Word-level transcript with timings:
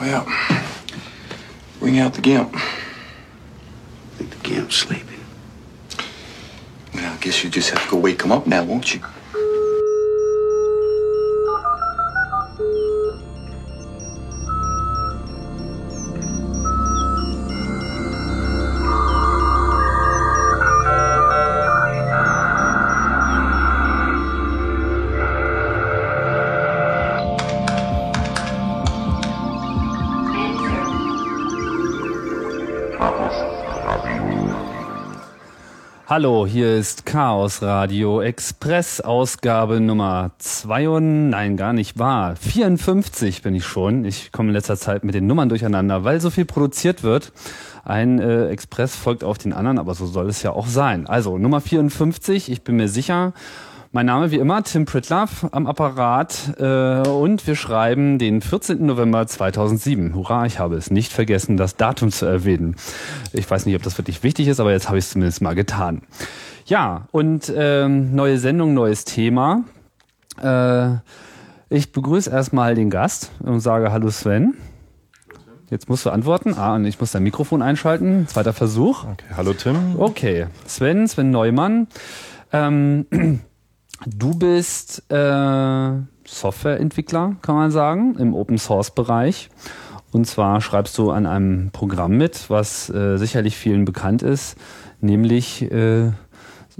Well, 0.00 0.26
bring 1.78 1.98
out 1.98 2.14
the 2.14 2.22
gimp. 2.22 2.56
I 2.56 2.60
think 4.16 4.30
the 4.30 4.48
gimp's 4.48 4.76
sleeping. 4.76 5.20
Well, 6.94 7.12
I 7.12 7.18
guess 7.18 7.44
you 7.44 7.50
just 7.50 7.68
have 7.68 7.84
to 7.84 7.90
go 7.90 7.98
wake 7.98 8.22
him 8.22 8.32
up 8.32 8.46
now, 8.46 8.64
won't 8.64 8.94
you? 8.94 9.02
Hallo, 36.10 36.44
hier 36.44 36.74
ist 36.74 37.06
Chaos 37.06 37.62
Radio 37.62 38.20
Express, 38.20 39.00
Ausgabe 39.00 39.78
Nummer 39.78 40.32
2 40.38 40.98
nein, 40.98 41.56
gar 41.56 41.72
nicht 41.72 42.00
wahr. 42.00 42.34
54 42.34 43.42
bin 43.42 43.54
ich 43.54 43.64
schon. 43.64 44.04
Ich 44.04 44.32
komme 44.32 44.48
in 44.48 44.54
letzter 44.54 44.76
Zeit 44.76 45.04
mit 45.04 45.14
den 45.14 45.28
Nummern 45.28 45.48
durcheinander, 45.48 46.02
weil 46.02 46.20
so 46.20 46.30
viel 46.30 46.46
produziert 46.46 47.04
wird. 47.04 47.30
Ein 47.84 48.18
äh, 48.18 48.48
Express 48.48 48.96
folgt 48.96 49.22
auf 49.22 49.38
den 49.38 49.52
anderen, 49.52 49.78
aber 49.78 49.94
so 49.94 50.04
soll 50.04 50.28
es 50.28 50.42
ja 50.42 50.50
auch 50.50 50.66
sein. 50.66 51.06
Also 51.06 51.38
Nummer 51.38 51.60
54, 51.60 52.50
ich 52.50 52.62
bin 52.62 52.74
mir 52.74 52.88
sicher. 52.88 53.32
Mein 53.92 54.06
Name 54.06 54.30
wie 54.30 54.36
immer 54.36 54.62
Tim 54.62 54.84
Pritlaff 54.84 55.48
am 55.50 55.66
Apparat 55.66 56.54
äh, 56.60 57.08
und 57.08 57.44
wir 57.48 57.56
schreiben 57.56 58.20
den 58.20 58.40
14. 58.40 58.86
November 58.86 59.26
2007. 59.26 60.14
Hurra, 60.14 60.46
ich 60.46 60.60
habe 60.60 60.76
es 60.76 60.92
nicht 60.92 61.12
vergessen, 61.12 61.56
das 61.56 61.74
Datum 61.74 62.12
zu 62.12 62.24
erwähnen. 62.24 62.76
Ich 63.32 63.50
weiß 63.50 63.66
nicht, 63.66 63.74
ob 63.74 63.82
das 63.82 63.98
wirklich 63.98 64.22
wichtig 64.22 64.46
ist, 64.46 64.60
aber 64.60 64.70
jetzt 64.70 64.86
habe 64.86 64.98
ich 64.98 65.06
es 65.06 65.10
zumindest 65.10 65.42
mal 65.42 65.56
getan. 65.56 66.02
Ja, 66.66 67.08
und 67.10 67.52
ähm, 67.52 68.14
neue 68.14 68.38
Sendung, 68.38 68.74
neues 68.74 69.04
Thema. 69.04 69.64
Äh, 70.40 70.98
ich 71.68 71.90
begrüße 71.90 72.30
erstmal 72.30 72.76
den 72.76 72.90
Gast 72.90 73.32
und 73.40 73.58
sage 73.58 73.90
Hallo 73.90 74.10
Sven. 74.10 74.54
Jetzt 75.68 75.88
musst 75.88 76.06
du 76.06 76.10
antworten. 76.10 76.54
Ah, 76.56 76.76
und 76.76 76.84
ich 76.84 77.00
muss 77.00 77.10
dein 77.10 77.24
Mikrofon 77.24 77.60
einschalten. 77.60 78.28
Zweiter 78.28 78.52
Versuch. 78.52 79.02
Okay, 79.02 79.34
hallo 79.36 79.52
Tim. 79.52 79.96
Okay, 79.98 80.46
Sven, 80.64 81.08
Sven 81.08 81.32
Neumann. 81.32 81.88
Ähm, 82.52 83.40
Du 84.06 84.34
bist 84.34 85.02
äh, 85.10 85.90
Softwareentwickler, 86.26 87.36
kann 87.42 87.54
man 87.54 87.70
sagen, 87.70 88.16
im 88.18 88.34
Open 88.34 88.58
Source 88.58 88.90
Bereich. 88.92 89.50
Und 90.12 90.26
zwar 90.26 90.60
schreibst 90.60 90.96
du 90.98 91.10
an 91.10 91.26
einem 91.26 91.70
Programm 91.70 92.16
mit, 92.16 92.50
was 92.50 92.90
äh, 92.90 93.16
sicherlich 93.16 93.56
vielen 93.56 93.84
bekannt 93.84 94.22
ist, 94.22 94.56
nämlich, 95.00 95.62
äh, 95.70 96.10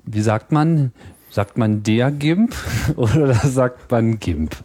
wie 0.04 0.20
sagt 0.22 0.50
man, 0.50 0.92
sagt 1.30 1.58
man 1.58 1.82
der 1.82 2.10
GIMP 2.10 2.54
oder 2.96 3.34
sagt 3.34 3.90
man 3.90 4.18
GIMP? 4.18 4.56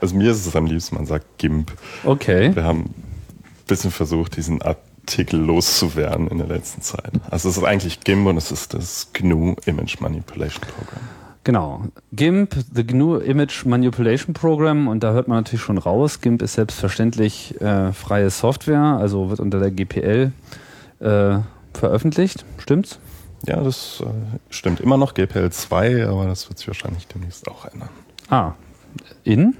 Also 0.00 0.14
mir 0.14 0.30
ist 0.30 0.46
es 0.46 0.56
am 0.56 0.66
liebsten, 0.66 0.94
man 0.94 1.06
sagt 1.06 1.26
GIMP. 1.38 1.72
Okay. 2.04 2.54
Wir 2.54 2.64
haben 2.64 2.84
ein 2.84 2.94
bisschen 3.66 3.90
versucht, 3.90 4.36
diesen 4.36 4.62
Artikel 4.62 5.38
loszuwerden 5.38 6.28
in 6.28 6.38
der 6.38 6.46
letzten 6.46 6.80
Zeit. 6.80 7.12
Also 7.30 7.50
es 7.50 7.58
ist 7.58 7.64
eigentlich 7.64 8.00
GIMP 8.00 8.28
und 8.28 8.36
es 8.38 8.50
ist 8.50 8.72
das 8.72 9.08
GNU 9.12 9.56
Image 9.66 10.00
Manipulation 10.00 10.62
Program. 10.62 11.02
Genau. 11.44 11.82
GIMP, 12.12 12.54
the 12.72 12.84
GNU 12.84 13.16
Image 13.16 13.64
Manipulation 13.64 14.32
Program, 14.32 14.86
und 14.86 15.02
da 15.02 15.12
hört 15.12 15.26
man 15.26 15.38
natürlich 15.38 15.62
schon 15.62 15.78
raus, 15.78 16.20
GIMP 16.20 16.42
ist 16.42 16.54
selbstverständlich 16.54 17.60
äh, 17.60 17.92
freie 17.92 18.30
Software, 18.30 18.80
also 18.80 19.28
wird 19.28 19.40
unter 19.40 19.58
der 19.58 19.72
GPL 19.72 20.32
äh, 21.00 21.38
veröffentlicht. 21.74 22.44
Stimmt's? 22.58 23.00
Ja, 23.46 23.60
das 23.60 24.02
äh, 24.06 24.38
stimmt 24.50 24.80
immer 24.80 24.96
noch 24.96 25.14
GPL 25.14 25.50
2, 25.50 26.06
aber 26.06 26.26
das 26.26 26.48
wird 26.48 26.58
sich 26.58 26.68
wahrscheinlich 26.68 27.08
demnächst 27.08 27.48
auch 27.48 27.64
ändern. 27.64 27.88
Ah, 28.28 28.52
in? 29.24 29.56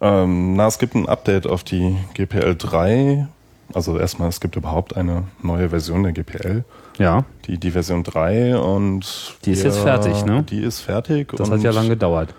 Ähm, 0.00 0.54
na, 0.54 0.66
es 0.66 0.78
gibt 0.78 0.94
ein 0.94 1.08
Update 1.08 1.46
auf 1.46 1.64
die 1.64 1.96
GPL 2.14 2.54
3. 2.54 3.28
Also 3.72 3.98
erstmal, 3.98 4.28
es 4.28 4.40
gibt 4.40 4.56
überhaupt 4.56 4.96
eine 4.96 5.24
neue 5.42 5.70
Version 5.70 6.02
der 6.02 6.12
GPL. 6.12 6.64
Ja. 6.98 7.24
Die, 7.46 7.58
die 7.58 7.70
Version 7.70 8.02
3 8.02 8.58
und. 8.58 9.36
Die 9.44 9.52
ist 9.52 9.62
jetzt 9.62 9.78
fertig, 9.78 10.24
ne? 10.24 10.42
Die 10.42 10.60
ist 10.60 10.80
fertig. 10.80 11.32
Das 11.36 11.50
hat 11.50 11.62
ja 11.62 11.70
lange 11.70 11.90
gedauert. 11.90 12.34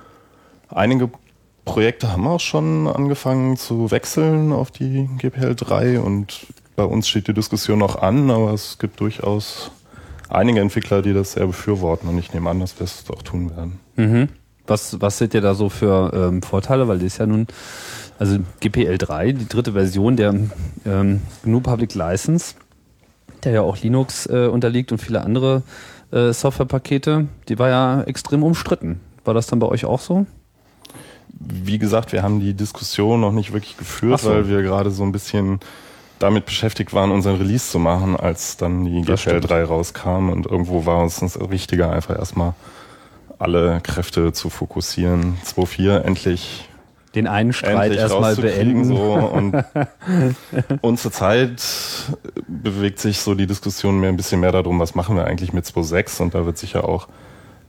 Einige 0.69 1.09
Projekte 1.65 2.11
haben 2.11 2.27
auch 2.27 2.39
schon 2.39 2.87
angefangen 2.87 3.57
zu 3.57 3.91
wechseln 3.91 4.51
auf 4.51 4.71
die 4.71 5.09
GPL 5.17 5.55
3 5.55 5.99
und 5.99 6.47
bei 6.75 6.83
uns 6.83 7.07
steht 7.07 7.27
die 7.27 7.33
Diskussion 7.33 7.79
noch 7.79 8.01
an, 8.01 8.31
aber 8.31 8.53
es 8.53 8.77
gibt 8.79 8.99
durchaus 8.99 9.71
einige 10.29 10.61
Entwickler, 10.61 11.01
die 11.01 11.13
das 11.13 11.33
sehr 11.33 11.47
befürworten 11.47 12.07
und 12.07 12.17
ich 12.17 12.33
nehme 12.33 12.49
an, 12.49 12.59
dass 12.59 12.79
wir 12.79 12.85
es 12.85 13.03
auch 13.09 13.21
tun 13.21 13.51
werden. 13.55 13.79
Mhm. 13.95 14.29
Was, 14.65 15.01
was 15.01 15.17
seht 15.17 15.33
ihr 15.33 15.41
da 15.41 15.55
so 15.55 15.69
für 15.69 16.11
ähm, 16.13 16.41
Vorteile? 16.41 16.87
Weil 16.87 16.99
das 16.99 17.07
ist 17.07 17.17
ja 17.17 17.25
nun, 17.25 17.47
also 18.19 18.37
GPL 18.59 18.97
3, 18.97 19.31
die 19.31 19.47
dritte 19.47 19.73
Version 19.73 20.15
der 20.15 20.33
ähm, 20.85 21.21
GNU 21.43 21.59
Public 21.59 21.95
License, 21.95 22.55
der 23.43 23.51
ja 23.53 23.61
auch 23.61 23.77
Linux 23.77 24.25
äh, 24.25 24.47
unterliegt 24.47 24.91
und 24.91 24.99
viele 24.99 25.21
andere 25.21 25.63
äh, 26.11 26.33
Softwarepakete, 26.33 27.27
die 27.47 27.59
war 27.59 27.69
ja 27.69 28.01
extrem 28.03 28.43
umstritten. 28.43 28.99
War 29.25 29.33
das 29.33 29.47
dann 29.47 29.59
bei 29.59 29.67
euch 29.67 29.85
auch 29.85 29.99
so? 29.99 30.25
Wie 31.39 31.77
gesagt, 31.77 32.11
wir 32.11 32.23
haben 32.23 32.39
die 32.39 32.53
Diskussion 32.53 33.21
noch 33.21 33.31
nicht 33.31 33.53
wirklich 33.53 33.77
geführt, 33.77 34.21
so. 34.21 34.29
weil 34.29 34.49
wir 34.49 34.61
gerade 34.61 34.91
so 34.91 35.03
ein 35.03 35.11
bisschen 35.11 35.59
damit 36.19 36.45
beschäftigt 36.45 36.93
waren, 36.93 37.11
unseren 37.11 37.37
Release 37.37 37.71
zu 37.71 37.79
machen, 37.79 38.17
als 38.17 38.57
dann 38.57 38.83
die 38.83 39.01
GPL 39.01 39.39
3 39.39 39.63
rauskam 39.63 40.29
und 40.29 40.45
irgendwo 40.45 40.85
war 40.85 41.01
uns 41.01 41.19
das 41.19 41.39
wichtiger, 41.49 41.91
einfach 41.91 42.17
erstmal 42.17 42.53
alle 43.37 43.79
Kräfte 43.81 44.33
zu 44.33 44.49
fokussieren. 44.49 45.37
2.4 45.45 46.01
endlich 46.01 46.68
den 47.19 47.27
einen 47.27 47.53
Streit 47.53 47.91
erstmal 47.93 48.35
beenden. 48.35 48.85
So. 48.85 48.95
Und, 48.95 49.63
und 50.81 50.99
zurzeit 50.99 51.61
bewegt 52.47 52.99
sich 52.99 53.19
so 53.19 53.35
die 53.35 53.47
Diskussion 53.47 53.99
mehr 53.99 54.09
ein 54.09 54.17
bisschen 54.17 54.39
mehr 54.39 54.51
darum, 54.51 54.79
was 54.79 54.95
machen 54.95 55.15
wir 55.15 55.25
eigentlich 55.25 55.53
mit 55.53 55.65
2.6 55.65 56.21
und 56.21 56.33
da 56.33 56.45
wird 56.45 56.57
sicher 56.57 56.87
auch 56.87 57.07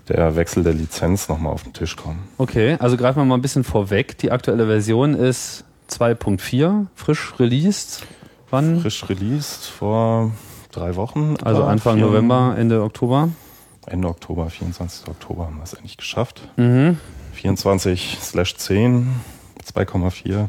der 0.08 0.36
Wechsel 0.36 0.62
der 0.62 0.72
Lizenz 0.72 1.28
nochmal 1.28 1.52
auf 1.52 1.62
den 1.62 1.72
Tisch 1.72 1.96
kommen. 1.96 2.28
Okay, 2.38 2.76
also 2.80 2.96
greifen 2.96 3.18
wir 3.18 3.24
mal 3.24 3.36
ein 3.36 3.42
bisschen 3.42 3.64
vorweg. 3.64 4.18
Die 4.18 4.30
aktuelle 4.30 4.66
Version 4.66 5.14
ist 5.14 5.64
2.4, 5.90 6.86
frisch 6.94 7.34
released. 7.38 8.02
Wann? 8.50 8.80
Frisch 8.80 9.08
released 9.08 9.66
vor 9.66 10.32
drei 10.72 10.96
Wochen. 10.96 11.36
Also 11.42 11.64
Anfang 11.64 11.96
vier, 11.96 12.06
November, 12.06 12.54
Ende 12.58 12.82
Oktober. 12.82 13.28
Ende 13.86 14.08
Oktober, 14.08 14.48
24. 14.50 15.08
Oktober 15.08 15.46
haben 15.46 15.56
wir 15.56 15.64
es 15.64 15.74
endlich 15.74 15.96
geschafft. 15.96 16.42
Mhm. 16.56 16.98
24 17.34 18.18
slash 18.20 18.56
10, 18.56 19.08
2,4. 19.74 20.48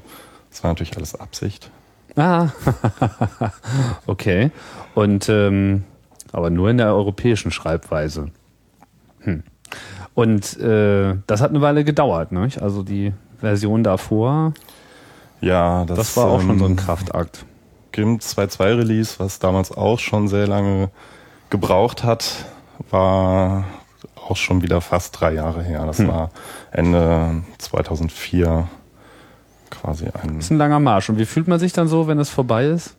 Das 0.50 0.64
war 0.64 0.72
natürlich 0.72 0.98
alles 0.98 1.16
Absicht. 1.16 1.70
Ah, 2.16 2.50
okay. 4.06 4.52
Und 4.96 5.30
ähm, 5.30 5.84
aber 6.32 6.50
nur 6.50 6.70
in 6.70 6.78
der 6.78 6.94
europäischen 6.94 7.52
Schreibweise. 7.52 8.32
Hm. 9.22 9.44
Und 10.14 10.58
äh, 10.60 11.16
das 11.28 11.42
hat 11.42 11.52
eine 11.52 11.62
Weile 11.62 11.84
gedauert, 11.84 12.32
ne? 12.32 12.50
Also 12.60 12.84
die 12.84 13.14
Version 13.40 13.84
davor. 13.84 14.54
Ja, 15.40 15.86
das, 15.86 15.98
das 15.98 16.18
war 16.18 16.28
auch 16.28 16.42
ähm, 16.42 16.48
schon 16.48 16.60
so 16.60 16.66
ein 16.66 16.72
ähm, 16.72 16.78
Kraftakt. 16.78 17.46
GIMP 17.92 18.22
2.2 18.22 18.78
Release, 18.78 19.16
was 19.20 19.40
damals 19.40 19.72
auch 19.72 20.00
schon 20.00 20.28
sehr 20.28 20.48
lange 20.48 20.90
gebraucht 21.50 22.04
hat, 22.04 22.46
war 22.90 23.66
auch 24.16 24.38
schon 24.38 24.62
wieder 24.62 24.80
fast 24.80 25.20
drei 25.20 25.34
Jahre 25.34 25.64
her. 25.64 25.86
Das 25.86 26.00
hm. 26.00 26.08
war 26.08 26.30
Ende 26.72 27.44
2004 27.58 28.68
quasi 29.72 30.06
ein. 30.06 30.36
Das 30.36 30.46
ist 30.46 30.52
ein 30.52 30.58
langer 30.58 30.80
Marsch. 30.80 31.10
Und 31.10 31.18
wie 31.18 31.26
fühlt 31.26 31.48
man 31.48 31.60
sich 31.60 31.74
dann 31.74 31.88
so, 31.88 32.08
wenn 32.08 32.20
es 32.20 32.30
vorbei 32.30 32.66
ist? 32.66 32.96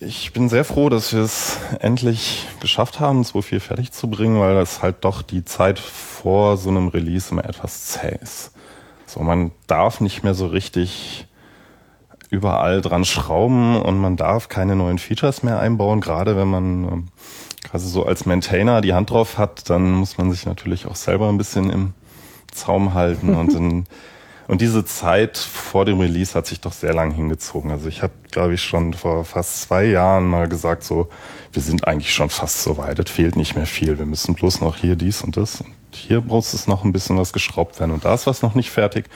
Ich 0.00 0.32
bin 0.32 0.48
sehr 0.48 0.64
froh, 0.64 0.88
dass 0.88 1.12
wir 1.12 1.22
es 1.22 1.56
endlich 1.80 2.46
geschafft 2.60 3.00
haben, 3.00 3.24
so 3.24 3.40
viel 3.40 3.60
fertig 3.60 3.92
zu 3.92 4.10
bringen, 4.10 4.38
weil 4.40 4.54
das 4.54 4.82
halt 4.82 4.96
doch 5.04 5.22
die 5.22 5.44
Zeit 5.44 5.78
vor 5.78 6.56
so 6.56 6.68
einem 6.68 6.88
Release 6.88 7.30
immer 7.30 7.44
etwas 7.44 7.86
zäh 7.86 8.18
ist. 8.20 8.52
So, 9.06 9.20
man 9.20 9.52
darf 9.66 10.00
nicht 10.00 10.24
mehr 10.24 10.34
so 10.34 10.46
richtig 10.46 11.26
überall 12.30 12.80
dran 12.80 13.04
schrauben 13.04 13.80
und 13.80 13.98
man 13.98 14.16
darf 14.16 14.48
keine 14.48 14.74
neuen 14.74 14.98
Features 14.98 15.42
mehr 15.42 15.60
einbauen, 15.60 16.00
gerade 16.00 16.36
wenn 16.36 16.48
man 16.48 16.84
ähm, 16.84 17.08
quasi 17.62 17.88
so 17.88 18.04
als 18.04 18.26
Maintainer 18.26 18.80
die 18.80 18.92
Hand 18.92 19.10
drauf 19.10 19.38
hat, 19.38 19.70
dann 19.70 19.92
muss 19.92 20.18
man 20.18 20.30
sich 20.32 20.44
natürlich 20.44 20.86
auch 20.86 20.96
selber 20.96 21.28
ein 21.28 21.38
bisschen 21.38 21.70
im 21.70 21.94
Zaum 22.52 22.94
halten 22.94 23.34
und 23.34 23.54
in, 23.54 23.84
und 24.46 24.60
diese 24.60 24.84
Zeit 24.84 25.38
vor 25.38 25.84
dem 25.84 26.00
Release 26.00 26.34
hat 26.34 26.46
sich 26.46 26.60
doch 26.60 26.72
sehr 26.72 26.92
lang 26.92 27.12
hingezogen. 27.12 27.70
Also 27.70 27.88
ich 27.88 28.02
habe, 28.02 28.12
glaube 28.30 28.54
ich, 28.54 28.62
schon 28.62 28.92
vor 28.92 29.24
fast 29.24 29.62
zwei 29.62 29.84
Jahren 29.84 30.26
mal 30.26 30.48
gesagt, 30.48 30.84
so, 30.84 31.08
wir 31.52 31.62
sind 31.62 31.86
eigentlich 31.86 32.12
schon 32.12 32.30
fast 32.30 32.62
so 32.62 32.76
weit, 32.76 32.98
es 32.98 33.10
fehlt 33.10 33.36
nicht 33.36 33.56
mehr 33.56 33.66
viel. 33.66 33.98
Wir 33.98 34.06
müssen 34.06 34.34
bloß 34.34 34.60
noch 34.60 34.76
hier 34.76 34.96
dies 34.96 35.22
und 35.22 35.36
das. 35.36 35.60
Und 35.60 35.72
hier 35.92 36.20
braucht 36.20 36.52
es 36.52 36.66
noch 36.66 36.84
ein 36.84 36.92
bisschen 36.92 37.16
was 37.16 37.32
geschraubt 37.32 37.80
werden. 37.80 37.92
Und 37.92 38.04
da 38.04 38.14
ist 38.14 38.26
was 38.26 38.42
noch 38.42 38.54
nicht 38.54 38.70
fertig. 38.70 39.06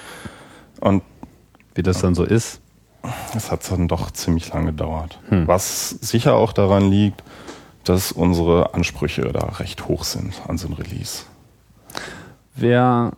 Und 0.80 1.02
wie 1.74 1.82
das 1.82 2.00
dann 2.00 2.14
so 2.14 2.24
ist. 2.24 2.60
es 3.34 3.50
hat 3.50 3.70
dann 3.70 3.86
doch 3.86 4.10
ziemlich 4.10 4.52
lange 4.52 4.66
gedauert. 4.66 5.20
Was 5.46 5.90
sicher 5.90 6.34
auch 6.34 6.52
daran 6.52 6.90
liegt, 6.90 7.22
dass 7.84 8.12
unsere 8.12 8.74
Ansprüche 8.74 9.22
da 9.32 9.46
recht 9.58 9.88
hoch 9.88 10.04
sind 10.04 10.34
an 10.46 10.58
so 10.58 10.68
ein 10.68 10.74
Release. 10.74 11.24
Wer, 12.54 13.12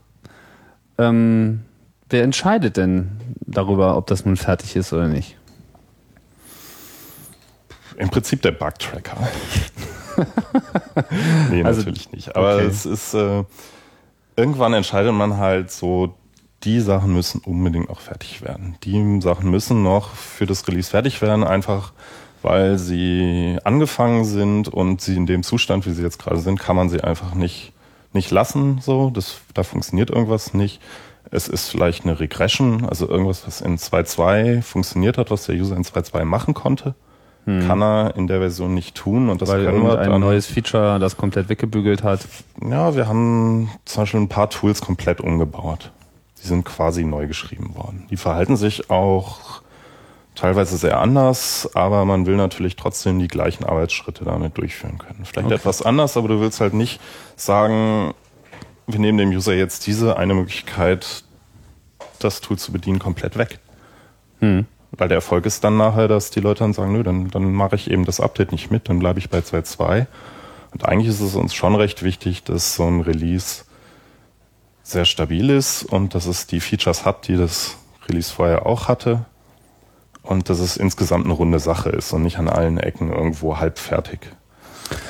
ähm, 0.99 1.63
wer 2.11 2.23
entscheidet 2.23 2.77
denn 2.77 3.13
darüber, 3.41 3.97
ob 3.97 4.07
das 4.07 4.25
nun 4.25 4.37
fertig 4.37 4.77
ist 4.77 4.93
oder 4.93 5.09
nicht? 5.09 5.37
Im 7.97 8.09
Prinzip 8.09 8.43
der 8.43 8.53
Bug-Tracker. 8.53 9.29
nee, 11.51 11.63
Also, 11.63 11.81
natürlich 11.81 12.11
nicht. 12.13 12.35
Aber 12.37 12.57
okay. 12.57 12.67
es 12.67 12.87
ist, 12.87 13.15
äh, 13.15 13.45
irgendwann 14.37 14.73
entscheidet 14.73 15.13
man 15.13 15.37
halt 15.37 15.71
so, 15.71 16.15
die 16.65 16.81
Sachen 16.81 17.13
müssen 17.13 17.41
unbedingt 17.45 17.89
auch 17.91 18.01
fertig 18.01 18.43
werden. 18.43 18.77
Die 18.85 19.21
Sachen 19.21 19.51
müssen 19.51 19.83
noch 19.83 20.15
für 20.15 20.47
das 20.47 20.67
Release 20.69 20.91
fertig 20.91 21.23
werden, 21.23 21.45
einfach 21.45 21.93
weil 22.43 22.79
sie 22.79 23.59
angefangen 23.65 24.25
sind 24.25 24.69
und 24.69 25.01
sie 25.01 25.17
in 25.17 25.27
dem 25.27 25.43
Zustand, 25.43 25.87
wie 25.87 25.93
sie 25.93 26.03
jetzt 26.03 26.19
gerade 26.19 26.41
sind, 26.41 26.59
kann 26.59 26.77
man 26.77 26.89
sie 26.89 27.03
einfach 27.03 27.35
nicht, 27.35 27.73
nicht 28.13 28.31
lassen, 28.31 28.81
so. 28.81 29.11
Das, 29.11 29.41
da 29.55 29.63
funktioniert 29.63 30.11
irgendwas 30.11 30.55
nicht. 30.55 30.81
Es 31.31 31.47
ist 31.49 31.69
vielleicht 31.69 32.05
eine 32.05 32.19
Regression, 32.19 32.85
also 32.85 33.09
irgendwas, 33.09 33.47
was 33.47 33.61
in 33.61 33.79
2.2 33.79 34.63
funktioniert 34.63 35.17
hat, 35.19 35.31
was 35.31 35.47
der 35.47 35.55
User 35.55 35.77
in 35.77 35.85
2.2 35.85 36.25
machen 36.25 36.55
konnte, 36.55 36.95
kann 37.47 37.83
er 37.83 38.15
in 38.17 38.27
der 38.29 38.39
Version 38.39 38.75
nicht 38.75 38.95
tun 38.95 39.29
und 39.29 39.43
das 39.43 39.49
Weil 39.49 39.65
können 39.65 39.83
wir 39.83 39.97
dann. 39.97 40.21
neues 40.21 40.47
Feature 40.47 40.99
das 41.01 41.17
komplett 41.17 41.49
weggebügelt 41.49 42.05
hat. 42.05 42.21
Ja, 42.63 42.95
wir 42.95 43.09
haben 43.09 43.71
zum 43.87 44.03
Beispiel 44.03 44.21
ein 44.21 44.29
paar 44.29 44.51
Tools 44.51 44.81
komplett 44.81 45.21
umgebaut. 45.21 45.91
Die 46.43 46.47
sind 46.47 46.65
quasi 46.65 47.03
neu 47.05 47.27
geschrieben 47.27 47.75
worden. 47.75 48.07
Die 48.11 48.17
verhalten 48.17 48.57
sich 48.57 48.89
auch 48.91 49.63
teilweise 50.37 50.77
sehr 50.77 51.01
anders, 51.01 51.69
aber 51.75 52.05
man 52.05 52.27
will 52.27 52.37
natürlich 52.37 52.77
trotzdem 52.77 53.19
die 53.19 53.27
gleichen 53.29 53.65
Arbeitsschritte 53.65 54.25
damit 54.25 54.57
durchführen 54.57 54.99
können. 54.99 55.25
Vielleicht 55.25 55.47
Okay. 55.47 55.55
etwas 55.57 55.83
anders, 55.83 56.17
aber 56.17 56.29
du 56.29 56.41
willst 56.41 56.61
halt 56.61 56.75
nicht 56.75 57.01
sagen, 57.37 58.15
wir 58.87 58.99
nehmen 58.99 59.19
dem 59.19 59.31
User 59.31 59.55
jetzt 59.55 59.87
diese 59.87 60.17
eine 60.17 60.35
Möglichkeit, 60.35 61.25
das 62.19 62.41
Tool 62.41 62.59
zu 62.59 62.73
bedienen, 62.73 62.99
komplett 62.99 63.37
weg. 63.37 63.59
Hm. 64.41 64.67
Weil 64.93 65.09
der 65.09 65.17
Erfolg 65.17 65.47
ist 65.47 65.63
dann 65.63 65.77
nachher, 65.77 66.09
dass 66.09 66.31
die 66.31 66.41
Leute 66.41 66.61
dann 66.61 66.73
sagen, 66.73 66.93
nö, 66.93 67.03
dann, 67.03 67.29
dann 67.29 67.53
mache 67.53 67.77
ich 67.77 67.91
eben 67.91 68.05
das 68.05 68.21
Update 68.21 68.53
nicht 68.53 68.71
mit, 68.71 68.89
dann 68.89 68.99
bleibe 68.99 69.19
ich 69.19 69.31
bei 69.31 69.39
2.2. 69.39 70.07
Und 70.73 70.85
eigentlich 70.85 71.09
ist 71.09 71.21
es 71.21 71.35
uns 71.35 71.55
schon 71.55 71.75
recht 71.75 72.03
wichtig, 72.03 72.45
dass 72.45 72.75
so 72.75 72.87
ein 72.87 73.01
Release 73.01 73.65
sehr 74.83 75.05
stabil 75.05 75.51
ist 75.51 75.85
und 75.85 76.15
dass 76.15 76.27
es 76.27 76.47
die 76.47 76.61
Features 76.61 77.05
hat, 77.05 77.29
die 77.29 77.37
das 77.37 77.77
Release 78.09 78.33
vorher 78.33 78.67
auch 78.67 78.89
hatte. 78.89 79.25
Und 80.23 80.51
dass 80.51 80.59
es 80.59 80.77
insgesamt 80.77 81.25
eine 81.25 81.35
runde 81.35 81.61
Sache 81.61 81.89
ist 81.91 82.13
und 82.13 82.23
nicht 82.23 82.39
an 82.39 82.49
allen 82.49 82.79
Ecken 82.79 83.11
irgendwo 83.11 83.59
halbfertig 83.59 84.21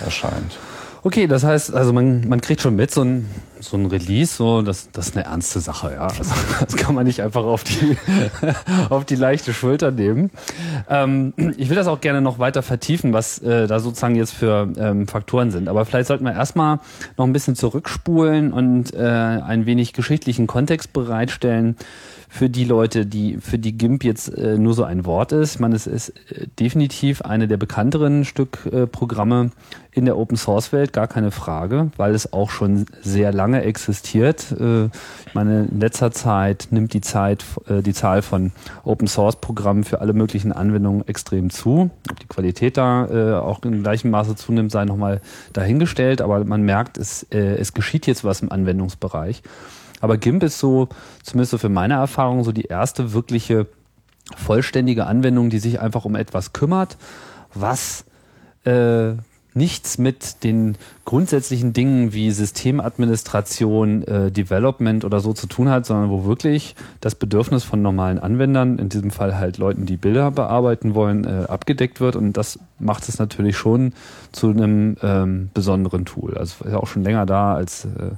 erscheint. 0.04 0.58
Okay, 1.02 1.26
das 1.26 1.44
heißt, 1.44 1.74
also 1.74 1.92
man, 1.92 2.28
man 2.28 2.40
kriegt 2.40 2.60
schon 2.60 2.76
mit, 2.76 2.90
so 2.90 3.02
ein, 3.02 3.28
so 3.60 3.76
ein 3.76 3.86
Release, 3.86 4.34
so, 4.34 4.62
das, 4.62 4.90
das 4.90 5.08
ist 5.08 5.16
eine 5.16 5.26
ernste 5.26 5.60
Sache, 5.60 5.92
ja. 5.92 6.02
Also, 6.02 6.22
das 6.60 6.76
kann 6.76 6.94
man 6.94 7.06
nicht 7.06 7.20
einfach 7.22 7.44
auf 7.44 7.64
die, 7.64 7.96
auf 8.90 9.04
die 9.04 9.16
leichte 9.16 9.52
Schulter 9.52 9.90
nehmen. 9.90 10.30
Ähm, 10.88 11.32
ich 11.56 11.68
will 11.68 11.76
das 11.76 11.86
auch 11.86 12.00
gerne 12.00 12.20
noch 12.20 12.38
weiter 12.38 12.62
vertiefen, 12.62 13.12
was 13.12 13.38
äh, 13.38 13.66
da 13.66 13.80
sozusagen 13.80 14.16
jetzt 14.16 14.32
für 14.32 14.68
ähm, 14.78 15.06
Faktoren 15.06 15.50
sind. 15.50 15.68
Aber 15.68 15.84
vielleicht 15.84 16.08
sollten 16.08 16.24
wir 16.24 16.32
erstmal 16.32 16.80
noch 17.16 17.26
ein 17.26 17.32
bisschen 17.32 17.54
zurückspulen 17.54 18.52
und 18.52 18.94
äh, 18.94 19.00
ein 19.00 19.66
wenig 19.66 19.92
geschichtlichen 19.92 20.46
Kontext 20.46 20.92
bereitstellen 20.92 21.76
für 22.32 22.48
die 22.48 22.64
Leute, 22.64 23.06
die 23.06 23.38
für 23.38 23.58
die 23.58 23.76
GIMP 23.76 24.04
jetzt 24.04 24.28
äh, 24.28 24.56
nur 24.56 24.72
so 24.72 24.84
ein 24.84 25.04
Wort 25.04 25.32
ist. 25.32 25.58
Meine, 25.58 25.74
es 25.74 25.88
ist 25.88 26.10
äh, 26.30 26.46
definitiv 26.60 27.22
eine 27.22 27.48
der 27.48 27.56
bekannteren 27.56 28.24
Stück 28.24 28.66
äh, 28.72 28.86
Programme 28.86 29.50
in 29.92 30.04
der 30.04 30.16
Open 30.16 30.36
Source 30.36 30.72
Welt, 30.72 30.92
gar 30.92 31.08
keine 31.08 31.32
Frage, 31.32 31.90
weil 31.96 32.14
es 32.14 32.32
auch 32.32 32.50
schon 32.50 32.86
sehr 33.02 33.32
lange 33.32 33.62
existiert. 33.62 34.52
Äh, 34.52 34.84
ich 35.26 35.34
meine, 35.34 35.66
in 35.70 35.80
letzter 35.80 36.12
Zeit 36.12 36.68
nimmt 36.70 36.94
die 36.94 37.00
Zeit, 37.00 37.44
äh, 37.68 37.82
die 37.82 37.92
Zahl 37.92 38.22
von 38.22 38.52
Open 38.84 39.08
Source 39.08 39.36
Programmen 39.36 39.82
für 39.82 40.00
alle 40.00 40.12
möglichen 40.12 40.52
Anwendungen 40.52 41.06
extrem 41.08 41.50
zu. 41.50 41.90
Ob 42.08 42.20
die 42.20 42.28
Qualität 42.28 42.76
da 42.76 43.06
äh, 43.06 43.34
auch 43.40 43.64
in 43.64 43.82
gleichem 43.82 44.12
Maße 44.12 44.36
zunimmt, 44.36 44.70
sei 44.70 44.84
nochmal 44.84 45.20
dahingestellt, 45.52 46.22
aber 46.22 46.44
man 46.44 46.62
merkt, 46.62 46.96
es, 46.96 47.24
es 47.30 47.74
geschieht 47.74 48.06
jetzt 48.06 48.22
was 48.22 48.40
im 48.40 48.52
Anwendungsbereich. 48.52 49.42
Aber 50.00 50.16
GIMP 50.16 50.42
ist 50.42 50.58
so, 50.58 50.88
zumindest 51.22 51.52
so 51.52 51.58
für 51.58 51.68
meine 51.68 51.94
Erfahrung, 51.94 52.42
so 52.44 52.52
die 52.52 52.64
erste 52.64 53.12
wirkliche 53.12 53.66
vollständige 54.36 55.06
Anwendung, 55.06 55.50
die 55.50 55.58
sich 55.58 55.80
einfach 55.80 56.04
um 56.04 56.14
etwas 56.14 56.52
kümmert, 56.52 56.96
was 57.54 58.04
äh, 58.64 59.12
nichts 59.54 59.98
mit 59.98 60.44
den 60.44 60.76
grundsätzlichen 61.04 61.72
Dingen 61.72 62.12
wie 62.12 62.30
Systemadministration, 62.30 64.04
äh, 64.04 64.30
Development 64.30 65.04
oder 65.04 65.20
so 65.20 65.32
zu 65.32 65.46
tun 65.48 65.68
hat, 65.68 65.86
sondern 65.86 66.10
wo 66.10 66.24
wirklich 66.24 66.76
das 67.00 67.14
Bedürfnis 67.16 67.64
von 67.64 67.82
normalen 67.82 68.18
Anwendern, 68.18 68.78
in 68.78 68.88
diesem 68.88 69.10
Fall 69.10 69.36
halt 69.36 69.58
Leuten, 69.58 69.86
die 69.86 69.96
Bilder 69.96 70.30
bearbeiten 70.30 70.94
wollen, 70.94 71.24
äh, 71.24 71.46
abgedeckt 71.48 72.00
wird. 72.00 72.14
Und 72.14 72.36
das 72.36 72.60
macht 72.78 73.08
es 73.08 73.18
natürlich 73.18 73.56
schon 73.56 73.92
zu 74.30 74.50
einem 74.50 74.96
ähm, 75.02 75.50
besonderen 75.52 76.04
Tool. 76.04 76.36
Also 76.36 76.64
ist 76.64 76.72
ja 76.72 76.78
auch 76.78 76.86
schon 76.86 77.02
länger 77.02 77.26
da 77.26 77.54
als 77.54 77.86
äh, 77.86 78.12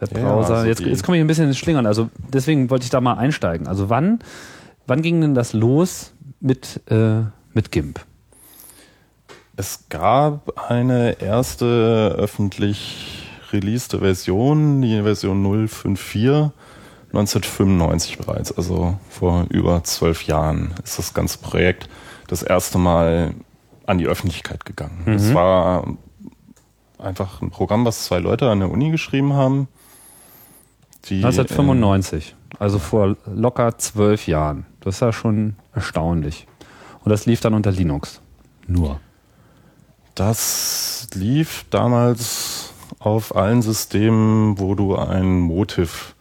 Webbrowser. 0.00 0.22
Ja, 0.22 0.36
also 0.36 0.68
jetzt, 0.68 0.80
jetzt 0.80 1.02
komme 1.04 1.16
ich 1.16 1.20
ein 1.22 1.26
bisschen 1.26 1.46
ins 1.46 1.58
Schlingern. 1.58 1.86
Also 1.86 2.10
deswegen 2.32 2.70
wollte 2.70 2.84
ich 2.84 2.90
da 2.90 3.00
mal 3.00 3.14
einsteigen. 3.14 3.66
Also 3.66 3.90
wann, 3.90 4.20
wann 4.86 5.02
ging 5.02 5.20
denn 5.20 5.34
das 5.34 5.52
los 5.52 6.12
mit, 6.40 6.80
äh, 6.90 7.22
mit 7.52 7.70
GIMP? 7.70 8.00
Es 9.56 9.84
gab 9.88 10.70
eine 10.70 11.20
erste 11.20 12.14
öffentlich 12.16 13.28
releaste 13.52 13.98
Version, 13.98 14.80
die 14.80 15.02
Version 15.02 15.42
054, 15.68 16.50
1995 17.12 18.18
bereits, 18.18 18.56
also 18.56 18.96
vor 19.08 19.46
über 19.50 19.82
zwölf 19.84 20.22
Jahren 20.22 20.72
ist 20.84 20.98
das 20.98 21.12
ganze 21.12 21.38
Projekt 21.38 21.88
das 22.28 22.42
erste 22.42 22.78
Mal 22.78 23.34
an 23.86 23.98
die 23.98 24.06
Öffentlichkeit 24.06 24.64
gegangen. 24.64 25.02
Es 25.06 25.34
war 25.34 25.84
einfach 26.98 27.42
ein 27.42 27.50
Programm, 27.50 27.84
was 27.84 28.04
zwei 28.04 28.18
Leute 28.18 28.48
an 28.48 28.60
der 28.60 28.70
Uni 28.70 28.90
geschrieben 28.90 29.32
haben. 29.32 29.68
Die, 31.08 31.24
1995, 31.24 32.34
also 32.58 32.78
vor 32.78 33.16
locker 33.26 33.78
zwölf 33.78 34.26
Jahren. 34.26 34.66
Das 34.80 34.96
ist 34.96 35.00
ja 35.00 35.12
schon 35.12 35.56
erstaunlich. 35.74 36.46
Und 37.04 37.10
das 37.10 37.26
lief 37.26 37.40
dann 37.40 37.54
unter 37.54 37.70
Linux. 37.72 38.20
Nur. 38.66 39.00
Das 40.14 41.08
lief 41.14 41.64
damals 41.70 42.72
auf 42.98 43.34
allen 43.34 43.62
Systemen, 43.62 44.58
wo 44.58 44.74
du 44.74 44.96
ein 44.96 45.40
Motiv 45.40 46.14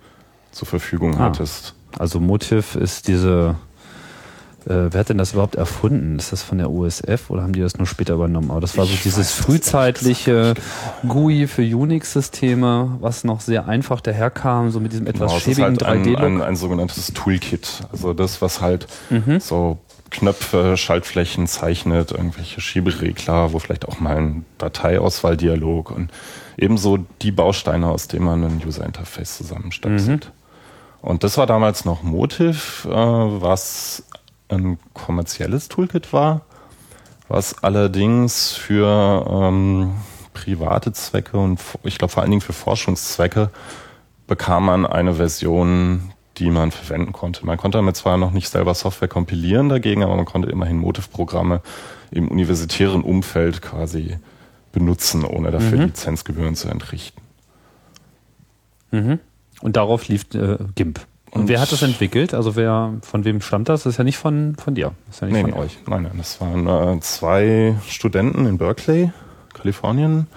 zur 0.51 0.67
Verfügung 0.67 1.15
Ah. 1.17 1.25
hattest. 1.25 1.75
Also 1.97 2.19
Motiv 2.19 2.75
ist 2.75 3.07
diese. 3.07 3.55
Äh, 4.65 4.91
wer 4.91 4.99
hat 4.99 5.09
denn 5.09 5.17
das 5.17 5.31
überhaupt 5.33 5.55
erfunden? 5.55 6.19
Ist 6.19 6.31
das 6.31 6.43
von 6.43 6.57
der 6.57 6.69
USF 6.69 7.29
oder 7.29 7.41
haben 7.43 7.53
die 7.53 7.61
das 7.61 7.77
nur 7.77 7.87
später 7.87 8.13
übernommen? 8.15 8.51
Aber 8.51 8.59
das 8.61 8.77
war 8.77 8.85
so 8.85 8.93
Ich 8.93 9.03
dieses 9.03 9.37
weiß 9.37 9.45
frühzeitliche 9.45 10.53
GUI 11.07 11.47
für 11.47 11.61
Unix-Systeme, 11.63 12.97
was 12.99 13.23
noch 13.23 13.39
sehr 13.41 13.67
einfach 13.67 14.01
daherkam, 14.01 14.71
so 14.71 14.79
mit 14.79 14.91
diesem 14.91 15.07
etwas 15.07 15.19
Genau, 15.31 15.37
es 15.37 15.47
ist 15.47 15.55
schäbigen 15.55 15.63
halt 15.65 15.83
ein, 15.83 16.03
3D-Look. 16.03 16.19
ein, 16.21 16.41
ein 16.41 16.55
sogenanntes 16.55 17.13
Toolkit. 17.13 17.81
Also 17.91 18.13
das, 18.13 18.41
was 18.41 18.61
halt 18.61 18.87
Mhm. 19.09 19.39
so 19.39 19.77
Knöpfe, 20.11 20.75
Schaltflächen 20.75 21.45
zeichnet, 21.47 22.11
irgendwelche 22.11 22.61
Schieberegler, 22.61 23.53
wo 23.53 23.59
vielleicht 23.59 23.87
auch 23.87 23.99
mal 23.99 24.17
ein 24.17 24.45
Dateiauswahldialog 24.57 25.91
und 25.91 26.11
ebenso 26.57 26.97
die 27.21 27.31
Bausteine, 27.31 27.87
aus 27.87 28.07
denen 28.07 28.25
man 28.25 28.43
ein 28.43 28.61
User-Interface 28.65 29.37
zusammenstöpselt. 29.37 30.25
Mhm. 30.25 30.31
Und 31.01 31.23
das 31.23 31.37
war 31.37 31.45
damals 31.47 31.85
noch 31.85 32.03
Motiv, 32.03 32.85
äh, 32.89 32.91
was 32.91 34.03
ein 34.49 34.79
kommerzielles 34.93 35.69
Toolkit 35.69 36.11
war, 36.13 36.41
was 37.27 37.63
allerdings 37.63 38.53
für 38.53 39.25
ähm, 39.29 39.93
private 40.33 40.91
Zwecke 40.93 41.37
und 41.37 41.59
ich 41.83 41.97
glaube 41.97 42.11
vor 42.11 42.23
allen 42.23 42.31
Dingen 42.31 42.41
für 42.41 42.53
Forschungszwecke 42.53 43.49
bekam 44.27 44.65
man 44.65 44.85
eine 44.85 45.15
Version, 45.15 46.13
die 46.37 46.49
man 46.49 46.71
verwenden 46.71 47.11
konnte. 47.11 47.45
Man 47.45 47.57
konnte 47.57 47.77
damit 47.77 47.95
zwar 47.95 48.17
noch 48.17 48.31
nicht 48.31 48.49
selber 48.49 48.73
Software 48.73 49.07
kompilieren 49.07 49.69
dagegen, 49.69 50.03
aber 50.03 50.15
man 50.15 50.25
konnte 50.25 50.49
immerhin 50.49 50.77
Motiv-Programme 50.77 51.61
im 52.11 52.27
universitären 52.29 53.01
Umfeld 53.03 53.61
quasi 53.61 54.17
benutzen, 54.71 55.25
ohne 55.25 55.51
dafür 55.51 55.79
Lizenzgebühren 55.87 56.55
zu 56.55 56.69
entrichten. 56.69 57.21
Und 59.61 59.75
darauf 59.75 60.07
lief 60.07 60.25
äh, 60.33 60.57
GIMP. 60.75 61.01
Und, 61.31 61.41
Und- 61.41 61.47
wer 61.47 61.59
hat 61.61 61.71
das 61.71 61.81
entwickelt? 61.81 62.33
Also 62.33 62.55
wer, 62.55 62.93
von 63.01 63.23
wem 63.25 63.41
stammt 63.41 63.69
das? 63.69 63.83
Das 63.83 63.93
ist 63.93 63.97
ja 63.97 64.03
nicht 64.03 64.17
von, 64.17 64.55
von 64.55 64.73
dir. 64.75 64.93
Das 65.07 65.17
ist 65.17 65.21
ja 65.21 65.27
nicht 65.27 65.41
von 65.41 65.53
euch. 65.53 65.77
Nein, 65.87 66.03
nein, 66.03 66.13
das 66.17 66.41
waren 66.41 66.67
äh, 66.67 66.99
zwei 67.01 67.75
Studenten 67.87 68.45
in 68.47 68.57
Berkeley, 68.57 69.11
Kalifornien. 69.53 70.27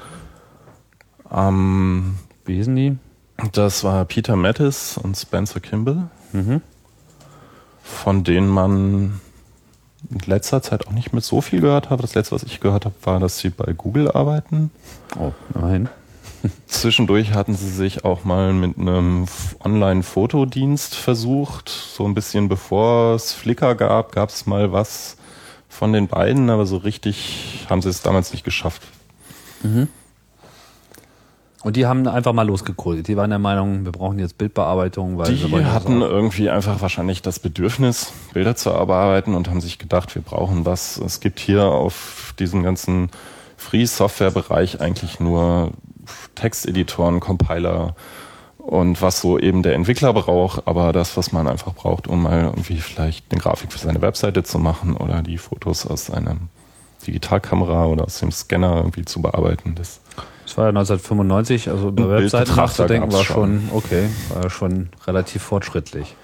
Ähm, 1.32 2.16
Wie 2.44 2.56
hießen 2.56 2.74
die? 2.76 2.96
das 3.52 3.82
war 3.82 4.04
Peter 4.04 4.36
Mattis 4.36 4.96
und 4.98 5.16
Spencer 5.16 5.58
Kimball. 5.60 6.08
von 7.82 8.22
denen 8.24 8.48
man 8.48 9.20
in 10.10 10.18
letzter 10.26 10.62
Zeit 10.62 10.86
auch 10.86 10.92
nicht 10.92 11.12
mehr 11.12 11.22
so 11.22 11.40
viel 11.40 11.60
gehört 11.60 11.90
hat. 11.90 12.02
Das 12.02 12.14
letzte, 12.14 12.34
was 12.34 12.42
ich 12.44 12.60
gehört 12.60 12.84
habe, 12.84 12.94
war, 13.04 13.18
dass 13.20 13.38
sie 13.38 13.50
bei 13.50 13.72
Google 13.72 14.10
arbeiten. 14.10 14.70
Oh, 15.18 15.32
immerhin. 15.54 15.88
Zwischendurch 16.66 17.32
hatten 17.32 17.54
sie 17.54 17.70
sich 17.70 18.04
auch 18.04 18.24
mal 18.24 18.52
mit 18.52 18.78
einem 18.78 19.26
Online-Fotodienst 19.64 20.94
versucht. 20.94 21.68
So 21.68 22.04
ein 22.04 22.14
bisschen 22.14 22.48
bevor 22.48 23.14
es 23.14 23.32
Flickr 23.32 23.74
gab, 23.74 24.12
gab 24.12 24.30
es 24.30 24.46
mal 24.46 24.72
was 24.72 25.16
von 25.68 25.92
den 25.92 26.08
beiden, 26.08 26.50
aber 26.50 26.66
so 26.66 26.76
richtig 26.76 27.66
haben 27.68 27.82
sie 27.82 27.88
es 27.88 28.02
damals 28.02 28.32
nicht 28.32 28.44
geschafft. 28.44 28.82
Und 31.62 31.76
die 31.76 31.86
haben 31.86 32.08
einfach 32.08 32.32
mal 32.32 32.46
losgekodet. 32.46 33.06
Die 33.06 33.16
waren 33.16 33.30
der 33.30 33.38
Meinung, 33.38 33.84
wir 33.84 33.92
brauchen 33.92 34.18
jetzt 34.18 34.36
Bildbearbeitung, 34.36 35.16
weil 35.16 35.32
Die 35.32 35.64
hatten 35.64 36.00
irgendwie 36.00 36.50
einfach 36.50 36.80
wahrscheinlich 36.80 37.22
das 37.22 37.38
Bedürfnis, 37.38 38.12
Bilder 38.32 38.56
zu 38.56 38.70
bearbeiten 38.70 39.34
und 39.34 39.48
haben 39.48 39.60
sich 39.60 39.78
gedacht, 39.78 40.14
wir 40.16 40.22
brauchen 40.22 40.66
was. 40.66 40.98
Es 40.98 41.20
gibt 41.20 41.38
hier 41.38 41.64
auf 41.64 42.34
diesem 42.38 42.64
ganzen 42.64 43.10
Free-Software-Bereich 43.56 44.80
eigentlich 44.80 45.20
nur 45.20 45.70
Texteditoren, 46.34 47.20
Compiler 47.20 47.94
und 48.58 49.02
was 49.02 49.20
so 49.20 49.38
eben 49.38 49.62
der 49.62 49.74
Entwickler 49.74 50.12
braucht, 50.12 50.66
aber 50.68 50.92
das, 50.92 51.16
was 51.16 51.32
man 51.32 51.48
einfach 51.48 51.74
braucht, 51.74 52.06
um 52.06 52.22
mal 52.22 52.42
irgendwie 52.42 52.76
vielleicht 52.76 53.24
eine 53.32 53.40
Grafik 53.40 53.72
für 53.72 53.78
seine 53.78 54.00
Webseite 54.02 54.42
zu 54.44 54.58
machen 54.58 54.96
oder 54.96 55.22
die 55.22 55.38
Fotos 55.38 55.86
aus 55.86 56.10
einer 56.10 56.36
Digitalkamera 57.06 57.86
oder 57.86 58.04
aus 58.04 58.20
dem 58.20 58.30
Scanner 58.30 58.76
irgendwie 58.76 59.04
zu 59.04 59.20
bearbeiten, 59.20 59.74
das 59.74 60.00
Das 60.44 60.56
war 60.56 60.64
ja 60.66 60.68
1995, 60.68 61.68
also 61.70 61.88
über 61.88 62.08
Webseiten 62.10 62.54
nachzudenken, 62.54 63.12
war 63.12 63.24
schon. 63.24 63.68
okay, 63.72 64.08
war 64.32 64.48
schon 64.50 64.90
relativ 65.06 65.42
fortschrittlich. 65.42 66.14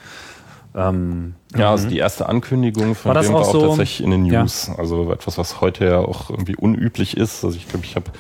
Ähm, 0.76 1.34
Ja, 1.56 1.70
also 1.72 1.88
die 1.88 1.98
erste 1.98 2.28
Ankündigung 2.28 2.94
von 2.94 3.08
War 3.08 3.14
das 3.14 3.26
dem 3.26 3.34
auch 3.34 3.40
war 3.40 3.48
auch 3.48 3.52
so? 3.52 3.66
tatsächlich 3.68 4.04
in 4.04 4.10
den 4.12 4.26
Ja. 4.26 4.42
News. 4.42 4.70
Also 4.76 5.10
etwas, 5.12 5.38
was 5.38 5.60
heute 5.60 5.86
ja 5.86 5.98
auch 5.98 6.30
irgendwie 6.30 6.54
unüblich 6.54 7.16
ist. 7.16 7.44
Also 7.44 7.56
ich 7.56 7.66
glaube, 7.68 7.84
ich 7.86 7.96
habe 7.96 8.10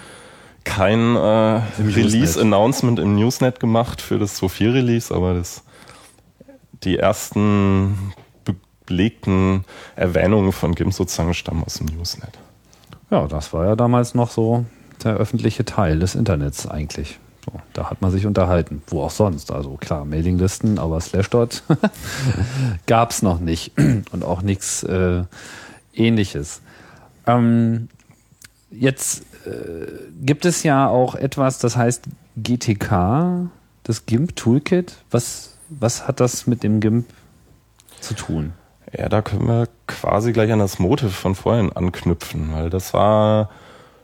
kein 0.64 1.16
äh, 1.16 1.60
Release-Announcement 1.80 2.98
im 2.98 3.14
Newsnet 3.14 3.60
gemacht 3.60 4.00
für 4.00 4.18
das 4.18 4.36
Sophie 4.36 4.66
Release, 4.66 5.14
aber 5.14 5.34
das 5.34 5.62
die 6.84 6.98
ersten 6.98 8.12
belegten 8.86 9.64
Erwähnungen 9.96 10.52
von 10.52 10.74
GIMP 10.74 10.92
sozusagen 10.92 11.34
stammen 11.34 11.62
aus 11.64 11.74
dem 11.74 11.86
Newsnet. 11.86 12.38
ja, 13.10 13.26
das 13.26 13.52
war 13.52 13.66
ja 13.66 13.76
damals 13.76 14.14
noch 14.14 14.30
so 14.30 14.64
der 15.04 15.14
öffentliche 15.14 15.64
Teil 15.64 15.98
des 15.98 16.14
Internets 16.14 16.66
eigentlich. 16.66 17.18
So, 17.44 17.52
da 17.72 17.90
hat 17.90 18.02
man 18.02 18.10
sich 18.10 18.26
unterhalten, 18.26 18.82
wo 18.88 19.02
auch 19.02 19.10
sonst. 19.10 19.52
Also 19.52 19.76
klar, 19.76 20.04
Mailinglisten, 20.04 20.78
aber 20.78 21.00
Slashdot 21.00 21.62
gab 22.86 23.10
es 23.10 23.22
noch 23.22 23.38
nicht 23.38 23.72
und 24.12 24.24
auch 24.24 24.42
nichts 24.42 24.82
äh, 24.82 25.22
ähnliches. 25.94 26.60
Ähm, 27.26 27.88
jetzt 28.70 29.22
äh, 29.46 29.86
gibt 30.20 30.44
es 30.44 30.62
ja 30.62 30.88
auch 30.88 31.14
etwas, 31.14 31.58
das 31.58 31.76
heißt 31.76 32.04
GTK, 32.36 33.50
das 33.82 34.06
GIMP 34.06 34.36
Toolkit. 34.36 34.96
Was, 35.10 35.56
was 35.68 36.06
hat 36.06 36.20
das 36.20 36.46
mit 36.46 36.62
dem 36.62 36.80
GIMP 36.80 37.06
zu 38.00 38.14
tun? 38.14 38.52
Ja, 38.96 39.08
da 39.08 39.22
können 39.22 39.46
wir 39.46 39.68
quasi 39.86 40.32
gleich 40.32 40.52
an 40.52 40.60
das 40.60 40.78
Motiv 40.78 41.14
von 41.14 41.34
vorhin 41.34 41.72
anknüpfen, 41.72 42.52
weil 42.52 42.70
das 42.70 42.94
war 42.94 43.50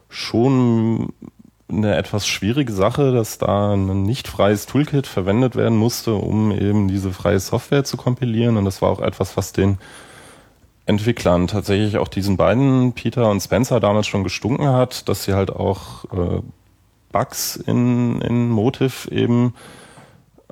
schon 0.08 1.12
eine 1.68 1.96
etwas 1.96 2.26
schwierige 2.26 2.72
Sache, 2.72 3.12
dass 3.12 3.38
da 3.38 3.72
ein 3.72 4.02
nicht 4.02 4.28
freies 4.28 4.66
Toolkit 4.66 5.06
verwendet 5.06 5.56
werden 5.56 5.78
musste, 5.78 6.14
um 6.14 6.52
eben 6.52 6.88
diese 6.88 7.12
freie 7.12 7.40
Software 7.40 7.84
zu 7.84 7.96
kompilieren. 7.96 8.56
Und 8.56 8.64
das 8.64 8.82
war 8.82 8.90
auch 8.90 9.00
etwas, 9.00 9.36
was 9.36 9.52
den 9.52 9.78
Entwicklern 10.86 11.46
tatsächlich 11.46 11.98
auch 11.98 12.08
diesen 12.08 12.36
beiden, 12.36 12.92
Peter 12.92 13.30
und 13.30 13.40
Spencer, 13.40 13.80
damals 13.80 14.06
schon 14.06 14.24
gestunken 14.24 14.68
hat, 14.68 15.08
dass 15.08 15.24
sie 15.24 15.32
halt 15.32 15.50
auch 15.50 16.04
äh, 16.12 16.42
Bugs 17.10 17.56
in, 17.56 18.20
in 18.20 18.50
Motiv 18.50 19.08
eben 19.10 19.54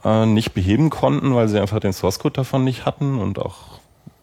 äh, 0.04 0.24
nicht 0.26 0.54
beheben 0.54 0.90
konnten, 0.90 1.34
weil 1.34 1.48
sie 1.48 1.60
einfach 1.60 1.80
den 1.80 1.92
Source 1.92 2.18
Code 2.18 2.34
davon 2.34 2.64
nicht 2.64 2.86
hatten 2.86 3.18
und 3.18 3.38
auch 3.38 3.80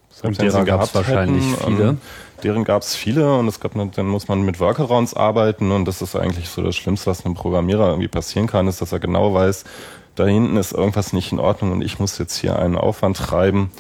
Und 0.09 0.23
wenn 0.23 0.33
sie 0.33 0.41
derer 0.41 0.65
gab's 0.65 0.93
gehabt 0.93 0.95
wahrscheinlich 0.95 1.45
hätten, 1.51 1.75
viele. 1.75 1.89
ähm, 1.89 2.01
deren 2.43 2.63
gab 2.63 2.81
es 2.81 2.95
viele 2.95 3.37
und 3.37 3.47
es 3.47 3.59
gab 3.59 3.73
dann 3.73 4.07
muss 4.07 4.27
man 4.27 4.41
mit 4.41 4.59
Workarounds 4.59 5.13
arbeiten 5.13 5.71
und 5.71 5.85
das 5.85 6.01
ist 6.01 6.15
eigentlich 6.15 6.49
so 6.49 6.63
das 6.63 6.75
Schlimmste, 6.75 7.11
was 7.11 7.25
einem 7.25 7.35
Programmierer 7.35 7.89
irgendwie 7.89 8.07
passieren 8.07 8.47
kann, 8.47 8.67
ist, 8.67 8.81
dass 8.81 8.91
er 8.91 8.99
genau 8.99 9.33
weiß, 9.33 9.65
da 10.15 10.25
hinten 10.25 10.57
ist 10.57 10.71
irgendwas 10.73 11.13
nicht 11.13 11.31
in 11.31 11.39
Ordnung 11.39 11.71
und 11.71 11.81
ich 11.81 11.99
muss 11.99 12.17
jetzt 12.17 12.37
hier 12.37 12.57
einen 12.57 12.75
Aufwand 12.75 13.17
treiben 13.17 13.71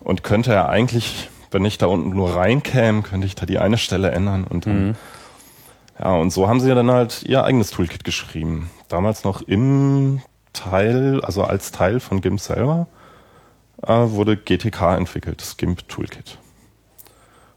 und 0.00 0.22
könnte 0.22 0.52
er 0.52 0.68
eigentlich, 0.68 1.30
wenn 1.52 1.64
ich 1.64 1.78
da 1.78 1.86
unten 1.86 2.10
nur 2.10 2.34
reinkäme, 2.34 3.02
könnte 3.02 3.26
ich 3.26 3.34
da 3.34 3.46
die 3.46 3.58
eine 3.58 3.78
Stelle 3.78 4.10
ändern 4.10 4.44
und 4.44 4.66
dann, 4.66 4.96
ja, 5.98 6.14
und 6.14 6.30
so 6.30 6.48
haben 6.48 6.60
sie 6.60 6.74
dann 6.74 6.90
halt 6.90 7.22
ihr 7.22 7.44
eigenes 7.44 7.70
Toolkit 7.70 8.04
geschrieben. 8.04 8.70
Damals 8.88 9.24
noch 9.24 9.42
im 9.42 10.22
Teil, 10.52 11.20
also 11.22 11.44
als 11.44 11.72
Teil 11.72 12.00
von 12.00 12.20
GIMP 12.20 12.40
selber, 12.40 12.86
äh, 13.82 13.92
wurde 13.92 14.36
GTK 14.36 14.96
entwickelt, 14.96 15.40
das 15.40 15.56
GIMP 15.56 15.88
Toolkit. 15.88 16.38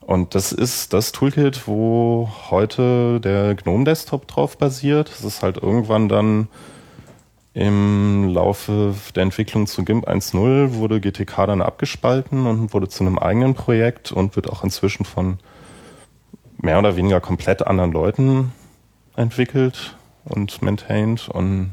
Und 0.06 0.36
das 0.36 0.52
ist 0.52 0.94
das 0.94 1.12
Toolkit, 1.12 1.68
wo 1.68 2.30
heute 2.52 3.20
der 3.20 3.56
GNOME 3.56 3.86
Desktop 3.86 4.28
drauf 4.28 4.58
basiert. 4.58 5.10
Das 5.10 5.24
ist 5.24 5.42
halt 5.42 5.58
irgendwann 5.58 6.10
dann 6.10 6.48
im 7.56 8.28
Laufe 8.34 8.94
der 9.16 9.24
Entwicklung 9.24 9.66
zu 9.66 9.86
GIMP 9.86 10.10
1.0 10.10 10.74
wurde 10.74 11.00
GTK 11.00 11.48
dann 11.48 11.62
abgespalten 11.62 12.46
und 12.46 12.74
wurde 12.74 12.90
zu 12.90 13.06
einem 13.06 13.18
eigenen 13.18 13.56
Projekt 13.56 14.12
und 14.12 14.36
wird 14.36 14.50
auch 14.50 14.66
inzwischen 14.66 15.06
von 15.06 15.40
mehr 16.58 16.78
oder 16.78 16.98
weniger 16.98 17.22
komplett 17.22 17.66
anderen 17.66 17.94
Leuten 17.94 18.52
entwickelt 19.16 19.96
und 20.26 20.62
maintained 20.62 21.30
und 21.30 21.72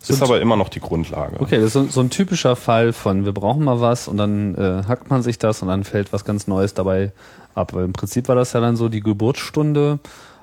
So 0.00 0.12
ist 0.12 0.22
aber 0.22 0.40
immer 0.40 0.56
noch 0.56 0.68
die 0.68 0.80
Grundlage. 0.80 1.38
Okay, 1.38 1.58
das 1.58 1.66
ist 1.66 1.72
so, 1.74 1.84
so 1.84 2.00
ein 2.00 2.10
typischer 2.10 2.56
Fall 2.56 2.92
von, 2.92 3.24
wir 3.24 3.32
brauchen 3.32 3.62
mal 3.62 3.80
was 3.80 4.08
und 4.08 4.16
dann 4.16 4.56
äh, 4.56 4.82
hackt 4.88 5.08
man 5.08 5.22
sich 5.22 5.38
das 5.38 5.62
und 5.62 5.68
dann 5.68 5.84
fällt 5.84 6.12
was 6.12 6.24
ganz 6.24 6.48
Neues 6.48 6.74
dabei 6.74 7.12
ab. 7.54 7.74
Weil 7.74 7.84
im 7.84 7.92
Prinzip 7.92 8.26
war 8.26 8.34
das 8.34 8.54
ja 8.54 8.60
dann 8.60 8.74
so 8.74 8.88
die 8.88 9.02
Geburtsstunde 9.02 10.00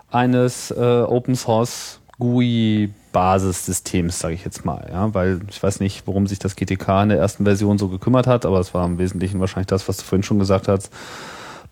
eines 0.10 0.72
äh, 0.72 1.02
Open 1.06 1.36
Source 1.36 2.00
GUI 2.18 2.92
Basissystems, 3.18 4.20
sage 4.20 4.36
ich 4.36 4.46
jetzt 4.46 4.64
mal, 4.64 4.88
ja, 4.92 5.12
weil 5.16 5.40
ich 5.50 5.64
weiß 5.64 5.80
nicht, 5.80 6.06
worum 6.06 6.28
sich 6.28 6.38
das 6.38 6.56
GTK 6.56 7.02
in 7.02 7.10
der 7.10 7.18
ersten 7.18 7.46
Version 7.46 7.80
so 7.80 7.88
gekümmert 7.88 8.28
hat, 8.28 8.46
aber 8.46 8.60
es 8.60 8.76
war 8.76 8.86
im 8.86 9.00
Wesentlichen 9.00 9.40
wahrscheinlich 9.40 9.66
das, 9.66 9.90
was 9.90 9.98
du 9.98 10.04
vorhin 10.04 10.22
schon 10.22 10.38
gesagt 10.38 10.68
hast. 10.68 10.92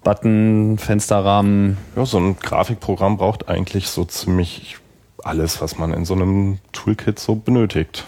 Button, 0.03 0.79
Fensterrahmen, 0.79 1.77
Ja, 1.95 2.03
so 2.07 2.17
ein 2.17 2.35
Grafikprogramm 2.39 3.17
braucht 3.17 3.47
eigentlich 3.47 3.89
so 3.89 4.05
ziemlich 4.05 4.77
alles, 5.23 5.61
was 5.61 5.77
man 5.77 5.93
in 5.93 6.03
so 6.03 6.15
einem 6.15 6.57
Toolkit 6.71 7.19
so 7.19 7.35
benötigt. 7.35 8.05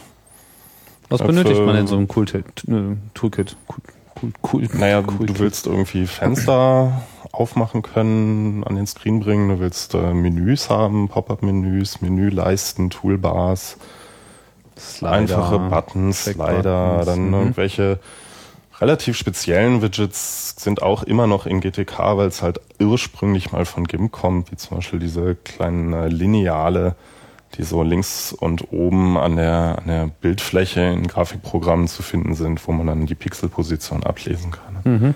was 1.09 1.21
benötigt 1.21 1.61
man 1.61 1.75
in 1.75 1.85
so 1.85 1.95
einem 1.95 2.05
äh, 2.05 2.97
Toolkit? 3.13 3.55
Cool, 3.69 3.81
cool, 4.23 4.31
cool, 4.51 4.67
Naja, 4.79 5.03
cool 5.19 5.27
du 5.27 5.37
willst 5.37 5.67
irgendwie 5.67 6.07
Fenster 6.07 7.03
aufmachen 7.39 7.81
können, 7.81 8.63
an 8.63 8.75
den 8.75 8.87
Screen 8.87 9.19
bringen, 9.19 9.49
du 9.49 9.59
willst 9.59 9.93
äh, 9.93 10.13
Menüs 10.13 10.69
haben, 10.69 11.07
Pop-up-Menüs, 11.07 12.01
Menüleisten, 12.01 12.89
Toolbars, 12.89 13.77
Slider, 14.77 15.11
einfache 15.11 15.59
Buttons, 15.59 16.25
Slider, 16.25 17.03
dann 17.05 17.27
mhm. 17.27 17.33
irgendwelche 17.33 17.99
relativ 18.79 19.17
speziellen 19.17 19.81
Widgets 19.81 20.55
sind 20.57 20.81
auch 20.81 21.03
immer 21.03 21.27
noch 21.27 21.45
in 21.45 21.61
GTK, 21.61 22.17
weil 22.17 22.27
es 22.27 22.41
halt 22.41 22.59
ursprünglich 22.79 23.51
mal 23.51 23.65
von 23.65 23.85
GIMP 23.85 24.11
kommt, 24.11 24.51
wie 24.51 24.55
zum 24.55 24.77
Beispiel 24.77 24.99
diese 24.99 25.35
kleinen 25.35 25.93
äh, 25.93 26.07
Lineale, 26.07 26.95
die 27.55 27.63
so 27.63 27.81
links 27.81 28.33
und 28.33 28.71
oben 28.71 29.17
an 29.17 29.35
der, 29.35 29.79
an 29.79 29.87
der 29.87 30.07
Bildfläche 30.21 30.81
in 30.81 31.07
Grafikprogrammen 31.07 31.87
zu 31.87 32.03
finden 32.03 32.35
sind, 32.35 32.67
wo 32.67 32.71
man 32.71 32.87
dann 32.87 33.05
die 33.05 33.15
Pixelposition 33.15 34.03
ablesen 34.03 34.51
kann. 34.51 34.77
Mhm. 34.83 35.15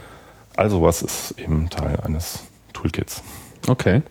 Also 0.56 0.82
was 0.82 1.02
ist 1.02 1.36
eben 1.38 1.70
Teil 1.70 2.00
eines 2.04 2.44
Toolkits. 2.74 3.22
Okay. 3.68 4.02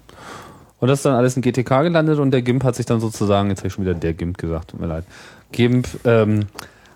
Und 0.78 0.88
das 0.88 1.00
ist 1.00 1.04
dann 1.04 1.14
alles 1.14 1.36
in 1.36 1.42
GTK 1.42 1.82
gelandet 1.82 2.18
und 2.18 2.30
der 2.30 2.42
GIMP 2.42 2.64
hat 2.64 2.74
sich 2.74 2.86
dann 2.86 3.00
sozusagen, 3.00 3.50
jetzt 3.50 3.58
habe 3.58 3.68
ich 3.68 3.74
schon 3.74 3.84
wieder 3.84 3.94
der 3.94 4.14
GIMP 4.14 4.38
gesagt, 4.38 4.70
tut 4.70 4.80
mir 4.80 4.86
leid. 4.86 5.04
GIMP 5.52 5.86
ähm, 6.04 6.46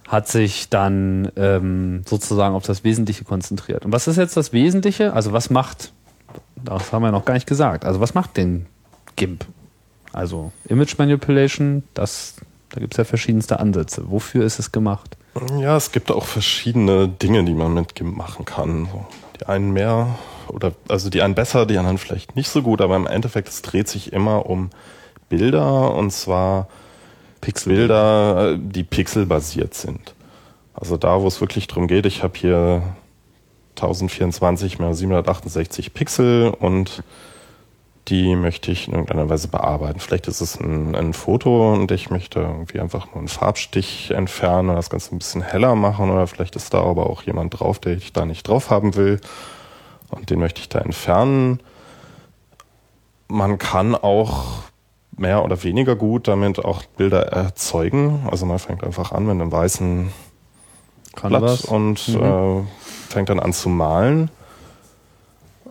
hat 0.08 0.28
sich 0.28 0.70
dann 0.70 1.30
ähm, 1.36 2.02
sozusagen 2.06 2.54
auf 2.54 2.64
das 2.64 2.82
Wesentliche 2.82 3.24
konzentriert. 3.24 3.84
Und 3.84 3.92
was 3.92 4.06
ist 4.08 4.16
jetzt 4.16 4.36
das 4.36 4.52
Wesentliche? 4.52 5.12
Also 5.12 5.32
was 5.32 5.50
macht, 5.50 5.92
das 6.56 6.92
haben 6.92 7.02
wir 7.02 7.12
noch 7.12 7.26
gar 7.26 7.34
nicht 7.34 7.46
gesagt, 7.46 7.84
also 7.84 8.00
was 8.00 8.14
macht 8.14 8.38
denn 8.38 8.66
GIMP? 9.16 9.44
Also 10.12 10.52
Image 10.68 10.96
Manipulation, 10.96 11.82
das, 11.92 12.36
da 12.70 12.80
gibt 12.80 12.94
es 12.94 12.98
ja 12.98 13.04
verschiedenste 13.04 13.60
Ansätze. 13.60 14.04
Wofür 14.10 14.44
ist 14.44 14.58
es 14.58 14.72
gemacht? 14.72 15.16
Ja, 15.58 15.76
es 15.76 15.90
gibt 15.90 16.10
auch 16.10 16.24
verschiedene 16.24 17.08
Dinge, 17.08 17.44
die 17.44 17.54
man 17.54 17.74
mit 17.74 17.94
GIMP 17.94 18.16
machen 18.16 18.44
kann. 18.44 18.86
So, 18.86 19.06
die 19.40 19.46
einen 19.46 19.72
mehr 19.72 20.18
oder 20.48 20.72
also 20.88 21.10
die 21.10 21.22
einen 21.22 21.34
besser, 21.34 21.66
die 21.66 21.78
anderen 21.78 21.98
vielleicht 21.98 22.36
nicht 22.36 22.48
so 22.48 22.62
gut, 22.62 22.80
aber 22.80 22.96
im 22.96 23.06
Endeffekt 23.06 23.48
es 23.48 23.62
dreht 23.62 23.88
sich 23.88 24.12
immer 24.12 24.46
um 24.46 24.70
Bilder 25.28 25.94
und 25.94 26.10
zwar 26.10 26.68
Bilder, 27.40 28.52
äh, 28.52 28.58
die 28.58 28.84
pixelbasiert 28.84 29.74
sind. 29.74 30.14
Also 30.72 30.96
da, 30.96 31.20
wo 31.20 31.26
es 31.26 31.40
wirklich 31.40 31.66
drum 31.66 31.86
geht, 31.86 32.06
ich 32.06 32.22
habe 32.22 32.32
hier 32.36 32.82
1024 33.76 34.78
mal 34.78 34.94
768 34.94 35.94
Pixel 35.94 36.48
und 36.48 37.02
die 38.08 38.36
möchte 38.36 38.70
ich 38.70 38.86
in 38.88 38.94
irgendeiner 38.94 39.28
Weise 39.28 39.48
bearbeiten. 39.48 39.98
Vielleicht 39.98 40.28
ist 40.28 40.40
es 40.40 40.60
ein, 40.60 40.94
ein 40.94 41.14
Foto 41.14 41.72
und 41.72 41.90
ich 41.90 42.10
möchte 42.10 42.40
irgendwie 42.40 42.80
einfach 42.80 43.06
nur 43.06 43.16
einen 43.16 43.28
Farbstich 43.28 44.10
entfernen 44.10 44.70
und 44.70 44.76
das 44.76 44.90
Ganze 44.90 45.14
ein 45.14 45.18
bisschen 45.18 45.42
heller 45.42 45.74
machen 45.74 46.10
oder 46.10 46.26
vielleicht 46.26 46.54
ist 46.56 46.74
da 46.74 46.82
aber 46.82 47.08
auch 47.08 47.22
jemand 47.22 47.58
drauf, 47.58 47.78
der 47.78 47.96
ich 47.96 48.12
da 48.12 48.26
nicht 48.26 48.46
drauf 48.46 48.70
haben 48.70 48.94
will 48.94 49.20
und 50.10 50.28
den 50.28 50.38
möchte 50.38 50.60
ich 50.60 50.68
da 50.68 50.80
entfernen. 50.80 51.60
Man 53.28 53.58
kann 53.58 53.94
auch 53.94 54.64
mehr 55.16 55.44
oder 55.44 55.62
weniger 55.62 55.96
gut 55.96 56.28
damit 56.28 56.64
auch 56.64 56.82
Bilder 56.82 57.28
erzeugen. 57.28 58.28
Also 58.30 58.44
man 58.44 58.58
fängt 58.58 58.84
einfach 58.84 59.12
an 59.12 59.24
mit 59.24 59.32
einem 59.32 59.50
weißen 59.50 60.12
Blatt 61.22 61.64
und 61.64 62.08
äh, 62.08 62.62
fängt 63.08 63.28
dann 63.28 63.40
an 63.40 63.52
zu 63.52 63.68
malen. 63.68 64.30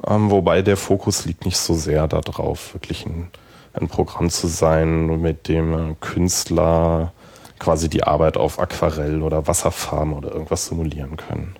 Ähm, 0.08 0.32
wobei 0.32 0.62
der 0.62 0.78
Fokus 0.78 1.26
liegt 1.26 1.46
nicht 1.46 1.58
so 1.58 1.74
sehr 1.76 2.08
darauf, 2.08 2.74
wirklich 2.74 3.06
ein, 3.06 3.30
ein 3.74 3.88
Programm 3.88 4.30
zu 4.30 4.48
sein, 4.48 5.22
mit 5.22 5.48
dem 5.48 5.74
äh, 5.74 5.96
Künstler 6.00 7.14
quasi 7.60 7.90
die 7.90 8.04
Arbeit 8.04 8.36
auf 8.38 8.60
Aquarell 8.60 9.22
oder 9.22 9.48
Wasserfarben 9.48 10.14
oder 10.14 10.32
irgendwas 10.32 10.68
simulieren 10.68 11.16
können. 11.16 11.56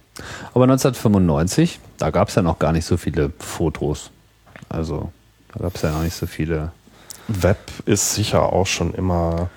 Aber 0.54 0.66
1995, 0.66 1.80
da 1.98 2.12
gab 2.12 2.28
es 2.28 2.36
ja 2.36 2.42
noch 2.42 2.60
gar 2.60 2.72
nicht 2.72 2.86
so 2.86 2.98
viele 2.98 3.32
Fotos. 3.40 4.12
Also 4.70 5.12
da 5.54 5.62
gab 5.62 5.76
es 5.76 5.82
ja 5.82 5.92
noch 5.92 6.04
nicht 6.04 6.16
so 6.16 6.28
viele. 6.28 6.72
Web 7.28 7.58
ist 7.86 8.14
sicher 8.16 8.52
auch 8.52 8.68
schon 8.68 8.94
immer 8.94 9.50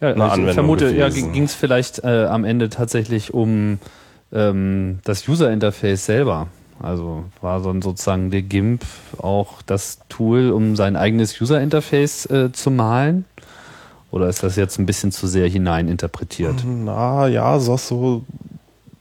Ja, 0.00 0.08
Eine 0.08 0.26
ich 0.26 0.32
Anwendung 0.32 0.54
vermute, 0.54 0.94
ja, 0.94 1.08
ging 1.10 1.42
es 1.42 1.54
vielleicht 1.54 2.02
äh, 2.04 2.24
am 2.24 2.44
Ende 2.44 2.70
tatsächlich 2.70 3.34
um 3.34 3.78
ähm, 4.32 5.00
das 5.04 5.28
User-Interface 5.28 6.06
selber. 6.06 6.48
Also 6.80 7.24
war 7.40 7.60
so 7.60 7.70
ein, 7.70 7.82
sozusagen 7.82 8.30
der 8.30 8.42
GIMP 8.42 8.84
auch 9.18 9.62
das 9.62 9.98
Tool, 10.08 10.50
um 10.50 10.76
sein 10.76 10.96
eigenes 10.96 11.40
User-Interface 11.40 12.26
äh, 12.26 12.52
zu 12.52 12.70
malen? 12.70 13.24
Oder 14.10 14.28
ist 14.28 14.42
das 14.42 14.56
jetzt 14.56 14.78
ein 14.78 14.86
bisschen 14.86 15.12
zu 15.12 15.26
sehr 15.26 15.48
hineininterpretiert? 15.48 16.64
Na 16.64 17.26
ja, 17.28 17.58
so, 17.58 17.76
so. 17.76 18.24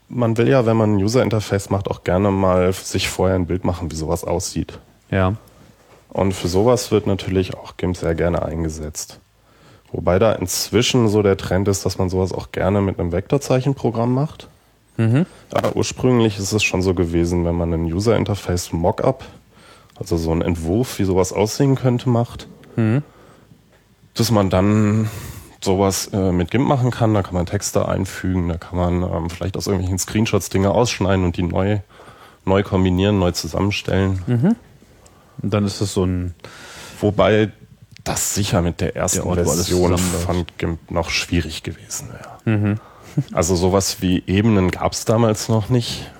Man 0.07 0.37
will 0.37 0.47
ja, 0.47 0.65
wenn 0.65 0.77
man 0.77 0.95
ein 0.95 1.03
User-Interface 1.03 1.69
macht, 1.69 1.89
auch 1.89 2.03
gerne 2.03 2.31
mal 2.31 2.71
sich 2.73 3.09
vorher 3.09 3.35
ein 3.35 3.47
Bild 3.47 3.65
machen, 3.65 3.91
wie 3.91 3.95
sowas 3.95 4.23
aussieht. 4.23 4.79
Ja. 5.11 5.35
Und 6.09 6.33
für 6.33 6.47
sowas 6.47 6.91
wird 6.91 7.07
natürlich 7.07 7.55
auch 7.55 7.75
GIMP 7.77 7.97
sehr 7.97 8.15
gerne 8.15 8.43
eingesetzt. 8.43 9.19
Wobei 9.91 10.19
da 10.19 10.33
inzwischen 10.33 11.07
so 11.07 11.21
der 11.21 11.37
Trend 11.37 11.67
ist, 11.67 11.85
dass 11.85 11.97
man 11.97 12.09
sowas 12.09 12.31
auch 12.31 12.51
gerne 12.51 12.81
mit 12.81 12.99
einem 12.99 13.11
Vektorzeichenprogramm 13.11 14.13
macht. 14.13 14.47
Mhm. 14.97 15.25
Aber 15.51 15.75
ursprünglich 15.75 16.37
ist 16.39 16.51
es 16.51 16.63
schon 16.63 16.81
so 16.81 16.93
gewesen, 16.93 17.45
wenn 17.45 17.55
man 17.55 17.73
ein 17.73 17.85
User-Interface 17.85 18.71
Mockup, 18.73 19.25
also 19.99 20.17
so 20.17 20.31
einen 20.31 20.41
Entwurf, 20.41 20.99
wie 20.99 21.03
sowas 21.03 21.33
aussehen 21.33 21.75
könnte, 21.75 22.09
macht, 22.09 22.47
Mhm. 22.75 23.03
dass 24.13 24.31
man 24.31 24.49
dann 24.49 25.09
sowas 25.61 26.09
äh, 26.13 26.31
mit 26.31 26.51
GIMP 26.51 26.67
machen 26.67 26.91
kann. 26.91 27.13
Da 27.13 27.23
kann 27.23 27.33
man 27.33 27.45
Texte 27.45 27.87
einfügen, 27.87 28.49
da 28.49 28.57
kann 28.57 28.77
man 28.77 29.01
ähm, 29.03 29.29
vielleicht 29.29 29.57
aus 29.57 29.67
irgendwelchen 29.67 29.97
Screenshots 29.99 30.49
Dinge 30.49 30.71
ausschneiden 30.71 31.25
und 31.25 31.37
die 31.37 31.43
neu, 31.43 31.79
neu 32.45 32.61
kombinieren, 32.63 33.17
neu 33.19 33.31
zusammenstellen. 33.31 34.21
Und 35.41 35.53
dann 35.53 35.65
ist 35.65 35.81
es 35.81 35.93
so 35.93 36.05
ein, 36.05 36.35
Wobei 37.01 37.51
das 38.03 38.35
sicher 38.35 38.61
mit 38.61 38.79
der 38.81 38.95
ersten 38.95 39.27
Der 39.33 39.45
Version 39.45 39.97
von 39.97 40.45
GIMP 40.57 40.91
noch 40.91 41.09
schwierig 41.09 41.63
gewesen 41.63 42.09
wäre. 42.09 42.77
Also 43.33 43.55
sowas 43.55 44.01
wie 44.01 44.23
Ebenen 44.27 44.71
gab 44.71 44.93
es 44.93 45.05
damals 45.05 45.49
noch 45.49 45.69
nicht, 45.69 46.11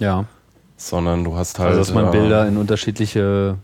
ja. 0.00 0.24
sondern 0.76 1.24
du 1.24 1.36
hast 1.36 1.58
halt. 1.58 1.70
Also 1.70 1.80
dass 1.80 1.94
man 1.94 2.08
äh, 2.08 2.10
Bilder 2.10 2.46
in 2.46 2.56
unterschiedliche 2.56 3.56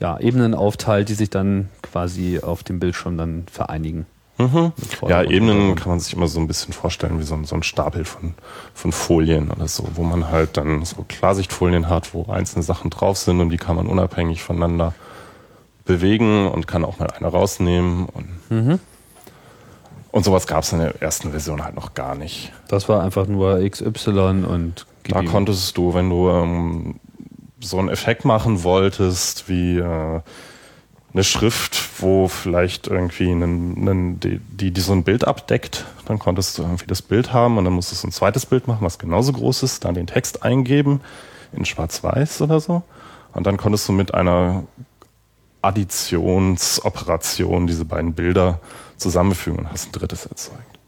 ja, 0.00 0.18
Ebenen 0.18 0.54
aufteilt, 0.54 1.08
die 1.08 1.14
sich 1.14 1.30
dann 1.30 1.68
quasi 1.82 2.40
auf 2.40 2.62
dem 2.62 2.78
Bildschirm 2.80 3.16
dann 3.16 3.46
vereinigen. 3.50 4.06
Mhm. 4.38 4.72
Ja, 5.06 5.22
Ebenen 5.22 5.76
kann 5.76 5.90
man 5.90 6.00
sich 6.00 6.12
immer 6.12 6.26
so 6.26 6.40
ein 6.40 6.48
bisschen 6.48 6.72
vorstellen 6.72 7.20
wie 7.20 7.22
so 7.22 7.34
ein, 7.34 7.44
so 7.44 7.54
ein 7.54 7.62
Stapel 7.62 8.04
von, 8.04 8.34
von 8.74 8.90
Folien 8.90 9.50
oder 9.50 9.68
so, 9.68 9.86
wo 9.94 10.02
man 10.02 10.28
halt 10.28 10.56
dann 10.56 10.84
so 10.84 11.04
Klarsichtfolien 11.06 11.88
hat, 11.88 12.14
wo 12.14 12.26
einzelne 12.30 12.64
Sachen 12.64 12.90
drauf 12.90 13.16
sind 13.16 13.40
und 13.40 13.50
die 13.50 13.58
kann 13.58 13.76
man 13.76 13.86
unabhängig 13.86 14.42
voneinander 14.42 14.92
bewegen 15.84 16.48
und 16.48 16.66
kann 16.66 16.84
auch 16.84 16.98
mal 16.98 17.10
eine 17.10 17.28
rausnehmen. 17.28 18.06
Und, 18.06 18.50
Mhm. 18.50 18.80
Und 20.14 20.24
sowas 20.24 20.46
gab 20.46 20.62
es 20.62 20.72
in 20.72 20.78
der 20.78 21.02
ersten 21.02 21.32
Version 21.32 21.64
halt 21.64 21.74
noch 21.74 21.94
gar 21.94 22.14
nicht. 22.14 22.52
Das 22.68 22.88
war 22.88 23.02
einfach 23.02 23.26
nur 23.26 23.68
XY 23.68 24.44
und 24.48 24.86
Da 25.08 25.22
ihm. 25.22 25.26
konntest 25.26 25.76
du, 25.76 25.92
wenn 25.92 26.08
du 26.08 26.30
ähm, 26.30 27.00
so 27.58 27.80
einen 27.80 27.88
Effekt 27.88 28.24
machen 28.24 28.62
wolltest, 28.62 29.48
wie 29.48 29.78
äh, 29.78 30.20
eine 31.12 31.24
Schrift, 31.24 32.00
wo 32.00 32.28
vielleicht 32.28 32.86
irgendwie 32.86 33.28
einen, 33.28 33.88
einen, 33.88 34.20
die, 34.20 34.38
die, 34.38 34.70
die 34.70 34.80
so 34.80 34.92
ein 34.92 35.02
Bild 35.02 35.26
abdeckt, 35.26 35.84
dann 36.06 36.20
konntest 36.20 36.58
du 36.58 36.62
irgendwie 36.62 36.86
das 36.86 37.02
Bild 37.02 37.32
haben 37.32 37.58
und 37.58 37.64
dann 37.64 37.72
musstest 37.72 38.04
du 38.04 38.08
ein 38.08 38.12
zweites 38.12 38.46
Bild 38.46 38.68
machen, 38.68 38.86
was 38.86 39.00
genauso 39.00 39.32
groß 39.32 39.64
ist, 39.64 39.84
dann 39.84 39.96
den 39.96 40.06
Text 40.06 40.44
eingeben 40.44 41.00
in 41.52 41.64
Schwarz-Weiß 41.64 42.40
oder 42.40 42.60
so. 42.60 42.84
Und 43.32 43.48
dann 43.48 43.56
konntest 43.56 43.88
du 43.88 43.92
mit 43.92 44.14
einer 44.14 44.62
Additionsoperation 45.60 47.66
diese 47.66 47.84
beiden 47.84 48.14
Bilder 48.14 48.60
zusammenfügen 49.04 49.60
und 49.60 49.70
hast 49.70 49.86
ein 49.88 49.92
drittes 49.92 50.26
erzeugt. 50.26 50.78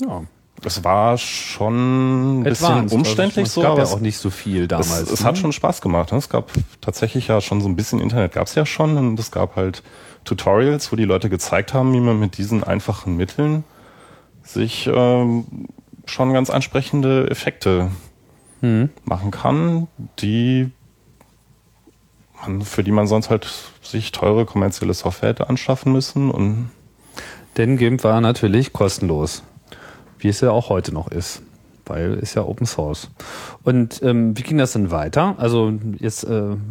ja. 0.00 0.22
Das 0.60 0.84
war 0.84 1.18
schon 1.18 2.40
ein 2.40 2.44
bisschen 2.44 2.66
Advanced. 2.66 2.94
umständlich 2.94 3.46
also, 3.46 3.54
so, 3.54 3.60
Es 3.62 3.64
gab 3.64 3.72
aber 3.72 3.78
ja 3.80 3.84
es- 3.88 3.92
auch 3.94 4.00
nicht 4.00 4.18
so 4.18 4.30
viel 4.30 4.68
damals. 4.68 4.92
es, 5.02 5.10
es 5.10 5.20
ne? 5.22 5.26
hat 5.26 5.38
schon 5.38 5.50
Spaß 5.50 5.80
gemacht. 5.80 6.12
Ne? 6.12 6.18
Es 6.18 6.28
gab 6.28 6.52
tatsächlich 6.80 7.26
ja 7.26 7.40
schon 7.40 7.60
so 7.60 7.68
ein 7.68 7.74
bisschen 7.74 7.98
Internet 7.98 8.30
gab 8.32 8.46
es 8.46 8.54
ja 8.54 8.64
schon 8.64 8.96
und 8.96 9.18
es 9.18 9.32
gab 9.32 9.56
halt 9.56 9.82
Tutorials, 10.24 10.92
wo 10.92 10.96
die 10.96 11.04
Leute 11.04 11.28
gezeigt 11.30 11.74
haben, 11.74 11.92
wie 11.94 11.98
man 12.00 12.20
mit 12.20 12.38
diesen 12.38 12.62
einfachen 12.62 13.16
Mitteln 13.16 13.64
sich 14.44 14.86
ähm, 14.92 15.46
schon 16.04 16.32
ganz 16.32 16.48
ansprechende 16.50 17.28
Effekte 17.28 17.90
Mhm. 18.60 18.90
machen 19.04 19.32
kann, 19.32 19.88
die 20.20 20.70
man, 22.40 22.62
für 22.62 22.84
die 22.84 22.92
man 22.92 23.08
sonst 23.08 23.30
halt 23.30 23.48
sich 23.82 24.12
teure 24.12 24.44
kommerzielle 24.46 24.94
Software 24.94 25.30
hätte 25.30 25.48
anschaffen 25.48 25.90
müssen 25.92 26.30
und 26.30 26.70
Denn 27.56 27.76
GIMP 27.76 28.02
war 28.04 28.20
natürlich 28.20 28.72
kostenlos. 28.72 29.42
Wie 30.18 30.28
es 30.28 30.40
ja 30.40 30.50
auch 30.50 30.68
heute 30.68 30.92
noch 30.92 31.08
ist. 31.10 31.42
Weil 31.84 32.14
ist 32.14 32.34
ja 32.34 32.44
Open 32.44 32.64
Source. 32.64 33.10
Und 33.64 34.00
ähm, 34.04 34.38
wie 34.38 34.42
ging 34.42 34.56
das 34.56 34.72
denn 34.72 34.92
weiter? 34.92 35.34
Also 35.38 35.72
jetzt 35.98 36.22
äh, 36.22 36.28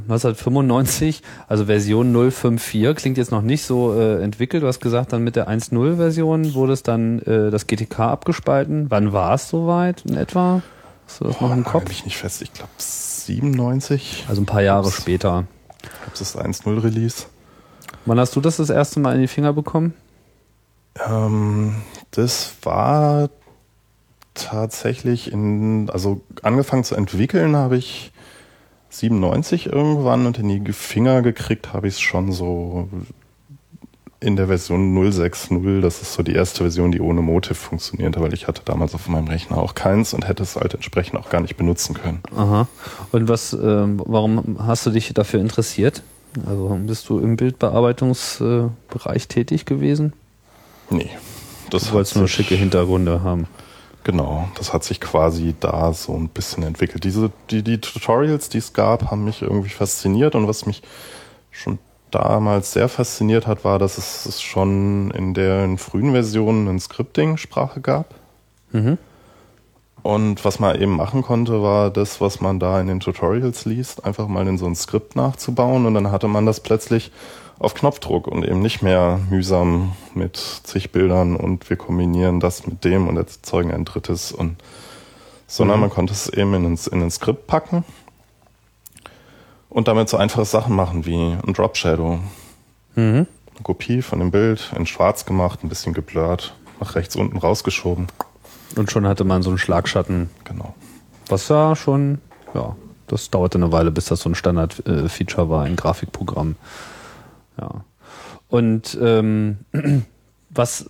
1995, 0.07 1.21
also 1.49 1.65
Version 1.65 2.13
054, 2.31 2.95
klingt 2.95 3.17
jetzt 3.17 3.31
noch 3.31 3.41
nicht 3.41 3.63
so 3.63 3.93
äh, 3.93 4.23
entwickelt. 4.23 4.63
Du 4.63 4.67
hast 4.67 4.79
gesagt, 4.79 5.11
dann 5.11 5.23
mit 5.23 5.35
der 5.35 5.49
1.0 5.49 5.97
Version 5.97 6.53
wurde 6.53 6.71
es 6.73 6.81
dann 6.83 7.19
äh, 7.23 7.51
das 7.51 7.67
GTK 7.67 7.99
abgespalten. 7.99 8.85
Wann 8.89 9.11
war 9.11 9.33
es 9.33 9.49
soweit 9.49 10.05
in 10.05 10.15
etwa? 10.15 10.61
Hast 11.05 11.19
du 11.19 11.25
das 11.25 11.41
noch 11.41 11.51
im 11.51 11.63
Boah, 11.63 11.71
Kopf? 11.71 11.89
mich 11.89 12.05
nicht 12.05 12.17
fest. 12.17 12.41
Ich 12.41 12.53
glaube 12.53 12.71
97. 12.77 14.25
Also 14.29 14.41
ein 14.41 14.45
paar 14.45 14.61
Jahre 14.61 14.87
Ups. 14.87 14.95
später. 14.97 15.43
Ich 15.83 15.89
glaube, 15.89 16.11
das 16.11 16.21
ist 16.21 16.37
1.0 16.39 16.83
Release. 16.83 17.25
Wann 18.05 18.17
hast 18.19 18.35
du 18.35 18.39
das 18.41 18.57
das 18.57 18.69
erste 18.69 19.01
Mal 19.01 19.15
in 19.15 19.21
die 19.21 19.27
Finger 19.27 19.51
bekommen? 19.51 19.93
Ähm, 20.99 21.75
das 22.11 22.55
war 22.63 23.29
tatsächlich 24.33 25.31
in, 25.31 25.89
also 25.89 26.21
angefangen 26.41 26.83
zu 26.83 26.95
entwickeln 26.95 27.55
habe 27.55 27.77
ich 27.77 28.11
97 28.89 29.67
irgendwann 29.67 30.25
und 30.25 30.37
in 30.37 30.47
die 30.65 30.73
Finger 30.73 31.21
gekriegt 31.21 31.73
habe 31.73 31.87
ich 31.87 31.95
es 31.95 32.01
schon 32.01 32.31
so 32.31 32.89
in 34.19 34.35
der 34.35 34.47
Version 34.47 35.11
060. 35.11 35.81
Das 35.81 36.01
ist 36.01 36.13
so 36.13 36.23
die 36.23 36.33
erste 36.33 36.63
Version, 36.63 36.91
die 36.91 37.01
ohne 37.01 37.21
Motiv 37.21 37.57
funktionierte, 37.57 38.21
weil 38.21 38.33
ich 38.33 38.47
hatte 38.47 38.61
damals 38.63 38.93
auf 38.93 39.07
meinem 39.07 39.27
Rechner 39.27 39.57
auch 39.57 39.73
keins 39.73 40.13
und 40.13 40.27
hätte 40.27 40.43
es 40.43 40.55
halt 40.55 40.75
entsprechend 40.75 41.19
auch 41.19 41.29
gar 41.29 41.41
nicht 41.41 41.57
benutzen 41.57 41.95
können. 41.95 42.21
Aha. 42.35 42.67
Und 43.11 43.27
was, 43.27 43.53
ähm, 43.53 44.01
warum 44.05 44.57
hast 44.59 44.85
du 44.85 44.91
dich 44.91 45.11
dafür 45.13 45.39
interessiert? 45.39 46.03
Also 46.45 46.77
bist 46.85 47.09
du 47.09 47.19
im 47.19 47.35
Bildbearbeitungsbereich 47.35 49.27
tätig 49.27 49.65
gewesen? 49.65 50.13
Nee. 50.91 51.09
Das 51.69 51.85
Du 51.85 51.93
wolltest 51.93 52.15
nur 52.17 52.27
schicke 52.27 52.55
Hintergründe 52.55 53.23
haben. 53.23 53.47
Genau, 54.03 54.47
das 54.55 54.73
hat 54.73 54.83
sich 54.83 54.99
quasi 54.99 55.55
da 55.59 55.93
so 55.93 56.13
ein 56.13 56.27
bisschen 56.27 56.63
entwickelt. 56.63 57.03
Diese, 57.03 57.31
die, 57.49 57.63
die 57.63 57.79
Tutorials, 57.79 58.49
die 58.49 58.57
es 58.57 58.73
gab, 58.73 59.11
haben 59.11 59.25
mich 59.25 59.41
irgendwie 59.41 59.69
fasziniert 59.69 60.35
und 60.35 60.47
was 60.47 60.65
mich 60.65 60.81
schon 61.51 61.77
damals 62.09 62.73
sehr 62.73 62.89
fasziniert 62.89 63.47
hat, 63.47 63.63
war, 63.63 63.79
dass 63.79 63.97
es, 63.97 64.25
es 64.25 64.41
schon 64.41 65.11
in 65.11 65.33
den 65.33 65.77
frühen 65.77 66.11
Versionen 66.11 66.67
eine 66.67 66.79
Scripting-Sprache 66.79 67.79
gab. 67.79 68.15
Mhm. 68.71 68.97
Und 70.03 70.43
was 70.43 70.59
man 70.59 70.81
eben 70.81 70.95
machen 70.95 71.21
konnte, 71.21 71.61
war 71.61 71.91
das, 71.91 72.19
was 72.19 72.41
man 72.41 72.59
da 72.59 72.81
in 72.81 72.87
den 72.87 72.99
Tutorials 72.99 73.65
liest, 73.65 74.03
einfach 74.03 74.27
mal 74.27 74.47
in 74.47 74.57
so 74.57 74.65
ein 74.65 74.75
Skript 74.75 75.15
nachzubauen 75.15 75.85
und 75.85 75.93
dann 75.93 76.11
hatte 76.11 76.27
man 76.27 76.47
das 76.47 76.59
plötzlich 76.59 77.11
auf 77.61 77.73
Knopfdruck 77.75 78.27
und 78.27 78.43
eben 78.43 78.61
nicht 78.61 78.81
mehr 78.81 79.19
mühsam 79.29 79.93
mit 80.15 80.37
zig 80.37 80.91
Bildern 80.91 81.35
und 81.35 81.69
wir 81.69 81.77
kombinieren 81.77 82.39
das 82.39 82.65
mit 82.65 82.83
dem 82.83 83.07
und 83.07 83.17
erzeugen 83.17 83.71
ein 83.71 83.85
drittes 83.85 84.31
und 84.31 84.57
sondern 85.47 85.81
man 85.81 85.89
konnte 85.89 86.13
es 86.13 86.29
eben 86.29 86.53
in 86.53 86.65
ein, 86.65 86.79
in 86.91 87.03
ein 87.03 87.11
Skript 87.11 87.45
packen 87.45 87.83
und 89.69 89.87
damit 89.87 90.07
so 90.09 90.17
einfache 90.17 90.45
Sachen 90.45 90.75
machen 90.75 91.05
wie 91.05 91.15
ein 91.15 91.53
Drop 91.53 91.75
Shadow. 91.75 92.19
Eine 92.95 93.27
Kopie 93.63 94.01
von 94.01 94.19
dem 94.19 94.31
Bild 94.31 94.71
in 94.75 94.85
schwarz 94.85 95.25
gemacht, 95.25 95.63
ein 95.63 95.69
bisschen 95.69 95.93
geblurrt, 95.93 96.55
nach 96.79 96.95
rechts 96.95 97.15
unten 97.15 97.37
rausgeschoben. 97.37 98.07
Und 98.77 98.91
schon 98.91 99.05
hatte 99.05 99.23
man 99.25 99.43
so 99.43 99.49
einen 99.49 99.57
Schlagschatten, 99.59 100.29
Genau. 100.45 100.73
was 101.27 101.49
ja 101.49 101.75
schon, 101.75 102.19
ja, 102.53 102.75
das 103.07 103.29
dauerte 103.29 103.57
eine 103.57 103.71
Weile, 103.73 103.91
bis 103.91 104.05
das 104.05 104.21
so 104.21 104.29
ein 104.29 104.35
Standard-Feature 104.35 105.49
war, 105.49 105.65
ein 105.65 105.75
Grafikprogramm. 105.75 106.55
Ja. 107.61 107.85
Und 108.49 108.97
ähm, 109.01 109.59
was 110.49 110.85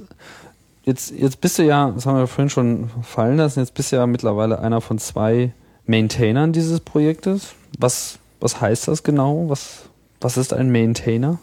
jetzt, 0.84 1.12
jetzt 1.12 1.42
bist 1.42 1.60
du 1.60 1.64
ja, 1.64 1.92
das 1.92 2.06
haben 2.06 2.18
wir 2.18 2.28
vorhin 2.28 2.50
schon 2.50 2.90
fallen 3.04 3.38
lassen, 3.38 3.60
jetzt 3.60 3.74
bist 3.74 3.92
du 3.92 3.98
ja 3.98 4.08
mittlerweile 4.08 4.60
einer 4.60 4.82
von 4.82 4.98
zwei 4.98 5.54
Maintainern 5.86 6.54
dieses 6.54 6.80
Projektes. 6.80 7.54
Was, 7.78 8.20
was 8.40 8.60
heißt 8.62 8.88
das 8.88 9.04
genau? 9.04 9.50
Was, 9.50 9.84
was 10.20 10.38
ist 10.38 10.54
ein 10.54 10.72
Maintainer? 10.72 11.40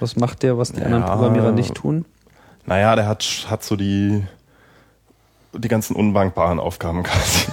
Was 0.00 0.16
macht 0.16 0.42
der, 0.42 0.58
was 0.58 0.72
die 0.72 0.82
anderen 0.82 1.02
Ja. 1.04 1.10
Programmierer 1.10 1.52
nicht 1.52 1.74
tun? 1.74 2.04
Naja, 2.66 2.94
der 2.94 3.06
hat, 3.06 3.46
hat 3.48 3.64
so 3.64 3.76
die, 3.76 4.22
die 5.54 5.68
ganzen 5.68 5.96
unwankbaren 5.96 6.60
Aufgaben 6.60 7.02
quasi. 7.02 7.46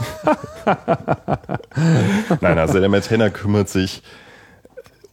Nein, 2.41 2.57
also 2.57 2.79
der 2.79 2.89
Maintainer 2.89 3.29
kümmert 3.29 3.69
sich 3.69 4.03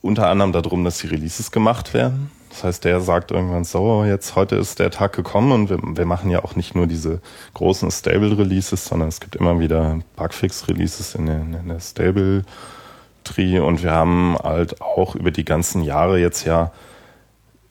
unter 0.02 0.28
anderem 0.28 0.52
darum, 0.52 0.84
dass 0.84 0.98
die 0.98 1.06
Releases 1.06 1.50
gemacht 1.50 1.94
werden. 1.94 2.30
Das 2.50 2.64
heißt, 2.64 2.84
der 2.84 3.00
sagt 3.00 3.30
irgendwann 3.30 3.64
so, 3.64 4.04
jetzt 4.04 4.36
heute 4.36 4.56
ist 4.56 4.78
der 4.78 4.90
Tag 4.90 5.14
gekommen 5.14 5.52
und 5.52 5.70
wir, 5.70 5.78
wir 5.82 6.04
machen 6.04 6.28
ja 6.28 6.44
auch 6.44 6.54
nicht 6.54 6.74
nur 6.74 6.86
diese 6.86 7.22
großen 7.54 7.90
Stable-Releases, 7.90 8.84
sondern 8.84 9.08
es 9.08 9.20
gibt 9.20 9.36
immer 9.36 9.58
wieder 9.58 10.00
Bugfix-Releases 10.16 11.14
in 11.14 11.26
der, 11.26 11.40
in 11.40 11.68
der 11.68 11.80
Stable-Tree 11.80 13.58
und 13.60 13.82
wir 13.82 13.92
haben 13.92 14.36
halt 14.42 14.82
auch 14.82 15.14
über 15.14 15.30
die 15.30 15.46
ganzen 15.46 15.82
Jahre 15.82 16.18
jetzt 16.18 16.44
ja 16.44 16.72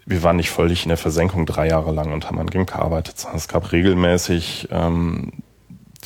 wir 0.06 0.24
waren 0.24 0.36
nicht 0.36 0.50
völlig 0.50 0.84
in 0.84 0.89
der 0.89 0.98
Versenkung 0.98 1.46
drei 1.46 1.67
Jahre 1.67 1.91
lang 1.91 2.12
und 2.12 2.28
haben 2.28 2.39
an 2.39 2.50
GIMP 2.50 2.72
gearbeitet, 2.72 3.20
sondern 3.20 3.38
es 3.38 3.48
gab 3.48 3.72
regelmäßig 3.72 4.67
ähm, 4.72 5.32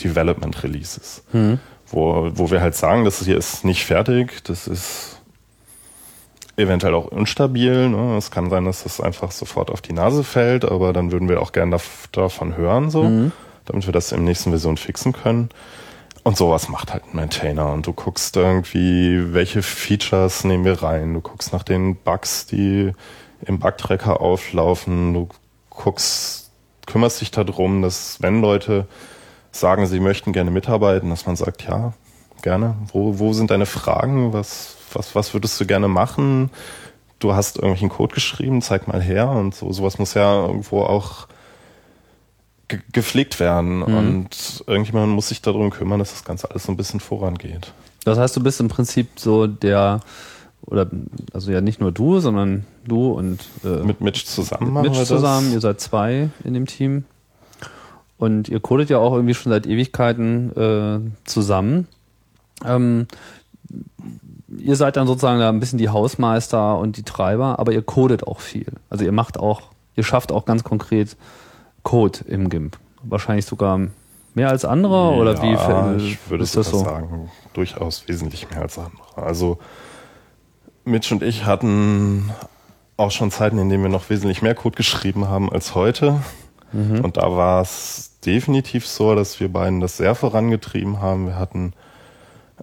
Development 0.04 0.64
Releases, 0.64 1.24
wo, 1.88 2.30
wo 2.34 2.52
wir 2.52 2.62
halt 2.62 2.76
sagen, 2.76 3.06
das 3.06 3.24
hier 3.24 3.38
ist 3.38 3.64
nicht 3.64 3.86
fertig, 3.86 4.44
das 4.44 4.68
ist 4.68 5.15
eventuell 6.58 6.94
auch 6.94 7.12
instabil. 7.12 7.90
Ne? 7.90 8.18
Es 8.18 8.32
kann 8.32 8.50
sein, 8.50 8.66
dass 8.66 8.84
das 8.84 9.02
einfach 9.02 9.32
sofort 9.32 9.70
auf 9.72 9.82
die 9.82 9.94
Nase 9.94 10.24
fällt, 10.24 10.66
aber 10.66 10.94
dann 10.94 11.12
würden 11.12 11.28
wir 11.30 11.42
auch 11.42 11.52
gerne 11.52 11.76
dav- 11.76 12.08
davon 12.12 12.56
hören, 12.58 12.90
so, 12.90 13.04
damit 13.66 13.86
wir 13.86 13.94
das 13.94 14.12
im 14.12 14.24
nächsten 14.24 14.52
Version 14.52 14.78
fixen 14.78 15.14
können. 15.14 15.50
Und 16.24 16.38
sowas 16.38 16.70
macht 16.70 16.92
halt 16.92 17.04
ein 17.06 17.16
Maintainer. 17.16 17.72
Und 17.72 17.86
du 17.86 17.94
guckst 17.94 18.36
irgendwie, 18.36 19.34
welche 19.34 19.62
Features 19.62 20.44
nehmen 20.44 20.66
wir 20.66 20.82
rein. 20.82 21.14
Du 21.14 21.22
guckst 21.22 21.54
nach 21.54 21.62
den 21.64 21.96
Bugs, 21.98 22.48
die 22.48 22.94
im 23.46 23.60
Bugtracker 23.60 24.22
auflaufen. 24.22 25.14
Du 25.14 25.30
guckst, 25.70 26.50
kümmerst 26.88 27.22
dich 27.22 27.30
darum, 27.32 27.84
dass 27.84 28.22
wenn 28.22 28.42
Leute 28.42 28.88
sagen, 29.52 29.86
sie 29.86 30.00
möchten 30.00 30.34
gerne 30.34 30.50
mitarbeiten, 30.52 31.12
dass 31.12 31.28
man 31.28 31.36
sagt, 31.36 31.64
ja, 31.64 31.94
gerne. 32.42 32.76
Wo, 32.92 33.20
wo 33.20 33.34
sind 33.34 33.52
deine 33.52 33.68
Fragen? 33.68 34.34
Was, 34.34 34.75
was, 34.96 35.16
was 35.16 35.34
würdest 35.34 35.60
du 35.60 35.66
gerne 35.66 35.88
machen? 35.88 36.50
Du 37.20 37.34
hast 37.34 37.58
irgendwelchen 37.58 37.90
Code 37.90 38.14
geschrieben, 38.14 38.62
zeig 38.62 38.88
mal 38.88 39.02
her. 39.02 39.30
Und 39.30 39.56
so, 39.56 39.72
sowas 39.72 40.00
muss 40.00 40.14
ja 40.14 40.46
irgendwo 40.46 40.82
auch 40.82 41.28
ge 42.68 42.80
gepflegt 42.92 43.40
werden. 43.40 43.84
Und 43.84 44.64
irgendjemand 44.68 45.14
muss 45.14 45.30
sich 45.30 45.42
darum 45.42 45.70
kümmern, 45.70 46.00
dass 46.00 46.12
das 46.12 46.24
Ganze 46.24 46.50
alles 46.50 46.64
so 46.64 46.72
ein 46.72 46.78
bisschen 46.78 47.00
vorangeht. 47.00 47.74
Das 48.04 48.18
heißt, 48.18 48.36
du 48.36 48.44
bist 48.44 48.60
im 48.60 48.68
Prinzip 48.68 49.08
so 49.16 49.48
der, 49.48 50.00
oder 50.66 50.88
also 51.34 51.52
ja 51.52 51.62
nicht 51.62 51.80
nur 51.80 51.92
du, 51.92 52.20
sondern 52.20 52.66
du 52.86 53.12
und 53.12 53.40
äh, 53.64 53.84
Mit 53.84 54.02
Mitch 54.02 54.26
zusammen 54.26 54.74
machen 54.74 54.92
Mitch 54.92 55.06
zusammen. 55.06 55.52
Ihr 55.54 55.62
seid 55.62 55.80
zwei 55.80 56.30
in 56.44 56.54
dem 56.54 56.66
Team. 56.66 57.06
Und 58.18 58.48
ihr 58.48 58.60
codet 58.60 58.90
ja 58.90 58.98
auch 59.00 59.14
irgendwie 59.14 59.34
schon 59.34 59.52
seit 59.52 59.68
Ewigkeiten 59.68 60.56
äh, 60.56 61.00
zusammen. 61.26 61.88
Ähm, 62.64 63.08
ihr 64.48 64.76
seid 64.76 64.98
dann 64.98 65.08
sozusagen 65.08 65.40
da 65.40 65.50
ein 65.50 65.60
bisschen 65.60 65.80
die 65.80 65.90
Hausmeister 65.90 66.78
und 66.78 66.98
die 66.98 67.04
Treiber, 67.04 67.60
aber 67.60 67.72
ihr 67.72 67.82
codet 67.82 68.28
auch 68.28 68.40
viel. 68.40 68.68
Also 68.90 69.04
ihr 69.04 69.12
macht 69.12 69.40
auch, 69.40 69.64
ihr 69.96 70.04
schafft 70.04 70.32
auch 70.32 70.46
ganz 70.46 70.64
konkret 70.64 71.18
Code 71.84 72.20
im 72.28 72.50
GIMP. 72.50 72.78
Wahrscheinlich 73.04 73.46
sogar 73.46 73.80
mehr 74.34 74.50
als 74.50 74.66
andere 74.66 75.12
oder 75.16 75.42
wie 75.42 75.54
Ja, 75.54 75.94
äh, 75.94 75.98
ich 75.98 76.30
würde 76.30 76.44
ist 76.44 76.58
das 76.58 76.70
so? 76.70 76.80
sagen, 76.80 77.32
durchaus 77.54 78.08
wesentlich 78.08 78.50
mehr 78.50 78.62
als 78.62 78.78
andere. 78.78 78.92
Also 79.16 79.60
Mitch 80.84 81.14
und 81.14 81.24
ich 81.24 81.46
hatten 81.46 82.32
auch 82.98 83.12
schon 83.12 83.32
Zeiten, 83.32 83.58
in 83.58 83.70
denen 83.70 83.84
wir 83.84 83.90
noch 83.90 84.10
wesentlich 84.10 84.42
mehr 84.42 84.56
Code 84.56 84.76
geschrieben 84.76 85.28
haben 85.28 85.52
als 85.52 85.76
heute. 85.76 86.22
Mhm. 86.72 87.02
Und 87.02 87.18
da 87.18 87.36
war 87.36 87.62
es 87.62 88.20
definitiv 88.26 88.88
so, 88.88 89.16
dass 89.16 89.40
wir 89.40 89.52
beiden 89.52 89.80
das 89.80 89.98
sehr 89.98 90.16
vorangetrieben 90.16 91.02
haben. 91.02 91.28
Wir 91.28 91.38
hatten 91.38 91.74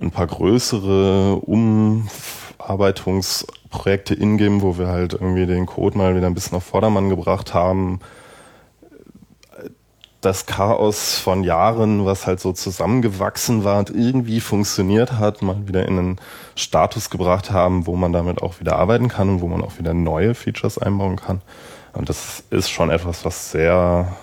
ein 0.03 0.11
paar 0.11 0.27
größere 0.27 1.37
Umarbeitungsprojekte 1.37 4.15
in-game, 4.15 4.62
wo 4.62 4.79
wir 4.79 4.88
halt 4.88 5.12
irgendwie 5.15 5.47
den 5.47 5.67
Code 5.67 5.97
mal 5.97 6.17
wieder 6.17 6.27
ein 6.27 6.35
bisschen 6.35 6.57
auf 6.57 6.65
Vordermann 6.65 7.09
gebracht 7.09 7.55
haben. 7.55 8.01
Das 10.21 10.47
Chaos 10.47 11.19
von 11.19 11.43
Jahren, 11.43 12.05
was 12.05 12.27
halt 12.27 12.41
so 12.41 12.53
zusammengewachsen 12.53 13.65
war 13.65 13.79
und 13.79 13.91
irgendwie 13.91 14.41
funktioniert 14.41 15.12
hat, 15.12 15.43
mal 15.43 15.67
wieder 15.67 15.87
in 15.87 15.99
einen 15.99 16.21
Status 16.55 17.11
gebracht 17.11 17.51
haben, 17.51 17.87
wo 17.87 17.97
man 17.97 18.12
damit 18.12 18.43
auch 18.43 18.61
wieder 18.61 18.77
arbeiten 18.77 19.09
kann 19.09 19.29
und 19.29 19.41
wo 19.41 19.49
man 19.49 19.62
auch 19.62 19.79
wieder 19.79 19.95
neue 19.95 20.35
Features 20.35 20.79
einbauen 20.79 21.17
kann. 21.17 21.41
Und 21.93 22.09
das 22.09 22.45
ist 22.51 22.71
schon 22.71 22.91
etwas, 22.91 23.25
was 23.25 23.51
sehr 23.51 24.17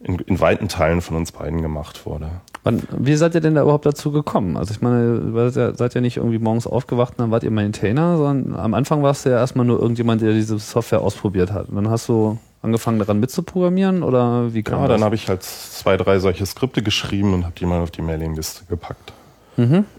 in, 0.00 0.18
in 0.18 0.40
weiten 0.40 0.68
Teilen 0.68 1.02
von 1.02 1.16
uns 1.16 1.32
beiden 1.32 1.62
gemacht 1.62 2.06
wurde. 2.06 2.30
Wann, 2.62 2.82
wie 2.98 3.14
seid 3.14 3.34
ihr 3.34 3.40
denn 3.40 3.54
da 3.54 3.62
überhaupt 3.62 3.86
dazu 3.86 4.12
gekommen? 4.12 4.56
Also 4.56 4.72
ich 4.72 4.82
meine, 4.82 5.32
ihr 5.34 5.50
seid 5.50 5.78
ja, 5.78 5.86
ja 5.88 6.00
nicht 6.00 6.18
irgendwie 6.18 6.38
morgens 6.38 6.66
aufgewacht 6.66 7.14
und 7.14 7.20
dann 7.20 7.30
wart 7.30 7.42
ihr 7.42 7.50
Maintainer, 7.50 8.18
sondern 8.18 8.58
am 8.58 8.74
Anfang 8.74 9.02
warst 9.02 9.24
du 9.24 9.30
ja 9.30 9.38
erstmal 9.38 9.64
nur 9.64 9.80
irgendjemand, 9.80 10.20
der 10.20 10.32
diese 10.32 10.58
Software 10.58 11.00
ausprobiert 11.00 11.52
hat. 11.52 11.68
Und 11.70 11.76
dann 11.76 11.88
hast 11.88 12.08
du 12.08 12.38
angefangen 12.62 12.98
daran 12.98 13.18
mitzuprogrammieren 13.20 14.02
oder 14.02 14.52
wie 14.52 14.62
kam 14.62 14.80
Ja, 14.82 14.88
das? 14.88 14.96
dann 14.98 15.04
habe 15.04 15.14
ich 15.14 15.28
halt 15.28 15.42
zwei, 15.42 15.96
drei 15.96 16.18
solche 16.18 16.44
Skripte 16.44 16.82
geschrieben 16.82 17.32
und 17.32 17.44
habe 17.44 17.54
die 17.58 17.64
mal 17.64 17.80
auf 17.80 17.90
die 17.90 18.02
Mailingliste 18.02 18.64
gepackt. 18.68 19.12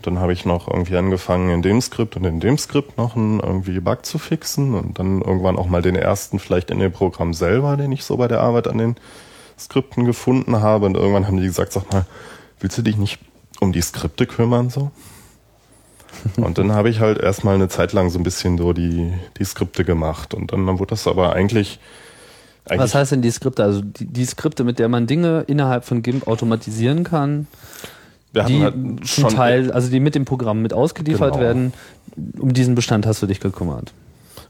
Dann 0.01 0.17
habe 0.17 0.33
ich 0.33 0.43
noch 0.43 0.67
irgendwie 0.67 0.97
angefangen, 0.97 1.51
in 1.51 1.61
dem 1.61 1.81
Skript 1.81 2.15
und 2.15 2.23
in 2.25 2.39
dem 2.39 2.57
Skript 2.57 2.97
noch 2.97 3.15
einen 3.15 3.39
irgendwie 3.39 3.79
Bug 3.79 4.05
zu 4.07 4.17
fixen 4.17 4.73
und 4.73 4.97
dann 4.97 5.21
irgendwann 5.21 5.55
auch 5.55 5.67
mal 5.67 5.83
den 5.83 5.95
ersten 5.95 6.39
vielleicht 6.39 6.71
in 6.71 6.79
dem 6.79 6.91
Programm 6.91 7.35
selber, 7.35 7.77
den 7.77 7.91
ich 7.91 8.03
so 8.03 8.17
bei 8.17 8.27
der 8.27 8.39
Arbeit 8.41 8.67
an 8.67 8.79
den 8.79 8.95
Skripten 9.59 10.05
gefunden 10.05 10.61
habe. 10.61 10.87
Und 10.87 10.95
irgendwann 10.97 11.27
haben 11.27 11.37
die 11.37 11.45
gesagt, 11.45 11.73
sag 11.73 11.91
mal, 11.93 12.07
willst 12.61 12.77
du 12.77 12.81
dich 12.81 12.97
nicht 12.97 13.19
um 13.59 13.71
die 13.71 13.81
Skripte 13.81 14.25
kümmern 14.25 14.69
so? 14.69 14.91
Und 16.37 16.57
dann 16.57 16.73
habe 16.73 16.89
ich 16.89 16.99
halt 16.99 17.19
erstmal 17.19 17.55
eine 17.55 17.69
Zeit 17.69 17.93
lang 17.93 18.09
so 18.09 18.19
ein 18.19 18.23
bisschen 18.23 18.57
so 18.57 18.73
die, 18.73 19.13
die 19.37 19.43
Skripte 19.43 19.83
gemacht. 19.85 20.33
Und 20.33 20.51
dann 20.51 20.65
wurde 20.79 20.91
das 20.91 21.07
aber 21.07 21.33
eigentlich. 21.33 21.79
eigentlich 22.65 22.79
Was 22.81 22.95
heißt 22.95 23.11
denn 23.13 23.21
die 23.21 23.31
Skripte? 23.31 23.63
Also 23.63 23.81
die, 23.81 24.05
die 24.05 24.25
Skripte, 24.25 24.63
mit 24.63 24.79
der 24.79 24.89
man 24.89 25.07
Dinge 25.07 25.45
innerhalb 25.47 25.85
von 25.85 26.01
GIMP 26.01 26.27
automatisieren 26.27 27.03
kann, 27.03 27.47
wir 28.33 28.43
die 28.43 28.61
halt 28.61 28.73
zum 28.75 29.05
schon 29.05 29.29
Teil, 29.29 29.71
also 29.71 29.89
die 29.89 29.99
mit 29.99 30.15
dem 30.15 30.25
Programm 30.25 30.61
mit 30.61 30.73
ausgeliefert 30.73 31.33
Genau. 31.33 31.43
werden, 31.43 31.73
um 32.39 32.53
diesen 32.53 32.75
Bestand 32.75 33.05
hast 33.05 33.21
du 33.21 33.27
dich 33.27 33.39
gekümmert. 33.39 33.93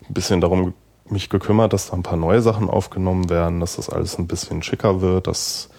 ein 0.08 0.14
bisschen 0.14 0.42
darum 0.42 0.74
mich 1.10 1.30
gekümmert, 1.30 1.74
dass 1.74 1.88
da 1.88 1.94
ein 1.94 2.04
paar 2.04 2.18
neue 2.18 2.42
Sachen 2.42 2.70
aufgenommen 2.70 3.30
werden, 3.30 3.60
dass 3.60 3.76
das 3.76 3.90
alles 3.90 4.18
ein 4.18 4.28
bisschen 4.28 4.64
schicker 4.64 5.02
wird, 5.02 5.28
dass 5.28 5.70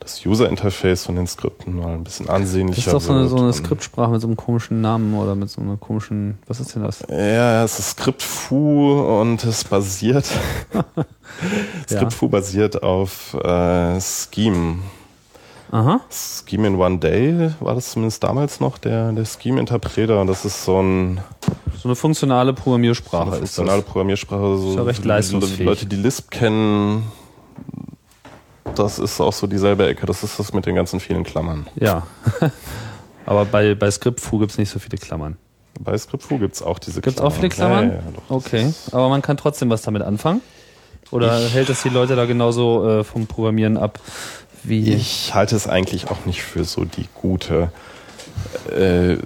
das 0.00 0.24
User-Interface 0.26 1.06
von 1.06 1.16
den 1.16 1.26
Skripten 1.26 1.76
mal 1.78 1.94
ein 1.94 2.04
bisschen 2.04 2.28
ansehnlicher 2.28 2.76
Das 2.76 2.86
ist 2.86 2.92
doch 2.92 3.00
so 3.00 3.12
eine, 3.12 3.28
so 3.28 3.36
eine 3.36 3.52
Skriptsprache 3.52 4.10
mit 4.10 4.20
so 4.20 4.26
einem 4.26 4.36
komischen 4.36 4.80
Namen 4.80 5.14
oder 5.14 5.34
mit 5.34 5.48
so 5.48 5.60
einer 5.62 5.76
komischen, 5.78 6.38
was 6.46 6.60
ist 6.60 6.74
denn 6.74 6.82
das? 6.82 7.02
Ja, 7.08 7.64
es 7.64 7.78
ist 7.78 7.90
Script-Foo 7.92 9.20
und 9.20 9.42
es 9.44 9.64
basiert, 9.64 10.26
Ja. 10.74 10.84
Script-Foo 11.88 12.28
basiert 12.28 12.82
auf 12.82 13.34
äh, 13.34 14.00
Scheme. 14.00 14.78
Aha. 15.72 16.00
Scheme 16.10 16.68
in 16.68 16.76
One 16.76 16.98
Day 16.98 17.50
war 17.60 17.74
das 17.74 17.90
zumindest 17.92 18.22
damals 18.22 18.60
noch, 18.60 18.78
der, 18.78 19.10
der 19.12 19.24
Scheme-Interpreter. 19.24 20.20
Und 20.20 20.28
das 20.28 20.44
ist 20.44 20.64
so 20.64 20.80
ein 20.80 21.20
So 21.82 21.88
eine 21.88 21.96
funktionale 21.96 22.52
Programmiersprache 22.52 23.22
eine 23.22 23.30
ist 23.32 23.38
funktionale 23.56 23.80
das. 23.82 23.90
Programmiersprache. 23.90 24.56
So 24.58 24.70
Ist 24.70 24.76
ja 24.76 24.82
recht 24.82 25.02
Le- 25.04 25.08
leistungsfähig. 25.08 25.66
Leute, 25.66 25.86
die 25.86 25.96
Lisp 25.96 26.30
kennen, 26.30 27.02
das 28.74 28.98
ist 28.98 29.20
auch 29.20 29.32
so 29.32 29.46
dieselbe 29.46 29.86
Ecke. 29.86 30.06
Das 30.06 30.22
ist 30.22 30.38
das 30.38 30.52
mit 30.52 30.66
den 30.66 30.74
ganzen 30.74 31.00
vielen 31.00 31.24
Klammern. 31.24 31.66
Ja. 31.76 32.06
Aber 33.26 33.44
bei, 33.44 33.74
bei 33.74 33.90
ScriptFu 33.90 34.38
gibt 34.38 34.52
es 34.52 34.58
nicht 34.58 34.70
so 34.70 34.78
viele 34.78 34.98
Klammern. 34.98 35.36
Bei 35.80 35.96
ScriptFu 35.96 36.38
gibt 36.38 36.54
es 36.54 36.62
auch 36.62 36.78
diese 36.78 37.00
Gibt 37.00 37.16
es 37.16 37.22
auch 37.22 37.32
viele 37.32 37.48
Klammern? 37.48 37.88
Ja, 37.88 37.94
ja, 37.94 38.00
ja, 38.00 38.10
doch, 38.14 38.36
okay. 38.36 38.72
Aber 38.92 39.08
man 39.08 39.22
kann 39.22 39.36
trotzdem 39.36 39.70
was 39.70 39.82
damit 39.82 40.02
anfangen? 40.02 40.40
Oder 41.10 41.38
hält 41.48 41.68
es 41.68 41.82
die 41.82 41.90
Leute 41.90 42.16
da 42.16 42.24
genauso 42.24 42.88
äh, 42.88 43.04
vom 43.04 43.26
Programmieren 43.26 43.76
ab 43.76 44.00
wie? 44.64 44.94
Ich 44.94 45.34
halte 45.34 45.54
es 45.54 45.68
eigentlich 45.68 46.10
auch 46.10 46.24
nicht 46.24 46.42
für 46.42 46.64
so 46.64 46.84
die 46.84 47.06
gute 47.14 47.70
äh, 48.70 49.16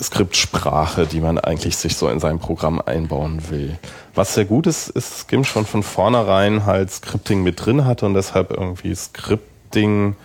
Skriptsprache, 0.00 1.06
die 1.06 1.20
man 1.20 1.38
eigentlich 1.38 1.76
sich 1.76 1.96
so 1.96 2.08
in 2.08 2.20
sein 2.20 2.38
Programm 2.38 2.80
einbauen 2.84 3.50
will. 3.50 3.78
Was 4.14 4.34
sehr 4.34 4.44
gut 4.44 4.66
ist, 4.66 4.88
ist 4.88 5.26
Skim 5.26 5.44
schon 5.44 5.66
von 5.66 5.82
vornherein 5.82 6.66
halt 6.66 6.90
Scripting 6.90 7.42
mit 7.42 7.64
drin 7.64 7.84
hatte 7.84 8.06
und 8.06 8.14
deshalb 8.14 8.50
irgendwie 8.50 8.94
Scripting 8.94 10.16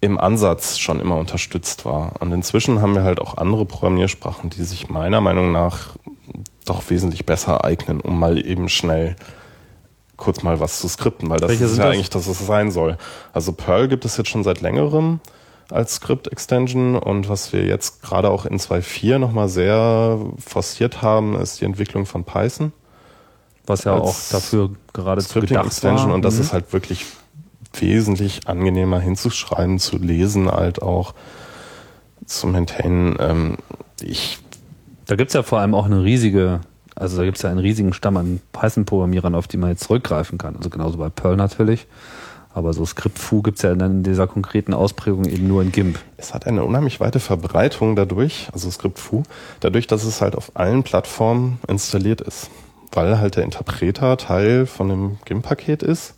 im 0.00 0.18
Ansatz 0.18 0.78
schon 0.78 1.00
immer 1.00 1.16
unterstützt 1.16 1.84
war. 1.84 2.12
Und 2.20 2.32
inzwischen 2.32 2.82
haben 2.82 2.94
wir 2.94 3.04
halt 3.04 3.20
auch 3.20 3.38
andere 3.38 3.64
Programmiersprachen, 3.64 4.50
die 4.50 4.62
sich 4.64 4.90
meiner 4.90 5.20
Meinung 5.20 5.50
nach 5.50 5.96
doch 6.66 6.82
wesentlich 6.90 7.24
besser 7.24 7.64
eignen, 7.64 8.00
um 8.00 8.18
mal 8.18 8.44
eben 8.44 8.68
schnell 8.68 9.16
kurz 10.16 10.42
mal 10.42 10.60
was 10.60 10.80
zu 10.80 10.88
skripten, 10.88 11.28
weil 11.28 11.40
das 11.40 11.50
Welche 11.50 11.64
ist 11.64 11.76
ja 11.78 11.84
das? 11.84 11.94
eigentlich 11.94 12.10
das, 12.10 12.28
was 12.28 12.40
es 12.40 12.46
sein 12.46 12.70
soll. 12.70 12.96
Also 13.32 13.52
Perl 13.52 13.88
gibt 13.88 14.04
es 14.04 14.16
jetzt 14.16 14.28
schon 14.28 14.44
seit 14.44 14.60
längerem 14.60 15.20
als 15.70 15.96
Script-Extension 15.96 16.96
und 16.96 17.28
was 17.28 17.52
wir 17.52 17.64
jetzt 17.64 18.02
gerade 18.02 18.30
auch 18.30 18.44
in 18.46 18.58
2.4 18.58 19.18
nochmal 19.18 19.48
sehr 19.48 20.18
forciert 20.44 21.02
haben, 21.02 21.36
ist 21.36 21.60
die 21.60 21.64
Entwicklung 21.64 22.06
von 22.06 22.24
Python. 22.24 22.72
Was 23.66 23.84
ja 23.84 23.92
auch 23.94 24.14
dafür 24.30 24.70
geradezu 24.92 25.28
Scripting 25.30 25.48
gedacht 25.56 25.66
Extension 25.66 26.08
war. 26.08 26.14
und 26.16 26.22
das 26.22 26.34
Mhm. 26.34 26.40
ist 26.42 26.52
halt 26.52 26.72
wirklich 26.72 27.06
wesentlich 27.80 28.46
angenehmer 28.46 29.00
hinzuschreiben, 29.00 29.78
zu 29.78 29.96
lesen, 29.98 30.50
halt 30.50 30.82
auch 30.82 31.14
zu 32.26 32.46
maintainen. 32.46 33.16
Ähm, 33.18 33.56
ich 34.02 34.38
Da 35.06 35.16
gibt's 35.16 35.34
ja 35.34 35.42
vor 35.42 35.58
allem 35.60 35.74
auch 35.74 35.84
eine 35.86 36.02
riesige, 36.04 36.60
also 36.94 37.16
da 37.18 37.24
gibt's 37.24 37.42
ja 37.42 37.50
einen 37.50 37.58
riesigen 37.58 37.92
Stamm 37.92 38.16
an 38.16 38.40
Python-Programmierern, 38.52 39.34
auf 39.34 39.48
die 39.48 39.56
man 39.58 39.70
jetzt 39.70 39.84
zurückgreifen 39.84 40.38
kann. 40.38 40.56
Also 40.56 40.70
genauso 40.70 40.96
bei 40.98 41.08
Perl 41.10 41.36
natürlich. 41.36 41.86
Aber 42.54 42.72
so 42.72 42.86
Script-Foo 42.86 43.42
gibt's 43.42 43.62
ja 43.62 43.74
dann 43.74 43.90
in 43.90 44.02
dieser 44.04 44.28
konkreten 44.28 44.74
Ausprägung 44.74 45.24
eben 45.24 45.48
nur 45.48 45.60
in 45.60 45.72
GIMP. 45.72 45.98
Es 46.16 46.32
hat 46.32 46.46
eine 46.46 46.64
unheimlich 46.64 47.00
weite 47.00 47.18
Verbreitung 47.18 47.96
dadurch, 47.96 48.48
also 48.52 48.70
Script-Foo, 48.70 49.24
dadurch, 49.58 49.88
dass 49.88 50.04
es 50.04 50.20
halt 50.20 50.36
auf 50.36 50.52
allen 50.54 50.84
Plattformen 50.84 51.58
installiert 51.66 52.20
ist. 52.20 52.50
Weil 52.92 53.18
halt 53.18 53.34
der 53.34 53.42
Interpreter 53.42 54.16
Teil 54.16 54.66
von 54.66 54.88
dem 54.88 55.18
GIMP-Paket 55.24 55.82
ist, 55.82 56.14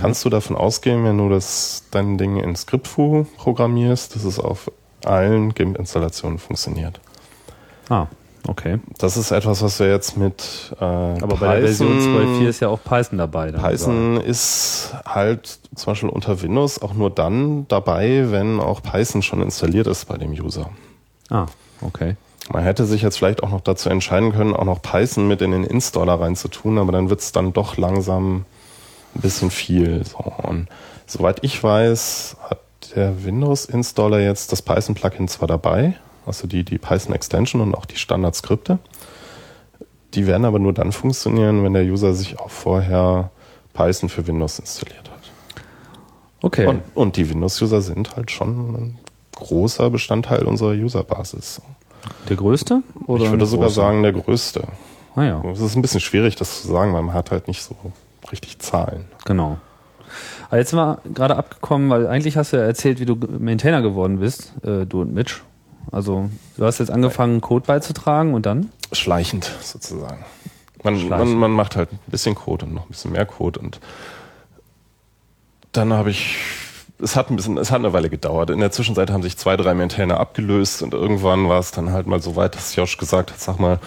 kannst 0.00 0.24
du 0.24 0.30
davon 0.30 0.56
ausgehen, 0.56 1.04
wenn 1.04 1.18
du 1.18 1.28
das 1.28 1.84
dein 1.90 2.16
Ding 2.16 2.36
in 2.36 2.54
Script-Foo 2.54 3.26
programmierst, 3.36 4.14
dass 4.14 4.24
es 4.24 4.38
auf 4.38 4.70
allen 5.04 5.52
GIMP-Installationen 5.52 6.38
funktioniert. 6.38 7.00
Ah, 7.88 8.06
okay. 8.48 8.78
Das 8.98 9.16
ist 9.16 9.30
etwas, 9.30 9.62
was 9.62 9.78
wir 9.78 9.88
jetzt 9.88 10.16
mit 10.16 10.74
äh, 10.80 10.84
Aber 10.84 11.36
bei 11.36 11.60
der 11.60 11.68
Version 11.68 11.98
12.4 11.98 12.48
ist 12.48 12.60
ja 12.60 12.68
auch 12.68 12.82
Python 12.82 13.18
dabei. 13.18 13.52
Python 13.52 14.20
ist 14.20 14.94
halt 15.04 15.58
zum 15.74 15.92
Beispiel 15.92 16.08
unter 16.08 16.42
Windows 16.42 16.80
auch 16.80 16.94
nur 16.94 17.10
dann 17.10 17.66
dabei, 17.68 18.30
wenn 18.30 18.60
auch 18.60 18.82
Python 18.82 19.22
schon 19.22 19.42
installiert 19.42 19.86
ist 19.86 20.06
bei 20.06 20.16
dem 20.16 20.32
User. 20.32 20.70
Ah, 21.30 21.46
okay. 21.80 22.16
Man 22.52 22.62
hätte 22.62 22.84
sich 22.84 23.02
jetzt 23.02 23.18
vielleicht 23.18 23.42
auch 23.42 23.50
noch 23.50 23.60
dazu 23.60 23.88
entscheiden 23.88 24.32
können, 24.32 24.54
auch 24.54 24.64
noch 24.64 24.80
Python 24.80 25.26
mit 25.26 25.42
in 25.42 25.50
den 25.50 25.64
Installer 25.64 26.20
reinzutun, 26.20 26.78
aber 26.78 26.92
dann 26.92 27.10
wird 27.10 27.20
es 27.20 27.32
dann 27.32 27.52
doch 27.52 27.76
langsam 27.76 28.44
ein 29.14 29.20
bisschen 29.20 29.50
viel. 29.50 30.04
So. 30.04 30.18
Und 30.18 30.68
soweit 31.06 31.38
ich 31.42 31.62
weiß, 31.62 32.36
hat 32.48 32.60
der 32.94 33.24
Windows-Installer 33.24 34.20
jetzt 34.20 34.52
das 34.52 34.62
Python-Plugin 34.62 35.26
zwar 35.28 35.48
dabei, 35.48 35.94
also 36.26 36.46
die, 36.46 36.64
die 36.64 36.78
Python-Extension 36.78 37.62
und 37.62 37.74
auch 37.74 37.84
die 37.86 37.96
Standard-Skripte. 37.96 38.78
Die 40.14 40.26
werden 40.26 40.44
aber 40.44 40.58
nur 40.58 40.72
dann 40.72 40.92
funktionieren, 40.92 41.62
wenn 41.64 41.74
der 41.74 41.84
User 41.84 42.14
sich 42.14 42.38
auch 42.38 42.50
vorher 42.50 43.30
Python 43.74 44.08
für 44.08 44.26
Windows 44.26 44.58
installiert 44.58 45.10
hat. 45.10 45.62
Okay. 46.42 46.66
Und, 46.66 46.82
und 46.94 47.16
die 47.16 47.28
Windows-User 47.28 47.80
sind 47.82 48.16
halt 48.16 48.30
schon 48.30 48.74
ein 48.74 48.98
großer 49.34 49.90
Bestandteil 49.90 50.44
unserer 50.44 50.72
Userbasis. 50.72 51.60
der 52.28 52.36
größte? 52.36 52.82
Oder 53.06 53.24
ich 53.24 53.30
würde 53.30 53.46
sogar 53.46 53.66
großer? 53.66 53.82
sagen, 53.82 54.02
der 54.02 54.12
größte. 54.12 54.64
Ah 55.14 55.24
ja, 55.24 55.42
Es 55.50 55.60
ist 55.60 55.76
ein 55.76 55.82
bisschen 55.82 56.00
schwierig, 56.00 56.36
das 56.36 56.62
zu 56.62 56.68
sagen, 56.68 56.92
weil 56.94 57.02
man 57.02 57.14
hat 57.14 57.30
halt 57.30 57.48
nicht 57.48 57.62
so 57.62 57.74
richtig 58.30 58.58
Zahlen. 58.58 59.06
genau. 59.24 59.58
Aber 60.48 60.58
jetzt 60.58 60.70
sind 60.70 60.78
wir 60.78 60.98
gerade 61.12 61.36
abgekommen, 61.36 61.90
weil 61.90 62.06
eigentlich 62.06 62.36
hast 62.36 62.52
du 62.52 62.56
ja 62.56 62.62
erzählt, 62.62 63.00
wie 63.00 63.04
du 63.04 63.16
Maintainer 63.38 63.82
geworden 63.82 64.20
bist, 64.20 64.52
äh, 64.62 64.86
du 64.86 65.02
und 65.02 65.12
Mitch. 65.12 65.42
Also 65.92 66.30
du 66.56 66.64
hast 66.64 66.78
jetzt 66.78 66.90
angefangen, 66.90 67.40
Code 67.40 67.66
beizutragen 67.66 68.34
und 68.34 68.46
dann? 68.46 68.70
Schleichend 68.92 69.50
sozusagen. 69.62 70.24
Man, 70.82 70.94
man, 70.94 71.06
Schleichend. 71.06 71.36
man 71.38 71.50
macht 71.52 71.76
halt 71.76 71.92
ein 71.92 71.98
bisschen 72.06 72.34
Code 72.34 72.66
und 72.66 72.74
noch 72.74 72.84
ein 72.84 72.90
bisschen 72.90 73.12
mehr 73.12 73.26
Code 73.26 73.60
und 73.60 73.80
dann 75.72 75.92
habe 75.92 76.10
ich, 76.10 76.38
es 76.98 77.16
hat 77.16 77.30
ein 77.30 77.36
bisschen, 77.36 77.58
es 77.58 77.70
hat 77.70 77.80
eine 77.80 77.92
Weile 77.92 78.08
gedauert. 78.08 78.50
In 78.50 78.60
der 78.60 78.70
Zwischenzeit 78.70 79.10
haben 79.10 79.22
sich 79.22 79.36
zwei, 79.36 79.56
drei 79.56 79.74
Maintainer 79.74 80.18
abgelöst 80.18 80.82
und 80.82 80.94
irgendwann 80.94 81.48
war 81.48 81.60
es 81.60 81.70
dann 81.70 81.92
halt 81.92 82.06
mal 82.06 82.20
so 82.20 82.36
weit, 82.36 82.54
dass 82.54 82.74
Josh 82.74 82.96
gesagt 82.96 83.30
hat, 83.30 83.40
sag 83.40 83.58
mal, 83.58 83.78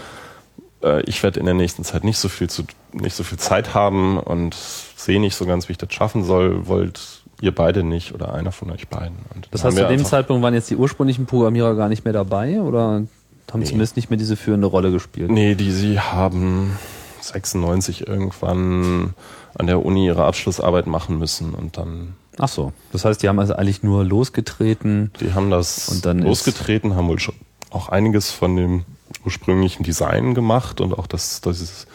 äh, 0.83 1.01
ich 1.03 1.23
werde 1.23 1.39
in 1.39 1.45
der 1.45 1.55
nächsten 1.55 1.83
Zeit 1.83 2.03
nicht 2.03 2.17
so 2.17 2.29
viel 2.29 2.49
zu, 2.49 2.63
nicht 2.91 3.15
so 3.15 3.23
viel 3.23 3.39
Zeit 3.39 3.73
haben 3.73 4.19
und 4.19 4.55
sehe 4.55 5.19
nicht 5.19 5.35
so 5.35 5.45
ganz, 5.45 5.67
wie 5.67 5.73
ich 5.73 5.77
das 5.77 5.93
schaffen 5.93 6.23
soll. 6.23 6.67
Wollt 6.67 7.18
ihr 7.41 7.53
beide 7.53 7.83
nicht 7.83 8.13
oder 8.13 8.33
einer 8.33 8.51
von 8.51 8.71
euch 8.71 8.87
beiden? 8.87 9.17
Und 9.35 9.47
Das 9.51 9.63
heißt, 9.63 9.77
zu 9.77 9.87
dem 9.87 10.05
Zeitpunkt 10.05 10.43
waren 10.43 10.53
jetzt 10.53 10.69
die 10.69 10.75
ursprünglichen 10.75 11.25
Programmierer 11.25 11.75
gar 11.75 11.89
nicht 11.89 12.03
mehr 12.03 12.13
dabei 12.13 12.61
oder 12.61 13.03
haben 13.51 13.65
zumindest 13.65 13.95
nicht 13.95 14.09
mehr 14.09 14.17
diese 14.17 14.35
führende 14.35 14.67
Rolle 14.67 14.91
gespielt? 14.91 15.31
Nee, 15.31 15.55
die 15.55 15.71
sie 15.71 15.99
haben 15.99 16.77
96 17.21 18.07
irgendwann 18.07 19.13
an 19.55 19.67
der 19.67 19.83
Uni 19.85 20.05
ihre 20.05 20.25
Abschlussarbeit 20.25 20.87
machen 20.87 21.17
müssen 21.17 21.53
und 21.53 21.77
dann, 21.77 22.13
Ach 22.37 22.47
so. 22.47 22.71
Das 22.93 23.03
heißt, 23.05 23.21
die 23.21 23.27
haben 23.27 23.39
also 23.39 23.55
eigentlich 23.55 23.83
nur 23.83 24.05
losgetreten. 24.05 25.11
die 25.19 25.33
haben 25.33 25.49
das 25.49 25.89
Und 25.89 26.05
dann 26.05 26.19
losgetreten, 26.19 26.95
haben 26.95 27.07
wohl 27.09 27.19
schon 27.19 27.35
auch 27.71 27.89
einiges 27.89 28.31
von 28.31 28.55
dem 28.55 28.85
ursprünglichen 29.25 29.83
Design 29.83 30.33
gemacht 30.33 30.79
und 30.81 30.97
auch 30.97 31.07
das, 31.07 31.41
das 31.41 31.87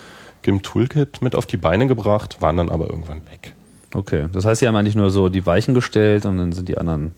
GIMP 0.43 0.63
Toolkit 0.63 1.23
mit 1.23 1.35
auf 1.35 1.47
die 1.47 1.57
Beine 1.57 1.87
gebracht, 1.87 2.43
waren 2.43 2.57
dann 2.59 2.69
aber 2.69 2.91
irgendwann 2.91 3.23
weg. 3.31 3.55
Okay. 3.95 4.29
Das 4.33 4.45
heißt, 4.45 4.61
sie 4.61 4.69
haben 4.69 4.77
eigentlich 4.77 4.97
nur 4.97 5.11
so 5.11 5.29
die 5.29 5.47
Weichen 5.47 5.73
gestellt 5.73 6.27
und 6.27 6.39
dann 6.39 6.53
sind 6.53 6.69
die 6.69 6.77
anderen 6.77 7.15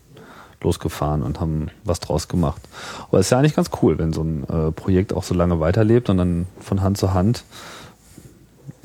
losgefahren 0.61 1.23
und 1.23 1.39
haben 1.39 1.69
was 1.83 1.99
draus 1.99 2.27
gemacht. 2.27 2.61
Aber 3.07 3.19
ist 3.19 3.29
ja 3.31 3.39
eigentlich 3.39 3.55
ganz 3.55 3.69
cool, 3.81 3.97
wenn 3.99 4.13
so 4.13 4.23
ein 4.23 4.43
äh, 4.43 4.71
Projekt 4.71 5.13
auch 5.13 5.23
so 5.23 5.33
lange 5.35 5.59
weiterlebt 5.59 6.09
und 6.09 6.17
dann 6.17 6.47
von 6.59 6.81
Hand 6.81 6.97
zu 6.97 7.13
Hand 7.13 7.43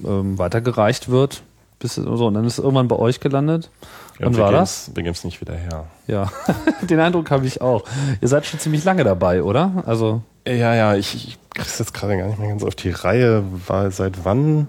ähm, 0.04 0.38
weitergereicht 0.38 1.08
wird. 1.08 1.42
Bis, 1.78 1.94
so, 1.96 2.26
und 2.26 2.34
dann 2.34 2.44
ist 2.44 2.54
es 2.54 2.58
irgendwann 2.64 2.88
bei 2.88 2.96
euch 2.96 3.20
gelandet. 3.20 3.70
Ja, 4.18 4.30
wir 4.30 4.38
war 4.38 4.52
das? 4.52 4.90
Wir 4.94 5.02
geben 5.02 5.14
es 5.14 5.24
nicht 5.24 5.40
wieder 5.40 5.54
her. 5.54 5.86
Ja, 6.06 6.30
den 6.82 7.00
Eindruck 7.00 7.30
habe 7.30 7.46
ich 7.46 7.60
auch. 7.60 7.84
Ihr 8.20 8.28
seid 8.28 8.46
schon 8.46 8.60
ziemlich 8.60 8.84
lange 8.84 9.04
dabei, 9.04 9.42
oder? 9.42 9.82
Also 9.86 10.22
Ja, 10.46 10.74
ja, 10.74 10.94
ich, 10.94 11.14
ich 11.14 11.38
krieg's 11.54 11.78
jetzt 11.78 11.94
gerade 11.94 12.16
gar 12.16 12.26
nicht 12.26 12.38
mehr 12.38 12.48
ganz 12.48 12.62
auf 12.62 12.74
die 12.74 12.90
Reihe, 12.90 13.42
weil 13.66 13.90
seit 13.90 14.24
wann? 14.24 14.68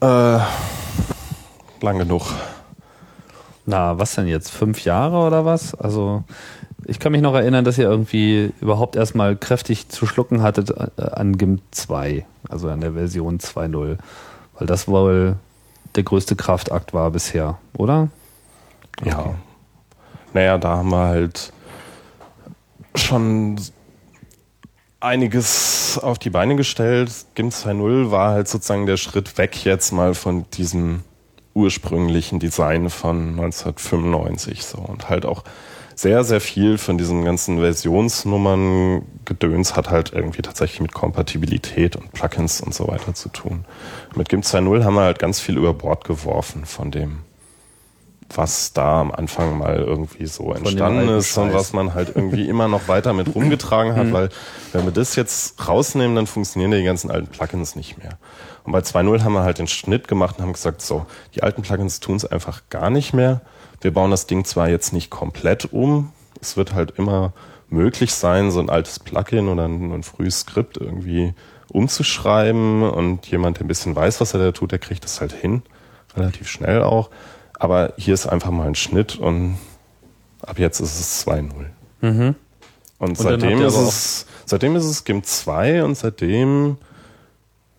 Äh, 0.00 0.38
lang 1.82 1.98
genug. 1.98 2.32
Na, 3.66 3.98
was 3.98 4.14
denn 4.14 4.26
jetzt? 4.26 4.50
Fünf 4.50 4.84
Jahre 4.84 5.18
oder 5.18 5.44
was? 5.44 5.74
Also, 5.74 6.24
ich 6.86 6.98
kann 6.98 7.12
mich 7.12 7.22
noch 7.22 7.34
erinnern, 7.34 7.64
dass 7.64 7.78
ihr 7.78 7.84
irgendwie 7.84 8.52
überhaupt 8.60 8.96
erstmal 8.96 9.36
kräftig 9.36 9.88
zu 9.88 10.06
schlucken 10.06 10.42
hattet 10.42 10.70
äh, 10.70 11.02
an 11.02 11.38
GIMP 11.38 11.62
2, 11.70 12.26
also 12.48 12.68
an 12.68 12.80
der 12.80 12.94
Version 12.94 13.38
2.0. 13.38 13.98
Weil 14.58 14.66
das 14.66 14.88
wohl 14.88 15.36
der 15.94 16.02
größte 16.02 16.36
Kraftakt 16.36 16.94
war 16.94 17.10
bisher, 17.10 17.58
oder? 17.76 18.08
Ja. 19.04 19.34
Naja, 20.32 20.58
da 20.58 20.78
haben 20.78 20.90
wir 20.90 21.06
halt 21.06 21.52
schon 22.94 23.56
einiges 25.00 25.98
auf 26.02 26.18
die 26.18 26.30
Beine 26.30 26.56
gestellt. 26.56 27.10
GIMP 27.34 27.52
2.0 27.52 28.10
war 28.10 28.32
halt 28.32 28.48
sozusagen 28.48 28.86
der 28.86 28.96
Schritt 28.96 29.38
weg 29.38 29.64
jetzt 29.64 29.92
mal 29.92 30.14
von 30.14 30.44
diesem 30.52 31.02
ursprünglichen 31.60 32.38
Design 32.38 32.90
von 32.90 33.30
1995 33.30 34.64
so 34.64 34.78
und 34.78 35.08
halt 35.08 35.26
auch 35.26 35.44
sehr, 36.00 36.24
sehr 36.24 36.40
viel 36.40 36.78
von 36.78 36.96
diesen 36.96 37.26
ganzen 37.26 37.58
Versionsnummern 37.58 39.02
Gedöns 39.26 39.76
hat 39.76 39.90
halt 39.90 40.12
irgendwie 40.14 40.40
tatsächlich 40.40 40.80
mit 40.80 40.94
Kompatibilität 40.94 41.94
und 41.94 42.12
Plugins 42.12 42.62
und 42.62 42.74
so 42.74 42.88
weiter 42.88 43.12
zu 43.12 43.28
tun. 43.28 43.66
Mit 44.16 44.30
GIMP 44.30 44.44
2.0 44.44 44.82
haben 44.82 44.94
wir 44.94 45.02
halt 45.02 45.18
ganz 45.18 45.40
viel 45.40 45.58
über 45.58 45.74
Bord 45.74 46.04
geworfen 46.04 46.64
von 46.64 46.90
dem, 46.90 47.18
was 48.34 48.72
da 48.72 49.02
am 49.02 49.12
Anfang 49.12 49.58
mal 49.58 49.76
irgendwie 49.76 50.26
so 50.26 50.54
entstanden 50.54 51.08
ist 51.10 51.36
und 51.36 51.52
was 51.52 51.74
man 51.74 51.92
halt 51.92 52.12
irgendwie 52.14 52.48
immer 52.48 52.66
noch 52.66 52.88
weiter 52.88 53.12
mit 53.12 53.34
rumgetragen 53.34 53.94
hat, 53.94 54.10
weil 54.10 54.30
wenn 54.72 54.86
wir 54.86 54.92
das 54.92 55.16
jetzt 55.16 55.68
rausnehmen, 55.68 56.16
dann 56.16 56.26
funktionieren 56.26 56.70
die 56.70 56.82
ganzen 56.82 57.10
alten 57.10 57.26
Plugins 57.26 57.76
nicht 57.76 57.98
mehr. 57.98 58.18
Und 58.70 58.72
bei 58.72 58.78
2.0 58.82 59.24
haben 59.24 59.32
wir 59.32 59.42
halt 59.42 59.58
den 59.58 59.66
Schnitt 59.66 60.06
gemacht 60.06 60.36
und 60.38 60.44
haben 60.44 60.52
gesagt, 60.52 60.80
so, 60.80 61.04
die 61.34 61.42
alten 61.42 61.62
Plugins 61.62 61.98
tun 61.98 62.14
es 62.14 62.24
einfach 62.24 62.62
gar 62.70 62.88
nicht 62.88 63.12
mehr. 63.12 63.40
Wir 63.80 63.92
bauen 63.92 64.12
das 64.12 64.28
Ding 64.28 64.44
zwar 64.44 64.68
jetzt 64.68 64.92
nicht 64.92 65.10
komplett 65.10 65.72
um, 65.72 66.12
es 66.40 66.56
wird 66.56 66.72
halt 66.72 66.92
immer 66.92 67.32
möglich 67.68 68.14
sein, 68.14 68.52
so 68.52 68.60
ein 68.60 68.70
altes 68.70 69.00
Plugin 69.00 69.48
oder 69.48 69.66
ein, 69.66 69.90
ein 69.90 70.04
frühes 70.04 70.42
Skript 70.42 70.76
irgendwie 70.76 71.34
umzuschreiben 71.66 72.84
und 72.84 73.26
jemand, 73.26 73.58
der 73.58 73.64
ein 73.64 73.68
bisschen 73.68 73.96
weiß, 73.96 74.20
was 74.20 74.34
er 74.34 74.40
da 74.40 74.52
tut, 74.52 74.70
der 74.70 74.78
kriegt 74.78 75.02
das 75.02 75.20
halt 75.20 75.32
hin, 75.32 75.62
relativ 76.16 76.48
schnell 76.48 76.84
auch. 76.84 77.10
Aber 77.54 77.94
hier 77.96 78.14
ist 78.14 78.28
einfach 78.28 78.52
mal 78.52 78.68
ein 78.68 78.76
Schnitt 78.76 79.16
und 79.16 79.58
ab 80.42 80.60
jetzt 80.60 80.78
ist 80.78 81.00
es 81.00 81.26
2-0. 81.26 81.48
Mhm. 82.02 82.36
Und, 82.98 83.08
habt 83.08 83.16
seitdem 83.18 83.62
ist 83.62 83.76
es, 83.76 84.26
seitdem 84.46 84.76
ist 84.76 84.84
es 84.84 85.02
GIMP 85.02 85.26
2 85.26 85.82
und 85.82 85.96
seitdem 85.96 86.78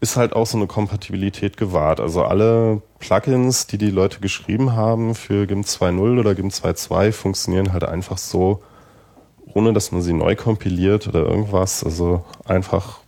ist 0.01 0.17
halt 0.17 0.33
auch 0.33 0.47
so 0.47 0.57
eine 0.57 0.65
Kompatibilität 0.65 1.57
gewahrt. 1.57 1.99
Also 1.99 2.23
alle 2.23 2.81
Plugins, 2.99 3.67
die 3.67 3.77
die 3.77 3.91
Leute 3.91 4.19
geschrieben 4.19 4.73
haben 4.73 5.13
für 5.13 5.45
GIMP 5.45 5.65
2.0 5.65 6.19
oder 6.19 6.33
GIMP 6.33 6.51
2.2 6.51 7.11
funktionieren 7.11 7.71
halt 7.71 7.83
einfach 7.83 8.17
so, 8.17 8.63
ohne 9.53 9.73
dass 9.73 9.91
man 9.91 10.01
sie 10.01 10.13
neu 10.13 10.35
kompiliert 10.35 11.07
oder 11.07 11.19
irgendwas. 11.19 11.83
Also 11.83 12.25
einfach 12.45 12.99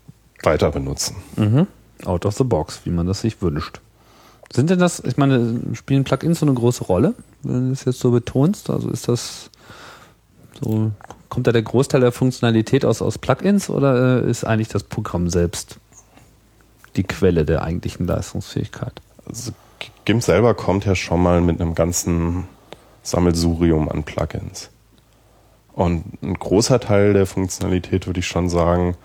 weiter 0.43 0.69
benutzen. 0.69 1.15
Mhm. 1.35 1.67
Out 2.05 2.27
of 2.27 2.35
the 2.35 2.43
box, 2.43 2.81
wie 2.83 2.91
man 2.91 3.07
das 3.07 3.21
sich 3.21 3.41
wünscht. 3.41 3.81
Sind 4.51 4.69
denn 4.69 4.77
das, 4.77 4.99
ich 4.99 5.17
meine, 5.17 5.61
spielen 5.73 6.03
Plugins 6.03 6.41
so 6.41 6.45
eine 6.45 6.53
große 6.53 6.83
Rolle, 6.83 7.15
wenn 7.41 7.67
du 7.67 7.73
es 7.73 7.85
jetzt 7.85 7.99
so 7.99 8.11
betonst? 8.11 8.69
Also 8.69 8.91
ist 8.91 9.07
das 9.07 9.49
so, 10.61 10.91
kommt 11.29 11.47
da 11.47 11.51
der 11.51 11.63
Großteil 11.63 12.01
der 12.01 12.11
Funktionalität 12.11 12.85
aus, 12.85 13.01
aus 13.01 13.17
Plugins 13.17 13.71
oder 13.71 14.23
äh, 14.23 14.29
ist 14.29 14.43
eigentlich 14.43 14.67
das 14.67 14.83
Programm 14.83 15.29
selbst 15.31 15.79
die 16.95 17.03
Quelle 17.03 17.45
der 17.45 17.63
eigentlichen 17.63 18.05
Leistungsfähigkeit? 18.07 18.93
Also 19.25 19.51
GIMP 20.05 20.21
selber 20.21 20.53
kommt 20.53 20.85
ja 20.85 20.95
schon 20.95 21.21
mal 21.21 21.41
mit 21.41 21.61
einem 21.61 21.75
ganzen 21.75 22.47
Sammelsurium 23.03 23.89
an 23.89 24.03
Plugins. 24.03 24.69
Und 25.73 26.21
ein 26.21 26.35
großer 26.35 26.79
Teil 26.79 27.13
der 27.13 27.25
Funktionalität, 27.25 28.05
würde 28.05 28.19
ich 28.19 28.27
schon 28.27 28.49
sagen, 28.49 28.95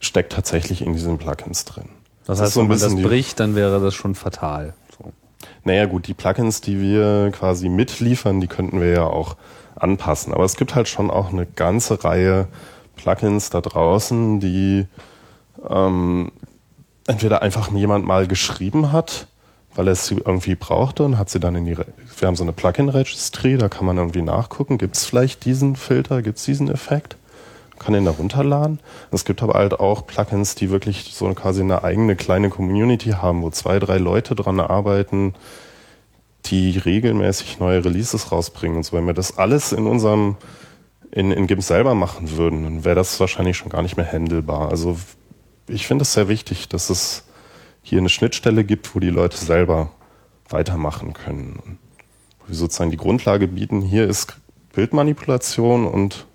steckt 0.00 0.32
tatsächlich 0.32 0.82
in 0.82 0.92
diesen 0.92 1.18
Plugins 1.18 1.64
drin. 1.64 1.88
Das, 2.26 2.38
Das 2.38 2.40
heißt, 2.40 2.48
ist 2.48 2.54
so 2.54 2.60
wenn 2.62 2.68
man 2.68 2.78
das 2.78 2.94
bricht, 2.94 3.40
dann 3.40 3.54
wäre 3.54 3.80
das 3.80 3.94
schon 3.94 4.14
fatal. 4.14 4.74
So. 4.98 5.12
Naja 5.64 5.86
gut, 5.86 6.06
die 6.06 6.14
Plugins, 6.14 6.60
die 6.60 6.80
wir 6.80 7.30
quasi 7.32 7.68
mitliefern, 7.68 8.40
die 8.40 8.46
könnten 8.46 8.80
wir 8.80 8.90
ja 8.90 9.04
auch 9.04 9.36
anpassen. 9.76 10.32
Aber 10.32 10.44
es 10.44 10.56
gibt 10.56 10.74
halt 10.74 10.88
schon 10.88 11.10
auch 11.10 11.30
eine 11.30 11.46
ganze 11.46 12.02
Reihe 12.02 12.48
Plugins 12.96 13.50
da 13.50 13.60
draußen, 13.60 14.40
die 14.40 14.86
ähm, 15.68 16.32
entweder 17.06 17.42
einfach 17.42 17.70
jemand 17.72 18.06
mal 18.06 18.26
geschrieben 18.26 18.92
hat, 18.92 19.26
weil 19.74 19.88
er 19.88 19.92
es 19.92 20.10
irgendwie 20.10 20.54
brauchte 20.54 21.04
und 21.04 21.18
hat 21.18 21.30
sie 21.30 21.40
dann 21.40 21.56
in 21.56 21.64
die... 21.64 21.72
Re 21.72 21.86
wir 22.18 22.28
haben 22.28 22.36
so 22.36 22.44
eine 22.44 22.52
Plugin-Registry, 22.52 23.58
da 23.58 23.68
kann 23.68 23.86
man 23.86 23.98
irgendwie 23.98 24.22
nachgucken, 24.22 24.78
gibt 24.78 24.96
es 24.96 25.04
vielleicht 25.04 25.44
diesen 25.44 25.76
Filter, 25.76 26.22
gibt 26.22 26.38
es 26.38 26.44
diesen 26.44 26.70
Effekt? 26.70 27.16
kann 27.78 27.94
den 27.94 28.04
da 28.04 28.12
runterladen. 28.12 28.80
Es 29.10 29.24
gibt 29.24 29.42
aber 29.42 29.54
halt 29.54 29.78
auch 29.78 30.06
Plugins, 30.06 30.54
die 30.54 30.70
wirklich 30.70 31.12
so 31.14 31.32
quasi 31.34 31.60
eine 31.60 31.84
eigene 31.84 32.16
kleine 32.16 32.50
Community 32.50 33.10
haben, 33.10 33.42
wo 33.42 33.50
zwei, 33.50 33.78
drei 33.78 33.98
Leute 33.98 34.34
dran 34.34 34.60
arbeiten, 34.60 35.34
die 36.46 36.78
regelmäßig 36.78 37.58
neue 37.58 37.84
Releases 37.84 38.32
rausbringen 38.32 38.78
und 38.78 38.82
so. 38.84 38.96
Wenn 38.96 39.06
wir 39.06 39.14
das 39.14 39.38
alles 39.38 39.72
in 39.72 39.86
unserem, 39.86 40.36
in, 41.10 41.30
in 41.30 41.46
GIMP 41.46 41.62
selber 41.62 41.94
machen 41.94 42.36
würden, 42.36 42.64
dann 42.64 42.84
wäre 42.84 42.96
das 42.96 43.18
wahrscheinlich 43.20 43.56
schon 43.56 43.70
gar 43.70 43.82
nicht 43.82 43.96
mehr 43.96 44.10
handelbar. 44.10 44.70
Also 44.70 44.96
ich 45.66 45.86
finde 45.86 46.02
es 46.02 46.12
sehr 46.12 46.28
wichtig, 46.28 46.68
dass 46.68 46.90
es 46.90 47.24
hier 47.82 47.98
eine 47.98 48.08
Schnittstelle 48.08 48.64
gibt, 48.64 48.94
wo 48.94 49.00
die 49.00 49.10
Leute 49.10 49.36
selber 49.36 49.90
weitermachen 50.48 51.12
können. 51.12 51.78
Wo 52.40 52.48
wir 52.48 52.54
sozusagen 52.54 52.90
die 52.90 52.96
Grundlage 52.96 53.48
bieten, 53.48 53.80
hier 53.80 54.06
ist 54.08 54.36
Bildmanipulation 54.72 55.86
und 55.86 56.26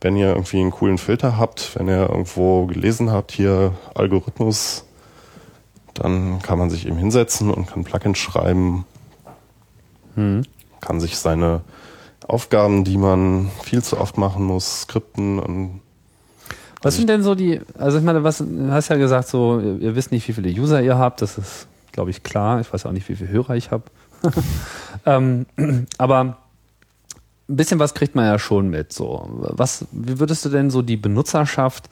wenn 0.00 0.16
ihr 0.16 0.28
irgendwie 0.28 0.60
einen 0.60 0.70
coolen 0.70 0.98
Filter 0.98 1.36
habt, 1.38 1.76
wenn 1.76 1.88
ihr 1.88 2.08
irgendwo 2.08 2.66
gelesen 2.66 3.10
habt, 3.10 3.32
hier 3.32 3.74
Algorithmus, 3.94 4.84
dann 5.94 6.40
kann 6.42 6.58
man 6.58 6.70
sich 6.70 6.86
eben 6.86 6.96
hinsetzen 6.96 7.50
und 7.50 7.66
kann 7.66 7.82
Plugins 7.82 8.18
schreiben, 8.18 8.84
kann 10.80 11.00
sich 11.00 11.18
seine 11.18 11.62
Aufgaben, 12.26 12.84
die 12.84 12.96
man 12.96 13.50
viel 13.62 13.82
zu 13.82 13.98
oft 13.98 14.18
machen 14.18 14.44
muss, 14.44 14.82
skripten 14.82 15.38
und 15.40 15.80
Was 16.82 16.96
sind 16.96 17.08
denn 17.08 17.22
so 17.22 17.34
die, 17.34 17.60
also 17.76 17.98
ich 17.98 18.04
meine, 18.04 18.22
was, 18.22 18.38
du 18.38 18.70
hast 18.70 18.88
ja 18.88 18.96
gesagt, 18.96 19.28
so, 19.28 19.60
ihr, 19.60 19.80
ihr 19.80 19.96
wisst 19.96 20.12
nicht, 20.12 20.26
wie 20.28 20.32
viele 20.32 20.50
User 20.50 20.80
ihr 20.80 20.96
habt, 20.96 21.22
das 21.22 21.38
ist, 21.38 21.66
glaube 21.92 22.10
ich, 22.10 22.22
klar. 22.22 22.60
Ich 22.60 22.72
weiß 22.72 22.86
auch 22.86 22.92
nicht, 22.92 23.08
wie 23.08 23.16
viele 23.16 23.30
Hörer 23.30 23.56
ich 23.56 23.70
habe. 23.70 23.84
ähm, 25.06 25.46
aber 25.98 26.38
ein 27.48 27.56
bisschen 27.56 27.78
was 27.78 27.94
kriegt 27.94 28.14
man 28.14 28.26
ja 28.26 28.38
schon 28.38 28.68
mit. 28.68 28.92
So, 28.92 29.28
was, 29.30 29.86
wie 29.90 30.20
würdest 30.20 30.44
du 30.44 30.50
denn 30.50 30.70
so 30.70 30.82
die 30.82 30.96
Benutzerschaft 30.96 31.88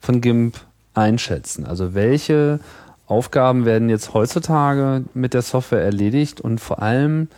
von 0.00 0.20
GIMP 0.20 0.56
einschätzen? 0.94 1.66
Also 1.66 1.94
welche 1.94 2.60
Aufgaben 3.06 3.64
werden 3.64 3.88
jetzt 3.88 4.12
heutzutage 4.12 5.04
mit 5.14 5.34
der 5.34 5.42
Software 5.42 5.82
erledigt 5.82 6.40
und 6.40 6.60
vor 6.60 6.82
allem 6.82 7.28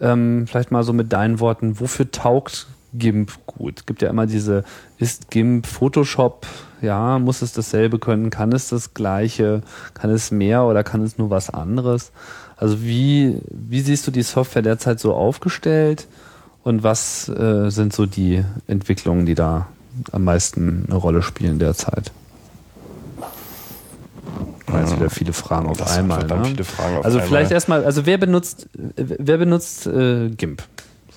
ähm, 0.00 0.46
vielleicht 0.46 0.70
mal 0.70 0.82
so 0.82 0.92
mit 0.92 1.12
deinen 1.12 1.40
Worten, 1.40 1.80
wofür 1.80 2.10
taugt 2.10 2.66
GIMP 2.98 3.32
gut? 3.46 3.86
Gibt 3.86 4.02
ja 4.02 4.10
immer 4.10 4.26
diese, 4.26 4.64
ist 4.98 5.30
GIMP 5.30 5.66
Photoshop, 5.66 6.46
ja, 6.82 7.18
muss 7.18 7.42
es 7.42 7.52
dasselbe 7.52 7.98
können, 7.98 8.30
kann 8.30 8.52
es 8.52 8.68
das 8.68 8.94
gleiche, 8.94 9.62
kann 9.94 10.10
es 10.10 10.30
mehr 10.30 10.64
oder 10.64 10.84
kann 10.84 11.02
es 11.02 11.18
nur 11.18 11.30
was 11.30 11.50
anderes? 11.50 12.12
Also 12.56 12.82
wie, 12.82 13.38
wie 13.50 13.80
siehst 13.80 14.06
du 14.06 14.10
die 14.10 14.22
Software 14.22 14.62
derzeit 14.62 15.00
so 15.00 15.14
aufgestellt 15.14 16.06
und 16.62 16.82
was 16.82 17.28
äh, 17.28 17.70
sind 17.70 17.92
so 17.92 18.06
die 18.06 18.44
Entwicklungen, 18.66 19.26
die 19.26 19.34
da 19.34 19.68
am 20.12 20.24
meisten 20.24 20.84
eine 20.88 20.96
Rolle 20.96 21.22
spielen 21.22 21.58
derzeit? 21.58 22.12
Jetzt 24.72 24.96
wieder 24.96 25.10
viele 25.10 25.32
Fragen 25.32 25.68
auf 25.68 25.78
Das 25.78 25.96
einmal. 25.96 26.24
Ne? 26.26 26.64
Fragen 26.64 26.98
auf 26.98 27.04
also 27.04 27.18
einmal. 27.18 27.28
vielleicht 27.28 27.50
erstmal, 27.50 27.84
also 27.84 28.04
wer 28.04 28.18
benutzt, 28.18 28.68
wer 28.96 29.38
benutzt 29.38 29.86
äh, 29.86 30.28
GIMP? 30.30 30.62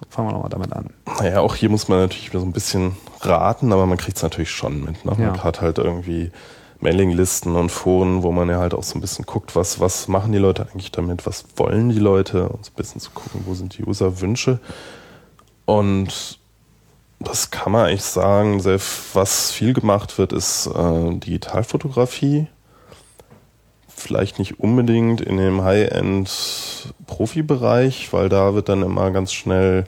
Fangen 0.10 0.30
wir 0.30 0.34
nochmal 0.34 0.50
damit 0.50 0.72
an. 0.74 0.90
Naja, 1.20 1.42
auch 1.42 1.56
hier 1.56 1.70
muss 1.70 1.88
man 1.88 2.00
natürlich 2.00 2.30
wieder 2.30 2.40
so 2.40 2.46
ein 2.46 2.54
bisschen 2.54 2.96
raten, 3.22 3.74
aber 3.74 3.86
man 3.86 3.98
kriegt 3.98 4.18
es 4.18 4.24
natürlich 4.24 4.52
schon 4.52 4.84
mit. 4.84 5.04
Ne? 5.06 5.14
Ja. 5.18 5.32
Man 5.32 5.44
hat 5.44 5.62
halt 5.62 5.78
irgendwie 5.78 6.32
Mailinglisten 6.80 7.56
und 7.56 7.70
Foren, 7.70 8.24
wo 8.24 8.32
man 8.32 8.50
ja 8.50 8.60
halt 8.60 8.74
auch 8.74 8.84
so 8.84 8.98
ein 8.98 9.02
bisschen 9.02 9.26
guckt, 9.26 9.56
was, 9.56 9.80
was 9.80 10.08
machen 10.08 10.32
die 10.32 10.38
Leute 10.38 10.68
eigentlich 10.70 10.92
damit, 10.92 11.26
was 11.26 11.46
wollen 11.58 11.90
die 11.90 12.00
Leute 12.00 12.50
und 12.50 12.66
so 12.66 12.72
ein 12.72 12.76
bisschen 12.76 13.02
zu 13.02 13.12
gucken, 13.12 13.42
wo 13.46 13.54
sind 13.54 13.78
die 13.78 13.84
Userwünsche. 13.84 14.60
Und 15.66 16.40
das 17.20 17.52
kann 17.52 17.74
man 17.74 17.88
eigentlich 17.88 18.04
sagen, 18.04 18.64
was 18.64 19.52
viel 19.52 19.74
gemacht 19.74 20.18
wird, 20.18 20.32
ist 20.32 20.68
äh, 20.68 21.14
Digitalfotografie. 21.16 22.48
Vielleicht 24.00 24.40
nicht 24.40 24.60
unbedingt 24.60 25.22
in 25.22 25.38
dem 25.38 25.64
High-End-Profi-Bereich, 25.64 28.12
weil 28.14 28.30
da 28.30 28.54
wird 28.54 28.70
dann 28.70 28.82
immer 28.82 29.12
ganz 29.12 29.34
schnell, 29.34 29.86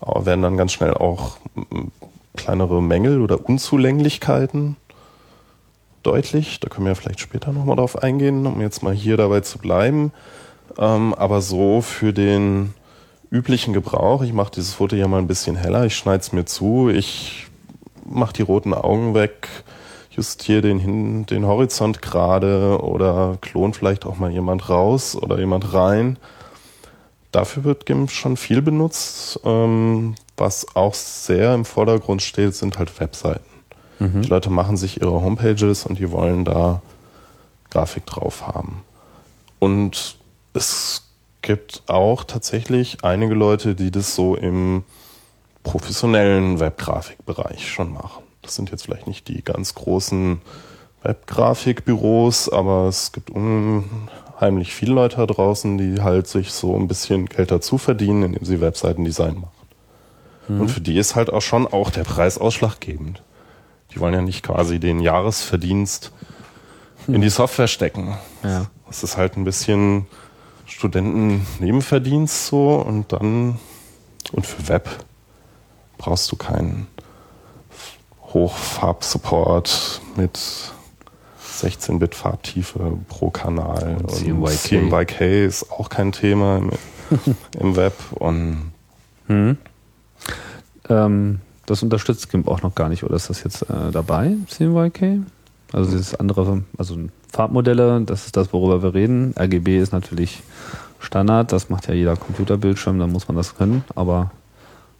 äh, 0.00 0.24
werden 0.24 0.42
dann 0.42 0.56
ganz 0.56 0.72
schnell 0.72 0.94
auch 0.94 1.38
kleinere 2.36 2.82
Mängel 2.82 3.22
oder 3.22 3.48
Unzulänglichkeiten 3.48 4.76
deutlich. 6.02 6.60
Da 6.60 6.68
können 6.68 6.86
wir 6.86 6.94
vielleicht 6.94 7.20
später 7.20 7.52
nochmal 7.52 7.76
drauf 7.76 8.02
eingehen, 8.02 8.46
um 8.46 8.60
jetzt 8.60 8.82
mal 8.82 8.94
hier 8.94 9.16
dabei 9.16 9.40
zu 9.40 9.58
bleiben. 9.58 10.12
Ähm, 10.78 11.14
aber 11.14 11.40
so 11.40 11.80
für 11.80 12.12
den 12.12 12.74
üblichen 13.30 13.72
Gebrauch, 13.72 14.22
ich 14.22 14.32
mache 14.32 14.52
dieses 14.52 14.74
Foto 14.74 14.96
ja 14.96 15.08
mal 15.08 15.18
ein 15.18 15.26
bisschen 15.26 15.56
heller, 15.56 15.84
ich 15.84 15.96
schneide 15.96 16.20
es 16.20 16.32
mir 16.32 16.44
zu, 16.44 16.88
ich 16.88 17.46
mache 18.04 18.32
die 18.32 18.42
roten 18.42 18.72
Augen 18.72 19.14
weg, 19.14 19.48
justiere 20.18 20.62
den, 20.62 21.24
den 21.26 21.46
Horizont 21.46 22.02
gerade 22.02 22.82
oder 22.82 23.38
klon 23.40 23.72
vielleicht 23.72 24.04
auch 24.04 24.18
mal 24.18 24.30
jemand 24.30 24.68
raus 24.68 25.16
oder 25.16 25.38
jemand 25.38 25.72
rein. 25.72 26.18
Dafür 27.32 27.64
wird 27.64 27.86
GIMP 27.86 28.10
schon 28.10 28.36
viel 28.36 28.60
benutzt. 28.60 29.40
Ähm, 29.44 30.16
was 30.36 30.76
auch 30.76 30.94
sehr 30.94 31.54
im 31.54 31.64
Vordergrund 31.64 32.22
steht, 32.22 32.54
sind 32.54 32.78
halt 32.78 33.00
Webseiten. 33.00 33.44
Die 34.22 34.28
Leute 34.28 34.50
machen 34.50 34.76
sich 34.76 35.00
ihre 35.00 35.22
Homepages 35.22 35.86
und 35.86 35.98
die 35.98 36.10
wollen 36.10 36.44
da 36.44 36.82
Grafik 37.70 38.06
drauf 38.06 38.46
haben. 38.46 38.82
Und 39.58 40.16
es 40.52 41.08
gibt 41.42 41.82
auch 41.86 42.24
tatsächlich 42.24 43.04
einige 43.04 43.34
Leute, 43.34 43.74
die 43.74 43.90
das 43.90 44.14
so 44.14 44.36
im 44.36 44.84
professionellen 45.64 46.60
Webgrafikbereich 46.60 47.68
schon 47.68 47.92
machen. 47.92 48.27
Das 48.48 48.56
sind 48.56 48.70
jetzt 48.70 48.84
vielleicht 48.84 49.06
nicht 49.06 49.28
die 49.28 49.44
ganz 49.44 49.74
großen 49.74 50.40
Webgrafikbüros, 51.02 52.48
aber 52.48 52.86
es 52.88 53.12
gibt 53.12 53.30
unheimlich 53.30 54.74
viele 54.74 54.94
Leute 54.94 55.18
da 55.18 55.26
draußen, 55.26 55.76
die 55.76 56.00
halt 56.00 56.26
sich 56.26 56.52
so 56.52 56.74
ein 56.74 56.88
bisschen 56.88 57.26
Geld 57.26 57.50
dazu 57.50 57.76
verdienen, 57.76 58.22
indem 58.22 58.44
sie 58.46 58.62
Webseitendesign 58.62 59.34
machen. 59.34 59.50
Und 60.60 60.70
für 60.70 60.80
die 60.80 60.96
ist 60.96 61.14
halt 61.14 61.30
auch 61.30 61.42
schon 61.42 61.66
auch 61.66 61.90
der 61.90 62.04
Preis 62.04 62.38
ausschlaggebend. 62.38 63.22
Die 63.92 64.00
wollen 64.00 64.14
ja 64.14 64.22
nicht 64.22 64.42
quasi 64.42 64.80
den 64.80 65.00
Jahresverdienst 65.00 66.10
in 67.06 67.20
die 67.20 67.28
Software 67.28 67.68
stecken. 67.68 68.16
Ja. 68.42 68.70
Das 68.86 69.02
ist 69.02 69.18
halt 69.18 69.36
ein 69.36 69.44
bisschen 69.44 70.06
Studenten-Nebenverdienst 70.64 72.46
so 72.46 72.76
und 72.76 73.12
dann 73.12 73.58
und 74.32 74.46
für 74.46 74.68
Web 74.68 74.88
brauchst 75.98 76.32
du 76.32 76.36
keinen 76.36 76.86
Hochfarbsupport 78.32 80.00
mit 80.16 80.38
16-Bit 81.60 82.14
Farbtiefe 82.14 82.98
pro 83.08 83.30
Kanal. 83.30 83.96
Und 84.02 84.10
CMYK. 84.10 84.58
CMYK 84.58 85.20
ist 85.46 85.70
auch 85.72 85.88
kein 85.88 86.12
Thema. 86.12 86.62
im 87.58 87.76
Web 87.76 87.94
und 88.12 88.72
Ähm, 90.88 91.40
das 91.66 91.82
unterstützt 91.82 92.30
GIMP 92.30 92.48
auch 92.48 92.62
noch 92.62 92.74
gar 92.74 92.88
nicht, 92.88 93.04
oder 93.04 93.16
ist 93.16 93.28
das 93.28 93.44
jetzt 93.44 93.62
äh, 93.62 93.90
dabei, 93.92 94.36
CMYK? 94.48 95.20
Also 95.72 95.90
dieses 95.90 96.14
andere, 96.14 96.62
also 96.78 96.96
Farbmodelle, 97.30 98.00
das 98.02 98.24
ist 98.24 98.36
das, 98.36 98.52
worüber 98.54 98.82
wir 98.82 98.94
reden. 98.94 99.34
RGB 99.38 99.78
ist 99.78 99.92
natürlich 99.92 100.42
Standard, 100.98 101.52
das 101.52 101.68
macht 101.68 101.88
ja 101.88 101.94
jeder 101.94 102.16
Computerbildschirm, 102.16 102.98
da 102.98 103.06
muss 103.06 103.28
man 103.28 103.36
das 103.36 103.54
können, 103.54 103.84
aber 103.94 104.30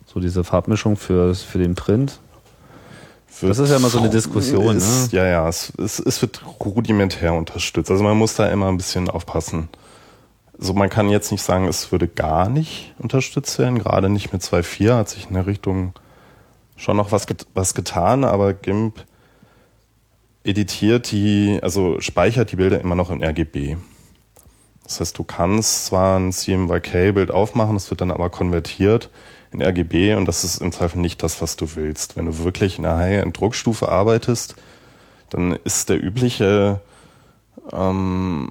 so 0.07 0.21
diese 0.21 0.45
Farbmischung 0.45 0.97
für, 0.97 1.35
für 1.35 1.59
den 1.59 1.75
Print, 1.75 2.21
Das 3.41 3.59
ist 3.59 3.71
ja 3.71 3.77
immer 3.77 3.89
so 3.89 3.99
eine 3.99 4.11
Diskussion, 4.11 4.77
Ist, 4.77 5.13
ne? 5.13 5.19
Ja, 5.19 5.27
ja, 5.27 5.49
es, 5.49 5.73
es, 5.79 5.99
es 5.99 6.23
wird 6.23 6.43
rudimentär 6.65 7.35
unterstützt. 7.35 7.91
Also 7.91 8.03
man 8.03 8.17
muss 8.17 8.35
da 8.35 8.49
immer 8.49 8.69
ein 8.69 8.77
bisschen 8.77 9.09
aufpassen. 9.09 9.69
So, 10.59 10.75
man 10.75 10.91
kann 10.91 11.09
jetzt 11.09 11.31
nicht 11.31 11.43
sagen, 11.43 11.69
es 11.69 11.93
würde 11.93 12.09
gar 12.09 12.49
nicht 12.49 12.95
unterstützt 12.99 13.59
werden. 13.59 13.79
Gerade 13.79 14.09
nicht 14.09 14.33
mit 14.33 14.43
2.4 14.43 14.97
hat 14.97 15.09
sich 15.09 15.29
in 15.29 15.35
der 15.35 15.47
Richtung 15.47 15.93
schon 16.77 16.97
noch 16.97 17.13
was, 17.13 17.27
get 17.27 17.47
was 17.55 17.75
getan, 17.75 18.25
aber 18.25 18.55
GIMP 18.55 19.05
editiert 20.45 21.13
die, 21.13 21.59
also 21.63 22.01
speichert 22.01 22.51
die 22.53 22.57
Bilder 22.57 22.81
immer 22.81 22.95
noch 22.95 23.11
in 23.11 23.23
RGB. 23.23 23.77
Das 24.83 25.01
heißt, 25.01 25.19
du 25.19 25.25
kannst 25.25 25.87
zwar 25.87 26.19
ein 26.19 26.33
CMYK-Bild 26.33 27.31
aufmachen, 27.31 27.77
es 27.77 27.91
wird 27.91 28.01
dann 28.01 28.11
aber 28.11 28.31
konvertiert 28.31 29.11
in 29.53 29.63
RGB 29.63 30.15
und 30.15 30.27
das 30.27 30.45
ist 30.45 30.61
im 30.61 30.73
Zweifel 30.73 30.99
nicht 31.01 31.23
das, 31.23 31.41
was 31.41 31.57
du 31.57 31.75
willst. 31.75 32.17
Wenn 32.17 32.27
du 32.27 32.39
wirklich 32.45 32.79
in 32.79 32.87
einer 32.87 32.99
High-End-Druckstufe 32.99 33.89
arbeitest, 33.89 34.57
dann 35.31 35.59
ist 35.65 35.89
der 35.89 36.03
übliche 36.03 36.81
ähm, 37.73 38.51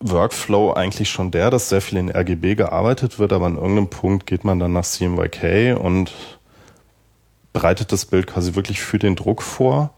Workflow 0.00 0.72
eigentlich 0.72 1.10
schon 1.10 1.30
der, 1.30 1.50
dass 1.50 1.68
sehr 1.68 1.80
viel 1.80 1.98
in 1.98 2.10
RGB 2.10 2.56
gearbeitet 2.56 3.18
wird, 3.18 3.32
aber 3.32 3.46
an 3.46 3.56
irgendeinem 3.56 3.88
Punkt 3.88 4.26
geht 4.26 4.44
man 4.44 4.58
dann 4.58 4.72
nach 4.72 4.84
CMYK 4.84 5.78
und 5.78 6.12
bereitet 7.52 7.92
das 7.92 8.06
Bild 8.06 8.26
quasi 8.26 8.54
wirklich 8.54 8.80
für 8.80 8.98
den 8.98 9.14
Druck 9.14 9.42
vor. 9.42 9.94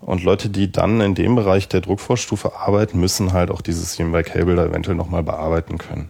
Und 0.00 0.24
Leute, 0.24 0.48
die 0.48 0.72
dann 0.72 1.00
in 1.00 1.14
dem 1.14 1.36
Bereich 1.36 1.68
der 1.68 1.80
Druckvorstufe 1.80 2.56
arbeiten, 2.56 2.98
müssen 2.98 3.32
halt 3.32 3.50
auch 3.50 3.60
diese 3.60 3.84
CMYK-Bilder 3.84 4.66
eventuell 4.66 4.96
nochmal 4.96 5.22
bearbeiten 5.22 5.78
können. 5.78 6.08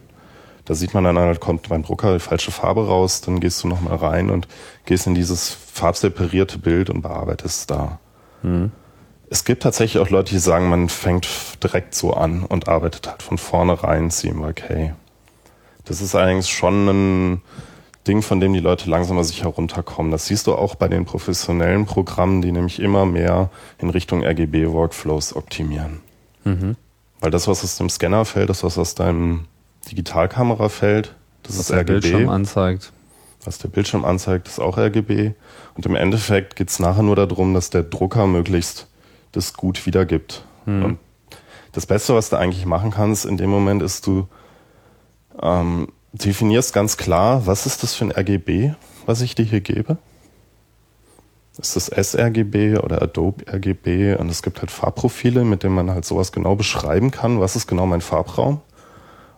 Da 0.71 0.77
sieht 0.77 0.95
man 0.95 1.03
dann 1.03 1.19
halt, 1.19 1.41
kommt 1.41 1.69
beim 1.69 1.83
Drucker 1.83 2.13
die 2.13 2.21
falsche 2.21 2.53
Farbe 2.53 2.87
raus, 2.87 3.23
dann 3.23 3.41
gehst 3.41 3.61
du 3.65 3.67
nochmal 3.67 3.97
rein 3.97 4.31
und 4.31 4.47
gehst 4.85 5.05
in 5.09 5.17
dieses 5.17 5.51
farbseparierte 5.51 6.59
Bild 6.59 6.91
und 6.91 7.03
bearbeitest 7.03 7.59
es 7.63 7.67
da. 7.67 7.99
Es 9.31 9.45
gibt 9.45 9.65
tatsächlich 9.65 10.01
auch 10.01 10.11
Leute, 10.11 10.31
die 10.33 10.39
sagen, 10.39 10.69
man 10.69 10.89
fängt 10.89 11.27
direkt 11.61 11.97
so 11.97 12.15
an 12.15 12.45
und 12.45 12.69
arbeitet 12.69 13.09
halt 13.09 13.21
von 13.21 13.37
vornherein 13.37 14.13
CMYK. 14.13 14.95
Das 15.87 16.01
ist 16.01 16.15
allerdings 16.15 16.49
schon 16.49 16.87
ein 16.87 17.43
Ding, 18.07 18.23
von 18.23 18.39
dem 18.39 18.53
die 18.53 18.61
Leute 18.61 18.89
langsam 18.89 19.17
mal 19.17 19.25
sich 19.25 19.43
herunterkommen. 19.43 20.13
Das 20.13 20.27
siehst 20.27 20.47
du 20.47 20.55
auch 20.55 20.77
bei 20.77 20.87
den 20.87 21.05
professionellen 21.05 21.85
Programmen, 21.85 22.43
die 22.43 22.53
nämlich 22.53 22.79
immer 22.79 23.07
mehr 23.07 23.51
in 23.79 23.91
Richtung 23.91 24.23
RGB-Workflows 24.23 25.35
optimieren. 25.35 25.99
Weil 27.19 27.33
das, 27.33 27.49
was 27.49 27.65
aus 27.65 27.77
dem 27.77 27.91
Scanner 27.91 28.25
fällt, 28.25 28.51
das, 28.51 28.63
was 28.63 28.79
aus 28.79 28.95
deinem 28.95 29.47
Digitalkamera 29.89 30.69
fällt, 30.69 31.15
das 31.43 31.55
was 31.55 31.61
ist 31.63 31.71
der 31.71 31.79
RGB. 31.79 31.93
Bildschirm 31.93 32.29
anzeigt. 32.29 32.93
Was 33.45 33.59
der 33.59 33.69
Bildschirm 33.69 34.05
anzeigt, 34.05 34.49
ist 34.49 34.61
auch 34.61 34.77
RGB. 34.77 35.33
Und 35.75 35.87
im 35.87 35.97
Endeffekt 35.97 36.57
geht 36.57 36.69
es 36.69 36.79
nachher 36.79 37.03
nur 37.03 37.17
darum, 37.17 37.55
dass 37.55 37.71
der 37.71 37.83
Drucker 37.83 38.27
möglichst 38.27 38.87
das 39.33 39.55
gut 39.55 39.87
wiedergibt. 39.87 40.45
Und 40.67 40.99
das 41.73 41.87
Beste, 41.87 42.15
was 42.15 42.31
du 42.31 42.37
eigentlich 42.37 42.67
machen 42.67 42.91
kannst 42.91 43.25
in 43.25 43.37
dem 43.37 43.51
Moment, 43.51 43.83
ist, 43.83 44.07
du 44.07 44.29
ähm, 45.41 45.89
definierst 46.13 46.73
ganz 46.73 46.97
klar, 46.97 47.47
was 47.47 47.67
ist 47.67 47.83
das 47.83 47.95
für 47.95 48.05
ein 48.05 48.13
RGB, 48.13 48.75
was 49.07 49.21
ich 49.23 49.35
dir 49.35 49.45
hier 49.45 49.61
gebe. 49.61 49.99
Ist 51.59 51.77
das 51.77 51.87
sRGB 51.87 52.79
oder 52.79 53.03
Adobe 53.03 53.45
RGB? 53.47 54.17
Und 54.17 54.31
es 54.31 54.43
gibt 54.43 54.61
halt 54.61 54.71
Farbprofile, 54.71 55.45
mit 55.45 55.63
denen 55.63 55.75
man 55.75 55.91
halt 55.91 56.05
sowas 56.05 56.33
genau 56.33 56.57
beschreiben 56.57 57.11
kann, 57.11 57.41
was 57.41 57.57
ist 57.57 57.67
genau 57.67 57.87
mein 57.87 58.01
Farbraum. 58.01 58.61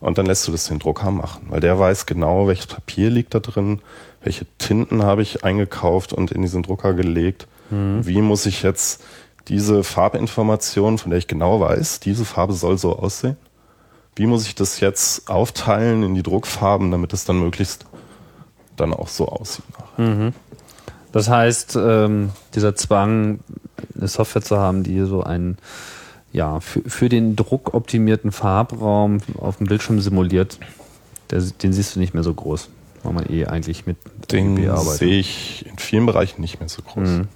Und 0.02 0.18
dann 0.18 0.26
lässt 0.26 0.46
du 0.46 0.52
das 0.52 0.66
den 0.66 0.80
Drucker 0.80 1.10
machen, 1.10 1.46
weil 1.48 1.60
der 1.60 1.78
weiß 1.78 2.06
genau, 2.06 2.48
welches 2.48 2.66
Papier 2.66 3.08
liegt 3.08 3.34
da 3.34 3.38
drin, 3.40 3.80
welche 4.22 4.46
Tinten 4.58 5.04
habe 5.04 5.22
ich 5.22 5.44
eingekauft 5.44 6.12
und 6.12 6.32
in 6.32 6.42
diesen 6.42 6.62
Drucker 6.62 6.92
gelegt. 6.92 7.46
Wie 8.04 8.20
muss 8.20 8.44
ich 8.44 8.62
jetzt 8.62 9.02
diese 9.48 9.82
Farbinformation, 9.82 10.98
von 10.98 11.10
der 11.10 11.18
ich 11.18 11.26
genau 11.26 11.58
weiß, 11.60 12.00
diese 12.00 12.26
Farbe 12.26 12.52
soll 12.52 12.76
so 12.76 12.98
aussehen, 12.98 13.38
wie 14.14 14.26
muss 14.26 14.46
ich 14.46 14.54
das 14.54 14.80
jetzt 14.80 15.30
aufteilen 15.30 16.02
in 16.02 16.14
die 16.14 16.22
Druckfarben, 16.22 16.90
damit 16.90 17.14
es 17.14 17.24
dann 17.24 17.38
möglichst 17.38 17.86
dann 18.76 18.92
auch 18.92 19.08
so 19.08 19.26
aussieht. 19.28 19.64
nachher. 19.78 20.32
Das 21.12 21.30
heißt, 21.30 21.76
ähm, 21.76 22.30
dieser 22.54 22.74
Zwang, 22.74 23.40
eine 23.96 24.08
Software 24.08 24.42
zu 24.42 24.58
haben, 24.58 24.82
die 24.82 25.00
so 25.00 25.22
einen 25.22 25.56
ja, 26.32 26.60
für, 26.60 26.82
für 26.88 27.08
den 27.08 27.36
druckoptimierten 27.36 28.32
Farbraum 28.32 29.18
auf 29.38 29.58
dem 29.58 29.66
Bildschirm 29.66 30.00
simuliert, 30.00 30.58
der, 31.30 31.40
den 31.40 31.72
siehst 31.72 31.96
du 31.96 32.00
nicht 32.00 32.14
mehr 32.14 32.22
so 32.22 32.32
groß, 32.32 32.68
weil 33.02 33.12
man 33.12 33.30
eh 33.30 33.46
eigentlich 33.46 33.86
mit 33.86 33.98
Den 34.30 34.56
sehe 34.80 35.18
ich 35.18 35.66
in 35.66 35.78
vielen 35.78 36.06
Bereichen 36.06 36.40
nicht 36.40 36.60
mehr 36.60 36.68
so 36.68 36.82
groß. 36.82 37.08
Mhm. 37.08 37.28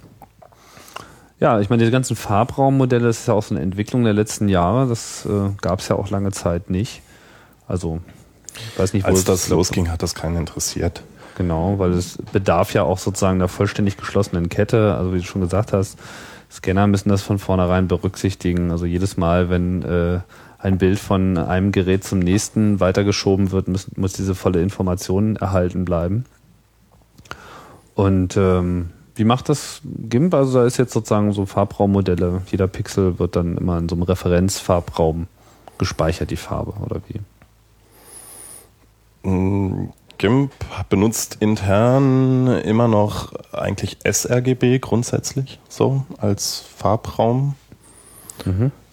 Ja, 1.39 1.59
ich 1.59 1.69
meine, 1.69 1.81
diese 1.81 1.91
ganzen 1.91 2.15
Farbraummodelle, 2.15 3.05
das 3.05 3.19
ist 3.19 3.27
ja 3.27 3.35
auch 3.35 3.43
so 3.43 3.53
eine 3.53 3.63
Entwicklung 3.63 4.03
der 4.03 4.13
letzten 4.13 4.49
Jahre. 4.49 4.87
Das 4.87 5.23
äh, 5.25 5.49
gab 5.61 5.79
es 5.79 5.87
ja 5.87 5.95
auch 5.95 6.09
lange 6.09 6.31
Zeit 6.31 6.71
nicht. 6.71 7.03
Also, 7.67 7.99
ich 8.55 8.79
weiß 8.79 8.93
nicht, 8.93 9.03
wo 9.03 9.09
Als 9.09 9.23
das 9.23 9.47
losging, 9.49 9.91
hat 9.91 10.01
das 10.01 10.15
keinen 10.15 10.37
interessiert. 10.37 11.03
Genau, 11.37 11.77
weil 11.77 11.91
es 11.91 12.17
bedarf 12.33 12.73
ja 12.73 12.81
auch 12.81 12.97
sozusagen 12.97 13.37
der 13.37 13.47
vollständig 13.47 13.97
geschlossenen 13.97 14.49
Kette. 14.49 14.95
Also 14.95 15.13
wie 15.13 15.19
du 15.19 15.23
schon 15.23 15.41
gesagt 15.41 15.73
hast, 15.73 15.99
Scanner 16.51 16.87
müssen 16.87 17.09
das 17.09 17.21
von 17.21 17.39
vornherein 17.39 17.87
berücksichtigen. 17.87 18.71
Also 18.71 18.85
jedes 18.85 19.17
Mal, 19.17 19.49
wenn 19.49 19.83
äh, 19.83 20.19
ein 20.59 20.77
Bild 20.77 20.99
von 20.99 21.37
einem 21.37 21.71
Gerät 21.71 22.03
zum 22.03 22.19
nächsten 22.19 22.79
weitergeschoben 22.79 23.51
wird, 23.51 23.67
muss, 23.67 23.95
muss 23.95 24.13
diese 24.13 24.35
volle 24.35 24.61
Information 24.61 25.35
erhalten 25.35 25.85
bleiben. 25.85 26.25
Und 27.95 28.37
ähm, 28.37 28.89
wie 29.15 29.23
macht 29.23 29.49
das 29.49 29.81
GIMP? 29.83 30.33
Also 30.33 30.59
da 30.59 30.65
ist 30.65 30.77
jetzt 30.77 30.93
sozusagen 30.93 31.33
so 31.33 31.45
Farbraummodelle. 31.45 32.41
Jeder 32.51 32.67
Pixel 32.67 33.19
wird 33.19 33.35
dann 33.35 33.57
immer 33.57 33.77
in 33.77 33.89
so 33.89 33.95
einem 33.95 34.03
Referenzfarbraum 34.03 35.27
gespeichert, 35.77 36.31
die 36.31 36.37
Farbe, 36.37 36.73
oder 36.83 37.01
wie? 37.07 37.19
GIMP 40.17 40.51
benutzt 40.89 41.37
intern 41.39 42.47
immer 42.47 42.87
noch 42.87 43.33
eigentlich 43.51 43.97
sRGB 44.09 44.79
grundsätzlich 44.79 45.59
so 45.69 46.05
als 46.17 46.63
Farbraum. 46.75 47.55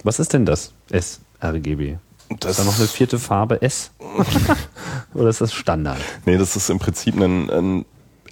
Was 0.02 0.18
ist 0.18 0.32
denn 0.32 0.46
das? 0.46 0.72
sRGB. 0.90 1.96
Das 2.40 2.52
Ist 2.52 2.60
da 2.60 2.64
noch 2.64 2.78
eine 2.78 2.88
vierte 2.88 3.18
Farbe 3.18 3.60
S? 3.62 3.90
Oder 5.14 5.28
ist 5.28 5.40
das 5.40 5.52
Standard? 5.52 5.98
Nee, 6.24 6.38
das 6.38 6.56
ist 6.56 6.70
im 6.70 6.78
Prinzip 6.78 7.14
ein, 7.16 7.50
ein 7.50 7.84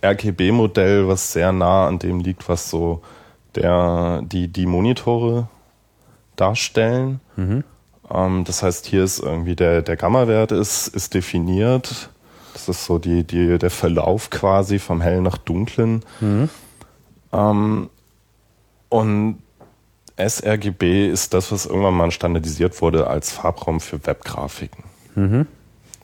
RGB-Modell, 0.02 1.06
was 1.08 1.32
sehr 1.32 1.52
nah 1.52 1.86
an 1.86 1.98
dem 1.98 2.20
liegt, 2.20 2.48
was 2.48 2.70
so 2.70 3.02
der, 3.54 4.22
die, 4.24 4.48
die 4.48 4.66
Monitore 4.66 5.48
darstellen. 6.36 7.20
Ähm, 8.10 8.44
das 8.44 8.62
heißt, 8.62 8.86
hier 8.86 9.04
ist 9.04 9.20
irgendwie 9.20 9.54
der, 9.54 9.82
der 9.82 9.96
Gamma-Wert 9.96 10.52
ist, 10.52 10.88
ist 10.88 11.14
definiert. 11.14 12.10
Das 12.52 12.68
ist 12.68 12.84
so 12.84 12.98
die, 12.98 13.24
die, 13.24 13.58
der 13.58 13.70
Verlauf 13.70 14.30
quasi 14.30 14.78
vom 14.78 15.00
hellen 15.00 15.22
nach 15.22 15.38
dunklen. 15.38 16.04
Ähm, 17.32 17.90
und 18.88 19.38
sRGB 20.18 21.08
ist 21.08 21.32
das, 21.34 21.50
was 21.50 21.66
irgendwann 21.66 21.94
mal 21.94 22.10
standardisiert 22.10 22.80
wurde 22.82 23.06
als 23.06 23.32
Farbraum 23.32 23.80
für 23.80 24.04
Webgrafiken. 24.06 24.84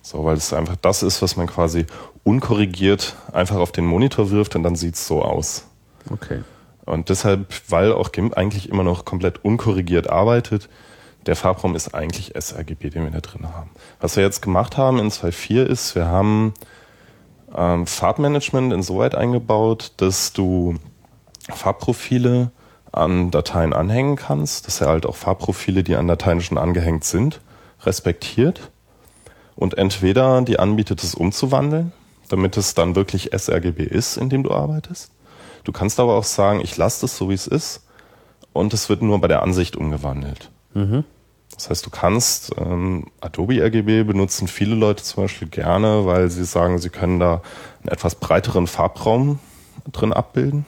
So, 0.03 0.25
weil 0.25 0.37
es 0.37 0.53
einfach 0.55 0.77
das 0.77 1.03
ist, 1.03 1.21
was 1.21 1.37
man 1.37 1.47
quasi 1.47 1.85
unkorrigiert 2.25 3.15
einfach 3.33 3.57
auf 3.57 3.73
den 3.73 3.85
Monitor 3.85 4.31
wirft 4.31 4.57
und 4.57 4.63
dann 4.63 4.77
sieht's 4.77 5.07
so 5.07 5.23
aus. 5.23 5.67
Okay. 6.11 6.43
Und 6.87 7.11
deshalb, 7.11 7.53
weil 7.69 7.93
auch 7.93 8.13
GIMP 8.13 8.35
eigentlich 8.37 8.71
immer 8.71 8.83
noch 8.85 9.05
komplett 9.05 9.45
unkorrigiert 9.45 10.09
arbeitet, 10.09 10.71
der 11.29 11.37
Farbraum 11.37 11.77
ist 11.77 11.95
eigentlich 11.95 12.33
sRGB, 12.35 12.89
den 12.89 13.05
wir 13.05 13.11
da 13.11 13.21
drin 13.21 13.53
haben. 13.53 13.69
Was 14.01 14.17
wir 14.17 14.23
jetzt 14.23 14.41
gemacht 14.41 14.79
haben 14.79 14.99
in 14.99 15.11
2.4 15.11 15.63
ist, 15.63 15.95
wir 15.95 16.07
haben 16.07 16.55
ähm, 17.55 17.87
Farbmanagement 17.87 18.73
insoweit 18.73 19.15
eingebaut, 19.15 19.93
dass 19.99 20.33
du 20.33 20.77
Farbprofile 21.51 22.51
an 22.93 23.31
Dateien 23.31 23.75
anhängen 23.75 24.17
kannst, 24.17 24.67
dass 24.67 24.81
er 24.81 24.89
halt 24.89 25.05
auch 25.05 25.17
Farbprofile, 25.17 25.83
die 25.83 25.97
an 25.97 26.09
Dateien 26.09 26.41
schon 26.41 26.57
angehängt 26.57 27.05
sind, 27.05 27.43
respektiert 27.83 28.71
und 29.55 29.77
entweder 29.77 30.41
die 30.41 30.59
anbietet, 30.59 31.03
es 31.03 31.15
umzuwandeln, 31.15 31.93
damit 32.31 32.57
es 32.57 32.73
dann 32.73 32.97
wirklich 32.97 33.33
sRGB 33.37 33.83
ist, 33.83 34.17
in 34.17 34.31
dem 34.31 34.45
du 34.45 34.51
arbeitest. 34.51 35.13
Du 35.65 35.73
kannst 35.73 36.01
aber 36.01 36.15
auch 36.15 36.25
sagen, 36.25 36.63
ich 36.63 36.75
lasse 36.79 37.03
das 37.03 37.19
so, 37.19 37.29
wie 37.29 37.35
es 37.35 37.47
ist 37.47 37.87
und 38.55 38.73
es 38.73 38.89
wird 38.89 39.03
nur 39.03 39.21
bei 39.21 39.29
der 39.29 39.43
Ansicht 39.43 39.77
umgewandelt. 39.77 40.51
Das 41.55 41.71
heißt, 41.71 41.85
du 41.87 41.91
kannst 41.91 42.53
ähm, 42.57 43.07
Adobe 43.21 43.61
RGB 43.63 44.05
benutzen 44.05 44.47
viele 44.49 44.75
Leute 44.77 45.03
zum 45.03 45.25
Beispiel 45.25 45.49
gerne, 45.49 46.07
weil 46.07 46.31
sie 46.31 46.45
sagen, 46.45 46.79
sie 46.79 46.89
können 46.91 47.19
da 47.19 47.43
einen 47.83 47.89
etwas 47.93 48.15
breiteren 48.15 48.67
Farbraum 48.69 49.39
drin 49.91 50.13
abbilden. 50.13 50.67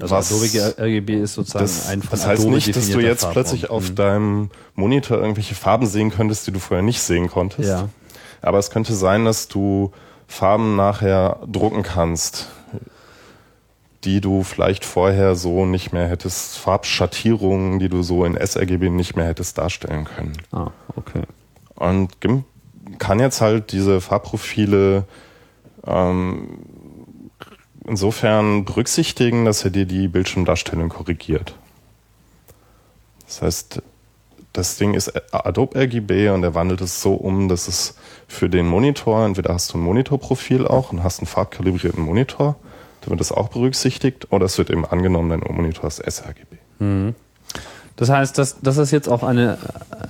Also 0.00 0.14
Was- 0.16 0.32
Adobe 0.32 0.74
RGB 0.78 1.20
ist 1.22 1.34
sozusagen 1.34 1.64
Das, 1.64 1.88
ein 1.88 2.00
von 2.00 2.10
das 2.10 2.26
heißt 2.26 2.40
Adobe 2.40 2.54
nicht, 2.54 2.74
dass 2.74 2.88
du 2.88 3.00
jetzt 3.00 3.20
Farbraum. 3.22 3.32
plötzlich 3.34 3.68
auf 3.70 3.90
Mhm. 3.90 3.94
deinem 3.96 4.50
Monitor 4.74 5.18
irgendwelche 5.18 5.54
Farben 5.54 5.86
sehen 5.86 6.10
könntest, 6.10 6.46
die 6.46 6.52
du 6.52 6.58
vorher 6.58 6.82
nicht 6.82 7.02
sehen 7.02 7.28
konntest. 7.28 7.68
Ja. 7.68 7.88
Aber 8.40 8.58
es 8.58 8.70
könnte 8.70 8.94
sein, 8.94 9.26
dass 9.26 9.48
du 9.48 9.92
Farben 10.26 10.76
nachher 10.76 11.40
drucken 11.46 11.82
kannst, 11.82 12.48
die 14.04 14.20
du 14.20 14.42
vielleicht 14.42 14.84
vorher 14.84 15.34
so 15.34 15.66
nicht 15.66 15.92
mehr 15.92 16.08
hättest, 16.08 16.58
Farbschattierungen, 16.58 17.78
die 17.78 17.88
du 17.88 18.02
so 18.02 18.24
in 18.24 18.34
sRGB 18.36 18.90
nicht 18.90 19.16
mehr 19.16 19.26
hättest 19.26 19.58
darstellen 19.58 20.04
können. 20.04 20.32
Ah, 20.52 20.70
okay. 20.96 21.22
Und 21.74 22.20
GIMP 22.20 22.44
kann 22.98 23.20
jetzt 23.20 23.40
halt 23.40 23.72
diese 23.72 24.00
Farbprofile 24.00 25.04
ähm, 25.86 26.58
insofern 27.86 28.64
berücksichtigen, 28.64 29.44
dass 29.44 29.64
er 29.64 29.70
dir 29.70 29.86
die 29.86 30.08
Bildschirmdarstellung 30.08 30.88
korrigiert. 30.88 31.54
Das 33.26 33.42
heißt, 33.42 33.82
das 34.52 34.76
Ding 34.76 34.94
ist 34.94 35.12
Adobe 35.32 35.78
RGB 35.78 36.30
und 36.30 36.42
er 36.42 36.54
wandelt 36.54 36.80
es 36.80 37.00
so 37.00 37.14
um, 37.14 37.48
dass 37.48 37.68
es 37.68 37.94
für 38.26 38.48
den 38.48 38.66
Monitor, 38.66 39.24
entweder 39.24 39.54
hast 39.54 39.72
du 39.72 39.78
ein 39.78 39.82
Monitorprofil 39.82 40.66
auch 40.66 40.92
und 40.92 41.04
hast 41.04 41.20
einen 41.20 41.28
farbkalibrierten 41.28 42.02
Monitor, 42.02 42.56
da 43.02 43.10
wird 43.10 43.20
das 43.20 43.32
auch 43.32 43.48
berücksichtigt, 43.48 44.28
oder 44.32 44.46
es 44.46 44.58
wird 44.58 44.70
eben 44.70 44.84
angenommen, 44.84 45.30
dein 45.30 45.54
Monitor 45.54 45.88
ist 45.88 46.02
sRGB. 46.08 46.56
Das 47.96 48.08
heißt, 48.08 48.38
das, 48.38 48.56
das 48.62 48.78
ist 48.78 48.90
jetzt 48.92 49.08
auch 49.08 49.22
eine, 49.22 49.58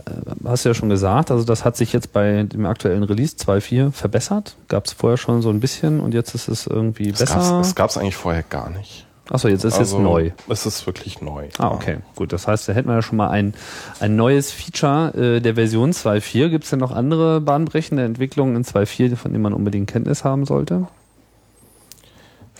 äh, 0.06 0.46
hast 0.48 0.64
du 0.64 0.68
ja 0.68 0.74
schon 0.74 0.88
gesagt, 0.90 1.30
also 1.32 1.44
das 1.44 1.64
hat 1.64 1.76
sich 1.76 1.92
jetzt 1.92 2.12
bei 2.12 2.44
dem 2.44 2.64
aktuellen 2.66 3.02
Release 3.02 3.34
2.4 3.36 3.90
verbessert. 3.90 4.54
Gab 4.68 4.86
es 4.86 4.92
vorher 4.92 5.16
schon 5.16 5.42
so 5.42 5.50
ein 5.50 5.58
bisschen 5.58 5.98
und 6.00 6.14
jetzt 6.14 6.34
ist 6.36 6.46
es 6.48 6.66
irgendwie 6.68 7.10
Das 7.10 7.20
gab's- 7.20 7.34
besser. 7.34 7.58
Das 7.58 7.74
gab 7.74 7.90
es 7.90 7.98
eigentlich 7.98 8.14
vorher 8.16 8.44
gar 8.44 8.70
nicht. 8.70 9.06
Achso, 9.28 9.46
jetzt 9.48 9.64
ist 9.64 9.78
Also, 9.78 9.96
jetzt 9.98 10.04
neu. 10.04 10.30
Es 10.48 10.66
ist 10.66 10.86
wirklich 10.86 11.20
neu. 11.20 11.48
Ah, 11.58 11.68
okay. 11.70 11.98
Gut, 12.16 12.32
das 12.32 12.48
heißt, 12.48 12.68
da 12.68 12.72
hätten 12.72 12.88
wir 12.88 12.94
ja 12.96 13.02
schon 13.02 13.16
mal 13.16 13.30
ein, 13.30 13.54
ein 14.00 14.16
neues 14.16 14.50
Feature 14.52 15.14
äh, 15.36 15.40
der 15.40 15.54
Version 15.54 15.92
2.4. 15.92 16.48
Gibt 16.48 16.64
es 16.64 16.70
denn 16.70 16.80
noch 16.80 16.90
andere 16.90 17.40
bahnbrechende 17.40 18.04
Entwicklungen 18.04 18.56
in 18.56 18.64
2.4, 18.64 19.14
von 19.16 19.30
denen 19.32 19.42
man 19.42 19.52
unbedingt 19.52 19.88
Kenntnis 19.88 20.24
haben 20.24 20.46
sollte? 20.46 20.88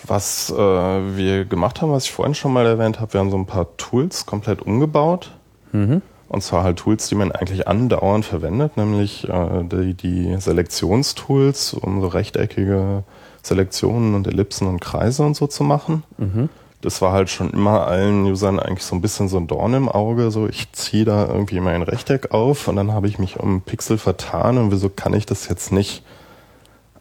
Was 0.07 0.51
äh, 0.51 0.57
wir 0.57 1.45
gemacht 1.45 1.83
haben, 1.83 1.93
was 1.93 2.05
ich 2.05 2.13
vorhin 2.13 2.35
schon 2.35 2.53
mal 2.53 2.67
erwähnt 2.67 3.01
habe, 3.01 3.13
wir 3.13 3.21
haben 3.21 3.31
so 3.31 3.37
ein 3.37 3.47
paar 3.47 3.77
Tools 3.77 4.27
komplett 4.27 4.63
umgebaut. 4.63 5.33
Und 6.29 6.43
zwar 6.43 6.63
halt 6.63 6.79
Tools, 6.79 7.09
die 7.09 7.17
man 7.17 7.33
eigentlich 7.33 7.67
andauernd 7.67 8.25
verwendet, 8.25 8.77
nämlich 8.77 9.29
äh, 9.29 9.65
die, 9.65 9.95
die 9.95 10.37
Selektionstools, 10.41 11.75
um 11.75 12.01
so 12.01 12.07
rechteckige 12.07 13.03
Selektionen 13.43 14.15
und 14.15 14.27
Ellipsen 14.29 14.69
und 14.69 14.81
Kreise 14.81 15.25
und 15.25 15.35
so 15.35 15.47
zu 15.49 15.65
machen. 15.65 16.05
Das 16.83 17.03
war 17.03 17.13
halt 17.13 17.29
schon 17.31 17.51
immer 17.51 17.87
allen 17.87 18.25
Usern 18.25 18.59
eigentlich 18.61 18.85
so 18.85 18.95
ein 18.95 19.03
bisschen 19.03 19.29
so 19.29 19.37
ein 19.39 19.49
Dorn 19.49 19.75
im 19.75 19.89
Auge. 19.89 20.31
So, 20.31 20.47
ich 20.47 20.73
ziehe 20.73 21.05
da 21.05 21.27
irgendwie 21.27 21.61
mein 21.61 21.83
Rechteck 21.83 22.33
auf 22.33 22.69
und 22.69 22.77
dann 22.77 22.93
habe 22.93 23.09
ich 23.09 23.19
mich 23.19 23.39
um 23.41 23.49
einen 23.49 23.61
Pixel 23.63 23.99
vertan 23.99 24.57
und 24.57 24.71
wieso 24.71 24.89
kann 24.89 25.13
ich 25.15 25.27
das 25.27 25.49
jetzt 25.49 25.73
nicht 25.73 26.05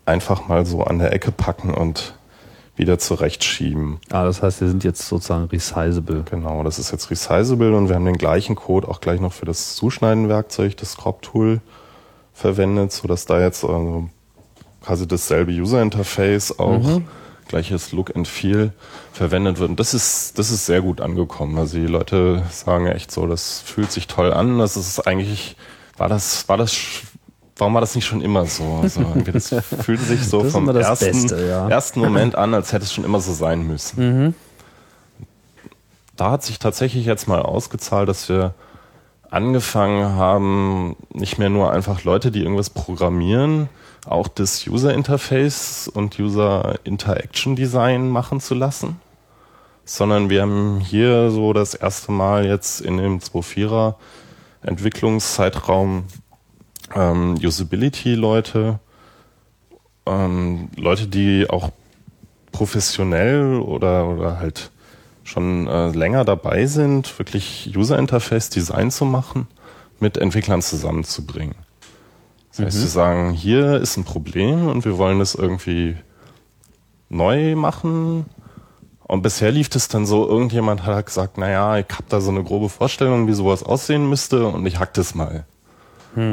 einfach 0.06 0.47
mal 0.47 0.66
so 0.66 0.84
an 0.84 1.00
der 1.00 1.14
Ecke 1.14 1.32
packen 1.32 1.74
und 1.74 2.16
wieder 2.80 2.97
zurechtschieben. 2.97 3.99
Ah, 4.09 4.23
das 4.23 4.41
heißt, 4.41 4.61
wir 4.61 4.69
sind 4.69 4.84
jetzt 4.84 5.07
sozusagen 5.07 5.45
resizable. 5.45 6.23
Genau, 6.30 6.63
das 6.63 6.80
ist 6.80 6.91
jetzt 6.91 7.11
resizable 7.11 7.75
und 7.75 7.89
wir 7.89 7.95
haben 7.95 8.05
den 8.05 8.17
gleichen 8.17 8.55
Code 8.55 8.88
auch 8.88 9.01
gleich 9.01 9.19
noch 9.19 9.34
für 9.34 9.45
das 9.45 9.75
Zuschneiden-Werkzeug, 9.75 10.77
das 10.77 10.97
Crop-Tool, 10.97 11.59
verwendet, 12.34 12.93
sodass 12.93 13.25
da 13.25 13.39
jetzt 13.41 13.65
also 13.65 14.09
quasi 14.82 15.07
dasselbe 15.07 15.51
User-Interface 15.51 16.57
auch 16.57 17.01
gleiches 17.49 17.91
Look 17.91 18.15
and 18.15 18.27
Feel 18.27 18.71
verwendet 19.11 19.59
wird. 19.59 19.71
Und 19.71 19.80
das 19.80 19.93
ist, 19.93 20.39
das 20.39 20.49
ist 20.49 20.65
sehr 20.65 20.82
gut 20.82 21.01
angekommen. 21.01 21.57
Also 21.57 21.77
die 21.77 21.88
Leute 21.88 22.43
sagen 22.49 22.88
echt 22.88 23.11
so, 23.11 23.27
das 23.27 23.59
fühlt 23.59 23.91
sich 23.91 24.07
toll 24.07 24.32
an. 24.32 24.57
Das 24.59 24.77
ist 24.77 25.05
eigentlich, 25.05 25.57
war 25.97 26.07
das, 26.07 26.47
war 26.47 26.55
das, 26.55 26.77
warum 27.60 27.76
war 27.76 27.82
das 27.82 27.93
nicht 27.93 28.05
schon 28.05 28.22
immer 28.22 28.45
so? 28.47 28.80
Also 28.82 29.01
das 29.32 29.53
fühlt 29.84 30.01
sich 30.01 30.26
so 30.26 30.43
vom 30.43 30.68
ersten, 30.70 31.05
Beste, 31.05 31.47
ja. 31.47 31.70
ersten 31.70 31.99
Moment 31.99 32.36
an, 32.36 32.53
als 32.53 32.74
hätte 32.74 32.86
es 32.86 32.93
schon 32.93 33.03
immer 33.03 33.22
so 33.22 33.34
sein 33.34 33.68
müssen 33.68 34.34
da 36.20 36.32
hat 36.32 36.43
sich 36.43 36.60
tatsächlich 36.60 37.05
jetzt 37.05 37.28
mal 37.28 37.41
ausgezahlt, 37.41 38.10
dass 38.10 38.28
wir 38.28 38.53
angefangen 39.30 40.16
haben, 40.16 40.95
nicht 41.14 41.38
mehr 41.38 41.49
nur 41.49 41.72
einfach 41.72 42.03
Leute, 42.03 42.32
die 42.32 42.41
irgendwas 42.41 42.70
programmieren, 42.70 43.70
auch 44.05 44.28
das 44.28 44.68
User 44.68 44.93
Interface 44.93 45.88
und 45.88 46.20
User 46.20 46.76
Interaction 46.84 47.55
Design 47.55 48.10
machen 48.10 48.41
zu 48.41 48.53
lassen, 48.53 48.99
sondern 49.86 50.30
wir 50.30 50.41
haben 50.41 50.80
hier 50.82 51.32
so 51.32 51.53
das 51.53 51.74
erste 51.74 52.12
Mal 52.12 52.45
jetzt 52.45 52.82
in 52.82 52.97
dem 52.97 53.20
2.4er 53.20 53.95
Entwicklungszeitraum 54.62 56.03
ähm, 56.96 57.36
Usability-Leute, 57.42 58.80
ähm, 60.06 60.70
Leute, 60.76 61.08
die 61.08 61.50
auch 61.50 61.70
professionell 62.52 63.56
oder, 63.58 64.08
oder 64.08 64.40
halt 64.40 64.72
schon 65.24 65.68
äh, 65.68 65.90
länger 65.90 66.26
dabei 66.26 66.66
sind, 66.66 67.18
wirklich 67.20 67.72
User 67.76 68.00
Interface 68.00 68.50
Design 68.50 68.92
zu 68.92 69.06
machen, 69.06 69.48
mit 70.00 70.18
Entwicklern 70.18 70.62
zusammenzubringen. 70.62 71.56
Das 72.50 72.66
heißt, 72.66 72.78
sie 72.78 72.88
sagen, 72.88 73.32
hier 73.32 73.76
ist 73.76 73.96
ein 73.98 74.04
Problem 74.04 74.68
und 74.68 74.84
wir 74.84 74.98
wollen 74.98 75.20
das 75.20 75.36
irgendwie 75.36 75.96
neu 77.10 77.56
machen. 77.56 78.26
Und 79.04 79.22
bisher 79.22 79.52
lief 79.52 79.70
es 79.74 79.88
dann 79.88 80.06
so, 80.06 80.28
irgendjemand 80.28 80.86
hat 80.86 81.06
gesagt, 81.06 81.38
naja, 81.38 81.78
ich 81.78 81.88
habe 81.92 82.06
da 82.10 82.22
so 82.22 82.32
eine 82.32 82.44
grobe 82.44 82.70
Vorstellung, 82.70 83.28
wie 83.28 83.34
sowas 83.34 83.64
aussehen 83.64 84.10
müsste 84.10 84.46
und 84.48 84.66
ich 84.66 84.80
hack 84.80 84.94
das 84.94 85.16
mal. 85.16 85.46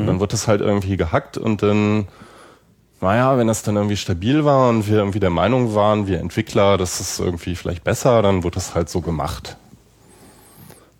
Und 0.00 0.06
dann 0.06 0.20
wird 0.20 0.32
das 0.32 0.48
halt 0.48 0.60
irgendwie 0.60 0.96
gehackt 0.96 1.38
und 1.38 1.62
dann 1.62 2.08
naja, 3.00 3.36
wenn 3.36 3.46
das 3.46 3.62
dann 3.62 3.76
irgendwie 3.76 3.96
stabil 3.96 4.44
war 4.44 4.70
und 4.70 4.88
wir 4.88 4.96
irgendwie 4.96 5.20
der 5.20 5.30
Meinung 5.30 5.74
waren, 5.74 6.06
wir 6.06 6.18
Entwickler, 6.18 6.78
das 6.78 7.00
ist 7.00 7.20
irgendwie 7.20 7.54
vielleicht 7.54 7.84
besser, 7.84 8.22
dann 8.22 8.42
wird 8.42 8.56
das 8.56 8.74
halt 8.74 8.88
so 8.88 9.00
gemacht. 9.00 9.56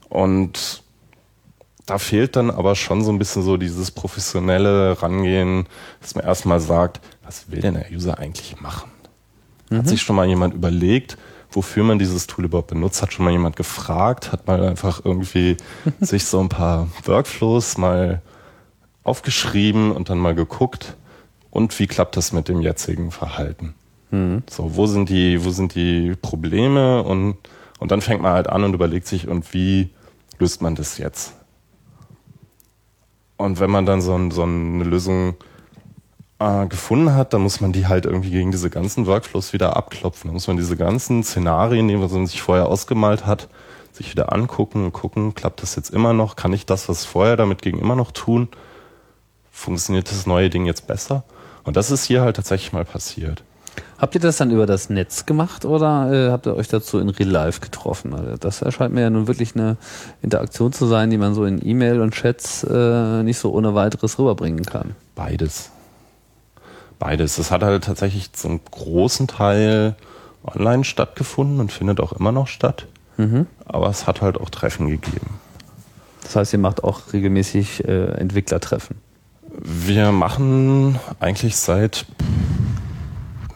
Und 0.09 0.83
da 1.87 1.99
fehlt 1.99 2.37
dann 2.37 2.51
aber 2.51 2.75
schon 2.75 3.03
so 3.03 3.11
ein 3.11 3.19
bisschen 3.19 3.43
so 3.43 3.57
dieses 3.57 3.91
professionelle 3.91 5.01
Rangehen, 5.01 5.67
dass 6.01 6.15
man 6.15 6.25
erstmal 6.25 6.61
sagt, 6.61 7.01
was 7.25 7.51
will 7.51 7.61
denn 7.61 7.75
der 7.75 7.91
User 7.91 8.19
eigentlich 8.19 8.61
machen? 8.61 8.91
Hat 9.71 9.89
sich 9.89 10.03
schon 10.03 10.15
mal 10.15 10.27
jemand 10.27 10.55
überlegt, 10.55 11.17
wofür 11.51 11.83
man 11.83 11.99
dieses 11.99 12.27
Tool 12.27 12.45
überhaupt 12.45 12.69
benutzt? 12.69 13.03
Hat 13.03 13.13
schon 13.13 13.25
mal 13.25 13.33
jemand 13.33 13.57
gefragt? 13.57 14.31
Hat 14.31 14.47
mal 14.47 14.65
einfach 14.65 15.05
irgendwie 15.05 15.57
sich 16.01 16.25
so 16.27 16.41
ein 16.41 16.49
paar 16.49 16.89
Workflows 17.05 17.79
mal 17.79 18.23
aufgeschrieben 19.07 19.93
und 19.93 20.11
dann 20.11 20.19
mal 20.19 20.35
geguckt? 20.35 20.97
Und 21.51 21.79
wie 21.79 21.87
klappt 21.87 22.17
das 22.17 22.33
mit 22.33 22.49
dem 22.49 22.61
jetzigen 22.61 23.11
Verhalten? 23.11 23.75
So, 24.51 24.77
wo 24.77 24.87
sind 24.87 25.09
die, 25.09 25.45
wo 25.45 25.51
sind 25.51 25.75
die 25.75 26.15
Probleme? 26.21 27.03
Und, 27.03 27.37
und 27.79 27.91
dann 27.91 28.01
fängt 28.01 28.23
man 28.23 28.33
halt 28.33 28.49
an 28.49 28.65
und 28.65 28.75
überlegt 28.75 29.07
sich, 29.07 29.29
und 29.29 29.53
wie 29.55 29.91
löst 30.39 30.63
man 30.63 30.75
das 30.75 30.99
jetzt? 30.99 31.35
Und 33.37 33.61
wenn 33.61 33.71
man 33.71 33.87
dann 33.87 34.01
so, 34.01 34.15
ein, 34.15 34.31
so 34.31 34.43
eine 34.43 34.85
Lösung 34.85 35.35
äh, 36.39 36.67
gefunden 36.67 37.15
hat, 37.15 37.33
dann 37.33 37.43
muss 37.43 37.61
man 37.61 37.73
die 37.73 37.87
halt 37.87 38.07
irgendwie 38.07 38.31
gegen 38.31 38.51
diese 38.51 38.71
ganzen 38.71 39.07
Workflows 39.07 39.53
wieder 39.53 39.77
abklopfen. 39.77 40.29
Dann 40.29 40.35
muss 40.35 40.47
man 40.47 40.57
diese 40.57 40.77
ganzen 40.77 41.23
Szenarien, 41.23 41.89
die 41.89 41.97
man 41.97 42.27
sich 42.27 42.43
vorher 42.43 42.67
ausgemalt 42.67 43.27
hat, 43.27 43.49
sich 43.93 44.11
wieder 44.11 44.33
angucken 44.33 44.85
und 44.85 44.93
gucken, 44.93 45.35
klappt 45.35 45.63
das 45.63 45.77
jetzt 45.77 45.91
immer 45.91 46.13
noch? 46.13 46.37
Kann 46.37 46.53
ich 46.53 46.67
das, 46.67 46.89
was 46.89 47.05
vorher 47.05 47.37
damit 47.37 47.63
ging, 47.63 47.79
immer 47.79 47.97
noch 47.97 48.13
tun? 48.13 48.49
Funktioniert 49.57 50.11
das 50.11 50.27
neue 50.27 50.51
Ding 50.51 50.67
jetzt 50.67 50.87
besser? 50.87 51.25
Und 51.65 51.79
das 51.79 51.91
ist 51.91 52.05
hier 52.05 52.21
halt 52.21 52.37
tatsächlich 52.37 52.75
mal 52.75 52.85
passiert. 52.85 53.43
Habt 53.99 54.15
ihr 54.15 54.21
das 54.21 54.37
dann 54.37 54.51
über 54.51 54.67
das 54.67 54.91
Netz 54.91 55.25
gemacht 55.25 55.65
oder 55.65 56.13
äh, 56.13 56.31
habt 56.31 56.47
ihr 56.47 56.55
euch 56.55 56.69
dazu 56.69 56.99
in 56.99 57.09
Real 57.09 57.31
Life 57.31 57.61
getroffen? 57.61 58.13
Also 58.13 58.37
das 58.37 58.61
erscheint 58.61 58.93
mir 58.93 59.01
ja 59.01 59.11
nun 59.11 59.27
wirklich 59.27 59.57
eine 59.57 59.79
Interaktion 60.21 60.75
zu 60.75 60.87
sein, 60.87 61.09
die 61.09 61.17
man 61.17 61.35
so 61.35 61.47
in 61.47 61.67
E-Mail 61.67 62.03
und 62.03 62.13
Chats 62.13 62.65
äh, 62.65 63.23
nicht 63.23 63.39
so 63.39 63.51
ohne 63.51 63.75
weiteres 63.75 64.19
rüberbringen 64.19 64.67
kann. 64.67 64.95
Beides. 65.15 65.71
Beides. 66.99 67.39
Es 67.39 67.51
hat 67.51 67.63
halt 67.63 67.85
tatsächlich 67.85 68.35
zum 68.35 68.61
großen 68.71 69.27
Teil 69.27 69.97
online 70.45 70.85
stattgefunden 70.85 71.61
und 71.61 71.73
findet 71.73 72.01
auch 72.01 72.13
immer 72.13 72.31
noch 72.31 72.47
statt. 72.47 72.87
Aber 73.65 73.89
es 73.89 74.07
hat 74.07 74.21
halt 74.21 74.39
auch 74.39 74.51
Treffen 74.51 74.89
gegeben. 74.89 75.41
Das 76.23 76.37
heißt, 76.37 76.53
ihr 76.53 76.59
macht 76.59 76.85
auch 76.85 77.15
regelmäßig 77.15 77.89
äh, 77.89 78.09
Entwicklertreffen. 78.19 79.06
Wir 79.63 80.13
machen 80.13 80.99
eigentlich 81.21 81.57
seit 81.57 82.07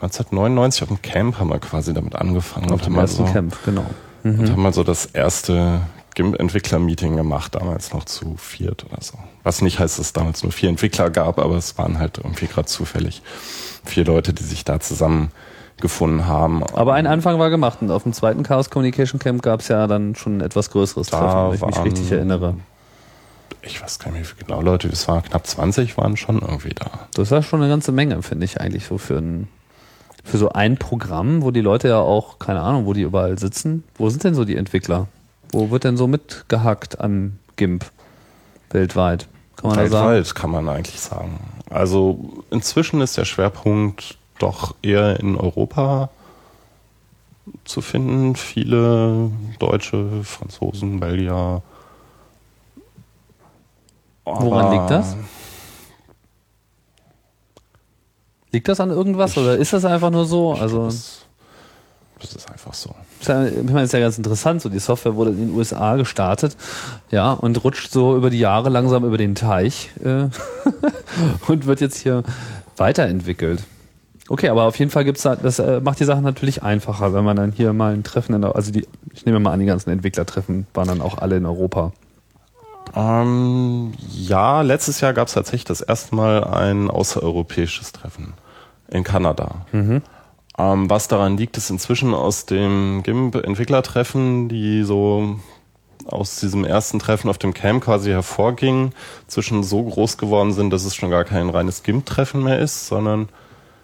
1999 0.02 0.82
auf 0.82 0.88
dem 0.88 1.02
Camp 1.02 1.38
haben 1.38 1.50
wir 1.50 1.58
quasi 1.58 1.92
damit 1.92 2.16
angefangen. 2.16 2.70
Auf 2.72 2.82
dem 2.82 2.96
ersten 2.96 3.26
so, 3.26 3.32
Camp, 3.32 3.56
genau. 3.64 3.84
Und 4.24 4.50
haben 4.50 4.62
mal 4.62 4.72
so 4.72 4.82
das 4.82 5.06
erste 5.06 5.80
GIMP-Entwickler-Meeting 6.14 7.16
gemacht, 7.16 7.54
damals 7.54 7.92
noch 7.92 8.04
zu 8.04 8.34
viert 8.36 8.84
oder 8.84 9.02
so. 9.02 9.18
Was 9.42 9.62
nicht 9.62 9.78
heißt, 9.78 9.98
dass 9.98 10.06
es 10.06 10.12
damals 10.12 10.42
nur 10.42 10.52
vier 10.52 10.68
Entwickler 10.68 11.10
gab, 11.10 11.38
aber 11.38 11.56
es 11.56 11.78
waren 11.78 11.98
halt 11.98 12.18
irgendwie 12.18 12.46
gerade 12.46 12.66
zufällig 12.66 13.22
vier 13.84 14.04
Leute, 14.04 14.32
die 14.32 14.42
sich 14.42 14.64
da 14.64 14.80
zusammengefunden 14.80 16.26
haben. 16.26 16.62
Aber 16.74 16.94
ein 16.94 17.06
Anfang 17.06 17.38
war 17.38 17.50
gemacht 17.50 17.78
und 17.80 17.90
auf 17.90 18.02
dem 18.02 18.12
zweiten 18.12 18.42
Chaos 18.42 18.70
Communication 18.70 19.18
Camp 19.18 19.42
gab 19.42 19.60
es 19.60 19.68
ja 19.68 19.86
dann 19.86 20.14
schon 20.14 20.38
ein 20.38 20.40
etwas 20.40 20.70
größeres 20.70 21.08
Da 21.08 21.18
Treffen, 21.18 21.62
wenn 21.62 21.68
ich 21.70 21.76
mich 21.76 21.84
richtig 21.84 22.12
erinnere. 22.12 22.56
Ich 23.62 23.82
weiß 23.82 23.98
gar 23.98 24.10
nicht, 24.10 24.20
wie 24.20 24.24
viele 24.24 24.46
genau 24.46 24.62
Leute, 24.62 24.88
es 24.88 25.06
waren 25.08 25.22
knapp 25.22 25.46
20, 25.46 25.96
waren 25.96 26.16
schon 26.16 26.40
irgendwie 26.40 26.70
da. 26.74 27.08
Das 27.14 27.30
war 27.30 27.42
schon 27.42 27.60
eine 27.60 27.70
ganze 27.70 27.92
Menge, 27.92 28.22
finde 28.22 28.44
ich 28.44 28.60
eigentlich 28.60 28.86
so 28.86 28.98
für 28.98 29.18
ein 29.18 29.48
für 30.24 30.38
so 30.38 30.50
ein 30.50 30.76
Programm, 30.76 31.42
wo 31.42 31.50
die 31.50 31.60
Leute 31.60 31.88
ja 31.88 31.98
auch, 31.98 32.38
keine 32.38 32.60
Ahnung, 32.60 32.86
wo 32.86 32.92
die 32.92 33.02
überall 33.02 33.38
sitzen. 33.38 33.84
Wo 33.96 34.10
sind 34.10 34.24
denn 34.24 34.34
so 34.34 34.44
die 34.44 34.56
Entwickler? 34.56 35.08
Wo 35.50 35.70
wird 35.70 35.84
denn 35.84 35.96
so 35.96 36.06
mitgehackt 36.06 37.00
an 37.00 37.38
GIMP 37.56 37.84
weltweit? 38.70 39.26
Kann 39.56 39.70
man 39.70 39.78
da 39.78 39.86
sagen? 39.88 40.10
Weltweit 40.10 40.34
kann 40.34 40.50
man 40.50 40.68
eigentlich 40.68 41.00
sagen. 41.00 41.40
Also 41.68 42.44
inzwischen 42.50 43.00
ist 43.00 43.16
der 43.16 43.24
Schwerpunkt 43.24 44.18
doch 44.38 44.74
eher 44.82 45.18
in 45.20 45.36
Europa 45.36 46.10
zu 47.64 47.80
finden. 47.80 48.36
Viele 48.36 49.30
Deutsche, 49.58 50.22
Franzosen, 50.24 51.00
Belgier. 51.00 51.62
Woran 54.24 54.72
liegt 54.72 54.90
das? 54.90 55.16
Liegt 58.52 58.68
das 58.68 58.80
an 58.80 58.90
irgendwas 58.90 59.36
oder 59.38 59.56
ist 59.56 59.72
das 59.72 59.84
einfach 59.84 60.10
nur 60.10 60.24
so? 60.24 60.52
Also 60.52 60.86
Das, 60.86 61.26
das 62.20 62.32
ist 62.34 62.50
einfach 62.50 62.74
so. 62.74 62.94
ich 63.20 63.28
meine, 63.28 63.82
ist 63.82 63.92
ja 63.92 64.00
ganz 64.00 64.18
interessant. 64.18 64.60
So 64.60 64.68
die 64.68 64.80
Software 64.80 65.14
wurde 65.14 65.30
in 65.30 65.48
den 65.48 65.56
USA 65.56 65.96
gestartet, 65.96 66.56
ja, 67.10 67.32
und 67.32 67.62
rutscht 67.62 67.90
so 67.90 68.16
über 68.16 68.30
die 68.30 68.40
Jahre 68.40 68.68
langsam 68.68 69.04
über 69.04 69.18
den 69.18 69.34
Teich 69.34 69.90
äh, 70.04 70.28
und 71.46 71.66
wird 71.66 71.80
jetzt 71.80 71.98
hier 71.98 72.24
weiterentwickelt. 72.76 73.62
Okay, 74.28 74.48
aber 74.48 74.64
auf 74.64 74.78
jeden 74.78 74.90
Fall 74.92 75.04
gibt's 75.04 75.22
da, 75.22 75.34
das 75.34 75.58
äh, 75.58 75.80
macht 75.80 75.98
die 75.98 76.04
Sache 76.04 76.22
natürlich 76.22 76.62
einfacher, 76.62 77.12
wenn 77.12 77.24
man 77.24 77.36
dann 77.36 77.52
hier 77.52 77.72
mal 77.72 77.92
ein 77.92 78.04
Treffen, 78.04 78.34
in 78.34 78.44
also 78.44 78.70
die, 78.70 78.86
ich 79.12 79.26
nehme 79.26 79.40
mal 79.40 79.52
an, 79.52 79.58
die 79.58 79.66
ganzen 79.66 79.90
Entwicklertreffen 79.90 80.66
waren 80.72 80.86
dann 80.86 81.00
auch 81.00 81.18
alle 81.18 81.36
in 81.36 81.46
Europa. 81.46 81.92
Ähm, 82.94 83.92
ja, 84.10 84.62
letztes 84.62 85.00
Jahr 85.00 85.12
gab 85.12 85.28
es 85.28 85.34
tatsächlich 85.34 85.64
das 85.64 85.80
erste 85.80 86.14
Mal 86.14 86.44
ein 86.44 86.90
außereuropäisches 86.90 87.92
Treffen 87.92 88.34
in 88.88 89.04
Kanada. 89.04 89.66
Ähm, 90.58 90.90
was 90.90 91.08
daran 91.08 91.36
liegt, 91.36 91.56
ist 91.56 91.70
inzwischen 91.70 92.14
aus 92.14 92.46
dem 92.46 93.02
GIMP-Entwicklertreffen, 93.02 94.48
die 94.48 94.82
so 94.82 95.36
aus 96.06 96.36
diesem 96.40 96.64
ersten 96.64 96.98
Treffen 96.98 97.30
auf 97.30 97.38
dem 97.38 97.54
Camp 97.54 97.84
quasi 97.84 98.10
hervorgingen, 98.10 98.92
zwischen 99.26 99.62
so 99.62 99.82
groß 99.82 100.18
geworden 100.18 100.52
sind, 100.52 100.70
dass 100.70 100.84
es 100.84 100.94
schon 100.94 101.10
gar 101.10 101.24
kein 101.24 101.48
reines 101.48 101.82
GIMP-Treffen 101.82 102.42
mehr 102.42 102.58
ist, 102.58 102.88
sondern 102.88 103.28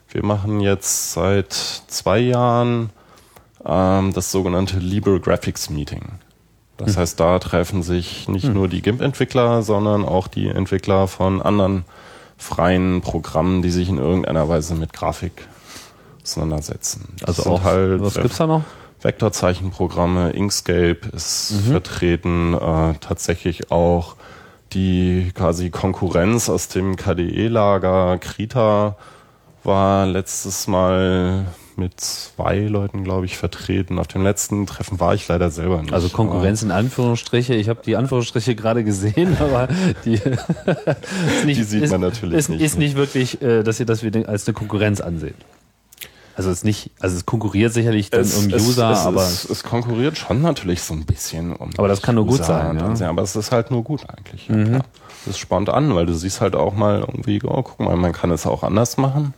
wir 0.09 0.25
machen 0.25 0.61
jetzt 0.61 1.13
seit 1.13 1.53
zwei 1.53 2.19
Jahren 2.19 2.91
ähm, 3.65 4.13
das 4.13 4.33
sogenannte 4.33 4.79
Libre 4.79 5.21
Graphics 5.21 5.71
Meeting. 5.71 6.03
Das 6.79 6.97
heißt, 6.97 7.19
da 7.19 7.39
treffen 7.39 7.83
sich 7.83 8.29
nicht 8.29 8.53
nur 8.53 8.69
die 8.69 8.83
GIMP-Entwickler, 8.83 9.63
sondern 9.63 10.05
auch 10.05 10.29
die 10.29 10.49
Entwickler 10.49 11.09
von 11.09 11.41
anderen 11.41 11.85
freien 12.37 13.01
Programmen, 13.01 13.63
die 13.63 13.71
sich 13.71 13.89
in 13.89 13.99
irgendeiner 13.99 14.49
Weise 14.49 14.75
mit 14.75 14.93
Grafik 14.93 15.49
auseinandersetzen. 16.23 17.15
Das 17.21 17.39
Also 17.39 17.51
auch, 17.51 17.65
halt 17.65 18.01
was 18.01 18.15
gibt's 18.15 18.37
da 18.37 18.47
noch? 18.47 18.63
Vektorzeichenprogramme, 19.01 20.31
Inkscape 20.31 20.99
ist 21.15 21.55
vertreten, 21.71 22.55
äh, 22.55 22.95
tatsächlich 23.01 23.71
auch 23.71 24.17
die 24.73 25.31
quasi 25.35 25.71
Konkurrenz 25.71 26.49
aus 26.49 26.69
dem 26.69 26.97
KDE-Lager. 26.97 28.19
Krita 28.19 28.97
war 29.63 30.07
letztes 30.07 30.67
Mal 30.67 31.47
mit 31.79 32.01
zwei 32.01 32.61
Leuten, 32.61 33.05
glaube 33.05 33.27
ich, 33.27 33.37
vertreten. 33.37 33.99
Auf 33.99 34.09
dem 34.09 34.23
letzten 34.23 34.67
Treffen 34.67 35.01
war 35.01 35.15
ich 35.15 35.27
leider 35.29 35.51
selber 35.51 35.81
nicht. 35.83 35.93
Also 35.93 36.09
Konkurrenz 36.09 36.63
in 36.63 36.71
Anführungsstriche. 36.71 37.55
Ich 37.55 37.69
habe 37.69 37.81
die 37.85 37.97
Anführungsstriche 37.97 38.55
gerade 38.55 38.85
gesehen, 38.85 39.37
aber 39.41 39.69
die, 40.05 40.15
ist 40.15 41.45
nicht, 41.45 41.61
Die 41.61 41.65
sieht 41.65 41.83
ist, 41.85 41.91
man 41.91 42.01
natürlich 42.01 42.39
ist, 42.39 42.49
nicht. 42.49 42.61
Ist 42.61 42.79
nicht 42.79 42.97
wirklich, 42.97 43.43
äh, 43.43 43.63
dass 43.63 43.81
ihr 43.81 43.87
das 43.87 44.03
als 44.05 44.47
eine 44.47 44.55
Konkurrenz 44.55 45.01
ansehen. 45.01 45.35
Also 46.37 46.51
es 46.51 46.59
ist 46.59 46.65
nicht, 46.65 46.91
also 47.01 47.17
es 47.17 47.25
konkurriert 47.25 47.73
sicherlich 47.73 48.11
dann 48.11 48.21
um 48.21 48.53
User, 48.53 48.91
es, 48.91 49.07
aber 49.07 49.23
es, 49.23 49.49
es 49.49 49.63
konkurriert 49.63 50.19
schon 50.19 50.43
natürlich 50.43 50.83
so 50.83 50.93
ein 50.93 51.07
bisschen 51.07 51.57
um 51.57 51.71
Aber 51.79 51.89
das 51.89 52.03
kann 52.03 52.15
nur 52.15 52.27
gut 52.27 52.41
User 52.41 52.45
sein, 52.45 52.77
ja. 52.77 52.89
Mhm. 52.89 53.03
Aber 53.03 53.23
es 53.23 53.35
ist 53.37 53.53
halt 53.53 53.71
nur 53.71 53.83
gut 53.83 54.03
eigentlich. 54.07 54.47
Ja, 54.49 54.63
klar. 54.65 54.85
Das 55.25 55.39
spannend 55.39 55.71
an, 55.71 55.95
weil 55.95 56.05
du 56.05 56.13
siehst 56.13 56.43
halt 56.43 56.55
auch 56.55 56.75
mal 56.75 57.01
irgendwie, 57.01 57.41
oh, 57.43 57.63
guck 57.63 57.81
mal, 57.81 57.97
man 57.97 58.13
kann 58.13 58.31
es 58.31 58.47
auch 58.47 58.63
anders 58.63 58.99
machen. 58.99 59.33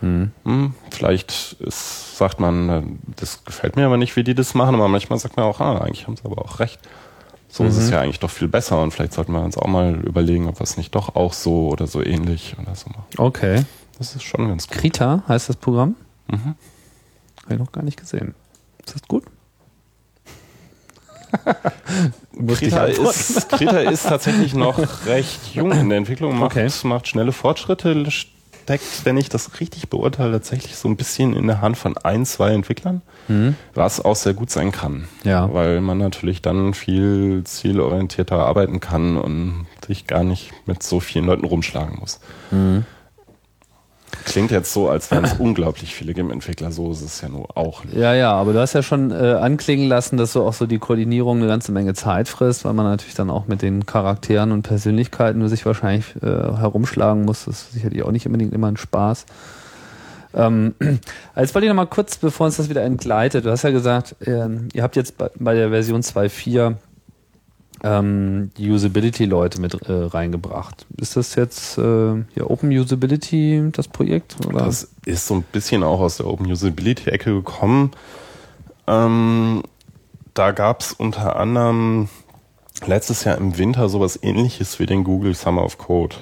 Mhm. 0.00 0.30
Hm, 0.44 0.74
vielleicht 0.90 1.56
ist, 1.60 2.16
sagt 2.16 2.40
man, 2.40 2.68
äh, 2.68 2.82
das 3.16 3.44
gefällt 3.44 3.76
mir 3.76 3.86
aber 3.86 3.96
nicht, 3.96 4.14
wie 4.16 4.24
die 4.24 4.34
das 4.34 4.54
machen, 4.54 4.74
aber 4.74 4.88
manchmal 4.88 5.18
sagt 5.18 5.36
man 5.36 5.46
auch, 5.46 5.60
ah, 5.60 5.78
eigentlich 5.78 6.06
haben 6.06 6.16
sie 6.16 6.24
aber 6.24 6.42
auch 6.44 6.58
recht. 6.60 6.78
So 7.48 7.64
ist 7.64 7.76
Mhm. 7.76 7.80
es 7.82 7.90
ja 7.90 8.00
eigentlich 8.00 8.20
doch 8.20 8.30
viel 8.30 8.46
besser 8.48 8.80
und 8.82 8.90
vielleicht 8.92 9.12
sollten 9.14 9.32
wir 9.32 9.40
uns 9.42 9.56
auch 9.56 9.66
mal 9.66 9.94
überlegen, 10.04 10.48
ob 10.48 10.58
wir 10.60 10.64
es 10.64 10.76
nicht 10.76 10.94
doch 10.94 11.16
auch 11.16 11.32
so 11.32 11.68
oder 11.70 11.86
so 11.86 12.02
ähnlich 12.04 12.54
oder 12.62 12.74
so 12.74 12.90
machen. 12.90 13.04
okay. 13.16 13.64
Das 13.98 14.14
ist 14.14 14.22
schon 14.22 14.46
ganz 14.46 14.68
gut. 14.68 14.76
Krita 14.78 15.24
heißt 15.26 15.48
das 15.48 15.56
Programm? 15.56 15.96
Mhm. 16.28 16.54
Habe 17.44 17.54
ich 17.54 17.58
noch 17.58 17.72
gar 17.72 17.82
nicht 17.82 17.98
gesehen. 17.98 18.36
Ist 18.86 18.94
das 18.94 19.02
gut? 19.08 19.24
Krita 22.48 22.84
ist, 22.84 23.48
Krita 23.50 23.78
ist 23.80 24.04
tatsächlich 24.04 24.54
noch 24.54 24.78
recht 25.06 25.54
jung 25.54 25.72
in 25.72 25.88
der 25.88 25.98
Entwicklung, 25.98 26.38
macht, 26.38 26.52
Okay. 26.56 26.70
macht 26.84 27.08
schnelle 27.08 27.32
Fortschritte, 27.32 27.92
steckt, 28.68 29.06
wenn 29.06 29.16
ich 29.16 29.30
das 29.30 29.60
richtig 29.60 29.88
beurteile, 29.88 30.32
tatsächlich 30.32 30.76
so 30.76 30.88
ein 30.88 30.96
bisschen 30.96 31.34
in 31.34 31.46
der 31.46 31.62
Hand 31.62 31.78
von 31.78 31.96
ein, 31.96 32.26
zwei 32.26 32.50
Entwicklern, 32.50 33.00
was 33.74 34.04
auch 34.04 34.14
sehr 34.14 34.34
gut 34.34 34.50
sein 34.50 34.72
kann. 34.72 34.92
Mhm. 34.92 35.08
Ja. 35.24 35.54
Weil 35.54 35.80
man 35.80 35.96
natürlich 35.96 36.42
dann 36.42 36.74
viel 36.74 37.44
zielorientierter 37.44 38.36
arbeiten 38.36 38.80
kann 38.80 39.16
und 39.16 39.66
sich 39.86 40.06
gar 40.06 40.22
nicht 40.22 40.52
mit 40.66 40.82
so 40.82 41.00
vielen 41.00 41.24
Leuten 41.24 41.46
rumschlagen 41.46 41.98
muss. 41.98 42.20
Mhm. 42.50 42.84
Klingt 44.24 44.50
jetzt 44.50 44.72
so, 44.72 44.88
als 44.88 45.10
wären 45.10 45.24
es 45.24 45.32
unglaublich 45.38 45.94
viele 45.94 46.14
GIMP-Entwickler, 46.14 46.72
so 46.72 46.92
ist 46.92 47.02
es 47.02 47.20
ja 47.20 47.28
nur 47.28 47.56
auch 47.56 47.84
nicht. 47.84 47.96
Ja, 47.96 48.14
ja, 48.14 48.32
aber 48.32 48.52
du 48.52 48.60
hast 48.60 48.72
ja 48.72 48.82
schon 48.82 49.10
äh, 49.10 49.34
anklingen 49.40 49.88
lassen, 49.88 50.16
dass 50.16 50.32
so 50.32 50.44
auch 50.44 50.52
so 50.52 50.66
die 50.66 50.78
Koordinierung 50.78 51.38
eine 51.38 51.46
ganze 51.46 51.72
Menge 51.72 51.94
Zeit 51.94 52.28
frisst, 52.28 52.64
weil 52.64 52.72
man 52.72 52.86
natürlich 52.86 53.14
dann 53.14 53.30
auch 53.30 53.46
mit 53.46 53.62
den 53.62 53.86
Charakteren 53.86 54.52
und 54.52 54.62
Persönlichkeiten 54.62 55.46
sich 55.48 55.64
wahrscheinlich 55.66 56.14
äh, 56.22 56.26
herumschlagen 56.26 57.24
muss. 57.24 57.44
Das 57.46 57.62
ist 57.62 57.72
sicherlich 57.72 58.02
auch 58.02 58.12
nicht 58.12 58.26
unbedingt 58.26 58.52
immer 58.52 58.68
ein 58.68 58.76
Spaß. 58.76 59.26
Ähm, 60.34 60.74
jetzt 61.36 61.54
wollte 61.54 61.66
ich 61.66 61.70
noch 61.70 61.76
mal 61.76 61.86
kurz, 61.86 62.16
bevor 62.16 62.46
uns 62.46 62.56
das 62.56 62.68
wieder 62.68 62.82
entgleitet, 62.82 63.44
du 63.44 63.50
hast 63.50 63.62
ja 63.62 63.70
gesagt, 63.70 64.16
ähm, 64.26 64.68
ihr 64.72 64.82
habt 64.82 64.96
jetzt 64.96 65.16
bei, 65.18 65.30
bei 65.38 65.54
der 65.54 65.70
Version 65.70 66.02
2.4 66.02 66.74
ähm, 67.82 68.50
die 68.56 68.70
Usability-Leute 68.70 69.60
mit 69.60 69.74
äh, 69.74 69.92
reingebracht. 69.92 70.86
Ist 70.96 71.16
das 71.16 71.34
jetzt 71.34 71.78
äh, 71.78 72.24
hier 72.34 72.50
Open 72.50 72.70
Usability 72.70 73.70
das 73.72 73.88
Projekt? 73.88 74.36
Oder? 74.46 74.64
Das 74.64 74.88
ist 75.04 75.26
so 75.26 75.34
ein 75.34 75.42
bisschen 75.42 75.82
auch 75.82 76.00
aus 76.00 76.16
der 76.16 76.26
Open 76.26 76.50
Usability-Ecke 76.50 77.32
gekommen. 77.34 77.92
Ähm, 78.86 79.62
da 80.34 80.52
gab 80.52 80.80
es 80.80 80.92
unter 80.92 81.36
anderem 81.36 82.08
letztes 82.86 83.24
Jahr 83.24 83.36
im 83.38 83.58
Winter 83.58 83.88
sowas 83.88 84.18
ähnliches 84.22 84.78
wie 84.78 84.86
den 84.86 85.04
Google 85.04 85.34
Summer 85.34 85.64
of 85.64 85.78
Code. 85.78 86.16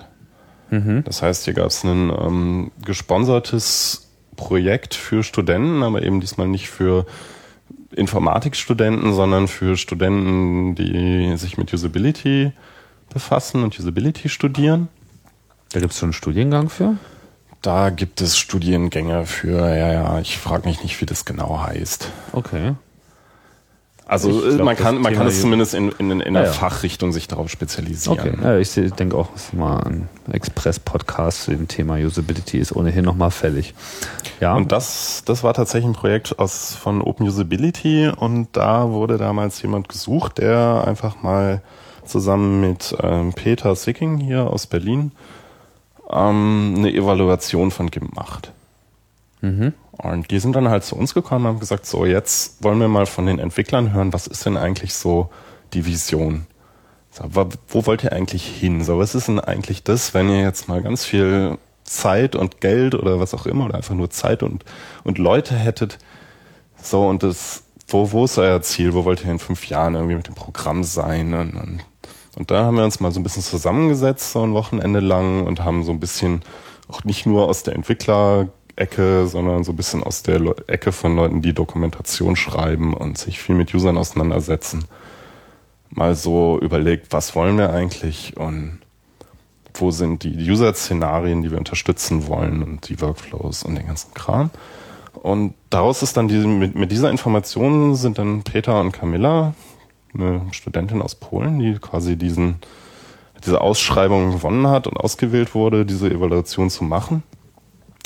Das 1.03 1.23
heißt, 1.23 1.45
hier 1.45 1.55
gab 1.55 1.67
es 1.67 1.85
ein 1.85 2.11
ähm, 2.11 2.73
gesponsertes 2.85 4.09
Projekt 4.35 4.95
für 4.95 5.23
Studenten, 5.23 5.83
aber 5.83 6.03
eben 6.03 6.21
diesmal 6.21 6.49
nicht 6.49 6.69
für 6.69 7.07
Informatikstudenten, 7.97 9.15
sondern 9.15 9.49
für 9.49 9.77
Studenten, 9.77 10.75
die 10.75 11.37
sich 11.37 11.59
mit 11.59 11.73
Usability 11.73 12.53
befassen 13.13 13.65
und 13.65 13.79
Usability 13.79 14.29
studieren. 14.29 14.89
da 15.73 15.81
gibt 15.81 15.93
es 15.93 15.99
schon 15.99 16.09
einen 16.09 16.13
Studiengang 16.13 16.69
für? 16.69 16.97
Da 17.63 17.91
gibt 17.91 18.21
es 18.21 18.37
Studiengänge 18.39 19.27
für, 19.27 19.75
ja, 19.75 19.93
ja, 19.93 20.21
ich 20.21 20.39
frage 20.39 20.69
mich 20.69 20.83
nicht, 20.83 21.01
wie 21.01 21.07
das 21.07 21.25
genau 21.25 21.61
heißt. 21.61 22.11
Okay. 22.33 22.75
Also 24.09 24.47
äh, 24.47 24.55
glaub, 24.55 24.65
man 24.65 24.77
kann, 24.77 25.01
man 25.01 25.13
Thema 25.13 25.19
kann 25.19 25.27
es 25.27 25.41
zumindest 25.41 25.75
in, 25.75 25.91
in, 25.99 26.13
in 26.13 26.23
einer 26.29 26.41
Ja, 26.43 26.47
ja. 26.47 26.53
Fachrichtung 26.53 27.13
sich 27.13 27.27
darauf 27.27 27.51
spezialisieren. 27.51 28.39
Okay, 28.39 28.45
ja, 28.45 28.57
ich 28.59 28.73
denke 28.95 29.17
auch, 29.17 29.31
mal 29.53 29.81
ein 29.81 30.09
Express-Podcast 30.31 31.43
zu 31.43 31.51
dem 31.51 31.67
Thema 31.67 31.97
Usability 31.97 32.59
ist 32.59 32.75
ohnehin 32.75 33.05
nochmal 33.05 33.33
fällig. 33.33 33.75
Ja, 34.41 34.55
Und 34.55 34.71
das, 34.71 35.23
das 35.25 35.43
war 35.43 35.55
tatsächlich 35.55 35.91
ein 35.91 35.95
Projekt 35.95 36.39
aus, 36.39 36.75
von 36.77 37.03
Open 37.03 37.27
Usability 37.27 38.09
und 38.15 38.49
da 38.53 38.91
wurde 38.91 39.19
damals 39.19 39.61
jemand 39.63 39.89
gesucht, 39.89 40.39
der 40.39 40.85
einfach 40.87 41.23
mal 41.23 41.61
zusammen 42.05 42.61
mit 42.61 42.97
ähm, 43.03 43.33
Peter 43.33 43.75
Sicking 43.75 44.19
hier 44.19 44.49
aus 44.49 44.69
Berlin 44.69 45.11
ähm, 46.11 46.75
eine 46.77 46.95
Evaluation 46.95 47.73
von 47.73 47.91
GIMP 47.91 48.15
macht. 48.15 48.53
Und 49.99 50.31
die 50.31 50.39
sind 50.39 50.55
dann 50.55 50.69
halt 50.69 50.85
zu 50.85 50.97
uns 50.97 51.15
gekommen 51.15 51.47
und 51.47 51.53
haben 51.53 51.61
gesagt, 51.61 51.87
so 51.87 52.05
jetzt 52.05 52.63
wollen 52.63 52.81
wir 52.81 52.89
mal 52.89 53.07
von 53.07 53.27
den 53.27 53.39
Entwicklern 53.39 53.93
hören, 53.93 54.13
was 54.13 54.27
ist 54.27 54.45
denn 54.45 54.57
eigentlich 54.57 54.95
so 54.95 55.31
die 55.73 55.87
Vision. 55.87 56.47
So, 57.11 57.25
wo 57.69 57.87
wollt 57.87 58.05
ihr 58.05 58.13
eigentlich 58.13 58.47
hin? 58.47 58.85
So, 58.85 58.99
was 58.99 59.15
ist 59.15 59.29
denn 59.29 59.41
eigentlich 59.41 59.83
das, 59.83 60.13
wenn 60.13 60.29
ihr 60.29 60.43
jetzt 60.43 60.69
mal 60.69 60.83
ganz 60.83 61.05
viel 61.05 61.57
Zeit 61.85 62.37
und 62.37 62.61
Geld 62.61 62.95
oder 62.95 63.21
was 63.21 63.33
auch 63.33 63.47
immer 63.47 63.65
oder 63.67 63.77
einfach 63.77 63.95
nur 63.95 64.11
Zeit 64.11 64.43
und, 64.43 64.65
und 65.03 65.19
Leute 65.19 65.55
hättet? 65.55 65.99
So, 66.83 67.07
und 67.09 67.23
das, 67.23 67.63
wo, 67.89 68.13
wo 68.13 68.25
ist 68.25 68.37
euer 68.37 68.61
Ziel? 68.61 68.93
Wo 68.93 69.05
wollt 69.07 69.25
ihr 69.25 69.31
in 69.31 69.39
fünf 69.39 69.67
Jahren 69.67 69.95
irgendwie 69.95 70.17
mit 70.17 70.27
dem 70.27 70.35
Programm 70.35 70.85
sein? 70.85 71.33
Und, 71.33 71.55
und, 71.55 71.81
und 72.37 72.51
da 72.51 72.65
haben 72.65 72.77
wir 72.77 72.85
uns 72.85 73.01
mal 73.01 73.13
so 73.13 73.21
ein 73.21 73.23
bisschen 73.23 73.43
zusammengesetzt, 73.43 74.33
so 74.33 74.43
ein 74.43 74.53
Wochenende 74.53 75.01
lang 75.01 75.47
und 75.47 75.65
haben 75.65 75.85
so 75.85 75.93
ein 75.93 76.01
bisschen 76.01 76.43
auch 76.89 77.05
nicht 77.05 77.25
nur 77.25 77.49
aus 77.49 77.63
der 77.63 77.75
Entwicklerecke, 78.77 79.27
sondern 79.27 79.65
so 79.65 79.73
ein 79.73 79.77
bisschen 79.77 80.03
aus 80.03 80.23
der 80.23 80.39
Le 80.39 80.55
Ecke 80.67 80.93
von 80.93 81.17
Leuten, 81.17 81.43
die 81.43 81.55
Dokumentation 81.55 82.37
schreiben 82.37 82.95
und 82.95 83.19
sich 83.19 83.41
viel 83.41 83.55
mit 83.55 83.75
Usern 83.75 83.97
auseinandersetzen, 83.97 84.85
mal 85.91 86.15
so 86.15 86.59
überlegt, 86.61 87.13
was 87.13 87.35
wollen 87.35 87.57
wir 87.59 87.71
eigentlich 87.71 88.37
und 88.37 88.81
wo 89.75 89.91
sind 89.91 90.23
die 90.23 90.51
User-Szenarien, 90.51 91.43
die 91.43 91.51
wir 91.51 91.59
unterstützen 91.59 92.29
wollen 92.29 92.63
und 92.63 92.89
die 92.89 93.01
Workflows 93.01 93.63
und 93.63 93.75
den 93.77 93.87
ganzen 93.87 94.15
Kram. 94.15 94.51
Und 95.23 95.55
daraus 95.71 96.03
ist 96.03 96.17
dann 96.17 96.29
diese, 96.29 96.47
mit, 96.47 96.75
mit 96.75 96.91
dieser 96.91 97.11
Information 97.11 97.95
sind 97.95 98.19
dann 98.19 98.43
Peter 98.43 98.81
und 98.81 98.93
Camilla, 98.93 99.55
eine 100.15 100.43
Studentin 100.53 101.03
aus 101.03 101.15
Polen, 101.15 101.59
die 101.59 101.75
quasi 101.75 102.17
diesen, 102.17 102.57
diese 103.45 103.61
Ausschreibung 103.61 104.33
gewonnen 104.33 104.67
hat 104.67 104.87
und 104.87 104.97
ausgewählt 104.97 105.55
wurde, 105.55 105.85
diese 105.85 106.11
Evaluation 106.11 106.71
zu 106.71 106.85
machen, 106.85 107.23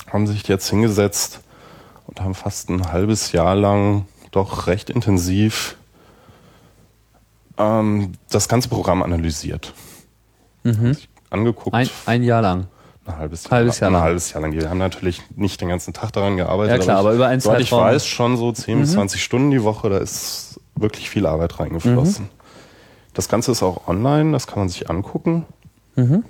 haben 0.08 0.26
sich 0.26 0.46
jetzt 0.48 0.68
hingesetzt 0.68 1.40
und 2.06 2.20
haben 2.20 2.34
fast 2.34 2.68
ein 2.68 2.92
halbes 2.92 3.32
Jahr 3.32 3.54
lang 3.54 4.06
doch 4.30 4.66
recht 4.66 4.90
intensiv 4.90 5.76
ähm, 7.58 8.12
das 8.30 8.48
ganze 8.48 8.68
Programm 8.68 9.02
analysiert. 9.02 9.72
Sich 10.64 11.08
Angeguckt. 11.30 11.74
Ein, 11.74 11.88
ein 12.06 12.22
Jahr 12.22 12.42
lang. 12.42 12.66
Ein 13.06 13.16
halbes 13.16 13.44
Jahr, 13.44 13.52
Halbes 13.52 13.80
Jahr 13.80 13.90
ein 13.90 13.94
lang. 13.94 14.02
halbes 14.02 14.32
Jahr 14.32 14.42
lang. 14.42 14.52
Wir 14.52 14.68
haben 14.68 14.78
natürlich 14.78 15.22
nicht 15.36 15.60
den 15.60 15.68
ganzen 15.68 15.94
Tag 15.94 16.12
daran 16.12 16.36
gearbeitet. 16.36 16.78
Ja, 16.78 16.82
klar, 16.82 16.98
aber 16.98 17.10
ich, 17.10 17.16
über 17.16 17.28
einen 17.28 17.38
ich 17.38 17.44
Zeitraum. 17.44 17.80
Mhm. 17.80 17.84
weiß, 17.84 18.06
schon 18.06 18.36
so 18.36 18.52
10 18.52 18.80
bis 18.80 18.92
20 18.92 19.22
Stunden 19.22 19.50
die 19.50 19.62
Woche, 19.62 19.88
da 19.88 19.98
ist 19.98 20.60
wirklich 20.74 21.08
viel 21.08 21.26
Arbeit 21.26 21.58
reingeflossen. 21.60 22.26
Mhm. 22.26 22.30
Das 23.14 23.28
Ganze 23.28 23.52
ist 23.52 23.62
auch 23.62 23.86
online, 23.88 24.32
das 24.32 24.46
kann 24.46 24.58
man 24.58 24.68
sich 24.68 24.90
angucken. 24.90 25.46
Mhm. 25.96 26.24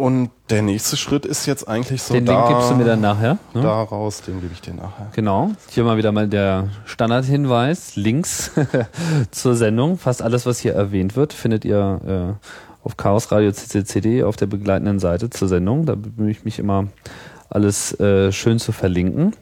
Und 0.00 0.30
der 0.48 0.62
nächste 0.62 0.96
Schritt 0.96 1.26
ist 1.26 1.44
jetzt 1.44 1.68
eigentlich 1.68 2.02
so 2.02 2.14
Den 2.14 2.24
da, 2.24 2.32
Link 2.32 2.56
gibst 2.56 2.70
du 2.70 2.74
mir 2.74 2.84
dann 2.84 3.02
nachher. 3.02 3.36
Ne? 3.52 3.60
daraus, 3.60 4.22
den 4.22 4.40
gebe 4.40 4.54
ich 4.54 4.62
dir 4.62 4.72
nachher. 4.72 5.08
Genau. 5.12 5.50
Hier 5.68 5.84
mal 5.84 5.98
wieder 5.98 6.10
mal 6.10 6.26
der 6.26 6.68
Standardhinweis. 6.86 7.96
Links 7.96 8.50
zur 9.30 9.56
Sendung. 9.56 9.98
Fast 9.98 10.22
alles, 10.22 10.46
was 10.46 10.58
hier 10.58 10.72
erwähnt 10.72 11.16
wird, 11.16 11.34
findet 11.34 11.66
ihr 11.66 12.38
äh, 12.40 12.46
auf 12.82 12.96
Chaos 12.96 13.30
Radio 13.30 13.52
CCCD 13.52 14.22
auf 14.24 14.36
der 14.36 14.46
begleitenden 14.46 15.00
Seite 15.00 15.28
zur 15.28 15.48
Sendung. 15.48 15.84
Da 15.84 15.96
bemühe 15.96 16.30
ich 16.30 16.46
mich 16.46 16.58
immer, 16.58 16.86
alles 17.50 17.92
äh, 18.00 18.32
schön 18.32 18.58
zu 18.58 18.72
verlinken. 18.72 19.36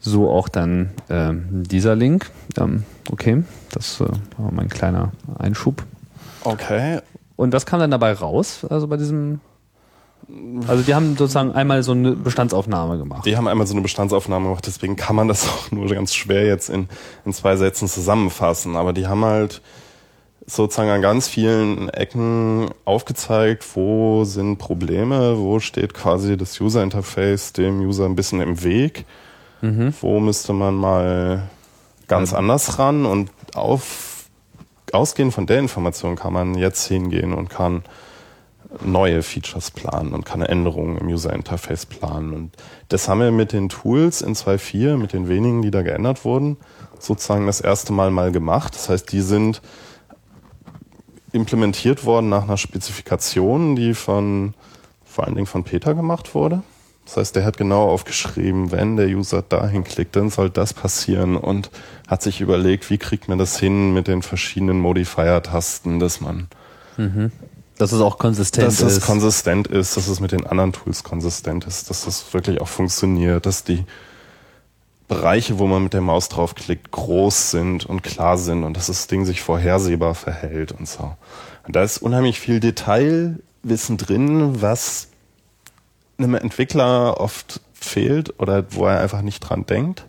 So 0.00 0.28
auch 0.28 0.48
dann 0.48 0.90
ähm, 1.08 1.62
dieser 1.62 1.94
Link. 1.94 2.32
Ähm, 2.58 2.82
okay, 3.12 3.44
das 3.70 4.00
äh, 4.00 4.08
war 4.36 4.50
mein 4.50 4.68
kleiner 4.68 5.12
Einschub. 5.38 5.84
Okay, 6.42 6.98
Und 7.36 7.52
was 7.52 7.66
kam 7.66 7.78
dann 7.78 7.92
dabei 7.92 8.14
raus? 8.14 8.66
Also 8.68 8.88
bei 8.88 8.96
diesem. 8.96 9.40
Also 10.66 10.82
die 10.82 10.94
haben 10.94 11.16
sozusagen 11.16 11.52
einmal 11.52 11.82
so 11.82 11.92
eine 11.92 12.12
Bestandsaufnahme 12.12 12.98
gemacht. 12.98 13.24
Die 13.26 13.36
haben 13.36 13.46
einmal 13.46 13.66
so 13.66 13.74
eine 13.74 13.82
Bestandsaufnahme 13.82 14.46
gemacht, 14.46 14.66
deswegen 14.66 14.96
kann 14.96 15.14
man 15.14 15.28
das 15.28 15.48
auch 15.48 15.70
nur 15.70 15.86
ganz 15.88 16.14
schwer 16.14 16.46
jetzt 16.46 16.68
in, 16.68 16.88
in 17.24 17.32
zwei 17.32 17.56
Sätzen 17.56 17.88
zusammenfassen. 17.88 18.76
Aber 18.76 18.92
die 18.92 19.06
haben 19.06 19.24
halt 19.24 19.62
sozusagen 20.46 20.90
an 20.90 21.02
ganz 21.02 21.28
vielen 21.28 21.88
Ecken 21.88 22.70
aufgezeigt, 22.84 23.64
wo 23.74 24.24
sind 24.24 24.58
Probleme, 24.58 25.38
wo 25.38 25.58
steht 25.58 25.92
quasi 25.94 26.36
das 26.36 26.60
User 26.60 26.82
Interface 26.82 27.52
dem 27.52 27.80
User 27.80 28.04
ein 28.06 28.14
bisschen 28.14 28.40
im 28.40 28.62
Weg, 28.62 29.04
wo 30.00 30.20
müsste 30.20 30.52
man 30.52 30.76
mal 30.76 31.48
ganz 32.06 32.32
anders 32.32 32.78
ran 32.78 33.06
und 33.06 33.30
auf, 33.54 34.26
ausgehend 34.92 35.34
von 35.34 35.46
der 35.46 35.58
Information 35.58 36.14
kann 36.14 36.32
man 36.32 36.54
jetzt 36.54 36.86
hingehen 36.86 37.34
und 37.34 37.50
kann 37.50 37.82
neue 38.84 39.22
Features 39.22 39.70
planen 39.70 40.12
und 40.12 40.24
kann 40.24 40.42
Änderungen 40.42 40.98
im 40.98 41.08
User 41.08 41.32
Interface 41.32 41.86
planen. 41.86 42.32
Und 42.32 42.52
das 42.88 43.08
haben 43.08 43.20
wir 43.20 43.30
mit 43.30 43.52
den 43.52 43.68
Tools 43.68 44.22
in 44.22 44.34
2.4, 44.34 44.96
mit 44.96 45.12
den 45.12 45.28
wenigen, 45.28 45.62
die 45.62 45.70
da 45.70 45.82
geändert 45.82 46.24
wurden, 46.24 46.56
sozusagen 46.98 47.46
das 47.46 47.60
erste 47.60 47.92
Mal 47.92 48.10
mal 48.10 48.32
gemacht. 48.32 48.74
Das 48.74 48.88
heißt, 48.88 49.10
die 49.12 49.20
sind 49.20 49.62
implementiert 51.32 52.04
worden 52.04 52.28
nach 52.28 52.44
einer 52.44 52.56
Spezifikation, 52.56 53.76
die 53.76 53.94
von 53.94 54.54
vor 55.04 55.24
allen 55.24 55.34
Dingen 55.34 55.46
von 55.46 55.64
Peter 55.64 55.94
gemacht 55.94 56.34
wurde. 56.34 56.62
Das 57.06 57.16
heißt, 57.16 57.36
der 57.36 57.44
hat 57.44 57.56
genau 57.56 57.88
aufgeschrieben, 57.88 58.72
wenn 58.72 58.96
der 58.96 59.06
User 59.06 59.40
dahin 59.40 59.84
klickt, 59.84 60.16
dann 60.16 60.28
soll 60.28 60.50
das 60.50 60.74
passieren 60.74 61.36
und 61.36 61.70
hat 62.08 62.20
sich 62.20 62.40
überlegt, 62.40 62.90
wie 62.90 62.98
kriegt 62.98 63.28
man 63.28 63.38
das 63.38 63.58
hin 63.58 63.94
mit 63.94 64.08
den 64.08 64.22
verschiedenen 64.22 64.80
Modifier-Tasten, 64.80 66.00
dass 66.00 66.20
man 66.20 66.48
Dass 67.78 67.92
es 67.92 68.00
auch 68.00 68.18
konsistent 68.18 68.66
dass 68.66 68.80
es 68.80 68.98
ist. 68.98 69.06
konsistent 69.06 69.68
ist, 69.68 69.96
dass 69.96 70.08
es 70.08 70.20
mit 70.20 70.32
den 70.32 70.46
anderen 70.46 70.72
Tools 70.72 71.04
konsistent 71.04 71.66
ist, 71.66 71.90
dass 71.90 72.04
das 72.04 72.32
wirklich 72.32 72.60
auch 72.60 72.68
funktioniert, 72.68 73.44
dass 73.44 73.64
die 73.64 73.84
Bereiche, 75.08 75.58
wo 75.58 75.66
man 75.66 75.84
mit 75.84 75.92
der 75.92 76.00
Maus 76.00 76.28
draufklickt, 76.28 76.90
groß 76.90 77.50
sind 77.50 77.86
und 77.86 78.02
klar 78.02 78.38
sind 78.38 78.64
und 78.64 78.76
dass 78.76 78.86
das 78.86 79.06
Ding 79.06 79.24
sich 79.24 79.40
vorhersehbar 79.40 80.14
verhält 80.14 80.72
und 80.72 80.88
so. 80.88 81.14
Und 81.66 81.76
da 81.76 81.82
ist 81.82 81.98
unheimlich 81.98 82.40
viel 82.40 82.60
Detailwissen 82.60 83.98
drin, 83.98 84.62
was 84.62 85.08
einem 86.18 86.34
Entwickler 86.34 87.20
oft 87.20 87.60
fehlt 87.74 88.40
oder 88.40 88.64
wo 88.70 88.86
er 88.86 89.00
einfach 89.00 89.22
nicht 89.22 89.40
dran 89.40 89.66
denkt, 89.66 90.06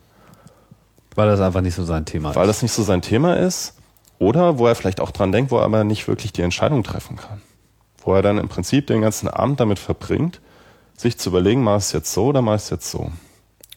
weil 1.15 1.28
das 1.28 1.41
einfach 1.41 1.61
nicht 1.61 1.76
so 1.76 1.84
sein 1.84 2.05
Thema 2.05 2.34
weil 2.34 2.43
ist. 2.43 2.55
das 2.55 2.61
nicht 2.61 2.72
so 2.72 2.84
sein 2.84 3.01
Thema 3.01 3.36
ist. 3.36 3.74
Oder 4.20 4.57
wo 4.57 4.65
er 4.65 4.74
vielleicht 4.74 4.99
auch 4.99 5.11
dran 5.11 5.32
denkt, 5.32 5.51
wo 5.51 5.57
er 5.57 5.63
aber 5.63 5.84
nicht 5.84 6.07
wirklich 6.07 6.34
die 6.34 6.41
Entscheidung 6.41 6.84
treffen 6.84 7.18
kann. 7.18 7.41
Wo 8.08 8.16
er 8.16 8.22
dann 8.22 8.38
im 8.38 8.47
Prinzip 8.47 8.88
den 8.88 9.01
ganzen 9.01 9.28
Abend 9.28 9.60
damit 9.60 9.80
verbringt, 9.80 10.39
sich 10.95 11.18
zu 11.18 11.30
überlegen, 11.30 11.62
mach 11.62 11.76
es 11.76 11.91
jetzt 11.91 12.14
so 12.14 12.28
oder 12.28 12.41
mach 12.41 12.53
es 12.53 12.70
jetzt 12.70 12.89
so. 12.89 13.12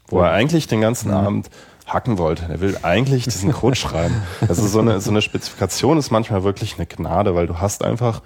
Wo 0.06 0.20
er 0.20 0.30
eigentlich 0.30 0.68
den 0.68 0.80
ganzen 0.80 1.10
Abend 1.10 1.50
hacken 1.84 2.16
wollte. 2.16 2.44
Er 2.48 2.60
will 2.60 2.78
eigentlich 2.82 3.24
diesen 3.24 3.50
Code 3.50 3.74
schreiben. 3.76 4.22
Also 4.48 4.68
so 4.68 4.78
eine, 4.78 5.00
so 5.00 5.10
eine 5.10 5.20
Spezifikation 5.20 5.98
ist 5.98 6.12
manchmal 6.12 6.44
wirklich 6.44 6.76
eine 6.76 6.86
Gnade, 6.86 7.34
weil 7.34 7.48
du 7.48 7.58
hast 7.58 7.84
einfach 7.84 8.22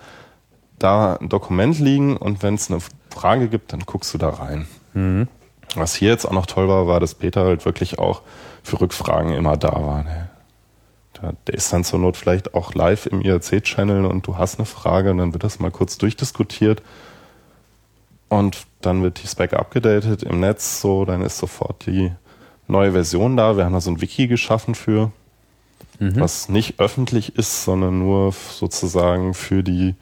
da 0.79 1.17
ein 1.17 1.31
Dokument 1.31 1.79
liegen 1.79 2.19
und 2.19 2.43
wenn 2.43 2.57
es 2.57 2.71
eine 2.71 2.81
Frage 3.09 3.49
gibt, 3.49 3.73
dann 3.73 3.81
guckst 3.81 4.13
du 4.13 4.19
da 4.19 4.29
rein. 4.29 4.67
Was 5.75 5.95
hier 5.95 6.11
jetzt 6.11 6.27
auch 6.27 6.33
noch 6.33 6.45
toll 6.45 6.69
war, 6.69 6.87
war, 6.87 7.01
dass 7.01 7.15
Peter 7.15 7.45
halt 7.45 7.65
wirklich 7.65 7.99
auch 7.99 8.21
für 8.63 8.79
Rückfragen 8.79 9.33
immer 9.33 9.57
da 9.57 9.73
war. 9.73 10.05
Ne? 10.05 10.29
Da, 11.25 11.33
der 11.47 11.55
ist 11.55 11.73
dann 11.73 11.85
zur 11.85 11.99
Not 11.99 12.19
vielleicht 12.19 12.55
auch 12.55 12.75
live 12.75 13.07
im 13.07 13.23
IRC-Channel 13.23 14.05
und 14.05 14.27
du 14.27 14.37
hast 14.37 14.59
eine 14.59 14.67
Frage 14.67 15.11
und 15.11 15.19
dann 15.19 15.33
wird 15.33 15.43
das 15.43 15.59
mal 15.59 15.71
kurz 15.71 15.97
durchdiskutiert 15.97 16.83
und 18.29 18.67
dann 18.83 19.03
wird 19.03 19.23
die 19.23 19.27
Spec 19.27 19.55
abgedatet 19.55 20.23
im 20.23 20.41
Netz, 20.41 20.83
so, 20.83 21.07
dann 21.07 21.23
ist 21.23 21.39
sofort 21.39 21.87
die 21.87 22.13
neue 22.69 22.93
Version 22.93 23.39
da. 23.39 23.57
Wir 23.57 23.65
haben 23.65 23.73
da 23.73 23.81
so 23.81 23.91
ein 23.91 24.03
Wiki 24.03 24.27
geschaffen 24.27 24.75
für, 24.75 25.13
was 25.99 26.51
nicht 26.51 26.79
öffentlich 26.79 27.37
ist, 27.39 27.65
sondern 27.65 28.01
nur 28.01 28.33
sozusagen 28.33 29.33
für 29.33 29.63
die 29.63 29.95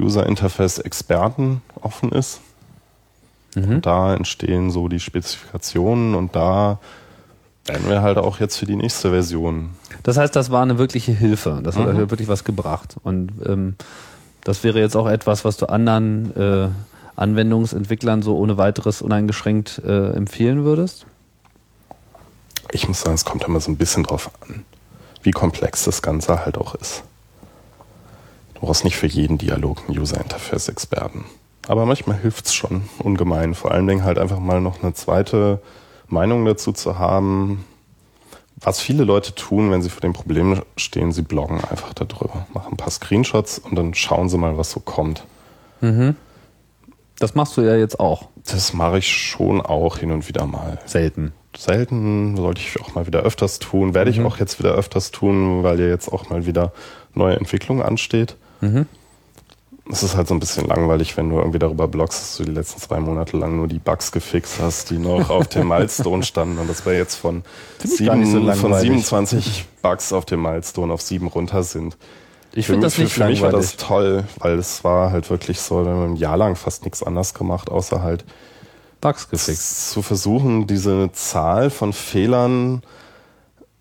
User-Interface-Experten 0.00 1.62
offen 1.80 2.10
ist. 2.10 2.40
Und 3.54 3.86
da 3.86 4.14
entstehen 4.14 4.70
so 4.72 4.88
die 4.88 4.98
Spezifikationen 4.98 6.16
und 6.16 6.34
da 6.34 6.80
werden 7.66 7.88
wir 7.88 8.02
halt 8.02 8.18
auch 8.18 8.40
jetzt 8.40 8.56
für 8.56 8.66
die 8.66 8.76
nächste 8.76 9.10
Version. 9.10 9.70
Das 10.02 10.16
heißt, 10.16 10.34
das 10.36 10.50
war 10.50 10.62
eine 10.62 10.78
wirkliche 10.78 11.12
Hilfe. 11.12 11.60
Das 11.62 11.76
hat 11.76 11.86
Mhm. 11.86 12.10
wirklich 12.10 12.28
was 12.28 12.44
gebracht. 12.44 12.96
Und 13.02 13.32
ähm, 13.46 13.76
das 14.42 14.64
wäre 14.64 14.78
jetzt 14.80 14.96
auch 14.96 15.08
etwas, 15.08 15.44
was 15.44 15.56
du 15.56 15.66
anderen 15.66 16.36
äh, 16.36 16.68
Anwendungsentwicklern 17.16 18.22
so 18.22 18.36
ohne 18.36 18.58
weiteres 18.58 19.00
uneingeschränkt 19.00 19.80
äh, 19.84 20.10
empfehlen 20.10 20.64
würdest? 20.64 21.06
Ich 22.72 22.88
muss 22.88 23.00
sagen, 23.02 23.14
es 23.14 23.24
kommt 23.24 23.44
immer 23.44 23.60
so 23.60 23.70
ein 23.70 23.76
bisschen 23.76 24.02
drauf 24.02 24.30
an, 24.40 24.64
wie 25.22 25.30
komplex 25.30 25.84
das 25.84 26.02
Ganze 26.02 26.44
halt 26.44 26.58
auch 26.58 26.74
ist. 26.74 27.04
Du 28.54 28.60
brauchst 28.62 28.84
nicht 28.84 28.96
für 28.96 29.06
jeden 29.06 29.38
Dialog 29.38 29.82
einen 29.88 29.98
User-Interface-Experten. 29.98 31.24
Aber 31.68 31.86
manchmal 31.86 32.18
hilft 32.18 32.46
es 32.46 32.54
schon 32.54 32.82
ungemein. 32.98 33.54
Vor 33.54 33.70
allen 33.70 33.86
Dingen 33.86 34.04
halt 34.04 34.18
einfach 34.18 34.38
mal 34.38 34.60
noch 34.60 34.82
eine 34.82 34.92
zweite 34.92 35.60
Meinung 36.08 36.44
dazu 36.44 36.72
zu 36.72 36.98
haben. 36.98 37.64
Was 38.56 38.80
viele 38.80 39.04
Leute 39.04 39.34
tun, 39.34 39.70
wenn 39.70 39.82
sie 39.82 39.90
vor 39.90 40.00
dem 40.00 40.12
Problem 40.14 40.62
stehen, 40.76 41.12
sie 41.12 41.22
bloggen 41.22 41.62
einfach 41.64 41.92
darüber, 41.92 42.46
machen 42.54 42.72
ein 42.74 42.76
paar 42.76 42.90
Screenshots 42.90 43.58
und 43.58 43.74
dann 43.74 43.92
schauen 43.94 44.28
sie 44.28 44.38
mal, 44.38 44.56
was 44.56 44.70
so 44.70 44.80
kommt. 44.80 45.24
Das 47.18 47.34
machst 47.34 47.56
du 47.56 47.60
ja 47.62 47.76
jetzt 47.76 48.00
auch 48.00 48.28
Das 48.46 48.72
mache 48.72 48.98
ich 48.98 49.08
schon 49.08 49.60
auch 49.60 49.98
hin 49.98 50.10
und 50.12 50.28
wieder 50.28 50.46
mal. 50.46 50.78
selten. 50.86 51.32
selten, 51.56 52.36
sollte 52.36 52.60
ich 52.62 52.80
auch 52.80 52.94
mal 52.94 53.06
wieder 53.06 53.20
öfters 53.20 53.58
tun, 53.58 53.92
werde 53.94 54.10
ich 54.10 54.18
Mhm. 54.18 54.26
auch 54.26 54.38
jetzt 54.38 54.58
wieder 54.58 54.72
öfters 54.72 55.10
tun, 55.10 55.62
weil 55.62 55.78
ja 55.78 55.86
jetzt 55.86 56.08
auch 56.10 56.28
mal 56.30 56.46
wieder 56.46 56.72
neue 57.12 57.36
Entwicklung 57.36 57.82
ansteht. 57.82 58.36
Mhm. 58.60 58.86
Es 59.90 60.02
ist 60.02 60.16
halt 60.16 60.28
so 60.28 60.34
ein 60.34 60.40
bisschen 60.40 60.66
langweilig, 60.66 61.16
wenn 61.18 61.28
du 61.28 61.36
irgendwie 61.38 61.58
darüber 61.58 61.86
bloggst, 61.88 62.18
dass 62.20 62.36
du 62.38 62.44
die 62.44 62.52
letzten 62.52 62.80
zwei 62.80 63.00
Monate 63.00 63.36
lang 63.36 63.56
nur 63.56 63.68
die 63.68 63.78
Bugs 63.78 64.12
gefixt 64.12 64.58
hast, 64.60 64.88
die 64.90 64.96
noch 64.98 65.28
auf 65.28 65.46
dem 65.48 65.68
Milestone 65.68 66.22
standen. 66.22 66.58
Und 66.58 66.70
das 66.70 66.86
wir 66.86 66.94
jetzt 66.96 67.16
von, 67.16 67.42
nicht 67.82 67.90
so 67.90 67.94
sieben, 67.96 68.24
von 68.32 68.46
langweilig. 68.46 68.80
27 68.80 69.66
Bugs 69.82 70.12
auf 70.14 70.24
dem 70.24 70.40
Milestone 70.40 70.90
auf 70.92 71.02
sieben 71.02 71.26
runter 71.26 71.62
sind. 71.62 71.98
Ich 72.54 72.66
Für 72.66 72.72
finde 72.72 72.86
mich- 72.86 72.94
das 72.94 72.98
nicht 72.98 73.12
für, 73.12 73.20
für 73.24 73.28
mich 73.28 73.42
war 73.42 73.50
das 73.52 73.76
toll, 73.76 74.24
weil 74.38 74.58
es 74.58 74.84
war 74.84 75.10
halt 75.10 75.28
wirklich 75.28 75.60
so, 75.60 75.84
wir 75.84 75.90
haben 75.92 76.12
ein 76.12 76.16
Jahr 76.16 76.38
lang 76.38 76.56
fast 76.56 76.84
nichts 76.84 77.02
anderes 77.02 77.34
gemacht, 77.34 77.68
außer 77.70 78.02
halt 78.02 78.24
Bugs 79.02 79.28
gefixt. 79.28 79.90
zu 79.90 80.00
versuchen, 80.00 80.66
diese 80.66 81.10
Zahl 81.12 81.68
von 81.68 81.92
Fehlern, 81.92 82.82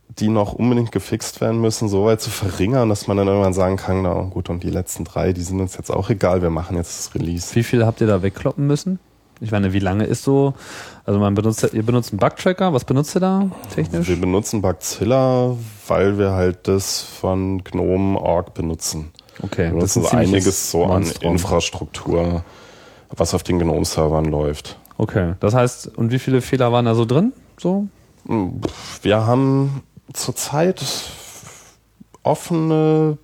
die 0.09 0.27
noch 0.27 0.53
unbedingt 0.53 0.91
gefixt 0.91 1.41
werden 1.41 1.59
müssen, 1.59 1.89
so 1.89 2.05
weit 2.05 2.21
zu 2.21 2.29
verringern, 2.29 2.89
dass 2.89 3.07
man 3.07 3.17
dann 3.17 3.27
irgendwann 3.27 3.53
sagen 3.53 3.77
kann, 3.77 4.03
na 4.03 4.13
gut, 4.21 4.49
und 4.49 4.63
die 4.63 4.69
letzten 4.69 5.05
drei, 5.05 5.33
die 5.33 5.41
sind 5.41 5.59
uns 5.59 5.75
jetzt 5.75 5.89
auch 5.89 6.09
egal, 6.09 6.41
wir 6.41 6.51
machen 6.51 6.77
jetzt 6.77 6.99
das 6.99 7.15
Release. 7.15 7.55
Wie 7.55 7.63
viel 7.63 7.85
habt 7.85 8.01
ihr 8.01 8.07
da 8.07 8.21
wegkloppen 8.21 8.67
müssen? 8.67 8.99
Ich 9.41 9.51
meine, 9.51 9.73
wie 9.73 9.79
lange 9.79 10.05
ist 10.05 10.23
so? 10.23 10.53
Also 11.05 11.19
man 11.19 11.33
benutzt, 11.33 11.67
ihr 11.73 11.83
benutzt 11.83 12.13
einen 12.13 12.19
Bugtracker. 12.19 12.71
Was 12.71 12.85
benutzt 12.85 13.15
ihr 13.15 13.19
da 13.19 13.49
technisch? 13.73 14.07
Wir 14.07 14.19
benutzen 14.19 14.61
Bugzilla, 14.61 15.57
weil 15.87 16.17
wir 16.17 16.31
halt 16.31 16.67
das 16.67 17.01
von 17.01 17.63
GNOME.org 17.63 18.53
benutzen. 18.53 19.11
Okay, 19.41 19.73
Wir 19.73 19.79
das 19.81 19.95
ist 19.95 19.95
benutzen 19.95 20.03
so 20.03 20.09
ziemliches 20.09 20.29
einiges 20.29 20.71
so 20.71 20.83
an 20.85 20.89
Monstrum. 21.03 21.31
Infrastruktur, 21.33 22.43
was 23.09 23.33
auf 23.33 23.43
den 23.43 23.59
GNOME-Servern 23.59 24.25
läuft. 24.25 24.77
Okay, 24.97 25.33
das 25.39 25.53
heißt, 25.53 25.97
und 25.97 26.11
wie 26.11 26.19
viele 26.19 26.41
Fehler 26.41 26.71
waren 26.71 26.85
da 26.85 26.95
so 26.95 27.03
drin? 27.03 27.33
So? 27.59 27.87
Wir 29.01 29.25
haben 29.25 29.83
zurzeit 30.11 30.83
offene 32.23 33.17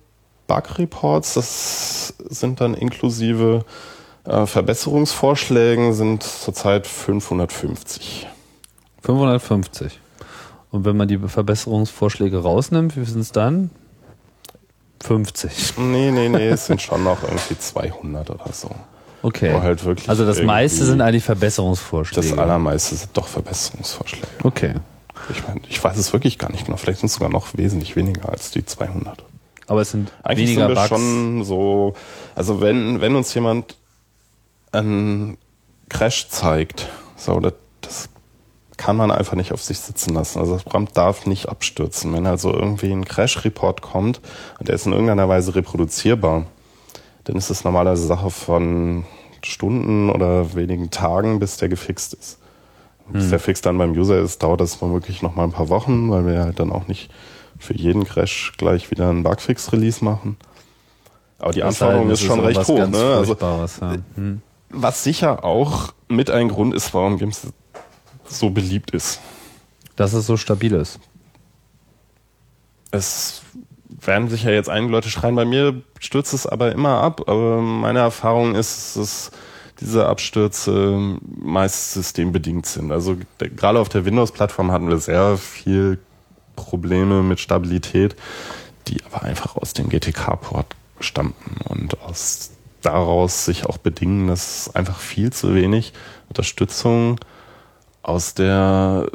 Bug-Reports, 0.46 1.34
das 1.34 2.14
sind 2.28 2.60
dann 2.60 2.74
inklusive 2.74 3.64
äh, 4.24 4.46
Verbesserungsvorschlägen, 4.46 5.92
sind 5.92 6.22
zurzeit 6.22 6.86
550. 6.86 8.26
550. 9.02 10.00
Und 10.70 10.84
wenn 10.84 10.96
man 10.96 11.08
die 11.08 11.18
Verbesserungsvorschläge 11.18 12.38
rausnimmt, 12.38 12.96
wie 12.96 13.04
sind 13.04 13.20
es 13.20 13.32
dann? 13.32 13.70
50. 15.02 15.78
Nee, 15.78 16.10
nee, 16.10 16.28
nee, 16.28 16.48
es 16.50 16.66
sind 16.66 16.82
schon 16.82 17.02
noch 17.02 17.22
irgendwie 17.22 17.58
200 17.58 18.30
oder 18.30 18.52
so. 18.52 18.70
Okay. 19.22 19.52
Halt 19.52 19.82
also 20.08 20.24
das 20.24 20.42
meiste 20.42 20.84
sind 20.84 21.00
eigentlich 21.00 21.24
Verbesserungsvorschläge. 21.24 22.28
Das 22.28 22.38
allermeiste 22.38 22.94
sind 22.94 23.10
doch 23.14 23.26
Verbesserungsvorschläge. 23.26 24.26
Okay. 24.44 24.74
Ich 25.28 25.46
meine, 25.46 25.60
ich 25.68 25.82
weiß 25.82 25.96
es 25.96 26.12
wirklich 26.12 26.38
gar 26.38 26.50
nicht 26.50 26.66
genau. 26.66 26.76
Vielleicht 26.76 27.00
sind 27.00 27.08
es 27.08 27.14
sogar 27.14 27.28
noch 27.30 27.56
wesentlich 27.56 27.96
weniger 27.96 28.28
als 28.28 28.50
die 28.50 28.64
200. 28.64 29.24
Aber 29.66 29.82
es 29.82 29.90
sind 29.90 30.10
Eigentlich 30.22 30.48
weniger 30.48 30.66
sind 30.66 30.68
wir 30.68 30.74
Bugs. 30.74 30.88
schon 30.88 31.44
so, 31.44 31.94
also 32.34 32.60
wenn, 32.60 33.00
wenn 33.00 33.14
uns 33.14 33.32
jemand 33.34 33.76
einen 34.72 35.38
Crash 35.88 36.28
zeigt, 36.28 36.88
so, 37.16 37.38
das, 37.38 37.54
das 37.80 38.08
kann 38.76 38.96
man 38.96 39.10
einfach 39.10 39.34
nicht 39.34 39.52
auf 39.52 39.62
sich 39.62 39.78
sitzen 39.78 40.14
lassen. 40.14 40.40
Also 40.40 40.54
das 40.54 40.64
Programm 40.64 40.88
darf 40.92 41.26
nicht 41.26 41.48
abstürzen. 41.48 42.12
Wenn 42.12 42.26
also 42.26 42.52
irgendwie 42.52 42.90
ein 42.90 43.04
Crash-Report 43.04 43.82
kommt 43.82 44.20
und 44.58 44.68
der 44.68 44.74
ist 44.74 44.86
in 44.86 44.92
irgendeiner 44.92 45.28
Weise 45.28 45.54
reproduzierbar, 45.54 46.46
dann 47.24 47.36
ist 47.36 47.50
es 47.50 47.62
normalerweise 47.62 48.06
Sache 48.06 48.30
von 48.30 49.04
Stunden 49.44 50.10
oder 50.10 50.54
wenigen 50.54 50.90
Tagen, 50.90 51.38
bis 51.38 51.58
der 51.58 51.68
gefixt 51.68 52.14
ist. 52.14 52.39
Bis 53.12 53.30
der 53.30 53.38
Fix 53.38 53.60
dann 53.60 53.78
beim 53.78 53.92
User 53.92 54.18
ist, 54.18 54.42
dauert 54.42 54.60
das 54.60 54.80
womöglich 54.80 55.22
noch 55.22 55.34
mal 55.34 55.44
ein 55.44 55.52
paar 55.52 55.68
Wochen, 55.68 56.10
weil 56.10 56.26
wir 56.26 56.40
halt 56.40 56.60
dann 56.60 56.72
auch 56.72 56.88
nicht 56.88 57.10
für 57.58 57.74
jeden 57.74 58.04
Crash 58.04 58.52
gleich 58.56 58.90
wieder 58.90 59.10
einen 59.10 59.22
Bugfix-Release 59.22 60.04
machen. 60.04 60.36
Aber 61.38 61.52
die 61.52 61.60
Es 61.60 61.66
Anforderung 61.66 62.06
denn, 62.06 62.14
ist 62.14 62.20
es 62.20 62.26
schon 62.26 62.40
recht 62.40 62.66
hoch. 62.66 62.88
Ne? 62.88 63.14
Also, 63.16 63.36
ja. 63.40 63.96
Hm. 64.14 64.42
was 64.70 65.04
sicher 65.04 65.44
auch 65.44 65.92
mit 66.08 66.30
ein 66.30 66.48
Grund 66.48 66.74
ist, 66.74 66.92
warum 66.94 67.18
Games 67.18 67.46
so 68.26 68.50
beliebt 68.50 68.90
ist. 68.90 69.20
Dass 69.96 70.12
es 70.12 70.26
so 70.26 70.36
stabil 70.36 70.72
ist. 70.72 71.00
Es 72.90 73.42
werden 73.88 74.28
sicher 74.28 74.52
jetzt 74.52 74.68
einige 74.68 74.92
Leute 74.92 75.10
schreien, 75.10 75.34
bei 75.34 75.44
mir 75.44 75.82
stürzt 75.98 76.32
es 76.32 76.46
aber 76.46 76.72
immer 76.72 77.00
ab. 77.00 77.22
Aber 77.28 77.60
meine 77.60 78.00
Erfahrung 78.00 78.54
ist, 78.54 78.96
dass 78.96 79.30
diese 79.80 80.06
Abstürze 80.06 81.18
meist 81.38 81.92
systembedingt 81.92 82.66
sind. 82.66 82.92
Also 82.92 83.16
gerade 83.38 83.78
auf 83.78 83.88
der 83.88 84.04
Windows-Plattform 84.04 84.70
hatten 84.70 84.88
wir 84.88 84.98
sehr 84.98 85.36
viel 85.36 85.98
Probleme 86.56 87.22
mit 87.22 87.40
Stabilität, 87.40 88.16
die 88.88 89.02
aber 89.04 89.22
einfach 89.22 89.56
aus 89.56 89.72
dem 89.72 89.88
GTK-Port 89.88 90.76
stammten 91.00 91.56
und 91.68 92.00
aus 92.02 92.50
daraus 92.82 93.44
sich 93.44 93.66
auch 93.66 93.78
bedingen, 93.78 94.26
dass 94.28 94.74
einfach 94.74 94.98
viel 94.98 95.32
zu 95.32 95.54
wenig 95.54 95.92
Unterstützung 96.28 97.18
aus 98.02 98.34
der 98.34 99.10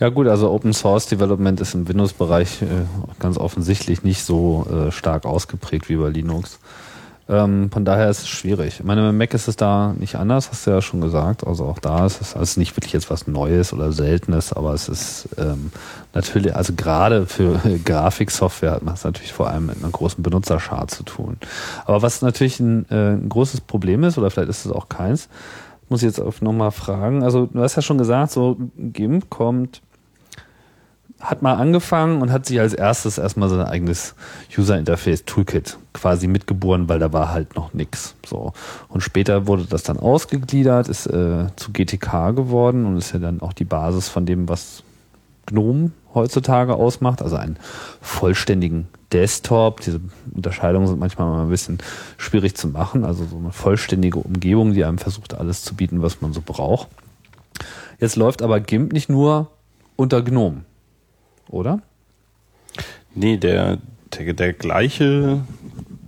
Ja 0.00 0.08
gut, 0.08 0.28
also 0.28 0.50
Open 0.50 0.72
Source 0.72 1.06
Development 1.06 1.60
ist 1.60 1.74
im 1.74 1.86
Windows-Bereich 1.86 2.62
äh, 2.62 2.66
ganz 3.18 3.38
offensichtlich 3.38 4.02
nicht 4.02 4.24
so 4.24 4.66
äh, 4.70 4.92
stark 4.92 5.24
ausgeprägt 5.24 5.88
wie 5.88 5.96
bei 5.96 6.08
Linux. 6.08 6.58
Ähm, 7.28 7.70
von 7.70 7.84
daher 7.84 8.10
ist 8.10 8.22
es 8.22 8.28
schwierig. 8.28 8.80
Ich 8.80 8.84
meine, 8.84 9.02
bei 9.02 9.12
Mac 9.12 9.32
ist 9.32 9.48
es 9.48 9.56
da 9.56 9.94
nicht 9.98 10.16
anders, 10.16 10.50
hast 10.50 10.66
du 10.66 10.72
ja 10.72 10.82
schon 10.82 11.00
gesagt. 11.00 11.46
Also 11.46 11.64
auch 11.64 11.78
da 11.78 12.04
ist 12.04 12.20
es 12.20 12.34
also 12.34 12.58
nicht 12.58 12.76
wirklich 12.76 12.92
jetzt 12.92 13.10
was 13.10 13.26
Neues 13.26 13.72
oder 13.72 13.92
Seltenes, 13.92 14.52
aber 14.52 14.74
es 14.74 14.88
ist 14.88 15.28
ähm, 15.38 15.70
natürlich, 16.14 16.54
also 16.54 16.72
gerade 16.74 17.26
für 17.26 17.60
Grafiksoftware 17.84 18.72
hat 18.72 18.82
man 18.82 18.94
es 18.94 19.04
natürlich 19.04 19.32
vor 19.32 19.48
allem 19.48 19.66
mit 19.66 19.78
einer 19.78 19.90
großen 19.90 20.22
Benutzerschar 20.22 20.88
zu 20.88 21.04
tun. 21.04 21.36
Aber 21.84 22.02
was 22.02 22.22
natürlich 22.22 22.58
ein, 22.60 22.86
äh, 22.90 23.12
ein 23.12 23.28
großes 23.28 23.60
Problem 23.62 24.02
ist, 24.04 24.18
oder 24.18 24.30
vielleicht 24.30 24.50
ist 24.50 24.66
es 24.66 24.72
auch 24.72 24.88
keins, 24.88 25.28
muss 25.88 26.02
ich 26.02 26.16
jetzt 26.16 26.42
nochmal 26.42 26.72
fragen. 26.72 27.22
Also 27.22 27.46
du 27.46 27.60
hast 27.60 27.76
ja 27.76 27.82
schon 27.82 27.98
gesagt, 27.98 28.32
so 28.32 28.56
GIMP 28.76 29.30
kommt, 29.30 29.82
hat 31.22 31.40
mal 31.40 31.54
angefangen 31.54 32.20
und 32.20 32.32
hat 32.32 32.46
sich 32.46 32.58
als 32.58 32.74
erstes 32.74 33.16
erstmal 33.16 33.48
sein 33.48 33.60
eigenes 33.60 34.14
User 34.56 34.76
Interface 34.76 35.24
Toolkit 35.24 35.78
quasi 35.94 36.26
mitgeboren, 36.26 36.88
weil 36.88 36.98
da 36.98 37.12
war 37.12 37.30
halt 37.30 37.54
noch 37.54 37.72
nix. 37.72 38.16
So. 38.26 38.52
Und 38.88 39.02
später 39.02 39.46
wurde 39.46 39.64
das 39.64 39.84
dann 39.84 39.98
ausgegliedert, 39.98 40.88
ist 40.88 41.06
äh, 41.06 41.46
zu 41.54 41.72
GTK 41.72 42.34
geworden 42.34 42.84
und 42.84 42.96
ist 42.96 43.12
ja 43.12 43.20
dann 43.20 43.40
auch 43.40 43.52
die 43.52 43.64
Basis 43.64 44.08
von 44.08 44.26
dem, 44.26 44.48
was 44.48 44.82
GNOME 45.46 45.92
heutzutage 46.14 46.74
ausmacht, 46.74 47.22
also 47.22 47.36
einen 47.36 47.56
vollständigen 48.00 48.88
Desktop. 49.12 49.80
Diese 49.80 50.00
Unterscheidungen 50.34 50.88
sind 50.88 50.98
manchmal 50.98 51.28
mal 51.28 51.42
ein 51.44 51.50
bisschen 51.50 51.78
schwierig 52.16 52.56
zu 52.56 52.68
machen, 52.68 53.04
also 53.04 53.24
so 53.24 53.36
eine 53.36 53.52
vollständige 53.52 54.18
Umgebung, 54.18 54.72
die 54.74 54.84
einem 54.84 54.98
versucht, 54.98 55.34
alles 55.34 55.62
zu 55.62 55.74
bieten, 55.74 56.02
was 56.02 56.20
man 56.20 56.32
so 56.32 56.42
braucht. 56.44 56.88
Jetzt 58.00 58.16
läuft 58.16 58.42
aber 58.42 58.58
GIMP 58.58 58.92
nicht 58.92 59.08
nur 59.08 59.50
unter 59.96 60.22
GNOME, 60.22 60.62
oder? 61.48 61.80
Nee, 63.14 63.36
der, 63.36 63.78
der, 64.12 64.32
der 64.32 64.52
gleiche 64.52 65.42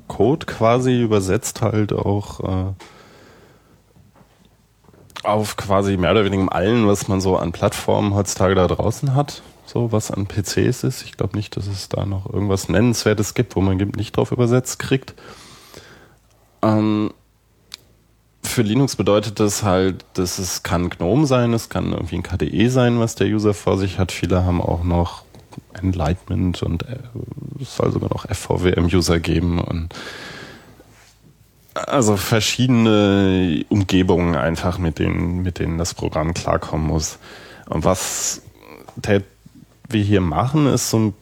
Code 0.09 0.47
quasi 0.47 1.03
übersetzt 1.03 1.63
halt 1.63 1.93
auch 1.93 2.41
äh, 2.41 2.73
auf 5.25 5.57
quasi 5.57 5.97
mehr 5.97 6.13
oder 6.13 6.25
weniger 6.25 6.53
allen, 6.53 6.87
was 6.87 7.09
man 7.09 7.21
so 7.21 7.37
an 7.37 7.53
Plattformen 7.53 8.15
heutzutage 8.15 8.55
da 8.55 8.67
draußen 8.67 9.15
hat, 9.15 9.43
so 9.67 9.93
was 9.93 10.11
an 10.11 10.27
PCs 10.27 10.85
ist. 10.85 11.03
Ich 11.03 11.17
glaube 11.17 11.37
nicht, 11.37 11.57
dass 11.57 11.67
es 11.67 11.89
da 11.89 12.05
noch 12.05 12.31
irgendwas 12.31 12.69
Nennenswertes 12.69 13.35
gibt, 13.35 13.57
wo 13.57 13.61
man 13.61 13.77
nicht 13.77 14.17
drauf 14.17 14.33
übersetzt 14.33 14.79
kriegt. 14.79 15.15
Ähm, 16.63 17.13
für 18.43 18.63
Linux 18.63 18.97
bedeutet 18.97 19.41
das 19.41 19.63
halt, 19.63 20.05
dass 20.15 20.39
es 20.39 20.63
kann 20.63 20.91
GNOME 20.91 21.27
sein, 21.27 21.55
es 21.55 21.71
kann 21.71 21.93
irgendwie 21.93 22.17
ein 22.17 22.23
KDE 22.23 22.69
sein, 22.69 23.01
was 23.01 23.15
der 23.15 23.27
User 23.27 23.55
vor 23.55 23.79
sich 23.79 23.99
hat. 23.99 24.13
Viele 24.13 24.45
haben 24.45 24.61
auch 24.61 24.85
noch 24.85 25.24
Enlightenment 25.81 26.63
und 26.63 26.83
äh, 26.85 26.99
es 27.61 27.77
soll 27.77 27.93
sogar 27.93 28.11
noch 28.11 28.27
FVWM-User 28.29 29.21
geben 29.21 29.61
und 29.61 29.95
also 31.75 32.17
verschiedene 32.17 33.65
Umgebungen 33.69 34.37
einfach, 34.37 34.79
mit 34.79 34.99
denen, 34.99 35.43
mit 35.43 35.59
denen 35.59 35.77
das 35.77 35.95
Programm 35.95 36.33
klarkommen 36.33 36.87
muss. 36.87 37.19
Und 37.69 37.85
was 37.85 38.43
wir 39.89 40.03
hier 40.03 40.21
machen, 40.21 40.67
ist 40.67 40.91
so 40.91 40.99
ein 40.99 41.15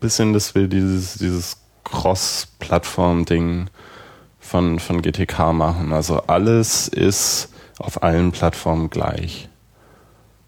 bisschen, 0.00 0.32
dass 0.32 0.54
wir 0.54 0.66
dieses, 0.66 1.14
dieses 1.14 1.58
Cross-Plattform-Ding 1.84 3.68
von, 4.40 4.80
von 4.80 5.02
GTK 5.02 5.52
machen. 5.52 5.92
Also 5.92 6.18
alles 6.26 6.88
ist 6.88 7.50
auf 7.78 8.02
allen 8.02 8.32
Plattformen 8.32 8.90
gleich. 8.90 9.48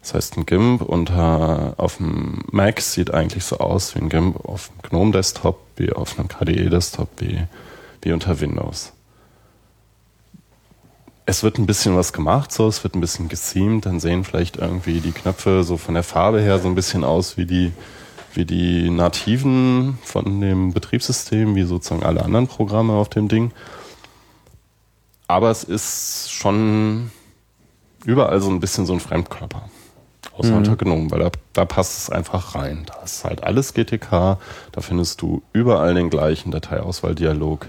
Das 0.05 0.13
heißt, 0.13 0.37
ein 0.37 0.45
GIMP 0.45 0.83
unter, 0.83 1.73
auf 1.77 1.97
dem 1.97 2.43
Mac 2.51 2.79
sieht 2.79 3.11
eigentlich 3.11 3.43
so 3.43 3.57
aus 3.57 3.95
wie 3.95 3.99
ein 3.99 4.09
GIMP 4.09 4.45
auf 4.45 4.69
dem 4.69 4.89
GNOME 4.89 5.11
Desktop, 5.13 5.59
wie 5.77 5.91
auf 5.91 6.19
einem 6.19 6.27
KDE 6.27 6.69
Desktop, 6.69 7.09
wie, 7.17 7.41
wie 8.03 8.11
unter 8.11 8.39
Windows 8.39 8.93
es 11.25 11.43
wird 11.43 11.57
ein 11.57 11.65
bisschen 11.65 11.95
was 11.95 12.13
gemacht, 12.13 12.51
so, 12.51 12.67
es 12.67 12.83
wird 12.83 12.95
ein 12.95 13.01
bisschen 13.01 13.29
geseamt, 13.29 13.85
dann 13.85 13.99
sehen 13.99 14.23
vielleicht 14.23 14.57
irgendwie 14.57 14.99
die 14.99 15.11
Knöpfe 15.11 15.63
so 15.63 15.77
von 15.77 15.95
der 15.95 16.03
Farbe 16.03 16.39
her 16.39 16.59
so 16.59 16.67
ein 16.67 16.75
bisschen 16.75 17.03
aus 17.03 17.35
wie 17.35 17.45
die, 17.45 17.71
wie 18.33 18.45
die 18.45 18.91
nativen 18.91 19.97
von 20.03 20.39
dem 20.39 20.71
Betriebssystem, 20.71 21.55
wie 21.55 21.63
sozusagen 21.63 22.03
alle 22.03 22.23
anderen 22.23 22.47
Programme 22.47 22.93
auf 22.93 23.09
dem 23.09 23.27
Ding. 23.27 23.51
Aber 25.27 25.49
es 25.49 25.63
ist 25.63 26.31
schon 26.31 27.11
überall 28.05 28.39
so 28.39 28.51
ein 28.51 28.59
bisschen 28.59 28.85
so 28.85 28.93
ein 28.93 28.99
Fremdkörper. 28.99 29.67
Außer 30.37 30.51
mhm. 30.51 30.57
unter 30.57 30.75
GNOME, 30.75 31.11
weil 31.11 31.19
da, 31.19 31.29
da 31.53 31.65
passt 31.65 31.97
es 31.97 32.09
einfach 32.09 32.55
rein. 32.55 32.85
Da 32.87 33.03
ist 33.03 33.23
halt 33.23 33.43
alles 33.43 33.73
GTK, 33.73 34.37
da 34.71 34.81
findest 34.81 35.21
du 35.21 35.41
überall 35.53 35.93
den 35.93 36.09
gleichen 36.09 36.51
Dateiauswahldialog. 36.51 37.67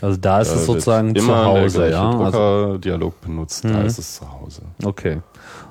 Also 0.00 0.16
da 0.16 0.40
ist 0.40 0.50
da 0.50 0.54
es 0.54 0.66
sozusagen 0.66 1.14
zu 1.14 1.36
Hause, 1.36 1.90
ja. 1.90 2.10
Also 2.18 2.78
Dialog 2.78 3.20
benutzt, 3.20 3.64
mhm. 3.64 3.74
da 3.74 3.82
ist 3.82 3.98
es 3.98 4.16
zu 4.16 4.32
Hause. 4.32 4.62
Okay. 4.82 5.20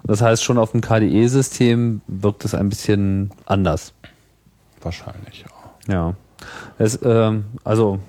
Das 0.03 0.21
heißt, 0.21 0.43
schon 0.43 0.57
auf 0.59 0.71
dem 0.71 0.81
KDE-System 0.81 2.01
wirkt 2.07 2.45
es 2.45 2.53
ein 2.53 2.69
bisschen 2.69 3.31
anders. 3.45 3.93
Wahrscheinlich, 4.81 5.45
ja. 5.87 5.93
Ja. 5.93 6.13
Es, 6.77 6.99
ähm, 7.03 7.45
also. 7.63 7.99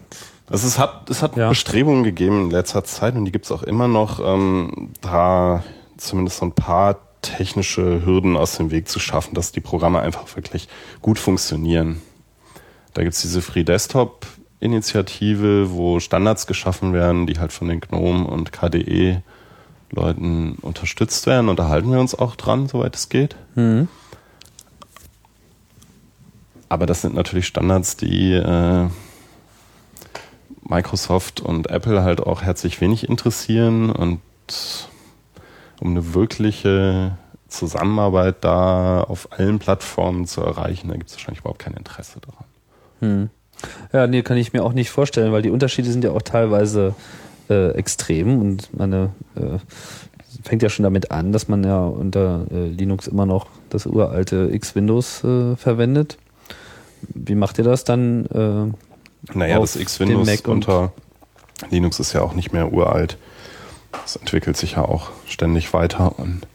Also 0.49 0.67
es 0.67 0.79
hat, 0.79 1.09
es 1.09 1.23
hat 1.23 1.37
ja. 1.37 1.49
Bestrebungen 1.49 2.03
gegeben 2.03 2.45
in 2.45 2.51
letzter 2.51 2.85
Zeit 2.85 3.15
und 3.15 3.25
die 3.25 3.33
gibt 3.33 3.47
es 3.47 3.53
auch 3.53 3.63
immer 3.63 3.89
noch, 3.89 4.21
ähm, 4.21 4.91
da 5.01 5.63
zumindest 5.97 6.39
so 6.39 6.47
ein 6.47 6.53
paar 6.53 6.99
technische 7.23 8.05
Hürden 8.05 8.37
aus 8.37 8.57
dem 8.57 8.71
Weg 8.71 8.89
zu 8.89 8.99
schaffen, 8.99 9.35
dass 9.35 9.53
die 9.53 9.61
Programme 9.61 10.01
einfach 10.01 10.37
wirklich 10.37 10.69
gut 11.03 11.19
funktionieren. 11.19 12.01
Da 12.95 13.03
gibt 13.03 13.15
es 13.15 13.23
diese 13.23 13.43
Free 13.43 13.65
Desktop 13.65 14.27
Initiative, 14.61 15.73
wo 15.73 16.01
Standards 16.01 16.47
geschaffen 16.47 16.93
werden, 16.93 17.27
die 17.27 17.39
halt 17.39 17.53
von 17.53 17.69
den 17.69 17.81
GNOME 17.81 18.27
und 18.27 18.53
KDE 18.53 19.23
Leuten 19.91 20.57
unterstützt 20.61 21.27
werden. 21.27 21.49
Und 21.49 21.59
da 21.59 21.69
halten 21.69 21.91
wir 21.91 21.99
uns 21.99 22.15
auch 22.15 22.37
dran, 22.37 22.69
soweit 22.69 22.95
es 22.95 23.09
geht. 23.09 23.37
Mhm. 23.55 23.89
Aber 26.69 26.87
das 26.87 27.01
sind 27.01 27.15
natürlich 27.15 27.47
Standards, 27.47 27.97
die 27.97 28.33
äh, 28.33 28.89
Microsoft 30.63 31.41
und 31.41 31.69
Apple 31.69 32.03
halt 32.03 32.21
auch 32.21 32.43
herzlich 32.43 32.81
wenig 32.81 33.09
interessieren. 33.09 33.91
Und 33.91 34.21
um 35.81 35.91
eine 35.91 36.15
wirkliche 36.15 37.13
Zusammenarbeit 37.49 38.37
da 38.43 39.03
auf 39.03 39.29
allen 39.33 39.59
Plattformen 39.59 40.27
zu 40.27 40.41
erreichen, 40.43 40.89
da 40.89 40.95
gibt 40.95 41.09
es 41.11 41.17
wahrscheinlich 41.17 41.41
überhaupt 41.41 41.59
kein 41.59 41.75
Interesse 41.75 42.21
daran. 42.21 42.45
Mhm. 43.01 43.31
Ja, 43.93 44.07
nee, 44.07 44.23
kann 44.23 44.37
ich 44.37 44.53
mir 44.53 44.65
auch 44.65 44.73
nicht 44.73 44.91
vorstellen, 44.91 45.33
weil 45.33 45.43
die 45.43 45.51
Unterschiede 45.51 45.91
sind 45.91 46.05
ja 46.05 46.13
auch 46.13 46.23
teilweise 46.23 46.95
äh, 47.51 47.73
extrem 47.73 48.41
und 48.41 48.73
meine 48.77 49.11
äh, 49.35 49.59
fängt 50.43 50.63
ja 50.63 50.71
schon 50.71 50.85
damit 50.85 51.11
an, 51.11 51.33
dass 51.33 51.49
man 51.49 51.65
ja 51.65 51.85
unter 51.85 52.47
äh, 52.51 52.69
Linux 52.69 53.07
immer 53.07 53.27
noch 53.27 53.47
das 53.69 53.87
uralte 53.87 54.49
X-Windows 54.53 55.25
äh, 55.25 55.57
verwendet. 55.57 56.19
Wie 57.09 57.35
macht 57.35 57.59
ihr 57.59 57.65
das 57.65 57.85
dann? 57.85 58.27
Äh, 58.27 59.37
naja, 59.37 59.59
das 59.59 59.77
X-Windows 59.77 60.41
unter 60.43 60.93
Linux 61.71 62.01
ist 62.01 62.13
ja 62.13 62.23
auch 62.23 62.35
nicht 62.35 62.53
mehr 62.53 62.73
uralt. 62.73 63.19
Es 64.05 64.17
entwickelt 64.17 64.57
sich 64.57 64.73
ja 64.73 64.85
auch 64.85 65.11
ständig 65.27 65.73
weiter 65.73 66.19
und 66.19 66.47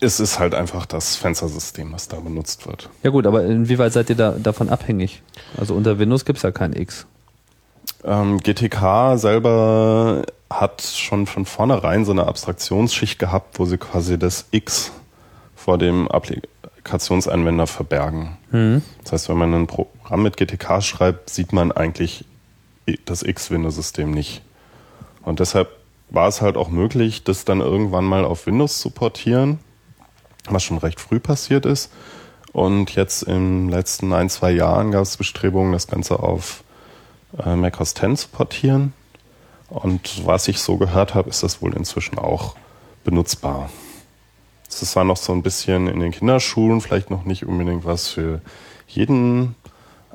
es 0.00 0.18
ist 0.18 0.38
halt 0.38 0.54
einfach 0.54 0.86
das 0.86 1.16
Fenstersystem, 1.16 1.92
was 1.92 2.08
da 2.08 2.18
benutzt 2.20 2.66
wird. 2.66 2.88
Ja 3.02 3.10
gut, 3.10 3.26
aber 3.26 3.44
inwieweit 3.44 3.92
seid 3.92 4.08
ihr 4.08 4.16
da 4.16 4.32
davon 4.32 4.70
abhängig? 4.70 5.22
Also 5.58 5.74
unter 5.74 5.98
Windows 5.98 6.24
gibt 6.24 6.38
es 6.38 6.42
ja 6.42 6.50
kein 6.50 6.72
X. 6.72 7.06
Ähm, 8.04 8.38
GTK 8.38 9.18
selber 9.18 10.22
hat 10.48 10.82
schon 10.82 11.26
von 11.26 11.44
vornherein 11.44 12.04
so 12.04 12.12
eine 12.12 12.26
Abstraktionsschicht 12.26 13.18
gehabt, 13.18 13.58
wo 13.58 13.66
sie 13.66 13.78
quasi 13.78 14.18
das 14.18 14.46
X 14.50 14.90
vor 15.54 15.76
dem 15.76 16.08
Applikationsanwender 16.08 17.66
verbergen. 17.66 18.38
Mhm. 18.50 18.82
Das 19.02 19.12
heißt, 19.12 19.28
wenn 19.28 19.36
man 19.36 19.54
ein 19.54 19.66
Programm 19.66 20.22
mit 20.22 20.38
GTK 20.38 20.82
schreibt, 20.82 21.28
sieht 21.28 21.52
man 21.52 21.72
eigentlich 21.72 22.24
das 23.04 23.22
X-Windows-System 23.22 24.10
nicht. 24.10 24.42
Und 25.22 25.40
deshalb 25.40 25.68
war 26.10 26.28
es 26.28 26.40
halt 26.40 26.56
auch 26.56 26.68
möglich, 26.68 27.24
das 27.24 27.44
dann 27.44 27.60
irgendwann 27.60 28.04
mal 28.04 28.24
auf 28.24 28.46
Windows 28.46 28.80
zu 28.80 28.90
portieren 28.90 29.60
was 30.48 30.62
schon 30.62 30.78
recht 30.78 31.00
früh 31.00 31.20
passiert 31.20 31.66
ist. 31.66 31.90
Und 32.52 32.94
jetzt 32.96 33.22
in 33.22 33.66
den 33.66 33.68
letzten 33.68 34.12
ein, 34.12 34.28
zwei 34.28 34.50
Jahren 34.50 34.90
gab 34.90 35.02
es 35.02 35.16
Bestrebungen, 35.16 35.72
das 35.72 35.86
Ganze 35.86 36.20
auf 36.20 36.64
äh, 37.38 37.54
Mac 37.54 37.80
OS 37.80 37.94
X 38.02 38.22
zu 38.22 38.28
portieren. 38.28 38.92
Und 39.68 40.26
was 40.26 40.48
ich 40.48 40.60
so 40.60 40.76
gehört 40.76 41.14
habe, 41.14 41.30
ist 41.30 41.42
das 41.44 41.62
wohl 41.62 41.74
inzwischen 41.76 42.18
auch 42.18 42.56
benutzbar. 43.04 43.70
Das 44.66 44.96
war 44.96 45.04
noch 45.04 45.16
so 45.16 45.32
ein 45.32 45.42
bisschen 45.42 45.86
in 45.86 46.00
den 46.00 46.12
Kinderschulen, 46.12 46.80
vielleicht 46.80 47.10
noch 47.10 47.24
nicht 47.24 47.46
unbedingt 47.46 47.84
was 47.84 48.08
für 48.08 48.40
jeden, 48.88 49.54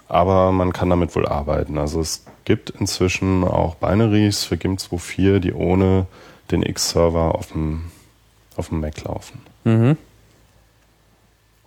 aber 0.07 0.51
man 0.51 0.73
kann 0.73 0.89
damit 0.89 1.15
wohl 1.15 1.25
arbeiten. 1.25 1.77
Also 1.77 2.01
es 2.01 2.25
gibt 2.45 2.69
inzwischen 2.69 3.43
auch 3.43 3.75
Binaries 3.75 4.43
für 4.43 4.57
GIMP 4.57 4.79
2.4, 4.79 5.39
die 5.39 5.53
ohne 5.53 6.05
den 6.51 6.63
X-Server 6.63 7.35
auf 7.35 7.51
dem, 7.51 7.85
auf 8.55 8.69
dem 8.69 8.79
Mac 8.79 9.03
laufen. 9.03 9.41
Mhm. 9.63 9.97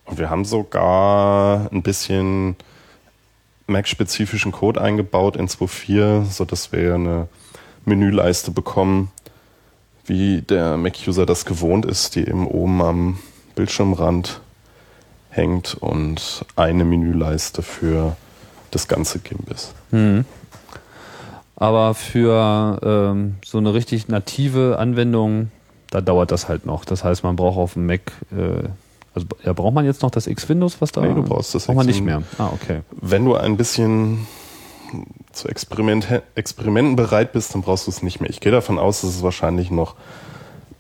Und 0.05 0.19
wir 0.19 0.31
haben 0.31 0.45
sogar 0.45 1.71
ein 1.71 1.83
bisschen 1.83 2.57
Mac-spezifischen 3.67 4.53
Code 4.53 4.81
eingebaut 4.81 5.37
in 5.37 5.49
2.4, 5.49 6.25
sodass 6.25 6.73
wir 6.73 6.95
eine 6.95 7.29
Menüleiste 7.85 8.51
bekommen, 8.51 9.11
wie 10.07 10.41
der 10.41 10.79
Mac-User 10.79 11.27
das 11.27 11.45
gewohnt 11.45 11.85
ist, 11.85 12.15
die 12.15 12.21
eben 12.21 12.47
oben 12.47 12.81
am 12.81 13.19
Bildschirmrand 13.55 14.41
hängt 15.29 15.75
und 15.75 16.47
eine 16.57 16.85
Menüleiste 16.85 17.63
für 17.63 18.17
das 18.71 18.89
ganze 18.89 19.19
GIMP 19.19 19.51
ist. 19.51 19.75
Mhm. 19.91 20.25
Aber 21.61 21.95
für 21.95 22.79
ähm, 22.83 23.35
so 23.45 23.59
eine 23.59 23.75
richtig 23.75 24.09
native 24.09 24.79
Anwendung, 24.79 25.51
da 25.91 26.01
dauert 26.01 26.31
das 26.31 26.49
halt 26.49 26.67
noch. 26.67 26.85
Das 26.85 27.03
heißt, 27.03 27.25
man 27.25 27.35
braucht 27.35 27.59
auf 27.59 27.73
dem 27.73 27.87
Mac 27.87 28.13
äh, 28.31 28.69
also 29.15 29.27
ja, 29.45 29.53
braucht 29.53 29.75
man 29.75 29.85
jetzt 29.85 30.03
noch 30.03 30.13
das 30.13 30.29
X-Windows, 30.29 30.81
was 30.81 30.93
da? 30.93 31.01
Nee, 31.01 31.15
du 31.15 31.25
brauchst 31.25 31.53
das 31.53 31.67
braucht 31.67 31.77
man 31.77 31.87
nicht 31.87 32.03
mehr. 32.03 32.23
Ah, 32.39 32.51
okay. 32.53 32.83
Wenn 32.93 33.25
du 33.25 33.35
ein 33.35 33.57
bisschen 33.57 34.27
zu 35.33 35.49
Experiment 35.49 36.07
Experimenten 36.37 36.95
bereit 36.95 37.33
bist, 37.33 37.53
dann 37.55 37.63
brauchst 37.63 37.89
du 37.89 37.91
es 37.91 38.03
nicht 38.03 38.21
mehr. 38.21 38.31
Ich 38.31 38.39
gehe 38.39 38.53
davon 38.53 38.79
aus, 38.79 39.01
dass 39.01 39.11
es 39.11 39.23
wahrscheinlich 39.23 39.73
noch 39.73 39.97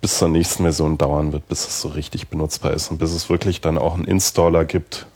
bis 0.01 0.18
zur 0.18 0.29
nächsten 0.29 0.62
Version 0.62 0.99
dauern 0.99 1.33
wird, 1.33 1.49
bis 1.49 1.66
es 1.66 1.81
so 1.81 1.89
richtig 1.89 2.29
benutzbar 2.29 2.72
ist 2.72 2.91
und 2.93 2.99
bis 2.99 3.12
es 3.12 3.29
wirklich 3.29 3.61
dann 3.61 3.76
auch 3.76 3.95
einen 3.95 4.05
Installer 4.05 4.64
gibt, 4.64 5.07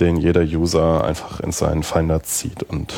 den 0.00 0.16
jeder 0.16 0.42
User 0.42 1.04
einfach 1.04 1.40
in 1.40 1.52
seinen 1.52 1.82
Finder 1.82 2.22
zieht 2.22 2.62
und 2.62 2.94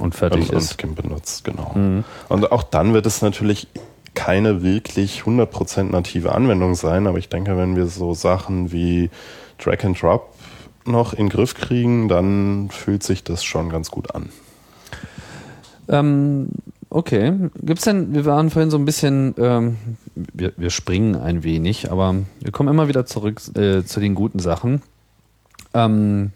und 0.00 0.14
fertig 0.14 0.50
und, 0.50 0.56
ist. 0.56 0.82
Und 0.82 0.94
benutzt, 0.94 1.44
genau. 1.44 1.72
Mhm. 1.74 2.04
Und 2.28 2.52
auch 2.52 2.62
dann 2.62 2.94
wird 2.94 3.06
es 3.06 3.22
natürlich 3.22 3.68
keine 4.14 4.62
wirklich 4.62 5.22
100% 5.22 5.84
native 5.84 6.32
Anwendung 6.32 6.74
sein, 6.74 7.06
aber 7.06 7.18
ich 7.18 7.28
denke, 7.28 7.56
wenn 7.56 7.76
wir 7.76 7.86
so 7.86 8.14
Sachen 8.14 8.72
wie 8.72 9.10
Drag 9.58 9.84
and 9.84 10.00
Drop 10.00 10.34
noch 10.84 11.12
in 11.12 11.26
den 11.26 11.28
Griff 11.28 11.54
kriegen, 11.54 12.08
dann 12.08 12.70
fühlt 12.70 13.02
sich 13.02 13.22
das 13.22 13.44
schon 13.44 13.68
ganz 13.68 13.90
gut 13.90 14.14
an. 14.14 14.30
Ähm, 15.88 16.48
Okay. 16.90 17.32
Gibt's 17.62 17.84
denn, 17.84 18.12
wir 18.14 18.24
waren 18.26 18.50
vorhin 18.50 18.70
so 18.70 18.76
ein 18.76 18.84
bisschen, 18.84 19.34
ähm, 19.38 19.76
wir, 20.16 20.52
wir 20.56 20.70
springen 20.70 21.14
ein 21.14 21.44
wenig, 21.44 21.90
aber 21.90 22.16
wir 22.40 22.50
kommen 22.50 22.68
immer 22.68 22.88
wieder 22.88 23.06
zurück 23.06 23.40
äh, 23.56 23.84
zu 23.84 24.00
den 24.00 24.16
guten 24.16 24.40
Sachen. 24.40 24.82
Ähm, 25.72 26.32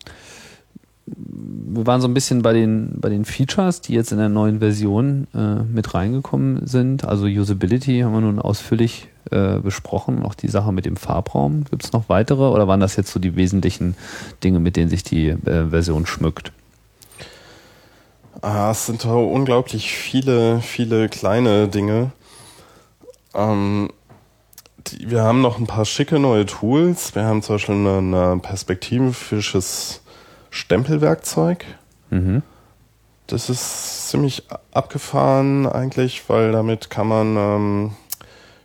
wir 1.07 1.87
waren 1.87 2.01
so 2.01 2.09
ein 2.09 2.15
bisschen 2.15 2.43
bei 2.43 2.53
den, 2.53 2.99
bei 2.99 3.11
den 3.11 3.25
Features, 3.25 3.81
die 3.81 3.93
jetzt 3.93 4.13
in 4.13 4.19
der 4.19 4.31
neuen 4.31 4.61
Version 4.61 5.27
äh, 5.35 5.63
mit 5.63 5.93
reingekommen 5.93 6.67
sind. 6.67 7.05
Also 7.05 7.27
Usability 7.27 8.01
haben 8.01 8.15
wir 8.15 8.21
nun 8.21 8.39
ausführlich 8.39 9.09
äh, 9.31 9.59
besprochen, 9.59 10.23
auch 10.23 10.35
die 10.35 10.49
Sache 10.49 10.73
mit 10.73 10.87
dem 10.87 10.97
Farbraum. 10.97 11.65
Gibt 11.71 11.85
es 11.85 11.93
noch 11.93 12.09
weitere 12.09 12.45
oder 12.45 12.69
waren 12.69 12.81
das 12.81 12.97
jetzt 12.97 13.13
so 13.13 13.21
die 13.21 13.37
wesentlichen 13.37 13.97
Dinge, 14.43 14.61
mit 14.61 14.77
denen 14.77 14.89
sich 14.89 15.03
die 15.03 15.29
äh, 15.29 15.69
Version 15.69 16.07
schmückt? 16.07 16.53
Ah, 18.41 18.71
es 18.71 18.87
sind 18.87 19.05
unglaublich 19.05 19.93
viele, 19.93 20.61
viele 20.61 21.09
kleine 21.09 21.69
Dinge. 21.69 22.13
Ähm, 23.35 23.91
die, 24.87 25.11
wir 25.11 25.23
haben 25.23 25.41
noch 25.41 25.59
ein 25.59 25.67
paar 25.67 25.85
schicke 25.85 26.19
neue 26.19 26.47
Tools. 26.47 27.15
Wir 27.15 27.25
haben 27.25 27.43
zum 27.43 27.57
Beispiel 27.57 27.75
ein 27.75 28.41
perspektivisches 28.41 30.03
Stempelwerkzeug. 30.55 31.65
Mhm. 32.11 32.43
Das 33.27 33.51
ist 33.51 34.09
ziemlich 34.09 34.45
abgefahren 34.73 35.67
eigentlich, 35.67 36.29
weil 36.29 36.53
damit 36.53 36.91
kann 36.91 37.09
man 37.09 37.37
ähm, 37.37 37.91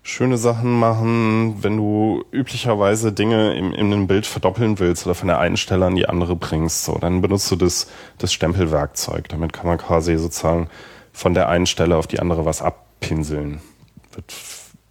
schöne 0.04 0.38
Sachen 0.38 0.78
machen, 0.78 1.64
wenn 1.64 1.78
du 1.78 2.24
üblicherweise 2.32 3.12
Dinge 3.12 3.56
im, 3.56 3.74
in 3.74 3.92
einem 3.92 4.06
Bild 4.06 4.28
verdoppeln 4.28 4.78
willst 4.78 5.08
oder 5.08 5.16
von 5.16 5.30
der 5.30 5.40
einen 5.40 5.58
Stelle 5.58 5.86
an 5.86 5.96
die 5.96 6.08
andere 6.08 6.36
bringst. 6.36 6.86
So, 6.86 6.98
dann 7.00 7.22
benutzt 7.22 7.50
du 7.50 7.56
das, 7.56 7.88
das 8.20 8.34
Stempelwerkzeug. 8.34 9.28
Damit 9.30 9.54
kann 9.54 9.66
man 9.66 9.80
quasi 9.80 10.16
sozusagen 10.18 10.70
von 11.12 11.34
der 11.34 11.50
einen 11.50 11.66
Stelle 11.66 11.98
auf 11.98 12.06
die 12.06 12.20
andere 12.20 12.46
was 12.46 12.62
abpinseln. 12.62 13.62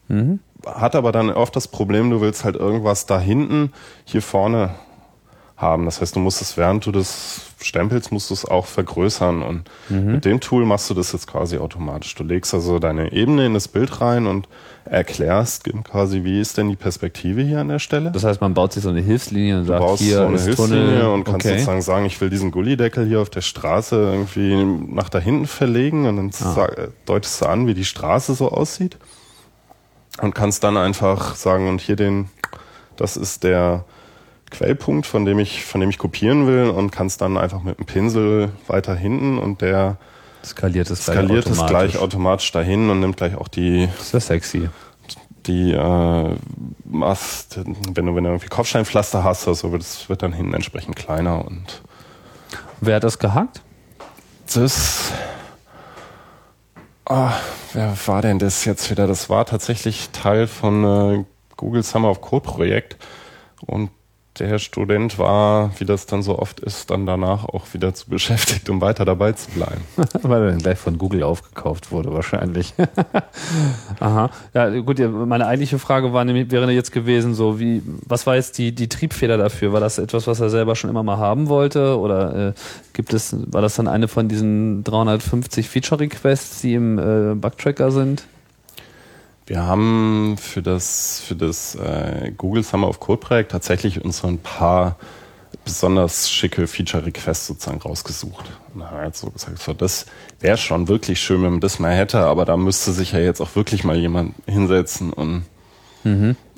Mhm. 0.09 0.40
Hat 0.66 0.96
aber 0.96 1.12
dann 1.12 1.30
oft 1.30 1.55
das 1.55 1.68
Problem, 1.68 2.11
du 2.11 2.20
willst 2.20 2.44
halt 2.44 2.57
irgendwas 2.57 3.07
da 3.07 3.20
hinten, 3.20 3.72
hier 4.05 4.22
vorne 4.22 4.74
haben. 5.59 5.84
Das 5.86 6.00
heißt, 6.00 6.14
du 6.16 6.20
musst 6.20 6.40
es, 6.40 6.56
während 6.56 6.86
du 6.86 6.92
das 6.92 7.40
stempelst, 7.61 8.12
musst 8.12 8.30
du 8.30 8.34
es 8.34 8.44
auch 8.44 8.64
vergrößern. 8.66 9.42
Und 9.42 9.64
mit 9.90 10.24
dem 10.24 10.38
Tool 10.40 10.64
machst 10.64 10.88
du 10.88 10.94
das 10.94 11.11
jetzt 11.12 11.26
quasi 11.26 11.59
automatisch. 11.59 12.14
Du 12.14 12.22
legst 12.24 12.54
also 12.54 12.78
deine 12.78 13.12
Ebene 13.12 13.44
in 13.46 13.54
das 13.54 13.66
Bild 13.68 14.00
rein 14.00 14.26
und 14.28 14.48
erklärst 14.84 15.64
quasi, 15.84 16.22
wie 16.24 16.40
ist 16.40 16.56
denn 16.56 16.68
die 16.70 16.76
Perspektive 16.76 17.42
hier 17.42 17.59
an 17.61 17.68
der 17.68 17.80
Stelle. 17.80 18.11
Das 18.12 18.24
heißt, 18.24 18.40
man 18.40 18.54
baut 18.54 18.72
sich 18.72 18.84
so 18.84 18.88
eine 18.88 19.00
Hilfslinie 19.00 19.56
und 19.59 19.62
Du 19.64 19.68
sagt, 19.68 19.80
baust 19.80 20.02
hier 20.02 20.16
so 20.18 20.26
eine 20.26 20.40
Hilfslinie 20.40 20.86
Tunnel. 21.00 21.06
und 21.09 21.24
kannst 21.24 21.44
okay. 21.44 21.54
sozusagen 21.56 21.82
sagen, 21.82 22.06
ich 22.06 22.18
will 22.20 22.30
diesen 22.30 22.50
Gullideckel 22.52 23.04
hier 23.06 23.20
auf 23.20 23.28
der 23.28 23.42
Straße 23.42 23.96
irgendwie 23.96 24.64
nach 24.94 25.09
da 25.11 25.18
hinten 25.18 25.46
verlegen 25.46 26.06
und 26.06 26.16
dann 26.16 26.30
Ah. 26.56 26.68
deutest 27.04 27.42
du 27.42 27.46
an, 27.46 27.66
wie 27.66 27.74
die 27.74 27.84
Straße 27.84 28.32
so 28.34 28.50
aussieht 28.50 28.96
und 30.22 30.34
kannst 30.34 30.62
dann 30.64 30.76
einfach 30.76 31.34
sagen, 31.34 31.68
und 31.68 31.80
hier 31.80 31.96
den, 31.96 32.30
das 32.96 33.16
ist 33.16 33.42
der 33.44 33.84
Quellpunkt, 34.51 35.07
von 35.07 35.24
dem 35.24 35.38
ich, 35.38 35.64
von 35.64 35.80
dem 35.80 35.90
ich 35.90 35.99
kopieren 35.99 36.46
will 36.46 36.70
und 36.70 36.90
kannst 36.90 37.20
dann 37.20 37.36
einfach 37.36 37.62
mit 37.62 37.78
dem 37.78 37.86
Pinsel 37.86 38.51
weiter 38.66 38.94
hinten 38.94 39.38
und 39.38 39.61
der 39.61 39.96
skaliert 40.44 40.90
es 40.90 41.05
gleich 41.05 41.16
skaliert 41.16 41.46
es 41.46 41.53
automatisch. 41.59 41.70
gleich 41.92 41.99
automatisch 42.03 42.53
dahin 42.53 42.90
und 42.90 43.01
nimmt 43.01 43.16
gleich 43.16 43.34
auch 43.36 43.49
die, 43.49 43.88
Das 43.96 44.07
ist 44.07 44.12
ja 44.12 44.20
sexy. 44.20 44.68
die 45.46 45.72
äh, 45.72 46.34
Mast, 46.84 47.61
wenn 47.94 48.07
du, 48.07 48.14
wenn 48.14 48.24
du 48.24 48.30
irgendwie 48.30 48.49
Kopfsteinpflaster 48.49 49.24
hast, 49.24 49.49
also 49.49 49.72
wird 49.72 49.82
es 49.82 50.09
wird 50.09 50.22
dann 50.22 50.32
hinten 50.32 50.55
entsprechend 50.55 50.96
kleiner 50.96 51.44
und 51.44 51.82
Wer 52.80 52.96
hat 52.96 53.05
das 53.05 53.18
gehackt? 53.18 53.62
das 54.55 55.12
ah, 57.05 57.32
wer 57.72 57.94
war 58.07 58.22
denn 58.22 58.38
das 58.38 58.64
jetzt 58.64 58.90
wieder? 58.90 59.07
Das 59.07 59.28
war 59.28 59.44
tatsächlich 59.46 60.11
Teil 60.11 60.46
von 60.46 60.84
äh, 60.84 61.24
Google 61.57 61.82
Summer 61.82 62.11
of 62.11 62.20
Code 62.20 62.46
Projekt 62.46 62.96
und 63.66 63.90
der 64.41 64.59
Student 64.59 65.18
war, 65.18 65.70
wie 65.78 65.84
das 65.84 66.07
dann 66.07 66.22
so 66.22 66.39
oft 66.39 66.61
ist, 66.61 66.91
dann 66.91 67.07
danach 67.07 67.45
auch 67.45 67.72
wieder 67.74 67.95
zu 67.95 68.09
beschäftigt, 68.09 68.68
um 68.70 68.80
weiter 68.80 69.05
dabei 69.05 69.32
zu 69.32 69.51
bleiben. 69.51 69.82
Weil 70.22 70.43
er 70.43 70.51
dann 70.51 70.59
gleich 70.59 70.78
von 70.78 70.99
Google 70.99 71.22
aufgekauft 71.22 71.91
wurde, 71.91 72.12
wahrscheinlich. 72.12 72.74
Aha. 74.01 74.30
Ja, 74.55 74.68
gut, 74.80 74.99
meine 74.99 75.47
eigentliche 75.47 75.78
Frage 75.78 76.12
war 76.12 76.24
nämlich, 76.24 76.51
wäre 76.51 76.70
jetzt 76.70 76.93
gewesen, 76.93 77.34
so 77.34 77.59
wie, 77.59 77.82
was 78.07 78.26
war 78.26 78.36
jetzt 78.36 78.59
die, 78.59 78.74
die 78.74 78.89
Triebfeder 78.89 79.36
dafür? 79.36 79.72
War 79.72 79.80
das 79.80 79.99
etwas, 79.99 80.26
was 80.26 80.41
er 80.41 80.51
selber 80.51 80.76
schon 80.76 80.91
immer 80.91 81.03
mal 81.03 81.18
haben 81.18 81.49
wollte? 81.49 81.99
Oder 81.99 82.49
äh, 82.49 82.53
gibt 82.93 83.12
es, 83.12 83.36
war 83.53 83.62
das 83.62 83.76
dann 83.76 83.89
eine 83.89 84.09
von 84.09 84.28
diesen 84.28 84.84
350 84.84 85.68
Feature-Requests, 85.68 86.61
die 86.61 86.74
im 86.74 86.99
äh, 86.99 87.34
Bugtracker 87.34 87.91
sind? 87.91 88.24
Wir 89.49 89.62
haben 89.62 90.36
für 90.36 90.61
das, 90.61 91.22
für 91.26 91.34
das 91.34 91.74
äh, 91.74 92.32
Google 92.36 92.62
Summer 92.62 92.86
of 92.86 93.01
Code 93.01 93.18
Projekt 93.18 93.51
tatsächlich 93.51 94.05
uns 94.05 94.18
so 94.18 94.28
ein 94.28 94.36
paar 94.36 94.96
besonders 95.64 96.30
schicke 96.30 96.66
Feature-Requests 96.66 97.46
sozusagen 97.46 97.80
rausgesucht. 97.80 98.44
Und 98.74 98.84
haben 98.84 99.07
jetzt 99.07 99.20
so 99.20 99.30
gesagt, 99.30 99.59
so, 99.59 99.72
das 99.72 100.05
wäre 100.40 100.59
schon 100.59 100.86
wirklich 100.88 101.22
schön, 101.22 101.42
wenn 101.42 101.53
man 101.53 101.61
das 101.61 101.78
mal 101.78 101.94
hätte, 101.94 102.18
aber 102.18 102.44
da 102.44 102.59
müsste 102.59 102.92
sich 102.92 103.12
ja 103.12 103.20
jetzt 103.20 103.40
auch 103.40 103.57
wirklich 103.57 103.84
mal 103.84 103.96
jemand 103.96 104.34
hinsetzen 104.46 105.14
und, 105.14 105.44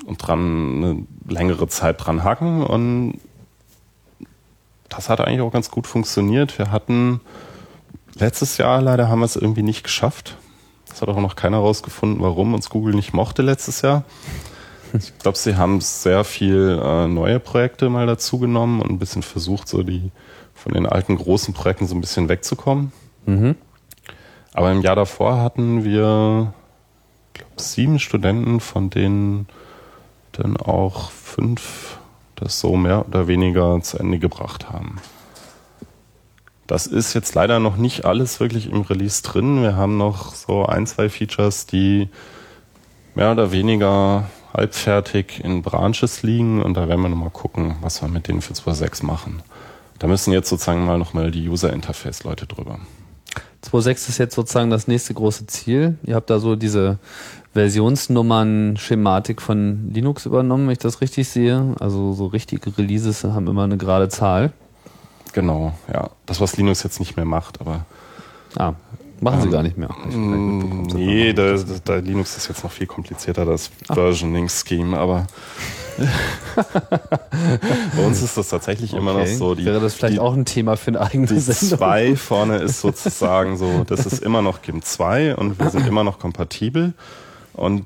und 0.05 0.17
dran 0.17 0.83
eine 0.83 1.07
längere 1.33 1.69
Zeit 1.69 2.05
dran 2.05 2.25
hacken. 2.25 2.61
Und 2.61 3.21
das 4.89 5.07
hat 5.07 5.21
eigentlich 5.21 5.39
auch 5.39 5.53
ganz 5.53 5.71
gut 5.71 5.87
funktioniert. 5.87 6.57
Wir 6.59 6.71
hatten 6.71 7.21
letztes 8.15 8.57
Jahr 8.57 8.81
leider 8.81 9.07
haben 9.07 9.19
wir 9.19 9.25
es 9.25 9.37
irgendwie 9.37 9.63
nicht 9.63 9.85
geschafft. 9.85 10.35
Das 10.91 11.01
hat 11.01 11.09
auch 11.09 11.19
noch 11.19 11.35
keiner 11.35 11.57
rausgefunden, 11.57 12.21
warum 12.21 12.53
uns 12.53 12.69
Google 12.69 12.93
nicht 12.93 13.13
mochte 13.13 13.41
letztes 13.41 13.81
Jahr. 13.81 14.03
Ich 14.93 15.17
glaube, 15.19 15.37
sie 15.37 15.55
haben 15.55 15.79
sehr 15.79 16.23
viel 16.23 16.79
äh, 16.83 17.07
neue 17.07 17.39
Projekte 17.39 17.89
mal 17.89 18.07
dazu 18.07 18.39
genommen 18.39 18.81
und 18.81 18.91
ein 18.91 18.99
bisschen 18.99 19.23
versucht, 19.23 19.69
so 19.69 19.83
die 19.83 20.11
von 20.53 20.73
den 20.73 20.85
alten 20.85 21.15
großen 21.15 21.53
Projekten 21.53 21.87
so 21.87 21.95
ein 21.95 22.01
bisschen 22.01 22.27
wegzukommen. 22.27 22.91
Mhm. 23.25 23.55
Aber 24.53 24.71
im 24.71 24.81
Jahr 24.81 24.97
davor 24.97 25.37
hatten 25.37 25.85
wir, 25.85 26.53
glaube 27.33 27.51
sieben 27.55 27.99
Studenten, 27.99 28.59
von 28.59 28.89
denen 28.89 29.47
dann 30.33 30.57
auch 30.57 31.11
fünf 31.11 31.97
das 32.35 32.59
so 32.59 32.75
mehr 32.75 33.07
oder 33.07 33.27
weniger 33.27 33.79
zu 33.81 33.97
Ende 33.97 34.19
gebracht 34.19 34.71
haben. 34.71 34.97
Das 36.71 36.87
ist 36.87 37.13
jetzt 37.13 37.35
leider 37.35 37.59
noch 37.59 37.75
nicht 37.75 38.05
alles 38.05 38.39
wirklich 38.39 38.71
im 38.71 38.79
Release 38.79 39.21
drin. 39.23 39.61
Wir 39.61 39.75
haben 39.75 39.97
noch 39.97 40.33
so 40.33 40.65
ein, 40.65 40.87
zwei 40.87 41.09
Features, 41.09 41.65
die 41.65 42.07
mehr 43.13 43.33
oder 43.33 43.51
weniger 43.51 44.29
halbfertig 44.53 45.43
in 45.43 45.63
Branches 45.63 46.23
liegen 46.23 46.63
und 46.63 46.75
da 46.75 46.87
werden 46.87 47.01
wir 47.01 47.09
nochmal 47.09 47.29
gucken, 47.29 47.75
was 47.81 48.01
wir 48.01 48.07
mit 48.07 48.29
denen 48.29 48.41
für 48.41 48.53
2.6 48.53 49.05
machen. 49.05 49.43
Da 49.99 50.07
müssen 50.07 50.31
jetzt 50.31 50.47
sozusagen 50.47 50.85
mal 50.85 50.97
nochmal 50.97 51.29
die 51.29 51.49
User-Interface-Leute 51.49 52.47
drüber. 52.47 52.79
2.6 53.65 54.07
ist 54.07 54.17
jetzt 54.17 54.35
sozusagen 54.35 54.69
das 54.69 54.87
nächste 54.87 55.13
große 55.13 55.47
Ziel. 55.47 55.97
Ihr 56.03 56.15
habt 56.15 56.29
da 56.29 56.39
so 56.39 56.55
diese 56.55 56.99
Versionsnummern-Schematik 57.51 59.41
von 59.41 59.91
Linux 59.93 60.25
übernommen, 60.25 60.67
wenn 60.67 60.73
ich 60.73 60.79
das 60.79 61.01
richtig 61.01 61.27
sehe. 61.27 61.75
Also 61.81 62.13
so 62.13 62.27
richtige 62.27 62.77
Releases 62.77 63.25
haben 63.25 63.47
immer 63.47 63.65
eine 63.65 63.75
gerade 63.75 64.07
Zahl. 64.07 64.53
Genau, 65.33 65.73
ja. 65.91 66.09
Das, 66.25 66.41
was 66.41 66.57
Linux 66.57 66.83
jetzt 66.83 66.99
nicht 66.99 67.15
mehr 67.15 67.25
macht, 67.25 67.61
aber 67.61 67.85
Ah, 68.57 68.73
machen 69.21 69.39
sie 69.41 69.47
Ähm, 69.47 69.51
gar 69.53 69.63
nicht 69.63 69.77
mehr. 69.77 69.89
Mm, 69.89 70.83
Nee, 70.93 71.31
da, 71.33 71.55
da, 71.85 71.95
Linux 71.95 72.35
ist 72.37 72.49
jetzt 72.49 72.63
noch 72.63 72.71
viel 72.71 72.87
komplizierter, 72.87 73.45
das 73.45 73.71
Versioning-Scheme, 73.87 74.97
aber 74.97 75.27
bei 77.95 78.05
uns 78.05 78.21
ist 78.21 78.37
das 78.37 78.49
tatsächlich 78.49 78.93
immer 78.93 79.13
noch 79.13 79.21
Okay. 79.21 79.35
so. 79.35 79.55
Die, 79.55 79.65
Wäre 79.65 79.79
das 79.79 79.93
vielleicht 79.93 80.15
die, 80.15 80.19
auch 80.19 80.33
ein 80.33 80.45
Thema 80.45 80.75
für 80.77 80.89
eine 80.89 81.01
eigene 81.01 81.27
die 81.27 81.39
Sendung? 81.39 81.77
2 81.79 82.15
vorne 82.15 82.57
ist 82.57 82.81
sozusagen 82.81 83.57
so, 83.57 83.83
das 83.85 84.05
ist 84.05 84.21
immer 84.23 84.41
noch 84.41 84.61
GIMP 84.61 84.83
2 84.83 85.35
und 85.35 85.59
wir 85.59 85.69
sind 85.69 85.87
immer 85.87 86.03
noch 86.03 86.19
kompatibel. 86.19 86.93
Und 87.53 87.85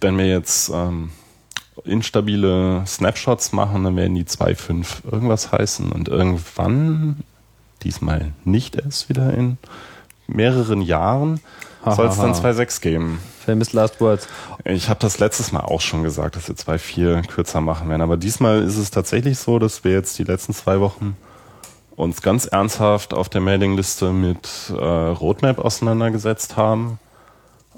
wenn 0.00 0.18
wir 0.18 0.26
jetzt 0.26 0.70
ähm, 0.74 1.10
instabile 1.84 2.84
Snapshots 2.86 3.52
machen, 3.52 3.84
dann 3.84 3.96
werden 3.96 4.14
die 4.14 4.24
2.5 4.24 5.10
irgendwas 5.10 5.52
heißen 5.52 5.90
und 5.92 6.08
irgendwann, 6.08 7.22
diesmal 7.82 8.32
nicht 8.44 8.76
erst 8.76 9.08
wieder 9.08 9.34
in 9.34 9.58
mehreren 10.26 10.80
Jahren, 10.80 11.40
soll 11.84 12.06
es 12.06 12.16
dann 12.16 12.32
Hahaha. 12.32 12.50
2.6 12.50 12.80
geben. 12.80 13.18
Famous 13.44 13.72
Last 13.72 14.00
Words. 14.00 14.26
Ich 14.64 14.88
habe 14.88 15.00
das 15.00 15.18
letztes 15.18 15.52
Mal 15.52 15.60
auch 15.60 15.82
schon 15.82 16.02
gesagt, 16.02 16.36
dass 16.36 16.48
wir 16.48 16.54
2.4 16.54 17.26
kürzer 17.26 17.60
machen 17.60 17.88
werden. 17.90 18.00
Aber 18.00 18.16
diesmal 18.16 18.62
ist 18.62 18.78
es 18.78 18.90
tatsächlich 18.90 19.38
so, 19.38 19.58
dass 19.58 19.84
wir 19.84 19.92
jetzt 19.92 20.18
die 20.18 20.24
letzten 20.24 20.54
zwei 20.54 20.80
Wochen 20.80 21.16
uns 21.94 22.22
ganz 22.22 22.46
ernsthaft 22.46 23.12
auf 23.12 23.28
der 23.28 23.40
Mailingliste 23.40 24.12
mit 24.12 24.48
äh, 24.70 24.82
Roadmap 24.82 25.58
auseinandergesetzt 25.58 26.56
haben. 26.56 26.98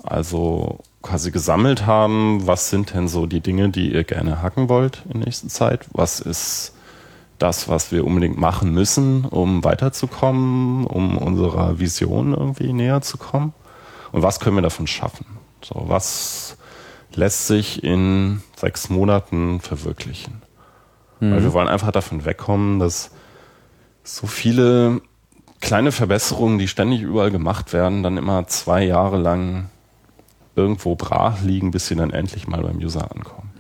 Also 0.05 0.79
quasi 1.07 1.31
gesammelt 1.31 1.87
haben, 1.87 2.47
was 2.47 2.71
sind 2.71 2.93
denn 2.95 3.09
so 3.09 3.27
die 3.27 3.41
Dinge, 3.41 3.71
die 3.71 3.93
ihr 3.93 4.05
gerne 4.05 4.43
hacken 4.43 4.69
wollt 4.69 5.03
in 5.13 5.21
nächster 5.21 5.49
Zeit? 5.49 5.87
Was 5.93 6.21
ist 6.21 6.75
das, 7.39 7.69
was 7.69 7.93
wir 7.93 8.05
unbedingt 8.05 8.39
machen 8.39 8.73
müssen, 8.73 9.25
um 9.25 9.63
weiterzukommen, 9.63 10.85
um 10.85 11.17
unserer 11.19 11.79
Vision 11.79 12.35
irgendwie 12.35 12.73
näher 12.73 13.03
zu 13.03 13.19
kommen? 13.19 13.53
Und 14.13 14.23
was 14.23 14.41
können 14.41 14.57
wir 14.57 14.63
davon 14.63 14.87
schaffen? 14.87 15.27
So, 15.63 15.85
was 15.87 16.57
lässt 17.15 17.47
sich 17.47 17.85
in 17.85 18.43
sechs 18.57 18.89
Monaten 18.91 19.61
verwirklichen? 19.61 20.43
Weil 21.21 21.43
wir 21.43 21.53
wollen 21.53 21.69
einfach 21.69 21.93
davon 21.93 22.25
wegkommen, 22.25 22.79
dass 22.79 23.11
so 24.03 24.27
viele 24.27 25.01
kleine 25.61 25.93
Verbesserungen, 25.93 26.59
die 26.59 26.69
ständig 26.69 27.01
überall 27.01 27.31
gemacht 27.31 27.73
werden, 27.73 28.03
dann 28.03 28.17
immer 28.17 28.47
zwei 28.49 28.85
Jahre 28.85 29.17
lang 29.17 29.71
irgendwo 30.57 30.97
brach 30.97 31.43
liegen, 31.43 31.71
bis 31.71 31.87
sie 31.87 31.95
dann 31.95 32.11
endlich 32.11 32.49
mal 32.49 32.63
beim 32.63 32.79
User 32.79 33.11
ankommen. 33.13 33.51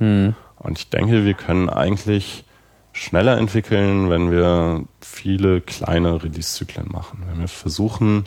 Und 0.58 0.78
ich 0.78 0.88
denke, 0.90 1.24
wir 1.24 1.34
können 1.34 1.68
eigentlich 1.68 2.44
schneller 2.92 3.36
entwickeln, 3.36 4.10
wenn 4.10 4.30
wir 4.30 4.84
viele 5.00 5.60
kleine 5.60 6.22
Release-Zyklen 6.22 6.88
machen. 6.90 7.24
Wenn 7.28 7.40
wir 7.40 7.48
versuchen, 7.48 8.24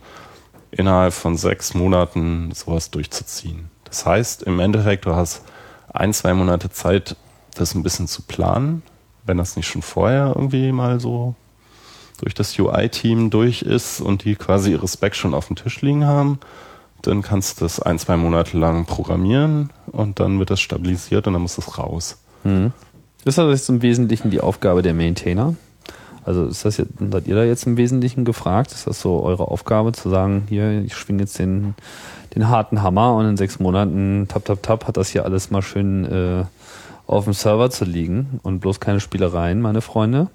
innerhalb 0.72 1.14
von 1.14 1.36
sechs 1.36 1.74
Monaten 1.74 2.52
sowas 2.54 2.92
durchzuziehen. 2.92 3.72
Das 3.86 4.06
heißt, 4.06 4.44
im 4.44 4.60
Endeffekt, 4.60 5.06
du 5.06 5.16
hast 5.16 5.44
ein, 5.92 6.14
zwei 6.14 6.34
Monate 6.34 6.70
Zeit, 6.70 7.16
das 7.56 7.74
ein 7.74 7.84
bisschen 7.84 8.08
zu 8.08 8.22
planen, 8.22 8.84
wenn 9.26 9.38
das 9.38 9.56
nicht 9.56 9.68
schon 9.68 9.82
vorher 9.82 10.34
irgendwie 10.36 10.72
mal 10.72 11.00
so 11.00 11.36
durch 12.20 12.34
das 12.34 12.58
UI-Team 12.58 13.30
durch 13.32 13.62
ist 13.64 14.02
und 14.02 14.24
die 14.24 14.36
quasi 14.36 14.72
ihre 14.72 14.88
Specs 14.88 15.18
schon 15.18 15.34
auf 15.34 15.48
dem 15.48 15.56
Tisch 15.56 15.82
liegen 15.82 16.06
haben, 16.06 16.40
dann 17.02 17.22
kannst 17.22 17.60
du 17.60 17.66
das 17.66 17.82
ein, 17.82 18.00
zwei 18.00 18.18
Monate 18.18 18.58
lang 18.58 18.86
programmieren 18.86 19.70
und 19.92 20.20
dann 20.20 20.40
wird 20.40 20.50
das 20.50 20.60
stabilisiert 20.60 21.28
und 21.28 21.34
dann 21.34 21.42
muss 21.42 21.58
es 21.58 21.78
raus. 21.78 22.18
Ist 23.26 23.38
das 23.38 23.50
jetzt 23.52 23.70
im 23.70 23.82
Wesentlichen 23.82 24.30
die 24.32 24.42
Aufgabe 24.42 24.82
der 24.82 24.94
Maintainer? 24.94 25.56
Also 26.26 26.46
ist 26.46 26.66
das 26.66 26.78
jetzt, 26.78 26.92
seid 27.00 27.28
ihr 27.28 27.36
da 27.36 27.44
jetzt 27.44 27.66
im 27.66 27.78
Wesentlichen 27.78 28.26
gefragt? 28.26 28.72
Ist 28.72 28.88
das 28.88 29.02
so 29.02 29.24
eure 29.24 29.48
Aufgabe 29.48 29.94
zu 29.94 30.10
sagen, 30.10 30.44
hier, 30.48 30.84
ich 30.84 30.96
schwinge 30.96 31.22
jetzt 31.22 31.40
den, 31.40 31.76
den 32.36 32.50
harten 32.50 32.82
Hammer 32.84 33.16
und 33.16 33.26
in 33.26 33.38
sechs 33.38 33.60
Monaten, 33.60 34.28
tap, 34.28 34.46
tap, 34.46 34.62
tap, 34.62 34.88
hat 34.88 34.98
das 34.98 35.10
hier 35.10 35.26
alles 35.26 35.50
mal 35.50 35.62
schön 35.62 36.06
äh, 36.06 36.44
auf 37.08 37.24
dem 37.24 37.34
Server 37.34 37.72
zu 37.72 37.86
liegen 37.86 38.40
und 38.44 38.60
bloß 38.60 38.80
keine 38.80 39.00
Spielereien, 39.00 39.62
meine 39.62 39.82
Freunde? 39.82 40.28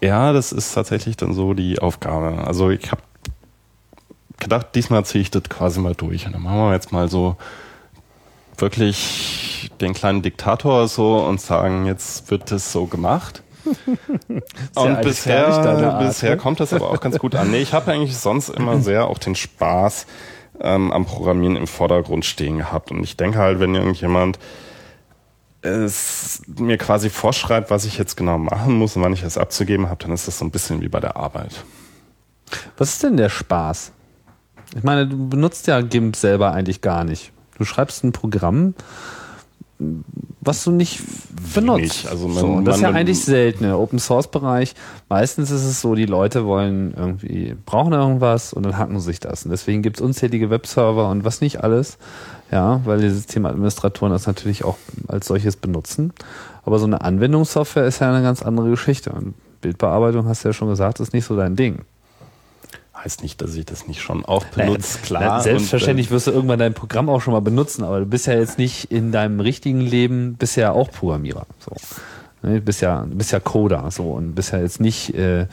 Ja, 0.00 0.32
das 0.32 0.52
ist 0.52 0.72
tatsächlich 0.72 1.16
dann 1.16 1.34
so 1.34 1.52
die 1.52 1.78
Aufgabe. 1.78 2.42
Also 2.46 2.70
ich 2.70 2.90
habe 2.90 3.02
gedacht, 4.40 4.68
diesmal 4.74 5.04
ziehe 5.04 5.22
ich 5.22 5.30
das 5.30 5.44
quasi 5.44 5.80
mal 5.80 5.94
durch. 5.94 6.26
Und 6.26 6.32
dann 6.32 6.42
machen 6.42 6.58
wir 6.58 6.72
jetzt 6.72 6.92
mal 6.92 7.08
so 7.08 7.36
wirklich 8.58 9.70
den 9.80 9.94
kleinen 9.94 10.22
Diktator 10.22 10.88
so 10.88 11.18
und 11.18 11.40
sagen, 11.40 11.86
jetzt 11.86 12.30
wird 12.30 12.50
das 12.50 12.72
so 12.72 12.86
gemacht. 12.86 13.42
und 14.74 15.00
bisher, 15.02 15.48
Art, 15.48 16.00
bisher 16.00 16.30
ne? 16.30 16.36
kommt 16.38 16.60
das 16.60 16.72
aber 16.72 16.90
auch 16.90 17.00
ganz 17.00 17.18
gut 17.18 17.34
an. 17.34 17.50
Nee, 17.50 17.60
ich 17.60 17.72
habe 17.72 17.92
eigentlich 17.92 18.16
sonst 18.16 18.48
immer 18.48 18.80
sehr 18.80 19.06
auch 19.06 19.18
den 19.18 19.34
Spaß 19.34 20.06
ähm, 20.60 20.92
am 20.92 21.04
Programmieren 21.04 21.56
im 21.56 21.66
Vordergrund 21.66 22.24
stehen 22.24 22.58
gehabt. 22.58 22.90
Und 22.90 23.02
ich 23.02 23.16
denke 23.16 23.38
halt, 23.38 23.60
wenn 23.60 23.74
irgendjemand 23.74 24.38
es 25.62 26.42
mir 26.46 26.78
quasi 26.78 27.10
vorschreibt, 27.10 27.70
was 27.70 27.84
ich 27.84 27.98
jetzt 27.98 28.16
genau 28.16 28.38
machen 28.38 28.74
muss 28.74 28.96
und 28.96 29.02
wann 29.02 29.12
ich 29.12 29.22
es 29.22 29.36
abzugeben 29.36 29.88
habe, 29.88 30.02
dann 30.02 30.12
ist 30.12 30.26
das 30.26 30.38
so 30.38 30.44
ein 30.44 30.50
bisschen 30.50 30.80
wie 30.80 30.88
bei 30.88 31.00
der 31.00 31.16
Arbeit. 31.16 31.64
Was 32.78 32.90
ist 32.90 33.02
denn 33.02 33.16
der 33.16 33.28
Spaß? 33.28 33.92
Ich 34.76 34.82
meine, 34.84 35.06
du 35.06 35.28
benutzt 35.28 35.66
ja 35.66 35.80
GIMP 35.80 36.16
selber 36.16 36.52
eigentlich 36.52 36.80
gar 36.80 37.04
nicht. 37.04 37.32
Du 37.58 37.64
schreibst 37.64 38.04
ein 38.04 38.12
Programm, 38.12 38.74
was 40.40 40.62
du 40.64 40.70
nicht 40.70 41.00
benutzt. 41.54 42.06
Also 42.08 42.28
man- 42.28 42.36
so, 42.38 42.60
das 42.60 42.76
ist 42.76 42.82
ja 42.82 42.90
eigentlich 42.90 43.24
selten 43.24 43.64
im 43.64 43.72
Open 43.72 43.98
Source 43.98 44.28
Bereich. 44.28 44.74
Meistens 45.08 45.50
ist 45.50 45.64
es 45.64 45.80
so, 45.80 45.94
die 45.94 46.06
Leute 46.06 46.44
wollen 46.44 46.92
irgendwie, 46.96 47.56
brauchen 47.66 47.92
irgendwas 47.92 48.52
und 48.52 48.62
dann 48.64 48.76
hacken 48.76 49.00
sich 49.00 49.20
das. 49.20 49.44
Und 49.44 49.50
deswegen 49.50 49.82
gibt 49.82 49.96
es 49.96 50.02
unzählige 50.02 50.50
Webserver 50.50 51.08
und 51.08 51.24
was 51.24 51.40
nicht 51.40 51.62
alles. 51.64 51.98
Ja, 52.52 52.80
weil 52.84 53.00
die 53.00 53.10
Systemadministratoren 53.10 54.12
das 54.12 54.26
natürlich 54.26 54.64
auch 54.64 54.76
als 55.08 55.26
solches 55.26 55.56
benutzen. 55.56 56.12
Aber 56.64 56.78
so 56.78 56.84
eine 56.86 57.00
Anwendungssoftware 57.00 57.86
ist 57.86 58.00
ja 58.00 58.10
eine 58.12 58.22
ganz 58.22 58.42
andere 58.42 58.68
Geschichte. 58.70 59.10
Und 59.12 59.34
Bildbearbeitung, 59.62 60.26
hast 60.26 60.44
du 60.44 60.48
ja 60.48 60.52
schon 60.52 60.68
gesagt, 60.68 61.00
ist 61.00 61.12
nicht 61.14 61.24
so 61.24 61.36
dein 61.36 61.56
Ding. 61.56 61.80
Heißt 63.02 63.22
nicht, 63.22 63.40
dass 63.40 63.54
ich 63.54 63.64
das 63.64 63.86
nicht 63.88 64.02
schon 64.02 64.26
auch 64.26 64.44
benutze, 64.44 64.98
Na, 65.00 65.06
klar. 65.06 65.22
na, 65.22 65.40
Selbstverständlich 65.40 66.08
Und, 66.08 66.12
wirst 66.16 66.26
du 66.26 66.32
irgendwann 66.32 66.58
dein 66.58 66.74
Programm 66.74 67.08
auch 67.08 67.20
schon 67.22 67.32
mal 67.32 67.40
benutzen, 67.40 67.82
aber 67.82 68.00
du 68.00 68.06
bist 68.06 68.26
ja 68.26 68.34
jetzt 68.34 68.58
nicht 68.58 68.90
in 68.92 69.10
deinem 69.10 69.40
richtigen 69.40 69.80
Leben, 69.80 70.34
bist 70.34 70.56
ja 70.56 70.72
auch 70.72 70.90
Programmierer. 70.90 71.46
So. 71.60 71.76
Ne, 72.42 72.56
Du 72.56 72.60
bist 72.60 72.82
ja, 72.82 73.06
du 73.08 73.16
bist 73.16 73.32
ja 73.32 73.40
Coder 73.40 73.90
so 73.90 74.10
und 74.10 74.34
bist 74.34 74.52
ja 74.52 74.60
jetzt 74.60 74.80
nicht 74.80 75.14
äh, 75.14 75.46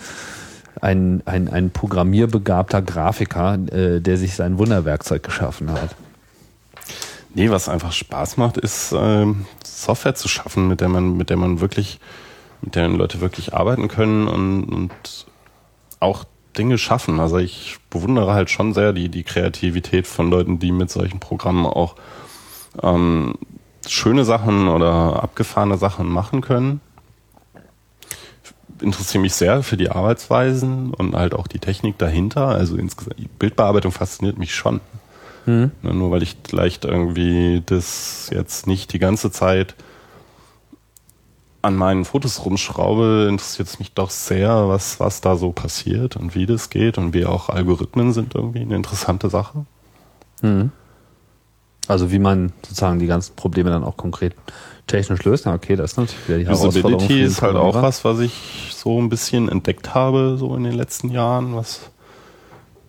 ein, 0.81 1.23
ein, 1.25 1.47
ein 1.49 1.69
programmierbegabter 1.71 2.81
Grafiker, 2.81 3.57
äh, 3.71 4.01
der 4.01 4.17
sich 4.17 4.35
sein 4.35 4.57
Wunderwerkzeug 4.57 5.23
geschaffen 5.23 5.71
hat. 5.71 5.91
äh, 5.91 6.93
nee, 7.33 7.49
was 7.49 7.69
einfach 7.69 7.93
Spaß 7.93 8.37
macht, 8.37 8.57
ist 8.57 8.93
ähm, 8.97 9.45
Software 9.65 10.15
zu 10.15 10.27
schaffen, 10.27 10.67
mit 10.67 10.81
der 10.81 10.89
man, 10.89 11.15
mit 11.15 11.29
der 11.29 11.37
man 11.37 11.61
wirklich, 11.61 11.99
mit 12.61 12.75
der 12.75 12.89
Leute 12.89 13.21
wirklich 13.21 13.53
arbeiten 13.53 13.87
können 13.87 14.27
und, 14.27 14.63
und 14.65 14.91
auch 16.01 16.25
Dinge 16.57 16.77
schaffen. 16.77 17.19
Also 17.19 17.37
ich 17.37 17.77
bewundere 17.89 18.33
halt 18.33 18.49
schon 18.49 18.73
sehr 18.73 18.93
die, 18.93 19.09
die 19.09 19.23
Kreativität 19.23 20.07
von 20.07 20.29
Leuten, 20.29 20.59
die 20.59 20.71
mit 20.71 20.89
solchen 20.89 21.19
Programmen 21.19 21.65
auch 21.65 21.95
ähm, 22.81 23.35
schöne 23.87 24.25
Sachen 24.25 24.67
oder 24.67 25.23
abgefahrene 25.23 25.77
Sachen 25.77 26.07
machen 26.07 26.41
können. 26.41 26.81
Interessiere 28.79 29.21
mich 29.21 29.33
sehr 29.33 29.63
für 29.63 29.77
die 29.77 29.89
Arbeitsweisen 29.89 30.93
und 30.93 31.15
halt 31.15 31.33
auch 31.33 31.47
die 31.47 31.59
Technik 31.59 31.97
dahinter. 31.97 32.47
Also 32.47 32.77
insgesamt, 32.77 33.17
die 33.17 33.27
Bildbearbeitung 33.27 33.91
fasziniert 33.91 34.37
mich 34.37 34.53
schon. 34.53 34.81
Ne, 35.81 35.93
nur 35.93 36.11
weil 36.11 36.23
ich 36.23 36.35
vielleicht 36.47 36.83
irgendwie 36.83 37.63
das 37.65 38.29
jetzt 38.33 38.67
nicht 38.67 38.91
die 38.91 38.99
ganze 38.99 39.31
Zeit 39.31 39.75
an 41.67 41.75
meinen 41.75 42.05
Fotos 42.05 42.45
rumschraube, 42.45 43.27
interessiert 43.29 43.67
es 43.67 43.77
mich 43.77 43.93
doch 43.93 44.09
sehr, 44.09 44.69
was, 44.69 44.99
was 44.99 45.19
da 45.21 45.35
so 45.35 45.51
passiert 45.51 46.15
und 46.15 46.33
wie 46.33 46.45
das 46.45 46.69
geht 46.69 46.97
und 46.97 47.13
wie 47.13 47.25
auch 47.25 47.49
Algorithmen 47.49 48.13
sind 48.13 48.35
irgendwie 48.35 48.61
eine 48.61 48.75
interessante 48.75 49.29
Sache. 49.29 49.65
Also 51.87 52.11
wie 52.11 52.19
man 52.19 52.53
sozusagen 52.61 52.99
die 52.99 53.07
ganzen 53.07 53.35
Probleme 53.35 53.69
dann 53.69 53.83
auch 53.83 53.97
konkret 53.97 54.33
technisch 54.87 55.23
löst. 55.25 55.45
Na 55.45 55.53
okay, 55.53 55.75
das 55.75 55.91
ist 55.91 55.97
natürlich 55.97 56.27
wieder 56.27 56.37
die 56.37 56.45
Herausforderung. 56.45 56.93
Usability 56.95 57.21
ist 57.21 57.41
halt 57.41 57.57
auch 57.57 57.75
was, 57.75 58.05
was 58.05 58.19
ich 58.19 58.71
so 58.73 58.99
ein 58.99 59.09
bisschen 59.09 59.49
entdeckt 59.49 59.93
habe, 59.93 60.37
so 60.39 60.55
in 60.55 60.63
den 60.63 60.73
letzten 60.73 61.09
Jahren, 61.09 61.55
was 61.55 61.89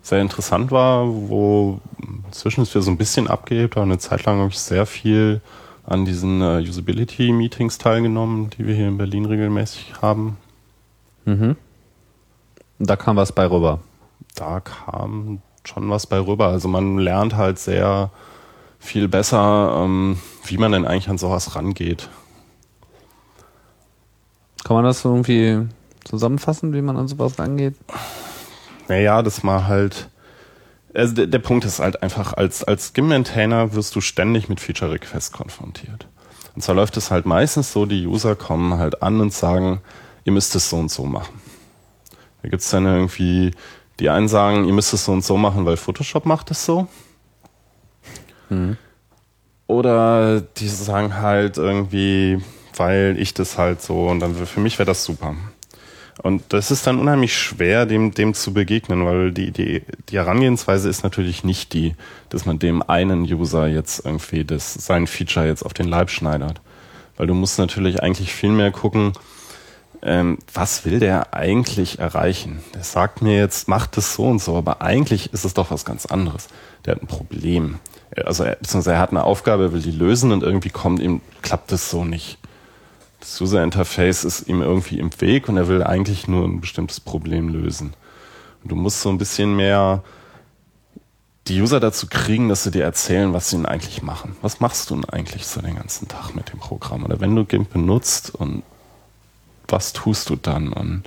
sehr 0.03 0.21
interessant 0.21 0.71
war, 0.71 1.07
wo 1.07 1.81
inzwischen 2.27 2.63
es 2.63 2.75
wieder 2.75 2.83
so 2.83 2.91
ein 2.91 2.97
bisschen 2.97 3.27
abgeht, 3.27 3.73
aber 3.73 3.83
eine 3.83 3.99
Zeit 3.99 4.25
lang 4.25 4.39
habe 4.39 4.51
ich 4.51 4.59
sehr 4.59 4.87
viel 4.87 5.41
an 5.89 6.05
diesen 6.05 6.43
äh, 6.43 6.61
Usability-Meetings 6.69 7.79
teilgenommen, 7.79 8.51
die 8.51 8.67
wir 8.67 8.75
hier 8.75 8.89
in 8.89 8.99
Berlin 8.99 9.25
regelmäßig 9.25 9.95
haben. 10.03 10.37
Und 12.79 12.91
da 12.91 12.97
kam 12.97 13.17
was 13.17 13.33
bei 13.33 13.49
rüber. 13.49 13.81
da 14.35 14.61
kam 14.61 15.41
schon 15.65 15.91
was 15.91 16.07
bei 16.07 16.19
rüber. 16.21 16.49
Also 16.49 16.69
man 16.69 16.99
lernt 16.99 17.37
halt 17.37 17.59
sehr 17.59 18.11
viel 18.79 19.09
besser, 19.09 19.83
ähm, 19.83 20.19
wie 20.45 20.59
man 20.59 20.73
denn 20.73 20.85
eigentlich 20.85 21.09
an 21.09 21.19
sowas 21.19 21.57
rangeht. 21.57 22.09
Kann 24.65 24.77
man 24.77 24.85
das 24.85 25.05
irgendwie 25.05 25.67
zusammenfassen, 26.05 26.73
wie 26.75 26.83
man 26.83 26.97
an 26.97 27.09
sowas 27.09 27.39
rangeht? 27.39 27.75
Naja, 28.89 29.23
das 29.23 29.43
mal 29.43 29.67
halt. 29.67 30.09
Also 30.99 31.15
der, 31.15 31.29
der 31.29 31.39
Punkt 31.39 31.65
ist 31.65 31.79
halt 31.79 32.03
einfach, 32.03 32.33
als, 32.33 32.65
als 32.65 32.93
GIM-Maintainer 32.93 33.73
wirst 33.73 33.95
du 33.95 34.01
ständig 34.01 34.49
mit 34.49 34.59
Feature-Requests 34.59 35.31
konfrontiert. 35.31 36.09
Und 36.57 36.63
zwar 36.63 36.75
läuft 36.75 36.97
es 36.97 37.13
halt 37.13 37.25
meistens 37.25 37.73
so, 37.73 37.87
die 37.87 38.05
User 38.05 38.35
kommen 38.35 38.79
halt 38.79 39.01
an 39.01 39.21
und 39.21 39.33
sagen, 39.33 39.81
ihr 40.25 40.33
müsst 40.33 40.57
es 40.57 40.69
so 40.69 40.77
und 40.77 40.91
so 40.91 41.05
machen. 41.05 41.41
Da 42.43 42.49
gibt's 42.49 42.71
dann 42.71 42.85
irgendwie, 42.85 43.53
die 44.01 44.11
einen 44.11 44.27
sagen, 44.27 44.65
ihr 44.65 44.73
müsst 44.73 44.93
es 44.93 45.05
so 45.05 45.13
und 45.13 45.25
so 45.25 45.37
machen, 45.37 45.65
weil 45.65 45.77
Photoshop 45.77 46.27
macht 46.27 46.51
es 46.51 46.65
so. 46.65 46.89
Oder 49.69 50.41
die 50.41 50.69
sagen 50.69 51.15
halt 51.15 51.59
irgendwie, 51.59 52.43
weil 52.75 53.15
ich 53.21 53.35
das 53.35 53.57
halt 53.57 53.83
so 53.83 54.09
und 54.09 54.19
dann 54.19 54.35
für 54.35 54.61
mich 54.61 54.81
wäre 54.81 54.87
das 54.87 55.05
super. 55.05 55.37
Und 56.23 56.43
das 56.49 56.71
ist 56.71 56.87
dann 56.87 56.99
unheimlich 56.99 57.37
schwer, 57.37 57.87
dem, 57.87 58.13
dem 58.13 58.35
zu 58.35 58.53
begegnen, 58.53 59.07
weil 59.07 59.31
die, 59.33 59.53
die, 59.53 59.83
die 60.09 60.17
Herangehensweise 60.17 60.89
ist 60.89 61.05
natürlich 61.05 61.45
nicht 61.45 61.73
die, 61.73 61.95
dass 62.29 62.45
man 62.45 62.59
dem 62.59 62.83
einen 62.83 63.23
User 63.23 63.69
jetzt 63.69 64.05
irgendwie 64.05 64.45
das, 64.45 64.75
sein 64.75 65.07
Feature 65.07 65.47
jetzt 65.47 65.65
auf 65.65 65.75
den 65.75 65.87
Leib 65.87 66.11
schneidert. 66.11 66.61
Weil 67.17 67.29
du 67.29 67.35
musst 67.35 67.59
natürlich 67.59 68.03
eigentlich 68.03 68.33
viel 68.33 68.51
mehr 68.51 68.73
gucken, 68.73 69.13
ähm, 70.03 70.39
was 70.53 70.85
will 70.85 71.01
der 71.01 71.35
eigentlich 71.35 71.99
erreichen? 71.99 72.63
Der 72.75 72.85
sagt 72.85 73.23
mir 73.23 73.37
jetzt, 73.37 73.69
macht 73.69 73.97
es 73.97 74.15
so 74.15 74.25
und 74.25 74.41
so, 74.41 74.57
aber 74.57 74.83
eigentlich 74.83 75.33
ist 75.33 75.45
es 75.45 75.55
doch 75.55 75.71
was 75.71 75.85
ganz 75.85 76.07
anderes. 76.07 76.49
Der 76.85 76.95
hat 76.95 77.03
ein 77.03 77.09
Problem. 77.09 77.79
Also 78.25 78.45
er, 78.45 78.57
beziehungsweise 78.57 78.95
er 78.95 79.01
hat 79.01 79.11
eine 79.11 79.25
Aufgabe, 79.25 79.65
er 79.65 79.73
will 79.73 79.83
die 79.83 79.91
lösen 79.91 80.33
und 80.33 80.43
irgendwie 80.43 80.71
kommt 80.71 81.01
ihm, 81.01 81.21
klappt 81.43 81.73
es 81.73 81.91
so 81.91 82.05
nicht. 82.05 82.39
Das 83.21 83.41
User 83.41 83.65
Interface 83.65 84.25
ist 84.25 84.49
ihm 84.49 84.63
irgendwie 84.63 84.99
im 84.99 85.11
Weg 85.21 85.49
und 85.49 85.57
er 85.57 85.69
will 85.69 85.83
eigentlich 85.83 86.29
nur 86.29 86.45
ein 86.45 86.61
bestimmtes 86.61 87.01
Problem 87.01 87.49
lösen. 87.49 87.95
Und 88.63 88.73
du 88.73 88.77
musst 88.77 89.01
so 89.01 89.09
ein 89.09 89.19
bisschen 89.19 89.57
mehr 89.57 90.03
die 91.49 91.61
User 91.61 91.81
dazu 91.81 92.07
kriegen, 92.09 92.49
dass 92.49 92.65
sie 92.65 92.71
dir 92.71 92.85
erzählen, 92.85 93.33
was 93.33 93.51
sie 93.51 93.57
denn 93.57 93.67
eigentlich 93.67 94.03
machen. 94.03 94.37
Was 94.43 94.61
machst 94.61 94.91
du 94.91 94.95
denn 94.95 95.05
eigentlich 95.07 95.47
so 95.47 95.61
den 95.61 95.77
ganzen 95.77 96.07
Tag 96.07 96.35
mit 96.35 96.53
dem 96.53 96.59
Programm? 96.59 97.05
Oder 97.05 97.21
wenn 97.21 97.35
du 97.35 97.45
GIMP 97.45 97.73
benutzt 97.73 98.35
und 98.35 98.63
was 99.67 99.93
tust 99.93 100.31
du 100.31 100.37
dann? 100.37 100.73
Und 100.73 101.05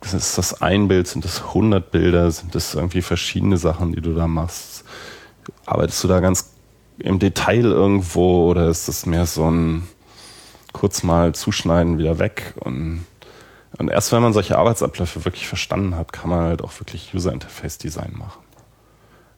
ist 0.00 0.38
das 0.38 0.62
ein 0.62 0.88
Bild, 0.88 1.08
sind 1.08 1.24
das 1.24 1.42
100 1.42 1.90
Bilder, 1.90 2.30
sind 2.30 2.54
das 2.54 2.74
irgendwie 2.74 3.02
verschiedene 3.02 3.58
Sachen, 3.58 3.92
die 3.92 4.00
du 4.00 4.14
da 4.14 4.26
machst? 4.26 4.84
Arbeitest 5.66 6.02
du 6.04 6.08
da 6.08 6.20
ganz 6.20 6.50
im 6.98 7.18
Detail 7.18 7.64
irgendwo 7.64 8.50
oder 8.50 8.68
ist 8.68 8.88
das 8.88 9.04
mehr 9.06 9.26
so 9.26 9.50
ein 9.50 9.86
kurz 10.76 11.02
mal 11.02 11.34
zuschneiden, 11.34 11.98
wieder 11.98 12.18
weg 12.18 12.54
und 12.60 13.06
und 13.78 13.88
erst 13.88 14.12
wenn 14.12 14.22
man 14.22 14.32
solche 14.32 14.56
Arbeitsabläufe 14.56 15.24
wirklich 15.24 15.48
verstanden 15.48 15.96
hat, 15.96 16.12
kann 16.12 16.30
man 16.30 16.44
halt 16.44 16.62
auch 16.62 16.80
wirklich 16.80 17.12
User 17.14 17.32
Interface 17.32 17.78
Design 17.78 18.14
machen. 18.16 18.40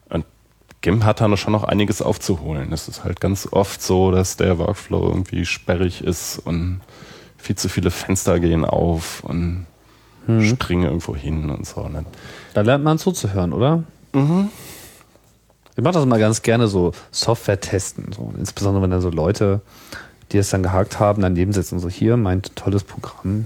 Und 0.09 0.25
GIMP 0.81 1.03
hat 1.03 1.19
da 1.19 1.35
schon 1.35 1.51
noch 1.51 1.65
einiges 1.65 2.01
aufzuholen. 2.01 2.71
Es 2.71 2.87
ist 2.87 3.03
halt 3.03 3.19
ganz 3.19 3.49
oft 3.51 3.81
so, 3.81 4.11
dass 4.11 4.37
der 4.37 4.57
Workflow 4.57 5.09
irgendwie 5.09 5.45
sperrig 5.45 6.01
ist 6.01 6.39
und 6.39 6.79
viel 7.37 7.57
zu 7.57 7.67
viele 7.67 7.91
Fenster 7.91 8.39
gehen 8.39 8.63
auf 8.63 9.23
und 9.25 9.65
hm. 10.25 10.45
springen 10.45 10.83
irgendwo 10.83 11.15
hin 11.15 11.49
und 11.49 11.65
so. 11.65 11.87
Ne? 11.89 12.05
Da 12.53 12.61
lernt 12.61 12.83
man 12.83 12.97
zuzuhören, 12.97 13.51
oder? 13.51 13.83
Mhm. 14.13 14.49
Ich 15.75 15.83
mache 15.83 15.93
das 15.93 16.05
mal 16.05 16.19
ganz 16.19 16.41
gerne 16.41 16.67
so 16.67 16.93
Software 17.11 17.59
testen. 17.59 18.11
So. 18.13 18.33
Insbesondere 18.37 18.83
wenn 18.83 18.91
dann 18.91 19.01
so 19.01 19.09
Leute, 19.09 19.61
die 20.31 20.37
es 20.37 20.49
dann 20.49 20.63
gehakt 20.63 20.99
haben, 20.99 21.21
daneben 21.21 21.53
sitzen 21.53 21.79
so 21.79 21.89
hier, 21.89 22.17
mein 22.17 22.41
tolles 22.41 22.83
Programm, 22.83 23.45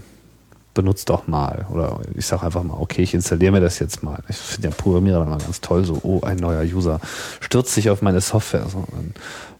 benutzt 0.73 1.09
doch 1.09 1.27
mal. 1.27 1.65
Oder 1.71 1.99
ich 2.15 2.25
sage 2.25 2.45
einfach 2.45 2.63
mal, 2.63 2.77
okay, 2.79 3.03
ich 3.03 3.13
installiere 3.13 3.51
mir 3.51 3.61
das 3.61 3.79
jetzt 3.79 4.03
mal. 4.03 4.19
Ich 4.27 4.37
finde 4.37 4.69
den 4.69 4.75
Programmierer 4.75 5.19
dann 5.19 5.29
mal 5.29 5.37
ganz 5.37 5.61
toll, 5.61 5.85
so, 5.85 5.99
oh, 6.03 6.21
ein 6.21 6.37
neuer 6.37 6.63
User 6.63 6.99
stürzt 7.39 7.73
sich 7.73 7.89
auf 7.89 8.01
meine 8.01 8.21
Software. 8.21 8.67
So, 8.69 8.85
dann, 8.91 9.13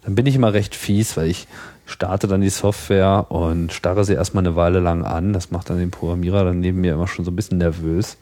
dann 0.03 0.15
bin 0.15 0.25
ich 0.25 0.35
immer 0.35 0.53
recht 0.53 0.75
fies, 0.75 1.15
weil 1.15 1.27
ich 1.27 1.47
starte 1.85 2.27
dann 2.27 2.41
die 2.41 2.49
Software 2.49 3.27
und 3.29 3.73
starre 3.73 4.05
sie 4.05 4.13
erstmal 4.13 4.45
eine 4.45 4.55
Weile 4.55 4.79
lang 4.79 5.03
an. 5.03 5.33
Das 5.33 5.51
macht 5.51 5.69
dann 5.69 5.77
den 5.77 5.91
Programmierer 5.91 6.45
dann 6.45 6.59
neben 6.59 6.81
mir 6.81 6.93
immer 6.93 7.07
schon 7.07 7.25
so 7.25 7.31
ein 7.31 7.35
bisschen 7.35 7.57
nervös. 7.57 8.17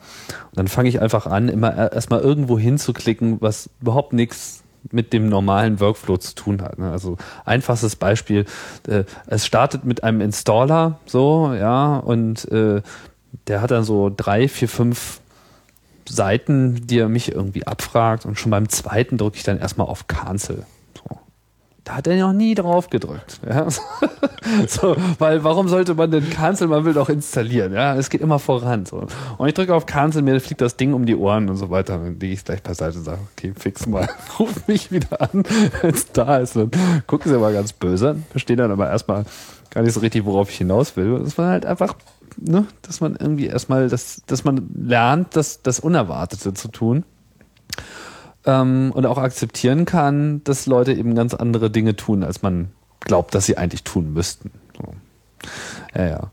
Und 0.50 0.58
dann 0.58 0.68
fange 0.68 0.88
ich 0.88 1.00
einfach 1.00 1.26
an, 1.26 1.48
immer 1.48 1.92
erstmal 1.92 2.20
irgendwo 2.20 2.58
hinzuklicken, 2.58 3.40
was 3.40 3.70
überhaupt 3.80 4.12
nichts 4.12 4.61
mit 4.90 5.12
dem 5.12 5.28
normalen 5.28 5.80
Workflow 5.80 6.16
zu 6.16 6.34
tun 6.34 6.62
hat. 6.62 6.78
Ne? 6.78 6.90
Also 6.90 7.16
einfachstes 7.44 7.96
Beispiel, 7.96 8.44
äh, 8.88 9.04
es 9.26 9.46
startet 9.46 9.84
mit 9.84 10.04
einem 10.04 10.20
Installer, 10.20 10.98
so, 11.06 11.54
ja, 11.54 11.96
und 11.96 12.50
äh, 12.50 12.82
der 13.46 13.62
hat 13.62 13.70
dann 13.70 13.84
so 13.84 14.12
drei, 14.14 14.48
vier, 14.48 14.68
fünf 14.68 15.20
Seiten, 16.08 16.86
die 16.86 16.98
er 16.98 17.08
mich 17.08 17.32
irgendwie 17.32 17.66
abfragt 17.66 18.26
und 18.26 18.38
schon 18.38 18.50
beim 18.50 18.68
zweiten 18.68 19.18
drücke 19.18 19.36
ich 19.36 19.44
dann 19.44 19.58
erstmal 19.58 19.86
auf 19.86 20.08
Cancel. 20.08 20.64
Da 21.84 21.96
hat 21.96 22.06
er 22.06 22.16
noch 22.16 22.32
nie 22.32 22.54
drauf 22.54 22.90
gedrückt. 22.90 23.40
Ja? 23.44 23.66
so, 24.68 24.96
weil 25.18 25.42
warum 25.42 25.66
sollte 25.66 25.94
man 25.94 26.12
denn 26.12 26.30
Cancel? 26.30 26.68
Man 26.68 26.84
will 26.84 26.94
doch 26.94 27.08
installieren. 27.08 27.72
Ja, 27.72 27.96
es 27.96 28.08
geht 28.08 28.20
immer 28.20 28.38
voran. 28.38 28.86
So. 28.86 29.06
Und 29.36 29.48
ich 29.48 29.54
drücke 29.54 29.74
auf 29.74 29.84
Cancel, 29.84 30.22
mir 30.22 30.40
fliegt 30.40 30.60
das 30.60 30.76
Ding 30.76 30.94
um 30.94 31.06
die 31.06 31.16
Ohren 31.16 31.48
und 31.48 31.56
so 31.56 31.70
weiter. 31.70 31.98
Dann 31.98 32.20
lege 32.20 32.34
ich 32.34 32.44
gleich 32.44 32.62
beiseite 32.62 32.98
und 32.98 33.04
sage, 33.04 33.18
okay, 33.32 33.52
fix 33.58 33.86
mal, 33.86 34.08
ruf 34.38 34.68
mich 34.68 34.92
wieder 34.92 35.20
an, 35.20 35.42
wenn 35.80 35.94
es 35.94 36.12
da 36.12 36.38
ist. 36.38 36.56
Und 36.56 36.76
gucken 37.08 37.32
sie 37.32 37.36
aber 37.36 37.52
ganz 37.52 37.72
böse, 37.72 38.16
verstehen 38.30 38.58
dann 38.58 38.70
aber 38.70 38.88
erstmal 38.88 39.24
gar 39.70 39.82
nicht 39.82 39.94
so 39.94 40.00
richtig, 40.00 40.24
worauf 40.24 40.50
ich 40.50 40.58
hinaus 40.58 40.96
will. 40.96 41.18
Das 41.18 41.36
war 41.36 41.50
halt 41.50 41.66
einfach, 41.66 41.96
ne, 42.36 42.64
dass 42.82 43.00
man 43.00 43.16
irgendwie 43.16 43.46
erstmal, 43.46 43.88
das, 43.88 44.22
dass 44.26 44.44
man 44.44 44.70
lernt, 44.72 45.34
das, 45.34 45.62
das 45.62 45.80
Unerwartete 45.80 46.54
zu 46.54 46.68
tun 46.68 47.04
ähm, 48.46 48.92
und 48.94 49.06
auch 49.06 49.18
akzeptieren 49.18 49.84
kann, 49.84 50.42
dass 50.44 50.66
Leute 50.66 50.92
eben 50.92 51.14
ganz 51.14 51.34
andere 51.34 51.70
Dinge 51.70 51.96
tun, 51.96 52.22
als 52.22 52.42
man 52.42 52.72
glaubt, 53.00 53.34
dass 53.34 53.46
sie 53.46 53.56
eigentlich 53.56 53.84
tun 53.84 54.12
müssten. 54.12 54.50
So. 54.76 54.94
Ja, 55.94 56.06
ja. 56.06 56.32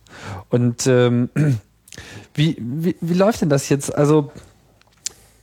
Und 0.49 0.87
ähm, 0.87 1.29
wie, 2.33 2.57
wie, 2.59 2.95
wie 2.99 3.13
läuft 3.13 3.41
denn 3.41 3.49
das 3.49 3.69
jetzt? 3.69 3.95
Also, 3.95 4.31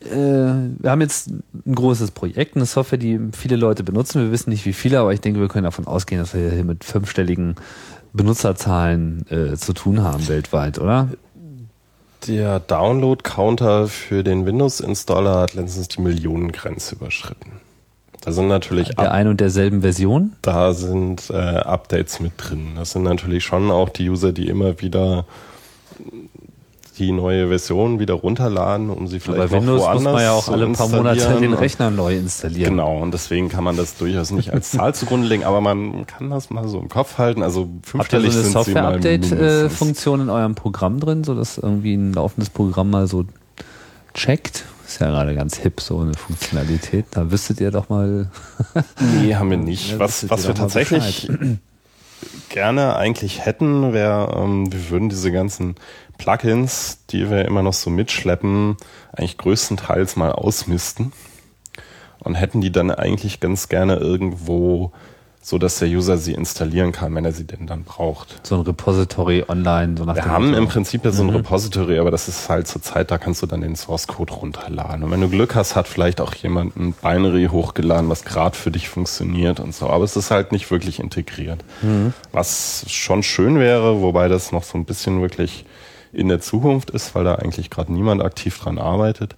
äh, 0.03 0.15
wir 0.15 0.91
haben 0.91 1.01
jetzt 1.01 1.31
ein 1.31 1.75
großes 1.75 2.13
Projekt, 2.13 2.57
eine 2.57 2.67
Software, 2.67 2.99
die 2.99 3.21
viele 3.33 3.57
Leute 3.57 3.83
benutzen. 3.83 4.23
Wir 4.23 4.33
wissen 4.33 4.51
nicht, 4.51 4.67
wie 4.67 4.73
viele, 4.73 5.01
aber 5.01 5.13
ich 5.13 5.21
denke, 5.21 5.41
wir 5.41 5.49
können 5.49 5.65
davon 5.65 5.87
ausgehen, 5.87 6.21
dass 6.21 6.35
wir 6.35 6.51
hier 6.51 6.65
mit 6.65 6.85
fünfstelligen 6.85 7.57
Benutzerzahlen 8.13 9.27
äh, 9.31 9.57
zu 9.57 9.73
tun 9.73 10.03
haben 10.03 10.27
weltweit, 10.29 10.79
oder? 10.79 11.09
Der 12.27 12.59
Download-Counter 12.59 13.87
für 13.87 14.25
den 14.25 14.47
Windows-Installer 14.47 15.41
hat 15.41 15.55
letztens 15.55 15.89
die 15.89 16.01
Millionengrenze 16.01 16.97
überschritten. 16.97 17.61
Da 18.23 18.33
sind 18.33 18.49
natürlich 18.49 18.89
der 18.89 19.13
ein 19.13 19.29
und 19.29 19.41
derselben 19.41 19.83
Version. 19.83 20.35
Da 20.43 20.73
sind 20.73 21.31
äh, 21.31 21.35
Updates 21.35 22.19
mit 22.19 22.33
drin. 22.37 22.73
Das 22.75 22.91
sind 22.91 23.05
natürlich 23.05 23.45
schon 23.45 23.71
auch 23.71 23.89
die 23.89 24.11
User, 24.11 24.33
die 24.33 24.49
immer 24.49 24.81
wieder 24.81 25.27
die 26.99 27.13
neue 27.13 27.49
Version 27.49 27.99
wieder 27.99 28.15
runterladen, 28.15 28.91
um 28.91 29.07
sie 29.07 29.21
vielleicht 29.21 29.41
Aber 29.41 29.51
Windows 29.51 29.83
woanders 29.83 30.03
muss 30.03 30.13
man 30.13 30.23
ja 30.23 30.33
auch 30.33 30.49
alle 30.49 30.67
paar 30.69 30.89
Monate 30.89 31.41
den 31.41 31.53
Rechner 31.53 31.91
neu 31.91 32.17
installieren. 32.17 32.71
Genau, 32.71 32.99
und 32.99 33.13
deswegen 33.13 33.49
kann 33.49 33.65
man 33.65 33.77
das 33.77 33.97
durchaus 33.97 34.31
nicht 34.31 34.53
als 34.53 34.71
Zahl 34.71 34.95
zugrunde 34.95 35.29
legen, 35.29 35.45
aber 35.45 35.61
man 35.61 36.07
kann 36.07 36.31
das 36.31 36.51
mal 36.51 36.67
so 36.69 36.79
im 36.81 36.89
Kopf 36.89 37.19
halten. 37.19 37.43
Also 37.43 37.69
fünfstellig 37.83 38.35
Habt 38.35 38.47
ihr 38.47 38.51
so 38.51 38.59
eine 38.59 38.65
Software-Update-Funktion 38.65 40.23
in 40.23 40.31
eurem 40.31 40.55
Programm 40.55 41.01
drin, 41.01 41.25
sodass 41.25 41.59
irgendwie 41.59 41.95
ein 41.95 42.13
laufendes 42.13 42.51
Programm 42.51 42.91
mal 42.91 43.07
so 43.07 43.25
checkt? 44.15 44.65
Ist 44.87 45.01
ja 45.01 45.09
gerade 45.09 45.35
ganz 45.35 45.57
hip, 45.59 45.81
so 45.81 45.99
eine 45.99 46.15
Funktionalität. 46.15 47.07
Da 47.11 47.31
wüsstet 47.31 47.61
ihr 47.61 47.73
doch 47.73 47.89
mal. 47.89 48.31
nee, 49.21 49.35
haben 49.35 49.51
wir 49.51 49.57
nicht. 49.57 49.99
was 49.99 50.31
was 50.31 50.47
wir 50.47 50.55
tatsächlich 50.55 51.29
gerne 52.49 52.97
eigentlich 52.97 53.45
hätten, 53.45 53.93
wäre, 53.93 54.35
ähm, 54.37 54.73
wir 54.73 54.91
würden 54.91 55.09
diese 55.09 55.33
ganzen 55.33 55.75
Plugins, 56.19 57.05
die 57.11 57.31
wir 57.31 57.45
immer 57.45 57.63
noch 57.63 57.73
so 57.73 57.91
mitschleppen, 57.91 58.77
eigentlich 59.13 59.39
größtenteils 59.39 60.17
mal 60.17 60.33
ausmisten 60.33 61.13
und 62.21 62.35
hätten 62.35 62.61
die 62.61 62.73
dann 62.73 62.91
eigentlich 62.91 63.41
ganz 63.41 63.69
gerne 63.69 63.97
irgendwo 63.97 64.93
so 65.47 65.59
dass 65.59 65.79
der 65.79 65.87
User 65.87 66.19
sie 66.19 66.33
installieren 66.33 66.91
kann, 66.91 67.15
wenn 67.15 67.25
er 67.25 67.31
sie 67.31 67.45
denn 67.45 67.69
dann 67.69 67.85
braucht. 67.85 68.45
So 68.45 68.57
ein 68.57 68.63
Repository 68.63 69.45
online. 69.47 69.97
So 69.97 70.05
nach 70.05 70.17
Wir 70.17 70.25
haben 70.25 70.47
Motto. 70.47 70.59
im 70.59 70.67
Prinzip 70.67 71.05
ja 71.05 71.13
so 71.13 71.23
ein 71.23 71.29
mhm. 71.29 71.37
Repository, 71.37 72.01
aber 72.01 72.11
das 72.11 72.27
ist 72.27 72.49
halt 72.49 72.67
zur 72.67 72.83
Zeit, 72.83 73.13
da 73.13 73.19
kannst 73.19 73.43
du 73.43 73.47
dann 73.47 73.61
den 73.61 73.77
Source 73.77 74.09
Code 74.09 74.33
runterladen. 74.33 75.05
Und 75.05 75.13
wenn 75.13 75.21
du 75.21 75.29
Glück 75.29 75.55
hast, 75.55 75.77
hat 75.77 75.87
vielleicht 75.87 76.21
auch 76.21 76.35
jemand 76.35 76.75
ein 76.75 76.95
Binary 76.95 77.47
hochgeladen, 77.47 78.11
was 78.11 78.25
gerade 78.25 78.57
für 78.57 78.73
dich 78.73 78.89
funktioniert 78.89 79.61
und 79.61 79.73
so. 79.73 79.89
Aber 79.89 80.03
es 80.03 80.17
ist 80.17 80.33
halt 80.33 80.51
nicht 80.51 80.69
wirklich 80.73 80.99
integriert. 80.99 81.63
Mhm. 81.81 82.13
Was 82.33 82.85
schon 82.89 83.23
schön 83.23 83.61
wäre, 83.61 84.03
wobei 84.03 84.27
das 84.27 84.51
noch 84.51 84.65
so 84.65 84.77
ein 84.77 84.85
bisschen 84.85 85.23
wirklich 85.23 85.65
in 86.13 86.29
der 86.29 86.41
Zukunft 86.41 86.91
ist, 86.91 87.15
weil 87.15 87.25
da 87.25 87.37
eigentlich 87.37 87.71
gerade 87.71 87.93
niemand 87.93 88.23
aktiv 88.23 88.59
dran 88.59 88.79
arbeitet, 88.79 89.37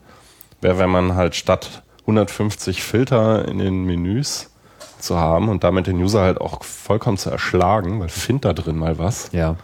wäre, 0.60 0.78
wenn 0.78 0.90
man 0.90 1.14
halt 1.14 1.34
statt 1.34 1.82
150 2.02 2.82
Filter 2.82 3.46
in 3.46 3.58
den 3.58 3.84
Menüs 3.84 4.50
zu 4.98 5.18
haben 5.18 5.48
und 5.48 5.64
damit 5.64 5.86
den 5.86 6.02
User 6.02 6.22
halt 6.22 6.40
auch 6.40 6.64
vollkommen 6.64 7.18
zu 7.18 7.30
erschlagen, 7.30 8.00
weil 8.00 8.08
find 8.08 8.44
da 8.44 8.52
drin 8.52 8.76
mal 8.76 8.98
was. 8.98 9.30
Ja. 9.32 9.56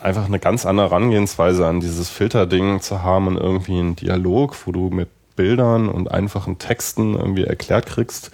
Einfach 0.00 0.24
eine 0.24 0.38
ganz 0.38 0.66
andere 0.66 0.90
Herangehensweise 0.90 1.66
an 1.66 1.80
dieses 1.80 2.08
Filterding 2.08 2.80
zu 2.80 3.02
haben 3.02 3.26
und 3.28 3.36
irgendwie 3.36 3.78
einen 3.78 3.96
Dialog, 3.96 4.56
wo 4.66 4.72
du 4.72 4.90
mit 4.90 5.08
Bildern 5.36 5.88
und 5.88 6.10
einfachen 6.10 6.58
Texten 6.58 7.14
irgendwie 7.14 7.44
erklärt 7.44 7.86
kriegst 7.86 8.30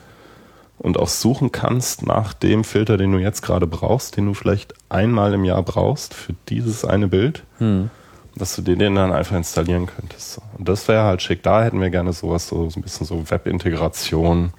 und 0.79 0.99
auch 0.99 1.09
suchen 1.09 1.53
kannst 1.53 2.07
nach 2.07 2.33
dem 2.33 2.65
Filter, 2.65 2.97
den 2.97 3.13
du 3.13 3.19
jetzt 3.19 3.43
gerade 3.43 3.67
brauchst, 3.67 4.17
den 4.17 4.27
du 4.27 4.35
vielleicht 4.35 4.75
einmal 4.89 5.35
im 5.35 5.45
Jahr 5.45 5.63
brauchst 5.63 6.15
für 6.15 6.35
dieses 6.49 6.85
eine 6.85 7.09
Bild, 7.09 7.45
hm. 7.59 7.91
dass 8.35 8.57
du 8.57 8.63
den 8.63 8.95
dann 8.95 9.13
einfach 9.13 9.37
installieren 9.37 9.87
könntest. 9.87 10.41
Und 10.59 10.69
das 10.69 10.87
wäre 10.89 11.05
halt 11.05 11.23
schick. 11.23 11.43
Da 11.43 11.65
hätten 11.65 11.81
wir 11.81 11.91
gerne 11.91 12.13
sowas, 12.13 12.49
so, 12.49 12.69
so 12.69 12.79
ein 12.79 12.83
bisschen 12.83 13.07
so 13.07 13.31
Webintegration. 13.31 14.53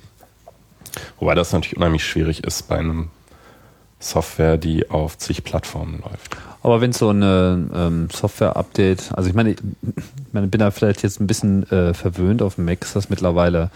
Wobei 1.19 1.35
das 1.35 1.53
natürlich 1.53 1.77
unheimlich 1.77 2.06
schwierig 2.06 2.44
ist 2.44 2.68
bei 2.68 2.77
einem 2.77 3.10
Software, 3.99 4.57
die 4.57 4.89
auf 4.89 5.18
zig 5.18 5.44
Plattformen 5.44 6.02
läuft. 6.02 6.38
Aber 6.68 6.81
wenn 6.81 6.91
so 6.91 7.07
eine 7.07 7.69
ähm, 7.73 8.10
Software-Update, 8.11 9.14
also 9.14 9.30
ich 9.30 9.34
meine, 9.34 9.52
ich 9.52 9.57
meine, 10.34 10.48
bin 10.48 10.60
da 10.60 10.69
vielleicht 10.69 11.02
jetzt 11.02 11.22
ein 11.22 11.26
bisschen 11.26 11.64
äh, 11.72 11.94
verwöhnt 11.94 12.41
auf 12.41 12.57
Mac, 12.57 12.81
ist 12.81 12.94
das 12.94 13.10
mittlerweile, 13.10 13.72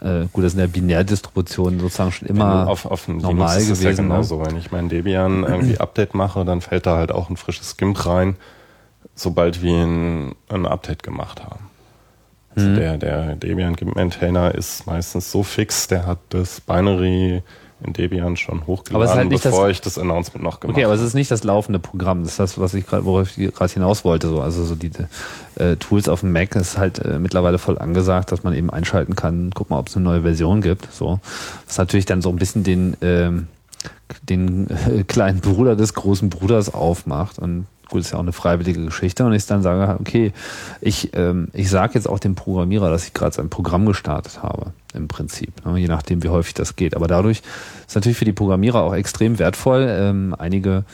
äh, 0.00 0.26
gut, 0.32 0.42
das 0.42 0.50
sind 0.50 0.60
ja 0.60 0.66
Binärdistributionen 0.66 1.78
sozusagen 1.78 2.10
schon 2.10 2.26
immer 2.26 2.66
auf, 2.66 2.84
auf 2.84 3.06
normal 3.06 3.30
Linux 3.30 3.54
gewesen. 3.54 3.72
Ist 3.74 3.84
ja 3.84 3.92
genauso. 3.92 4.40
Ne? 4.40 4.46
Wenn 4.46 4.56
ich 4.56 4.72
mein 4.72 4.88
Debian 4.88 5.44
irgendwie 5.44 5.78
Update 5.78 6.14
mache, 6.14 6.44
dann 6.44 6.62
fällt 6.62 6.86
da 6.86 6.96
halt 6.96 7.12
auch 7.12 7.30
ein 7.30 7.36
frisches 7.36 7.76
GIMP 7.76 8.06
rein, 8.06 8.34
sobald 9.14 9.62
wir 9.62 9.76
ein, 9.76 10.34
ein 10.48 10.66
Update 10.66 11.04
gemacht 11.04 11.44
haben. 11.44 11.70
Also 12.56 12.68
mhm. 12.70 12.74
der, 12.74 12.98
der 12.98 13.36
Debian 13.36 13.76
GIMP 13.76 13.94
Maintainer 13.94 14.52
ist 14.52 14.84
meistens 14.88 15.30
so 15.30 15.44
fix, 15.44 15.86
der 15.86 16.06
hat 16.06 16.18
das 16.30 16.60
Binary 16.60 17.44
in 17.84 17.92
Debian 17.92 18.36
schon 18.36 18.66
hochgeladen, 18.66 18.94
Aber 18.96 19.04
es 19.04 19.10
ist 19.10 19.16
halt 19.16 19.28
nicht 19.30 19.42
bevor 19.42 19.66
das- 19.68 19.76
ich 19.76 19.80
das 19.80 19.98
Announcement 19.98 20.42
noch 20.44 20.60
gemacht 20.60 20.74
Okay, 20.76 20.84
aber 20.84 20.92
habe. 20.92 21.02
es 21.02 21.06
ist 21.08 21.14
nicht 21.14 21.30
das 21.30 21.44
laufende 21.44 21.78
Programm. 21.78 22.22
Das 22.22 22.32
ist 22.32 22.38
das, 22.40 22.58
was 22.58 22.74
ich 22.74 22.86
gerade, 22.86 23.04
worauf 23.04 23.36
ich 23.36 23.52
gerade 23.54 23.72
hinaus 23.72 24.04
wollte. 24.04 24.28
So, 24.28 24.40
also 24.40 24.64
so 24.64 24.74
die 24.74 24.90
äh, 25.56 25.76
Tools 25.76 26.08
auf 26.08 26.20
dem 26.20 26.32
Mac 26.32 26.54
ist 26.56 26.78
halt 26.78 26.98
äh, 27.00 27.18
mittlerweile 27.18 27.58
voll 27.58 27.78
angesagt, 27.78 28.32
dass 28.32 28.42
man 28.44 28.54
eben 28.54 28.70
einschalten 28.70 29.16
kann, 29.16 29.50
guck 29.54 29.70
mal, 29.70 29.78
ob 29.78 29.88
es 29.88 29.96
eine 29.96 30.04
neue 30.04 30.22
Version 30.22 30.60
gibt. 30.60 30.92
So, 30.92 31.20
was 31.66 31.78
natürlich 31.78 32.06
dann 32.06 32.22
so 32.22 32.28
ein 32.30 32.36
bisschen 32.36 32.62
den 32.64 32.96
ähm, 33.02 33.48
den 34.28 34.68
äh, 34.70 35.04
kleinen 35.04 35.40
Bruder 35.40 35.74
des 35.74 35.94
großen 35.94 36.28
Bruders 36.30 36.72
aufmacht 36.72 37.38
und 37.38 37.66
gut, 37.88 38.00
ist 38.00 38.12
ja 38.12 38.16
auch 38.18 38.22
eine 38.22 38.32
freiwillige 38.32 38.84
Geschichte 38.84 39.24
und 39.24 39.32
ich 39.32 39.44
dann 39.46 39.62
sage, 39.62 39.98
okay, 40.00 40.32
ich, 40.80 41.10
ähm, 41.14 41.48
ich 41.52 41.68
sage 41.68 41.94
jetzt 41.94 42.08
auch 42.08 42.18
dem 42.18 42.34
Programmierer, 42.34 42.90
dass 42.90 43.04
ich 43.06 43.12
gerade 43.12 43.34
sein 43.34 43.50
Programm 43.50 43.84
gestartet 43.86 44.42
habe, 44.42 44.72
im 44.94 45.08
Prinzip, 45.08 45.64
ne, 45.64 45.78
je 45.78 45.88
nachdem, 45.88 46.22
wie 46.22 46.28
häufig 46.28 46.54
das 46.54 46.76
geht. 46.76 46.94
Aber 46.96 47.08
dadurch 47.08 47.42
ist 47.86 47.94
natürlich 47.94 48.18
für 48.18 48.24
die 48.24 48.32
Programmierer 48.32 48.82
auch 48.82 48.94
extrem 48.94 49.38
wertvoll. 49.38 49.86
Ähm, 49.88 50.34
einige 50.38 50.84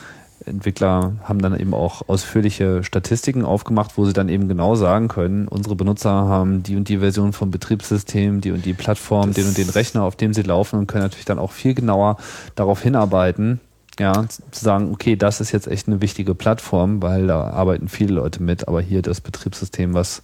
Entwickler 0.45 1.13
haben 1.23 1.41
dann 1.41 1.59
eben 1.59 1.73
auch 1.73 2.07
ausführliche 2.07 2.83
Statistiken 2.83 3.43
aufgemacht, 3.43 3.97
wo 3.97 4.05
sie 4.05 4.13
dann 4.13 4.29
eben 4.29 4.47
genau 4.47 4.75
sagen 4.75 5.09
können, 5.09 5.47
unsere 5.47 5.75
Benutzer 5.75 6.09
haben 6.11 6.63
die 6.63 6.75
und 6.77 6.87
die 6.87 6.99
Version 6.99 7.33
vom 7.33 7.51
Betriebssystem, 7.51 8.39
die 8.41 8.51
und 8.51 8.65
die 8.65 8.73
Plattform, 8.73 9.27
Das- 9.27 9.35
den 9.35 9.47
und 9.47 9.57
den 9.57 9.69
Rechner, 9.69 10.03
auf 10.03 10.15
dem 10.15 10.33
sie 10.33 10.41
laufen 10.43 10.79
und 10.79 10.87
können 10.87 11.03
natürlich 11.03 11.25
dann 11.25 11.39
auch 11.39 11.51
viel 11.51 11.73
genauer 11.73 12.17
darauf 12.55 12.81
hinarbeiten, 12.81 13.59
ja, 13.99 14.13
zu 14.29 14.63
sagen, 14.63 14.91
okay, 14.93 15.17
das 15.17 15.41
ist 15.41 15.51
jetzt 15.51 15.67
echt 15.67 15.87
eine 15.87 15.99
wichtige 16.01 16.33
Plattform, 16.33 17.01
weil 17.01 17.27
da 17.27 17.49
arbeiten 17.49 17.89
viele 17.89 18.13
Leute 18.13 18.41
mit, 18.41 18.65
aber 18.67 18.79
hier 18.79 19.01
das 19.01 19.19
Betriebssystem, 19.19 19.93
was 19.93 20.21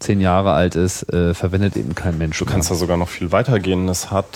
zehn 0.00 0.20
Jahre 0.20 0.52
alt 0.52 0.74
ist, 0.74 1.12
äh, 1.12 1.34
verwendet 1.34 1.76
eben 1.76 1.94
kein 1.94 2.18
Mensch. 2.18 2.38
Du 2.38 2.44
kannst 2.44 2.70
da 2.70 2.74
sogar 2.74 2.96
noch 2.96 3.08
viel 3.08 3.30
weitergehen. 3.32 3.86
Das 3.86 4.10
hat 4.10 4.26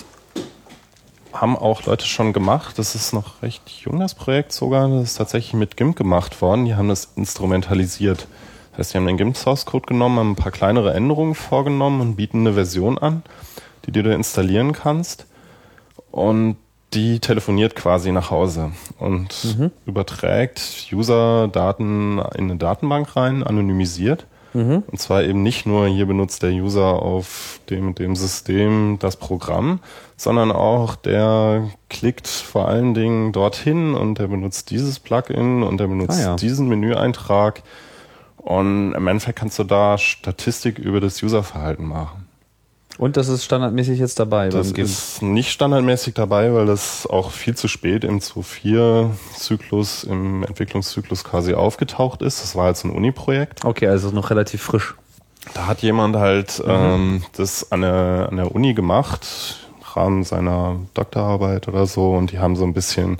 haben 1.41 1.57
auch 1.57 1.83
Leute 1.83 2.05
schon 2.05 2.33
gemacht. 2.33 2.79
Das 2.79 2.95
ist 2.95 3.13
noch 3.13 3.41
recht 3.41 3.67
jung, 3.69 3.99
das 3.99 4.15
Projekt 4.15 4.51
sogar. 4.51 4.87
Das 4.87 5.03
ist 5.03 5.15
tatsächlich 5.15 5.53
mit 5.53 5.77
GIMP 5.77 5.95
gemacht 5.95 6.41
worden. 6.41 6.65
Die 6.65 6.75
haben 6.75 6.87
das 6.87 7.11
instrumentalisiert. 7.15 8.27
Das 8.71 8.79
heißt, 8.79 8.93
die 8.93 8.97
haben 8.97 9.07
den 9.07 9.17
GIMP 9.17 9.37
Source 9.37 9.65
Code 9.65 9.85
genommen, 9.85 10.19
haben 10.19 10.31
ein 10.31 10.35
paar 10.35 10.51
kleinere 10.51 10.93
Änderungen 10.93 11.35
vorgenommen 11.35 12.01
und 12.01 12.15
bieten 12.15 12.41
eine 12.41 12.53
Version 12.53 12.97
an, 12.97 13.23
die 13.85 13.91
du 13.91 14.03
da 14.03 14.13
installieren 14.13 14.73
kannst. 14.73 15.27
Und 16.11 16.57
die 16.93 17.19
telefoniert 17.19 17.75
quasi 17.75 18.11
nach 18.11 18.31
Hause 18.31 18.71
und 18.99 19.57
überträgt 19.85 20.87
User-Daten 20.91 22.19
in 22.35 22.45
eine 22.45 22.55
Datenbank 22.55 23.15
rein, 23.17 23.43
anonymisiert. 23.43 24.25
Und 24.87 24.99
zwar 24.99 25.23
eben 25.23 25.43
nicht 25.43 25.65
nur 25.65 25.87
hier 25.87 26.05
benutzt 26.05 26.41
der 26.43 26.51
User 26.51 27.01
auf 27.01 27.59
dem, 27.69 27.93
dem 27.93 28.15
System 28.15 28.97
das 28.99 29.17
Programm, 29.17 29.79
sondern 30.17 30.51
auch 30.51 30.95
der 30.95 31.69
klickt 31.89 32.27
vor 32.27 32.67
allen 32.67 32.93
Dingen 32.93 33.33
dorthin 33.33 33.93
und 33.95 34.17
der 34.17 34.27
benutzt 34.27 34.71
dieses 34.71 34.99
Plugin 34.99 35.61
und 35.63 35.77
der 35.77 35.87
benutzt 35.87 36.19
Ah, 36.19 36.23
ja. 36.23 36.35
diesen 36.37 36.69
Menüeintrag. 36.69 37.63
Und 38.37 38.93
im 38.93 39.07
Endeffekt 39.07 39.39
kannst 39.39 39.59
du 39.59 39.63
da 39.63 39.97
Statistik 39.97 40.77
über 40.79 41.01
das 41.01 41.21
Userverhalten 41.21 41.85
machen. 41.85 42.24
Und 42.97 43.17
das 43.17 43.27
ist 43.27 43.43
standardmäßig 43.43 43.99
jetzt 43.99 44.19
dabei. 44.19 44.49
Das 44.49 44.71
ist 44.71 45.21
nicht 45.21 45.51
standardmäßig 45.51 46.13
dabei, 46.13 46.53
weil 46.53 46.65
das 46.65 47.05
auch 47.05 47.31
viel 47.31 47.55
zu 47.55 47.67
spät 47.67 48.05
im 48.05 48.19
2.4-Zyklus, 48.19 50.05
im 50.05 50.43
Entwicklungszyklus 50.43 51.23
quasi 51.25 51.53
aufgetaucht 51.53 52.21
ist. 52.21 52.41
Das 52.41 52.55
war 52.55 52.73
so 52.73 52.87
ein 52.87 52.91
Uni-Projekt. 52.91 53.65
Okay, 53.65 53.87
also 53.87 54.11
noch 54.11 54.29
relativ 54.29 54.61
frisch. 54.61 54.95
Da 55.53 55.67
hat 55.67 55.81
jemand 55.81 56.15
halt 56.15 56.63
ähm, 56.65 57.23
das 57.35 57.71
an 57.71 57.81
der, 57.81 58.27
an 58.29 58.37
der 58.37 58.55
Uni 58.55 58.73
gemacht, 58.73 59.57
im 59.75 59.83
Rahmen 59.83 60.23
seiner 60.23 60.79
Doktorarbeit 60.93 61.67
oder 61.67 61.85
so, 61.85 62.13
und 62.13 62.31
die 62.31 62.39
haben 62.39 62.55
so 62.55 62.63
ein 62.63 62.73
bisschen 62.73 63.17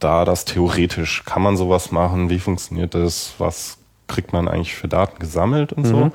da 0.00 0.24
das 0.24 0.44
theoretisch, 0.44 1.24
kann 1.24 1.42
man 1.42 1.56
sowas 1.56 1.92
machen, 1.92 2.28
wie 2.28 2.38
funktioniert 2.38 2.94
das, 2.94 3.34
was 3.38 3.78
kriegt 4.06 4.32
man 4.32 4.48
eigentlich 4.48 4.74
für 4.74 4.88
Daten 4.88 5.18
gesammelt 5.18 5.72
und 5.72 5.86
so. 5.86 6.10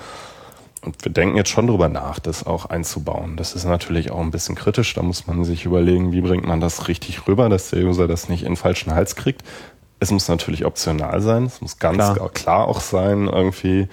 Und 0.81 1.03
wir 1.03 1.11
denken 1.11 1.35
jetzt 1.35 1.49
schon 1.49 1.68
drüber 1.68 1.89
nach, 1.89 2.19
das 2.19 2.45
auch 2.45 2.65
einzubauen. 2.65 3.35
Das 3.35 3.53
ist 3.53 3.65
natürlich 3.65 4.11
auch 4.11 4.22
ein 4.22 4.31
bisschen 4.31 4.56
kritisch. 4.56 4.93
Da 4.93 5.01
muss 5.01 5.27
man 5.27 5.43
sich 5.43 5.65
überlegen, 5.65 6.11
wie 6.11 6.22
bringt 6.22 6.47
man 6.47 6.61
das 6.61 6.88
richtig 6.88 7.27
rüber, 7.27 7.49
dass 7.49 7.69
der 7.72 7.84
User 7.84 8.07
das 8.07 8.30
nicht 8.30 8.43
in 8.43 8.51
den 8.51 8.57
falschen 8.57 8.93
Hals 8.95 9.15
kriegt. 9.15 9.43
Es 9.99 10.11
muss 10.11 10.30
natürlich 10.30 10.65
optional 10.65 11.19
sein. 11.22 11.45
Es 11.45 11.60
muss 11.60 11.80
ganz 11.80 11.97
Klar. 11.97 12.30
klar, 12.30 12.68
auch 12.68 12.80
sein, 12.80 13.27
irgendwie 13.27 13.89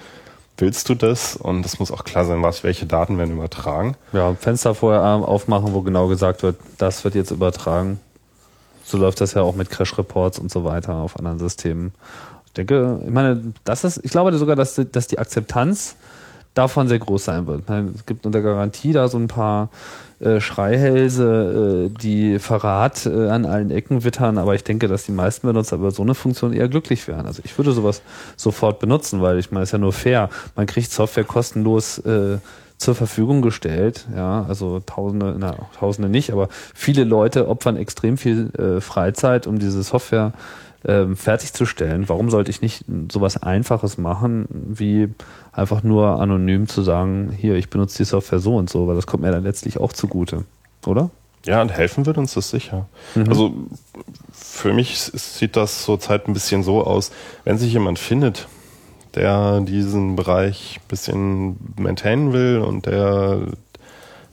willst 0.57 0.89
du 0.89 0.95
das? 0.95 1.35
Und 1.35 1.65
es 1.65 1.79
muss 1.79 1.91
auch 1.91 2.03
klar 2.03 2.25
sein, 2.25 2.41
was, 2.41 2.63
welche 2.63 2.85
Daten 2.85 3.17
werden 3.17 3.35
übertragen. 3.35 3.95
Ja, 4.13 4.33
Fenster 4.35 4.73
vorher 4.73 5.03
aufmachen, 5.03 5.73
wo 5.73 5.81
genau 5.81 6.07
gesagt 6.07 6.43
wird, 6.43 6.55
das 6.77 7.03
wird 7.03 7.15
jetzt 7.15 7.31
übertragen. 7.31 7.99
So 8.83 8.97
läuft 8.97 9.19
das 9.19 9.33
ja 9.33 9.41
auch 9.41 9.55
mit 9.55 9.69
Crash 9.69 9.97
Reports 9.97 10.39
und 10.39 10.49
so 10.49 10.63
weiter 10.63 10.95
auf 10.95 11.17
anderen 11.17 11.39
Systemen. 11.39 11.93
Ich 12.45 12.53
denke, 12.53 13.01
ich 13.05 13.11
meine, 13.11 13.53
das 13.65 13.83
ist, 13.83 13.99
ich 14.03 14.11
glaube 14.11 14.35
sogar, 14.37 14.55
dass, 14.55 14.81
dass 14.91 15.07
die 15.07 15.19
Akzeptanz 15.19 15.95
davon 16.57 16.87
sehr 16.87 16.99
groß 16.99 17.25
sein 17.25 17.47
wird. 17.47 17.63
Es 17.95 18.05
gibt 18.05 18.25
unter 18.25 18.41
Garantie 18.41 18.93
da 18.93 19.07
so 19.07 19.17
ein 19.17 19.27
paar 19.27 19.69
äh, 20.19 20.41
Schreihälse, 20.41 21.89
äh, 21.93 21.97
die 22.01 22.39
Verrat 22.39 23.05
äh, 23.05 23.29
an 23.29 23.45
allen 23.45 23.69
Ecken 23.69 24.03
wittern, 24.03 24.39
aber 24.39 24.55
ich 24.55 24.63
denke, 24.63 24.87
dass 24.87 25.05
die 25.05 25.11
meisten 25.11 25.45
Benutzer 25.45 25.75
über 25.75 25.91
so 25.91 26.01
eine 26.01 26.15
Funktion 26.15 26.53
eher 26.53 26.67
glücklich 26.67 27.07
wären. 27.07 27.27
Also 27.27 27.41
ich 27.45 27.55
würde 27.57 27.71
sowas 27.71 28.01
sofort 28.35 28.79
benutzen, 28.79 29.21
weil 29.21 29.37
ich 29.37 29.51
meine, 29.51 29.63
es 29.63 29.69
ist 29.69 29.73
ja 29.73 29.77
nur 29.77 29.93
fair. 29.93 30.29
Man 30.55 30.65
kriegt 30.65 30.91
Software 30.91 31.23
kostenlos 31.23 31.99
äh, 31.99 32.39
zur 32.77 32.95
Verfügung 32.95 33.43
gestellt. 33.43 34.07
Ja, 34.15 34.45
also 34.47 34.79
Tausende, 34.79 35.35
na, 35.37 35.55
Tausende 35.77 36.09
nicht, 36.09 36.31
aber 36.31 36.49
viele 36.73 37.03
Leute 37.03 37.47
opfern 37.47 37.77
extrem 37.77 38.17
viel 38.17 38.49
äh, 38.57 38.81
Freizeit, 38.81 39.45
um 39.45 39.59
diese 39.59 39.83
Software 39.83 40.33
ähm, 40.85 41.15
fertigzustellen. 41.15 42.07
Warum 42.07 42.29
sollte 42.29 42.49
ich 42.49 42.61
nicht 42.61 42.85
sowas 43.11 43.41
Einfaches 43.41 43.97
machen, 43.97 44.47
wie 44.49 45.09
einfach 45.57 45.81
nur 45.81 46.21
anonym 46.21 46.67
zu 46.67 46.83
sagen, 46.83 47.35
hier, 47.35 47.55
ich 47.55 47.69
benutze 47.69 47.97
die 47.97 48.05
Software 48.05 48.39
so 48.39 48.55
und 48.55 48.69
so, 48.69 48.87
weil 48.87 48.95
das 48.95 49.07
kommt 49.07 49.23
mir 49.23 49.31
dann 49.31 49.43
letztlich 49.43 49.79
auch 49.79 49.91
zugute, 49.91 50.45
oder? 50.85 51.09
Ja, 51.45 51.61
und 51.61 51.71
helfen 51.71 52.05
wird 52.05 52.17
uns 52.17 52.33
das 52.35 52.49
sicher. 52.49 52.87
Also 53.27 53.53
für 54.31 54.73
mich 54.73 54.99
sieht 54.99 55.55
das 55.55 55.83
zurzeit 55.83 56.27
ein 56.27 56.33
bisschen 56.33 56.61
so 56.61 56.83
aus, 56.83 57.11
wenn 57.43 57.57
sich 57.57 57.73
jemand 57.73 57.97
findet, 57.97 58.47
der 59.15 59.61
diesen 59.61 60.15
Bereich 60.15 60.79
ein 60.79 60.87
bisschen 60.89 61.73
maintainen 61.77 62.33
will 62.33 62.59
und 62.59 62.85
der 62.85 63.39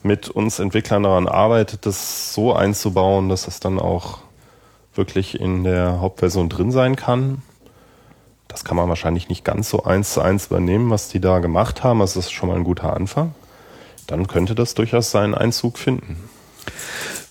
mit 0.03 0.29
uns 0.29 0.59
Entwicklern 0.59 1.05
daran 1.05 1.27
arbeitet, 1.27 1.87
das 1.87 2.35
so 2.35 2.53
einzubauen, 2.53 3.31
dass 3.31 3.49
es 3.49 3.61
dann 3.61 3.79
auch 3.79 4.19
wirklich 4.95 5.41
in 5.41 5.65
der 5.65 6.01
Hauptversion 6.01 6.51
drin 6.51 6.71
sein 6.71 6.97
kann. 6.97 7.41
Das 8.49 8.65
kann 8.65 8.77
man 8.77 8.89
wahrscheinlich 8.89 9.29
nicht 9.29 9.45
ganz 9.45 9.71
so 9.71 9.85
eins 9.85 10.13
zu 10.13 10.21
eins 10.21 10.47
übernehmen, 10.47 10.91
was 10.91 11.09
die 11.09 11.21
da 11.21 11.39
gemacht 11.39 11.83
haben. 11.83 12.01
Das 12.01 12.17
ist 12.17 12.31
schon 12.31 12.49
mal 12.49 12.57
ein 12.57 12.65
guter 12.65 12.95
Anfang. 12.95 13.35
Dann 14.07 14.27
könnte 14.27 14.55
das 14.55 14.75
durchaus 14.75 15.11
seinen 15.11 15.35
Einzug 15.35 15.79
finden. 15.79 16.17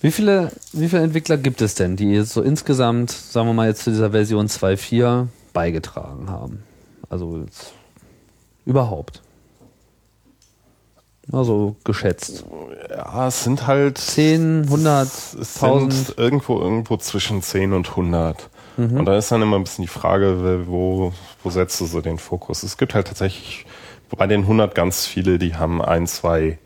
Wie 0.02 0.12
viele, 0.12 0.52
wie 0.74 0.90
viele 0.90 1.04
Entwickler 1.04 1.38
gibt 1.38 1.62
es 1.62 1.76
denn, 1.76 1.96
die 1.96 2.12
jetzt 2.12 2.34
so 2.34 2.42
insgesamt, 2.42 3.12
sagen 3.12 3.48
wir 3.48 3.54
mal 3.54 3.70
jetzt 3.70 3.84
zu 3.84 3.92
dieser 3.92 4.12
Version 4.12 4.48
2.4 4.48 5.28
beigetragen 5.54 6.30
haben? 6.30 6.64
Also 7.10 7.38
jetzt 7.46 7.74
überhaupt. 8.66 9.22
Also 11.32 11.78
geschätzt. 11.86 12.44
Ja, 12.90 13.28
es 13.30 13.44
sind 13.46 13.66
halt 13.66 13.98
10, 13.98 14.64
100, 14.66 15.08
es 15.08 15.56
1000. 15.64 15.94
sind 15.94 16.18
irgendwo 16.18 16.60
irgendwo 16.60 16.98
zwischen 16.98 17.42
10 17.42 17.72
und 17.72 17.90
100. 17.92 18.50
Mhm. 18.78 18.98
Und 18.98 19.06
da 19.06 19.18
ist 19.18 19.32
dann 19.32 19.42
immer 19.42 19.58
ein 19.58 19.64
bisschen 19.64 19.84
die 19.84 19.90
Frage, 19.90 20.66
wo, 20.68 21.14
wo 21.44 21.50
setzt 21.50 21.80
du 21.82 21.86
so 21.86 22.02
den 22.02 22.18
Fokus? 22.18 22.64
Es 22.64 22.78
gibt 22.78 22.94
halt 22.94 23.08
tatsächlich 23.08 23.66
bei 24.16 24.28
den 24.28 24.42
100 24.42 24.76
ganz 24.76 25.06
viele, 25.06 25.40
die 25.40 25.56
haben 25.56 25.82
ein, 25.82 26.08
zwei 26.08 26.60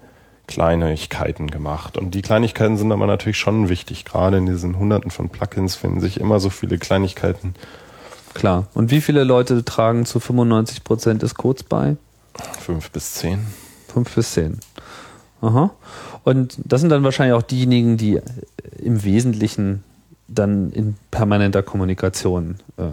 Kleinigkeiten 0.48 1.48
gemacht. 1.48 1.98
Und 1.98 2.12
die 2.12 2.22
Kleinigkeiten 2.22 2.78
sind 2.78 2.92
aber 2.92 3.06
natürlich 3.06 3.38
schon 3.38 3.70
wichtig. 3.70 4.06
Gerade 4.06 4.38
in 4.38 4.46
diesen 4.46 4.80
Hunderten 4.80 5.12
von 5.12 5.30
Plugins 5.30 5.76
finden 5.76 6.00
sich 6.00 6.20
immer 6.20 6.40
so 6.40 6.50
viele 6.50 6.78
Kleinigkeiten. 6.78 7.54
Klar. 8.34 8.68
Und 8.74 8.92
wie 8.92 9.02
viele 9.02 9.24
Leute 9.24 9.66
tragen 9.66 10.06
zu 10.06 10.20
95 10.20 10.84
Prozent 10.84 11.22
des 11.22 11.36
Codes 11.36 11.64
bei? 11.64 11.98
Fünf 12.60 12.92
bis 12.92 13.14
zehn. 13.16 13.46
Fünf 13.88 14.14
bis 14.16 14.34
zehn. 14.34 14.60
Aha. 15.42 15.72
Und 16.24 16.58
das 16.64 16.82
sind 16.82 16.90
dann 16.90 17.04
wahrscheinlich 17.04 17.36
auch 17.36 17.44
diejenigen, 17.44 17.98
die 17.98 18.20
im 18.80 19.04
Wesentlichen 19.04 19.84
dann 20.28 20.72
in 20.72 20.96
permanenter 21.12 21.64
Kommunikation 21.64 22.56
äh, 22.78 22.84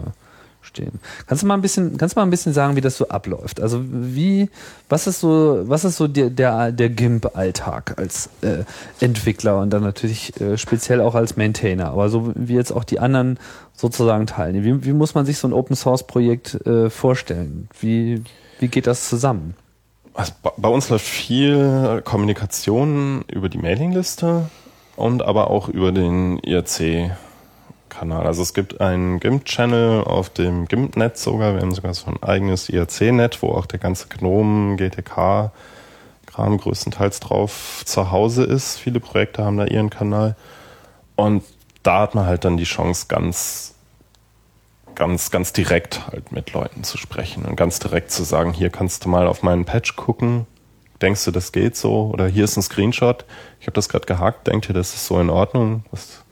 stehen. 0.61 0.99
Kannst 1.27 1.43
du 1.43 1.47
mal 1.47 1.53
ein 1.53 1.61
bisschen, 1.61 1.97
kannst 1.97 2.15
du 2.15 2.19
mal 2.19 2.25
ein 2.25 2.31
bisschen 2.31 2.53
sagen, 2.53 2.75
wie 2.75 2.81
das 2.81 2.97
so 2.97 3.07
abläuft? 3.09 3.61
Also 3.61 3.83
wie, 3.87 4.49
was 4.89 5.05
ist 5.05 5.19
so, 5.19 5.61
was 5.63 5.85
ist 5.85 5.97
so 5.97 6.07
der, 6.07 6.29
der, 6.31 6.71
der 6.71 6.89
GIMP-Alltag 6.89 7.95
als 7.97 8.29
äh, 8.41 8.63
Entwickler 8.99 9.59
und 9.59 9.69
dann 9.69 9.83
natürlich 9.83 10.39
äh, 10.41 10.57
speziell 10.57 11.01
auch 11.01 11.13
als 11.13 11.37
Maintainer, 11.37 11.89
aber 11.91 12.09
so 12.09 12.31
wie 12.35 12.55
jetzt 12.55 12.71
auch 12.71 12.83
die 12.83 12.99
anderen 12.99 13.37
sozusagen 13.73 14.25
teilnehmen. 14.25 14.65
Wie, 14.81 14.85
wie 14.85 14.93
muss 14.93 15.13
man 15.13 15.25
sich 15.25 15.37
so 15.37 15.47
ein 15.47 15.53
Open-Source-Projekt 15.53 16.65
äh, 16.65 16.89
vorstellen? 16.89 17.67
Wie, 17.79 18.23
wie 18.59 18.67
geht 18.67 18.87
das 18.87 19.07
zusammen? 19.09 19.53
Also 20.15 20.31
bei- 20.57 20.69
uns 20.69 20.89
läuft 20.89 21.05
viel 21.05 22.01
Kommunikation 22.05 23.25
über 23.29 23.49
die 23.49 23.57
Mailingliste 23.57 24.49
und 24.95 25.21
aber 25.21 25.49
auch 25.49 25.67
über 25.67 25.91
den 25.91 26.39
IRC-Kanal. 27.95 28.25
Also 28.25 28.41
es 28.41 28.53
gibt 28.53 28.81
einen 28.81 29.19
GIMP-Channel 29.19 30.03
auf 30.03 30.29
dem 30.29 30.67
GIMP-Netz 30.67 31.23
sogar. 31.23 31.53
Wir 31.53 31.61
haben 31.61 31.73
sogar 31.73 31.93
so 31.93 32.07
ein 32.07 32.21
eigenes 32.21 32.69
IRC-Net, 32.69 33.41
wo 33.41 33.49
auch 33.49 33.65
der 33.65 33.79
ganze 33.79 34.07
GNOME, 34.07 34.75
GTK, 34.77 35.51
Kram 36.25 36.57
größtenteils 36.57 37.19
drauf 37.21 37.83
zu 37.85 38.11
Hause 38.11 38.43
ist. 38.43 38.77
Viele 38.77 38.99
Projekte 38.99 39.43
haben 39.43 39.57
da 39.57 39.65
ihren 39.65 39.89
Kanal. 39.89 40.35
Und 41.15 41.43
da 41.83 42.01
hat 42.01 42.15
man 42.15 42.25
halt 42.25 42.43
dann 42.43 42.57
die 42.57 42.65
Chance, 42.65 43.05
ganz, 43.07 43.75
ganz, 44.95 45.31
ganz 45.31 45.53
direkt 45.53 46.07
halt 46.07 46.31
mit 46.31 46.51
Leuten 46.53 46.83
zu 46.83 46.97
sprechen 46.97 47.45
und 47.45 47.55
ganz 47.55 47.79
direkt 47.79 48.11
zu 48.11 48.23
sagen, 48.23 48.53
hier 48.53 48.69
kannst 48.69 49.05
du 49.05 49.09
mal 49.09 49.27
auf 49.27 49.43
meinen 49.43 49.65
Patch 49.65 49.95
gucken. 49.95 50.45
Denkst 51.01 51.25
du, 51.25 51.31
das 51.31 51.51
geht 51.51 51.75
so? 51.75 52.09
Oder 52.13 52.27
hier 52.27 52.45
ist 52.45 52.57
ein 52.57 52.63
Screenshot. 52.63 53.25
Ich 53.59 53.67
habe 53.67 53.73
das 53.73 53.89
gerade 53.89 54.05
gehackt. 54.05 54.47
Denkt 54.47 54.69
ihr, 54.69 54.73
das 54.73 54.93
ist 54.93 55.05
so 55.05 55.19
in 55.19 55.29
Ordnung? 55.29 55.83
Das 55.91 56.24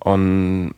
und 0.00 0.74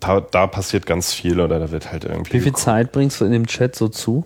da, 0.00 0.20
da 0.20 0.46
passiert 0.46 0.86
ganz 0.86 1.12
viel 1.12 1.40
oder 1.40 1.58
da 1.58 1.70
wird 1.70 1.90
halt 1.90 2.04
irgendwie. 2.04 2.34
Wie 2.34 2.40
viel 2.40 2.54
Zeit 2.54 2.92
bringst 2.92 3.20
du 3.20 3.24
in 3.24 3.32
dem 3.32 3.46
Chat 3.46 3.74
so 3.74 3.88
zu? 3.88 4.24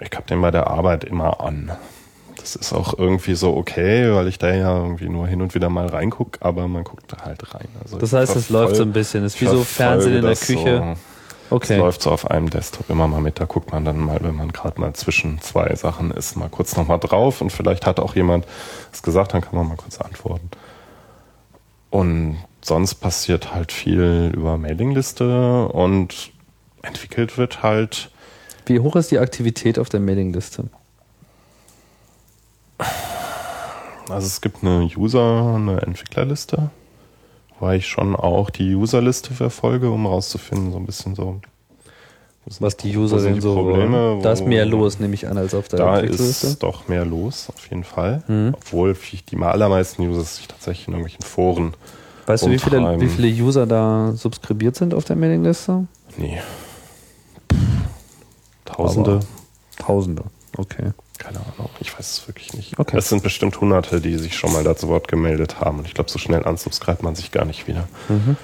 Ich 0.00 0.10
habe 0.14 0.26
den 0.26 0.40
bei 0.40 0.50
der 0.50 0.68
Arbeit 0.68 1.04
immer 1.04 1.40
an. 1.40 1.72
Das 2.36 2.54
ist 2.54 2.72
auch 2.72 2.96
irgendwie 2.96 3.34
so 3.34 3.56
okay, 3.56 4.12
weil 4.14 4.28
ich 4.28 4.38
da 4.38 4.54
ja 4.54 4.76
irgendwie 4.78 5.08
nur 5.08 5.26
hin 5.26 5.42
und 5.42 5.54
wieder 5.54 5.68
mal 5.68 5.86
reinguck, 5.86 6.38
aber 6.40 6.68
man 6.68 6.84
guckt 6.84 7.12
da 7.12 7.24
halt 7.24 7.54
rein. 7.54 7.66
Also 7.82 7.98
Das 7.98 8.12
heißt, 8.12 8.36
es 8.36 8.50
läuft 8.50 8.76
so 8.76 8.82
ein 8.82 8.92
bisschen. 8.92 9.24
Es 9.24 9.34
ist 9.34 9.40
wie 9.40 9.46
so 9.46 9.64
Fernsehen 9.64 10.16
in 10.16 10.22
der 10.22 10.36
Küche. 10.36 10.78
So, 10.78 10.96
Okay. 11.48 11.74
Es 11.74 11.78
läuft 11.78 12.02
so 12.02 12.10
auf 12.10 12.30
einem 12.30 12.50
Desktop 12.50 12.90
immer 12.90 13.06
mal 13.06 13.20
mit. 13.20 13.38
Da 13.38 13.44
guckt 13.44 13.70
man 13.70 13.84
dann 13.84 13.98
mal, 13.98 14.18
wenn 14.20 14.34
man 14.34 14.52
gerade 14.52 14.80
mal 14.80 14.92
zwischen 14.94 15.40
zwei 15.40 15.74
Sachen 15.76 16.10
ist, 16.10 16.36
mal 16.36 16.48
kurz 16.48 16.76
nochmal 16.76 16.98
drauf 16.98 17.40
und 17.40 17.50
vielleicht 17.50 17.86
hat 17.86 18.00
auch 18.00 18.16
jemand 18.16 18.46
es 18.92 19.02
gesagt, 19.02 19.34
dann 19.34 19.42
kann 19.42 19.54
man 19.54 19.68
mal 19.68 19.76
kurz 19.76 20.00
antworten. 20.00 20.50
Und 21.90 22.38
sonst 22.66 22.96
passiert 22.96 23.54
halt 23.54 23.72
viel 23.72 24.32
über 24.34 24.58
Mailingliste 24.58 25.68
und 25.68 26.32
entwickelt 26.82 27.38
wird 27.38 27.62
halt 27.62 28.10
Wie 28.66 28.80
hoch 28.80 28.96
ist 28.96 29.10
die 29.10 29.18
Aktivität 29.18 29.78
auf 29.78 29.88
der 29.88 30.00
Mailingliste? 30.00 30.64
Also 34.08 34.26
es 34.26 34.40
gibt 34.40 34.62
eine 34.62 34.88
User, 34.96 35.54
eine 35.54 35.80
Entwicklerliste, 35.82 36.70
weil 37.58 37.78
ich 37.78 37.86
schon 37.88 38.14
auch 38.14 38.50
die 38.50 38.74
Userliste 38.74 39.34
verfolge, 39.34 39.90
um 39.90 40.06
rauszufinden, 40.06 40.72
so 40.72 40.78
ein 40.78 40.86
bisschen 40.86 41.14
so. 41.14 41.40
Was 42.60 42.76
die 42.76 42.96
User 42.96 43.18
sind 43.18 43.34
denn 43.34 43.40
so 43.40 43.54
Probleme? 43.54 44.20
Da 44.22 44.30
ist 44.30 44.46
mehr 44.46 44.64
los, 44.64 45.00
nehme 45.00 45.14
ich 45.14 45.26
an, 45.26 45.36
als 45.36 45.52
auf 45.52 45.66
der 45.66 45.80
Da 45.80 45.98
ist 45.98 46.62
doch 46.62 46.86
mehr 46.86 47.04
los, 47.04 47.48
auf 47.48 47.68
jeden 47.68 47.82
Fall. 47.82 48.22
Mhm. 48.28 48.54
Obwohl 48.54 48.96
die 49.28 49.36
allermeisten 49.36 50.02
User 50.02 50.22
sich 50.22 50.46
tatsächlich 50.46 50.86
in 50.86 50.94
irgendwelchen 50.94 51.24
Foren. 51.24 51.74
Weißt 52.26 52.44
du, 52.46 52.50
wie 52.50 52.58
viele, 52.58 53.00
wie 53.00 53.08
viele 53.08 53.28
User 53.42 53.66
da 53.66 54.12
subskribiert 54.14 54.76
sind 54.76 54.94
auf 54.94 55.04
der 55.04 55.16
Mailingliste? 55.16 55.86
Nee. 56.16 56.40
Tausende. 58.64 59.10
Aber- 59.12 59.20
Tausende. 59.78 60.24
Okay. 60.56 60.90
Keine 61.18 61.38
Ahnung, 61.38 61.70
ich 61.80 61.92
weiß 61.96 62.18
es 62.18 62.28
wirklich 62.28 62.52
nicht. 62.54 62.78
Okay. 62.78 62.96
Es 62.96 63.08
sind 63.08 63.22
bestimmt 63.22 63.58
Hunderte, 63.60 64.00
die 64.00 64.16
sich 64.16 64.36
schon 64.36 64.52
mal 64.52 64.64
da 64.64 64.76
zu 64.76 64.88
Wort 64.88 65.08
gemeldet 65.08 65.60
haben. 65.60 65.78
Und 65.78 65.86
ich 65.86 65.94
glaube, 65.94 66.10
so 66.10 66.18
schnell 66.18 66.44
ansubscribt 66.44 67.02
man 67.02 67.14
sich 67.14 67.30
gar 67.32 67.44
nicht 67.44 67.66
wieder. 67.66 67.88
Mhm. 68.08 68.36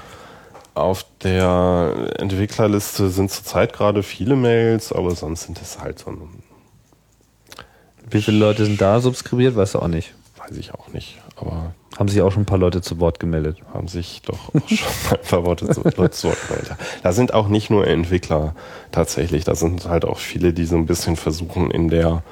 Auf 0.74 1.04
der 1.22 2.10
Entwicklerliste 2.18 3.10
sind 3.10 3.30
zurzeit 3.30 3.72
gerade 3.74 4.02
viele 4.02 4.36
Mails, 4.36 4.90
aber 4.92 5.14
sonst 5.14 5.42
sind 5.44 5.60
es 5.60 5.80
halt 5.80 5.98
so, 5.98 6.10
ein- 6.10 6.42
Wie 8.10 8.22
viele 8.22 8.38
Leute 8.38 8.64
sind 8.64 8.80
da 8.80 9.00
subskribiert? 9.00 9.54
Weißt 9.56 9.74
du 9.74 9.80
auch 9.80 9.88
nicht. 9.88 10.14
weiß 10.38 10.56
ich 10.56 10.72
auch 10.74 10.88
nicht. 10.88 11.18
Aber 11.36 11.74
Haben 11.98 12.08
sich 12.08 12.22
auch 12.22 12.32
schon 12.32 12.42
ein 12.42 12.46
paar 12.46 12.58
Leute 12.58 12.80
zu 12.80 13.00
Wort 13.00 13.20
gemeldet. 13.20 13.58
haben 13.74 13.88
sich 13.88 14.22
doch 14.22 14.54
auch 14.54 14.68
schon 14.68 14.88
ein 15.10 15.28
paar 15.28 15.44
Worte 15.44 15.68
zu, 15.68 15.82
Leute 15.82 16.10
zu 16.10 16.28
Wort 16.28 16.48
gemeldet. 16.48 16.76
Da 17.02 17.12
sind 17.12 17.34
auch 17.34 17.48
nicht 17.48 17.70
nur 17.70 17.86
Entwickler 17.86 18.54
tatsächlich. 18.90 19.44
Da 19.44 19.54
sind 19.54 19.88
halt 19.88 20.04
auch 20.04 20.18
viele, 20.18 20.52
die 20.52 20.64
so 20.64 20.76
ein 20.76 20.86
bisschen 20.86 21.16
versuchen, 21.16 21.70
in 21.70 21.88
der 21.88 22.22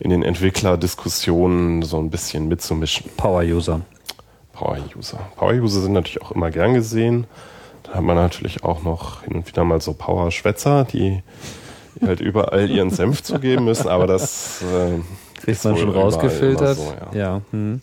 in 0.00 0.10
den 0.10 0.22
Entwicklerdiskussionen 0.22 1.82
so 1.82 1.98
ein 1.98 2.10
bisschen 2.10 2.48
mitzumischen. 2.48 3.10
Power-User. 3.16 3.80
Power-User. 4.52 5.18
Power-User 5.36 5.80
sind 5.80 5.92
natürlich 5.92 6.22
auch 6.22 6.32
immer 6.32 6.50
gern 6.50 6.74
gesehen. 6.74 7.26
Dann 7.82 7.94
hat 7.94 8.02
man 8.02 8.16
natürlich 8.16 8.64
auch 8.64 8.82
noch 8.82 9.24
hin 9.24 9.34
und 9.34 9.48
wieder 9.48 9.64
mal 9.64 9.80
so 9.80 9.94
Power-Schwätzer, 9.94 10.84
die 10.84 11.22
halt 12.00 12.20
überall 12.20 12.70
ihren 12.70 12.90
Senf 12.90 13.22
zugeben 13.22 13.64
müssen, 13.64 13.88
aber 13.88 14.06
das 14.06 14.62
äh, 14.62 15.00
Kriegt 15.34 15.48
ist 15.48 15.64
man 15.64 15.76
schon 15.76 15.90
rausgefiltert. 15.90 16.76
So, 16.76 16.94
ja. 17.12 17.18
ja. 17.18 17.40
Hm. 17.50 17.80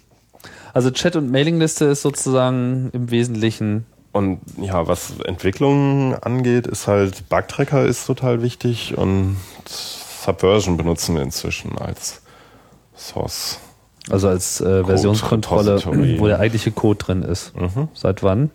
Also 0.76 0.92
Chat 0.92 1.16
und 1.16 1.32
Mailingliste 1.32 1.86
ist 1.86 2.02
sozusagen 2.02 2.90
im 2.92 3.10
Wesentlichen 3.10 3.86
Und 4.12 4.42
ja, 4.62 4.86
was 4.90 5.22
Entwicklung 5.24 6.16
angeht, 6.16 6.68
ist 6.68 6.88
halt 6.88 7.30
Bugtracker 7.30 7.86
ist 7.86 8.06
total 8.06 8.42
wichtig 8.42 8.98
und 8.98 9.38
Subversion 9.66 10.76
benutzen 10.76 11.16
wir 11.16 11.22
inzwischen 11.22 11.78
als 11.78 12.22
Source. 12.94 13.60
Also 14.10 14.28
als 14.28 14.60
äh, 14.60 14.84
Versionskontrolle, 14.84 15.82
wo 16.20 16.28
der 16.28 16.40
eigentliche 16.42 16.72
Code 16.72 17.00
drin 17.00 17.24
ist. 17.24 17.56
Mhm. 17.56 17.88
Seit 17.94 18.22
wann? 18.22 18.52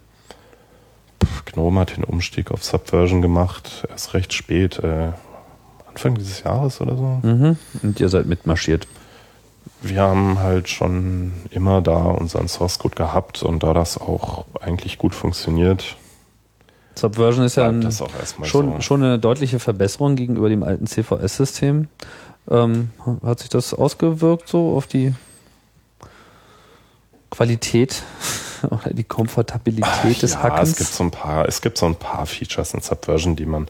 GNOME 1.46 1.80
hat 1.80 1.96
den 1.96 2.04
Umstieg 2.04 2.50
auf 2.50 2.62
Subversion 2.62 3.22
gemacht, 3.22 3.86
erst 3.88 4.12
recht 4.12 4.34
spät, 4.34 4.78
äh, 4.80 5.12
Anfang 5.88 6.16
dieses 6.16 6.42
Jahres 6.42 6.82
oder 6.82 6.96
so. 6.96 7.20
Mhm. 7.22 7.56
Und 7.82 7.98
ihr 7.98 8.10
seid 8.10 8.26
mitmarschiert. 8.26 8.86
Wir 9.82 10.02
haben 10.02 10.38
halt 10.38 10.68
schon 10.68 11.32
immer 11.50 11.80
da 11.80 11.96
unseren 11.96 12.48
Source 12.48 12.78
Code 12.78 12.94
gehabt 12.94 13.42
und 13.42 13.62
da 13.62 13.72
das 13.72 13.98
auch 13.98 14.44
eigentlich 14.60 14.98
gut 14.98 15.14
funktioniert, 15.14 15.96
Subversion 17.00 17.44
ist 17.44 17.56
ja 17.56 17.68
ein, 17.68 17.90
schon, 18.42 18.72
so. 18.72 18.80
schon 18.80 19.02
eine 19.02 19.18
deutliche 19.18 19.58
Verbesserung 19.58 20.16
gegenüber 20.16 20.48
dem 20.48 20.62
alten 20.62 20.86
CVS-System. 20.86 21.88
Ähm, 22.50 22.90
hat 23.24 23.40
sich 23.40 23.48
das 23.48 23.74
ausgewirkt 23.74 24.48
so 24.48 24.76
auf 24.76 24.86
die 24.86 25.14
Qualität 27.30 28.02
oder 28.62 28.90
die 28.92 29.04
Komfortabilität 29.04 30.22
des 30.22 30.34
ja, 30.34 30.42
Hackens? 30.42 30.70
es 30.70 30.76
gibt 30.76 30.90
so 30.90 31.04
ein 31.04 31.10
paar, 31.10 31.48
es 31.48 31.62
gibt 31.62 31.78
so 31.78 31.86
ein 31.86 31.94
paar 31.94 32.26
Features 32.26 32.74
in 32.74 32.80
Subversion, 32.80 33.36
die 33.36 33.46
man 33.46 33.68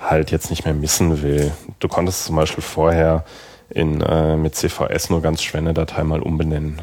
halt 0.00 0.30
jetzt 0.30 0.50
nicht 0.50 0.64
mehr 0.64 0.74
missen 0.74 1.22
will. 1.22 1.52
Du 1.80 1.88
konntest 1.88 2.24
zum 2.24 2.36
Beispiel 2.36 2.62
vorher 2.62 3.24
in, 3.74 4.00
äh, 4.00 4.36
mit 4.36 4.54
CVS 4.54 5.10
nur 5.10 5.20
ganz 5.20 5.42
schwer 5.42 5.60
eine 5.60 5.74
Datei 5.74 6.04
mal 6.04 6.20
umbenennen. 6.20 6.80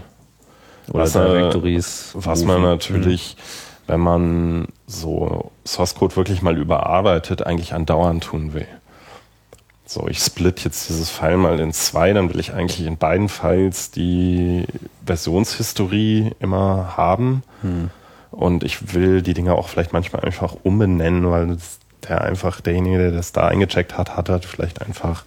oder 0.90 1.04
was, 1.04 1.14
Directories. 1.14 2.12
Was 2.14 2.44
man 2.44 2.58
rufen. 2.58 2.70
natürlich, 2.70 3.38
wenn 3.88 4.02
man 4.02 4.68
so 4.88 5.52
Source 5.66 5.96
Code 5.96 6.16
wirklich 6.18 6.42
mal 6.42 6.58
überarbeitet, 6.58 7.46
eigentlich 7.46 7.74
andauernd 7.74 8.24
tun 8.26 8.54
will. 8.54 8.68
So, 9.86 10.08
ich 10.08 10.20
split 10.20 10.64
jetzt 10.64 10.90
dieses 10.90 11.10
File 11.10 11.38
mal 11.38 11.60
in 11.60 11.74
zwei, 11.74 12.14
dann 12.14 12.34
will 12.34 12.40
ich 12.40 12.54
eigentlich 12.54 12.86
in 12.86 12.98
beiden 12.98 13.28
Files 13.28 13.92
die 13.92 14.66
Versionshistorie 15.06 16.32
immer 16.40 16.96
haben. 16.96 17.44
Und 18.32 18.64
ich 18.64 18.94
will 18.94 19.22
die 19.22 19.34
Dinge 19.34 19.56
auch 19.56 19.68
vielleicht 19.68 19.92
manchmal 19.92 20.24
einfach 20.24 20.56
umbenennen, 20.64 21.30
weil 21.30 21.58
der 22.08 22.22
einfach, 22.22 22.62
derjenige, 22.62 22.98
der 22.98 23.12
das 23.12 23.32
da 23.32 23.48
eingecheckt 23.48 23.98
hat, 23.98 24.16
hat 24.16 24.30
halt 24.30 24.46
vielleicht 24.46 24.82
einfach, 24.82 25.24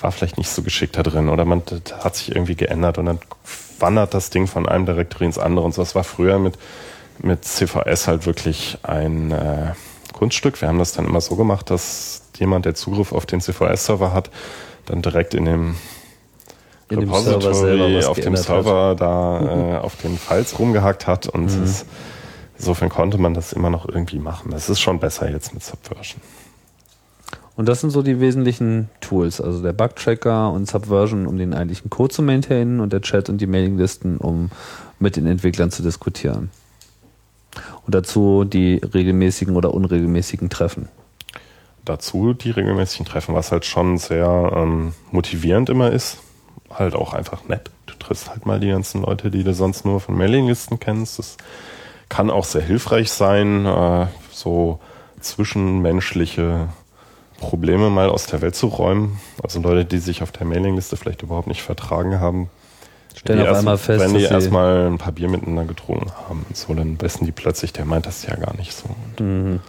war 0.00 0.12
vielleicht 0.12 0.38
nicht 0.38 0.50
so 0.50 0.62
geschickt 0.62 0.96
da 0.96 1.02
drin 1.02 1.28
oder 1.28 1.44
man 1.44 1.62
hat 2.02 2.16
sich 2.16 2.34
irgendwie 2.34 2.56
geändert 2.56 2.98
und 2.98 3.06
dann 3.06 3.18
wandert 3.78 4.12
das 4.14 4.30
Ding 4.30 4.46
von 4.46 4.68
einem 4.68 4.86
Directory 4.86 5.24
ins 5.26 5.38
andere 5.38 5.64
und 5.64 5.74
so. 5.74 5.82
Das 5.82 5.94
war 5.94 6.04
früher 6.04 6.38
mit, 6.38 6.58
mit 7.18 7.44
CVS 7.44 8.08
halt 8.08 8.26
wirklich 8.26 8.78
ein 8.82 9.30
äh, 9.30 9.72
Kunststück. 10.12 10.60
Wir 10.60 10.68
haben 10.68 10.78
das 10.78 10.92
dann 10.92 11.06
immer 11.06 11.20
so 11.20 11.36
gemacht, 11.36 11.70
dass 11.70 12.22
jemand, 12.38 12.64
der 12.66 12.74
Zugriff 12.74 13.12
auf 13.12 13.26
den 13.26 13.40
CVS-Server 13.40 14.12
hat, 14.12 14.30
dann 14.86 15.02
direkt 15.02 15.34
in 15.34 15.44
dem 15.44 15.76
in 16.90 17.00
dem 17.00 17.14
selber 17.14 17.94
was 17.94 18.06
auf 18.06 18.18
dem 18.18 18.34
Server 18.36 18.96
da 18.96 19.76
äh, 19.76 19.78
auf 19.78 19.96
den 19.96 20.18
Files 20.18 20.58
rumgehackt 20.58 21.06
hat 21.06 21.28
und 21.28 21.56
Mhm. 21.56 21.62
es, 21.62 21.84
insofern 22.60 22.90
konnte 22.90 23.16
man 23.16 23.32
das 23.32 23.54
immer 23.54 23.70
noch 23.70 23.88
irgendwie 23.88 24.18
machen. 24.18 24.50
Das 24.50 24.68
ist 24.68 24.80
schon 24.80 25.00
besser 25.00 25.30
jetzt 25.30 25.54
mit 25.54 25.64
Subversion. 25.64 26.20
Und 27.56 27.68
das 27.68 27.80
sind 27.80 27.90
so 27.90 28.02
die 28.02 28.20
wesentlichen 28.20 28.90
Tools, 29.00 29.40
also 29.40 29.62
der 29.62 29.72
Bug-Tracker 29.72 30.52
und 30.52 30.68
Subversion, 30.68 31.26
um 31.26 31.36
den 31.38 31.54
eigentlichen 31.54 31.90
Code 31.90 32.14
zu 32.14 32.22
maintainen 32.22 32.80
und 32.80 32.92
der 32.92 33.00
Chat 33.00 33.28
und 33.28 33.38
die 33.38 33.46
Mailinglisten, 33.46 34.18
um 34.18 34.50
mit 34.98 35.16
den 35.16 35.26
Entwicklern 35.26 35.70
zu 35.70 35.82
diskutieren. 35.82 36.50
Und 37.86 37.94
dazu 37.94 38.44
die 38.44 38.74
regelmäßigen 38.76 39.56
oder 39.56 39.74
unregelmäßigen 39.74 40.50
Treffen. 40.50 40.88
Dazu 41.84 42.34
die 42.34 42.50
regelmäßigen 42.50 43.06
Treffen, 43.06 43.34
was 43.34 43.52
halt 43.52 43.64
schon 43.64 43.96
sehr 43.96 44.52
ähm, 44.54 44.92
motivierend 45.10 45.70
immer 45.70 45.90
ist. 45.90 46.18
Halt 46.70 46.94
auch 46.94 47.14
einfach 47.14 47.48
nett. 47.48 47.70
Du 47.86 47.94
triffst 47.94 48.30
halt 48.30 48.46
mal 48.46 48.60
die 48.60 48.68
ganzen 48.68 49.02
Leute, 49.02 49.30
die 49.30 49.44
du 49.44 49.54
sonst 49.54 49.84
nur 49.84 50.00
von 50.00 50.16
Mailinglisten 50.16 50.78
kennst. 50.78 51.18
Das 51.18 51.36
kann 52.10 52.28
auch 52.30 52.44
sehr 52.44 52.60
hilfreich 52.60 53.10
sein, 53.10 53.64
äh, 53.64 54.06
so 54.30 54.78
zwischenmenschliche 55.20 56.68
Probleme 57.40 57.88
mal 57.88 58.10
aus 58.10 58.26
der 58.26 58.42
Welt 58.42 58.54
zu 58.54 58.66
räumen. 58.66 59.18
Also 59.42 59.60
Leute, 59.60 59.86
die 59.86 59.98
sich 59.98 60.22
auf 60.22 60.30
der 60.32 60.46
Mailingliste 60.46 60.96
vielleicht 60.98 61.22
überhaupt 61.22 61.46
nicht 61.46 61.62
vertragen 61.62 62.20
haben, 62.20 62.50
Stellen 63.16 63.40
auf 63.40 63.46
erst- 63.46 63.58
einmal 63.60 63.78
fest, 63.78 64.00
wenn 64.04 64.14
die 64.14 64.24
erstmal 64.24 64.86
ein 64.86 64.98
paar 64.98 65.12
Bier 65.12 65.28
miteinander 65.28 65.64
getrunken 65.64 66.10
haben, 66.28 66.44
und 66.48 66.56
so, 66.56 66.74
dann 66.74 67.00
wissen 67.00 67.24
die 67.24 67.32
plötzlich, 67.32 67.72
der 67.72 67.84
meint 67.86 68.06
das 68.06 68.26
ja 68.26 68.36
gar 68.36 68.54
nicht 68.56 68.72
so. 68.72 68.84
Und 69.18 69.60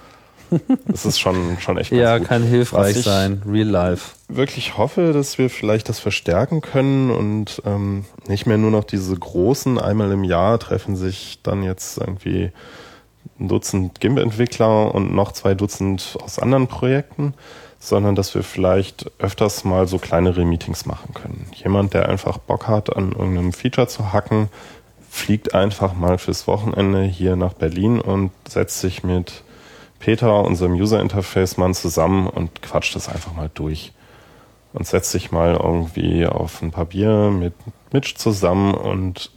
Das 0.87 1.05
ist 1.05 1.19
schon, 1.19 1.57
schon 1.59 1.77
echt 1.77 1.91
ganz 1.91 2.01
Ja, 2.01 2.17
gut. 2.17 2.27
kann 2.27 2.43
hilfreich 2.43 3.01
sein. 3.03 3.41
Real 3.47 3.67
life. 3.67 4.15
wirklich 4.27 4.77
hoffe, 4.77 5.13
dass 5.13 5.37
wir 5.37 5.49
vielleicht 5.49 5.89
das 5.89 5.99
verstärken 5.99 6.61
können 6.61 7.09
und 7.11 7.61
ähm, 7.65 8.05
nicht 8.27 8.45
mehr 8.45 8.57
nur 8.57 8.71
noch 8.71 8.83
diese 8.83 9.15
großen, 9.15 9.79
einmal 9.79 10.11
im 10.11 10.23
Jahr 10.23 10.59
treffen 10.59 10.95
sich 10.95 11.39
dann 11.43 11.63
jetzt 11.63 11.97
irgendwie 11.97 12.51
ein 13.39 13.47
Dutzend 13.47 13.99
GIMP-Entwickler 13.99 14.93
und 14.93 15.13
noch 15.13 15.31
zwei 15.31 15.53
Dutzend 15.53 16.17
aus 16.23 16.37
anderen 16.39 16.67
Projekten, 16.67 17.33
sondern 17.79 18.15
dass 18.15 18.35
wir 18.35 18.43
vielleicht 18.43 19.09
öfters 19.19 19.63
mal 19.63 19.87
so 19.87 19.97
kleinere 19.97 20.45
Meetings 20.45 20.85
machen 20.85 21.13
können. 21.13 21.47
Jemand, 21.55 21.93
der 21.93 22.09
einfach 22.09 22.37
Bock 22.37 22.67
hat, 22.67 22.95
an 22.95 23.11
irgendeinem 23.13 23.53
Feature 23.53 23.87
zu 23.87 24.13
hacken, 24.13 24.49
fliegt 25.09 25.53
einfach 25.55 25.93
mal 25.93 26.17
fürs 26.17 26.47
Wochenende 26.47 27.03
hier 27.03 27.35
nach 27.35 27.53
Berlin 27.53 27.99
und 27.99 28.31
setzt 28.47 28.79
sich 28.79 29.03
mit 29.03 29.43
Peter, 30.01 30.43
unserem 30.43 30.73
User-Interface-Mann, 30.73 31.73
zusammen 31.73 32.27
und 32.27 32.61
quatscht 32.61 32.95
das 32.95 33.07
einfach 33.07 33.33
mal 33.33 33.49
durch. 33.53 33.93
Und 34.73 34.87
setzt 34.87 35.11
sich 35.11 35.31
mal 35.31 35.53
irgendwie 35.55 36.25
auf 36.25 36.61
ein 36.61 36.71
paar 36.71 36.85
Bier 36.85 37.29
mit 37.29 37.53
Mitch 37.93 38.15
zusammen 38.15 38.73
und 38.73 39.31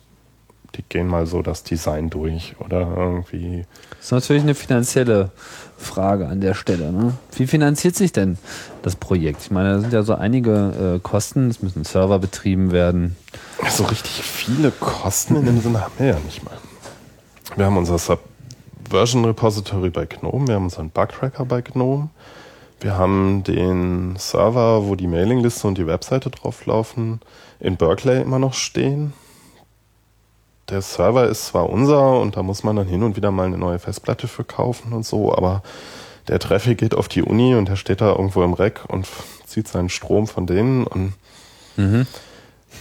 die 0.76 0.82
gehen 0.82 1.06
mal 1.06 1.26
so 1.26 1.42
das 1.42 1.64
Design 1.64 2.08
durch. 2.08 2.54
Oder 2.60 2.88
irgendwie 2.96 3.64
Das 3.98 4.06
ist 4.06 4.12
natürlich 4.12 4.42
eine 4.42 4.54
finanzielle 4.54 5.30
Frage 5.76 6.28
an 6.28 6.40
der 6.40 6.54
Stelle. 6.54 6.92
Ne? 6.92 7.14
Wie 7.36 7.46
finanziert 7.46 7.94
sich 7.96 8.12
denn 8.12 8.38
das 8.82 8.96
Projekt? 8.96 9.42
Ich 9.42 9.50
meine, 9.50 9.74
da 9.74 9.80
sind 9.80 9.92
ja 9.92 10.02
so 10.02 10.14
einige 10.14 10.96
äh, 10.96 10.98
Kosten. 11.00 11.50
Es 11.50 11.62
müssen 11.62 11.84
Server 11.84 12.18
betrieben 12.18 12.70
werden. 12.70 13.16
So 13.68 13.84
richtig 13.84 14.22
viele 14.22 14.70
Kosten 14.70 15.36
in 15.36 15.46
dem 15.46 15.60
Sinne 15.60 15.82
haben 15.82 15.94
wir 15.98 16.06
ja 16.06 16.18
nicht 16.20 16.44
mal. 16.44 16.56
Wir 17.56 17.66
haben 17.66 17.76
unser 17.76 17.98
Subversion 18.94 19.24
Repository 19.24 19.90
bei 19.90 20.06
GNOME, 20.06 20.46
wir 20.46 20.54
haben 20.54 20.64
unseren 20.66 20.88
Bug-Tracker 20.88 21.44
bei 21.46 21.62
GNOME, 21.62 22.10
wir 22.78 22.96
haben 22.96 23.42
den 23.42 24.14
Server, 24.14 24.86
wo 24.86 24.94
die 24.94 25.08
Mailingliste 25.08 25.66
und 25.66 25.78
die 25.78 25.88
Webseite 25.88 26.30
drauflaufen, 26.30 27.18
in 27.58 27.76
Berkeley 27.76 28.22
immer 28.22 28.38
noch 28.38 28.54
stehen. 28.54 29.12
Der 30.68 30.80
Server 30.80 31.26
ist 31.26 31.46
zwar 31.46 31.70
unser 31.70 32.20
und 32.20 32.36
da 32.36 32.44
muss 32.44 32.62
man 32.62 32.76
dann 32.76 32.86
hin 32.86 33.02
und 33.02 33.16
wieder 33.16 33.32
mal 33.32 33.46
eine 33.46 33.58
neue 33.58 33.80
Festplatte 33.80 34.28
für 34.28 34.44
kaufen 34.44 34.92
und 34.92 35.04
so, 35.04 35.34
aber 35.36 35.64
der 36.28 36.38
Traffic 36.38 36.78
geht 36.78 36.94
auf 36.94 37.08
die 37.08 37.22
Uni 37.22 37.56
und 37.56 37.68
der 37.68 37.74
steht 37.74 38.00
da 38.00 38.12
irgendwo 38.12 38.44
im 38.44 38.52
Rack 38.52 38.84
und 38.86 39.08
zieht 39.44 39.66
seinen 39.66 39.88
Strom 39.88 40.28
von 40.28 40.46
denen 40.46 40.86
und 40.86 41.14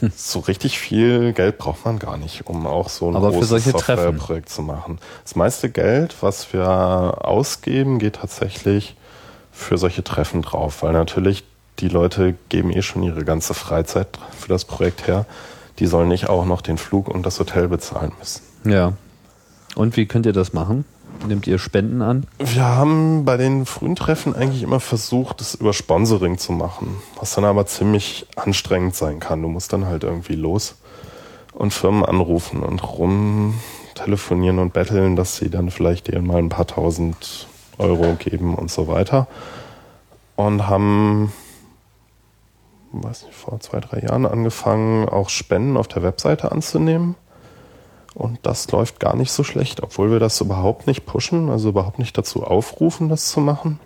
so 0.16 0.40
richtig 0.40 0.80
viel 0.80 1.34
Geld 1.34 1.58
braucht 1.58 1.86
man 1.86 2.00
gar 2.00 2.18
nicht, 2.18 2.48
um 2.48 2.68
auch 2.68 2.90
so 2.90 3.10
ein 3.10 3.16
Aber 3.16 3.32
großes. 3.32 3.66
Softwareprojekt 3.66 4.50
zu 4.50 4.62
machen. 4.62 5.00
Das 5.24 5.36
meiste 5.36 5.70
Geld, 5.70 6.16
was 6.22 6.54
wir 6.54 7.26
ausgeben, 7.26 8.00
geht 8.00 8.16
tatsächlich 8.16 8.96
für 9.52 9.78
solche 9.78 10.04
Treffen 10.04 10.42
drauf, 10.42 10.84
weil 10.84 10.94
natürlich 10.94 11.44
die 11.80 11.88
Leute 11.88 12.36
geben 12.50 12.72
eh 12.72 12.82
schon 12.82 13.04
ihre 13.04 13.24
ganze 13.24 13.54
Freizeit 13.54 14.08
für 14.38 14.50
das 14.50 14.66
Projekt 14.66 15.08
her. 15.08 15.26
Die 15.80 15.88
sollen 15.88 16.08
nicht 16.08 16.30
auch 16.30 16.46
noch 16.46 16.62
den 16.62 16.78
Flug 16.78 17.08
und 17.08 17.26
das 17.26 17.40
Hotel 17.40 17.68
bezahlen 17.68 18.12
müssen. 18.20 18.42
Ja. 18.66 18.94
Und 19.76 19.98
wie 19.98 20.06
könnt 20.06 20.26
ihr 20.26 20.34
das 20.34 20.54
machen? 20.54 20.86
Nehmt 21.28 21.48
ihr 21.48 21.58
Spenden 21.58 22.02
an? 22.02 22.28
Wir 22.40 22.66
haben 22.66 23.24
bei 23.24 23.38
den 23.38 23.66
frühen 23.66 23.96
Treffen 23.96 24.36
eigentlich 24.36 24.64
immer 24.64 24.80
versucht, 24.80 25.40
das 25.40 25.56
über 25.56 25.74
Sponsoring 25.74 26.38
zu 26.38 26.52
machen, 26.52 26.98
was 27.18 27.34
dann 27.36 27.46
aber 27.46 27.66
ziemlich 27.66 28.28
anstrengend 28.36 28.96
sein 28.96 29.20
kann. 29.20 29.42
Du 29.42 29.48
musst 29.48 29.72
dann 29.72 29.86
halt 29.86 30.04
irgendwie 30.04 30.36
los 30.36 30.76
und 31.54 31.74
Firmen 31.74 32.04
anrufen 32.04 32.62
und 32.62 32.84
rum 32.84 33.54
telefonieren 33.96 34.60
und 34.60 34.74
betteln, 34.74 35.16
dass 35.16 35.38
sie 35.38 35.50
dann 35.50 35.70
vielleicht 35.70 36.08
dir 36.08 36.22
mal 36.22 36.40
ein 36.40 36.50
paar 36.50 36.68
tausend 36.68 37.48
Euro 37.78 38.16
geben 38.16 38.56
und 38.56 38.72
so 38.72 38.88
weiter. 38.88 39.28
Und 40.36 40.68
haben, 40.68 41.32
weiß 42.92 43.26
nicht, 43.26 43.36
vor 43.36 43.60
zwei, 43.60 43.80
drei 43.80 44.00
Jahren 44.00 44.26
angefangen, 44.26 45.08
auch 45.08 45.30
Spenden 45.30 45.78
auf 45.78 45.88
der 45.88 46.04
Webseite 46.04 46.52
anzunehmen. 46.52 47.16
Und 48.16 48.40
das 48.44 48.70
läuft 48.72 49.00
gar 49.00 49.16
nicht 49.16 49.32
so 49.32 49.44
schlecht, 49.44 49.82
obwohl 49.82 50.12
wir 50.12 50.20
das 50.20 50.40
überhaupt 50.40 50.88
nicht 50.88 51.06
pushen, 51.06 51.50
also 51.50 51.70
überhaupt 51.70 52.00
nicht 52.00 52.18
dazu 52.18 52.44
aufrufen, 52.44 53.10
das 53.10 53.30
zu 53.30 53.40
machen. 53.40 53.80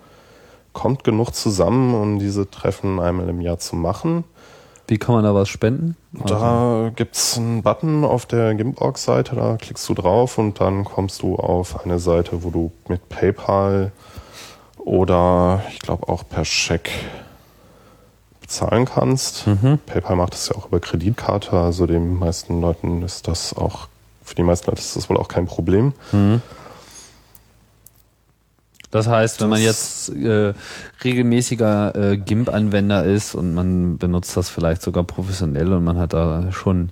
Kommt 0.74 1.04
genug 1.04 1.32
zusammen, 1.32 1.96
um 1.96 2.20
diese 2.20 2.50
Treffen 2.50 3.00
einmal 3.00 3.30
im 3.30 3.42
Jahr 3.42 3.58
zu 3.58 3.76
machen. 3.76 4.26
Wie 4.90 4.98
kann 4.98 5.16
man 5.16 5.24
da 5.24 5.34
was 5.36 5.50
spenden? 5.50 5.98
Also, 6.22 6.36
Da 6.36 6.92
gibt's 6.96 7.38
einen 7.38 7.62
Button 7.62 8.06
auf 8.06 8.26
der 8.26 8.54
Gimporg-Seite, 8.56 9.36
da 9.36 9.58
klickst 9.58 9.88
du 9.90 9.94
drauf 9.94 10.38
und 10.38 10.62
dann 10.62 10.86
kommst 10.86 11.22
du 11.24 11.36
auf 11.36 11.84
eine 11.84 12.00
Seite, 12.00 12.44
wo 12.44 12.50
du 12.52 12.72
mit 12.88 13.10
PayPal 13.10 13.92
oder 14.78 15.62
ich 15.72 15.80
glaube 15.80 16.08
auch 16.08 16.24
per 16.28 16.46
Scheck 16.46 16.90
bezahlen 18.40 18.86
kannst. 18.86 19.46
PayPal 19.88 20.16
macht 20.16 20.34
das 20.34 20.48
ja 20.48 20.56
auch 20.56 20.68
über 20.68 20.80
Kreditkarte, 20.80 21.52
also 21.52 21.86
den 21.86 22.18
meisten 22.18 22.62
Leuten 22.62 23.02
ist 23.02 23.28
das 23.28 23.54
auch, 23.54 23.90
für 24.28 24.36
die 24.36 24.44
meisten 24.44 24.70
Leute 24.70 24.82
ist 24.82 24.96
das 24.96 25.10
wohl 25.10 25.18
auch 25.18 25.30
kein 25.30 25.46
Problem. 25.46 25.94
Das 28.92 29.08
heißt, 29.08 29.42
wenn 29.42 29.50
man 29.50 29.62
jetzt 29.62 30.10
äh, 30.10 30.54
regelmäßiger 31.04 31.96
äh, 31.96 32.18
GIMP-Anwender 32.18 33.06
ist 33.06 33.36
und 33.36 33.54
man 33.54 33.98
benutzt 33.98 34.36
das 34.36 34.50
vielleicht 34.50 34.82
sogar 34.82 35.04
professionell 35.04 35.72
und 35.72 35.84
man 35.84 35.98
hat 35.98 36.14
da 36.14 36.52
schon 36.52 36.90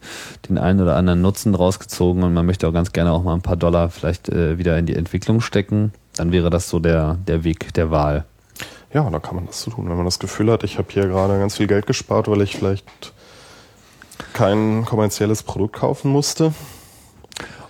den 0.48 0.58
einen 0.58 0.82
oder 0.82 0.96
anderen 0.96 1.22
Nutzen 1.22 1.52
draus 1.52 1.80
gezogen 1.80 2.24
und 2.24 2.34
man 2.34 2.46
möchte 2.46 2.68
auch 2.68 2.74
ganz 2.74 2.94
gerne 2.94 3.12
auch 3.12 3.24
mal 3.24 3.34
ein 3.34 3.42
paar 3.42 3.58
Dollar 3.58 3.90
vielleicht 3.90 4.30
äh, 4.30 4.58
wieder 4.58 4.78
in 4.78 4.86
die 4.86 4.96
Entwicklung 4.96 5.42
stecken, 5.42 5.92
dann 6.16 6.32
wäre 6.32 6.50
das 6.50 6.70
so 6.70 6.80
der, 6.80 7.18
der 7.28 7.44
Weg 7.44 7.74
der 7.74 7.92
Wahl. 7.92 8.26
Ja, 8.94 9.10
da 9.10 9.20
kann 9.20 9.36
man 9.36 9.46
das 9.46 9.62
so 9.62 9.72
tun. 9.72 9.90
Wenn 9.90 9.98
man 9.98 10.06
das 10.06 10.20
Gefühl 10.20 10.50
hat, 10.52 10.64
ich 10.64 10.78
habe 10.78 10.88
hier 10.90 11.08
gerade 11.08 11.38
ganz 11.38 11.58
viel 11.58 11.68
Geld 11.68 11.86
gespart, 11.86 12.30
weil 12.30 12.42
ich 12.42 12.56
vielleicht 12.56 13.14
kein 14.34 14.86
kommerzielles 14.86 15.44
Produkt 15.44 15.76
kaufen 15.76 16.12
musste. 16.12 16.54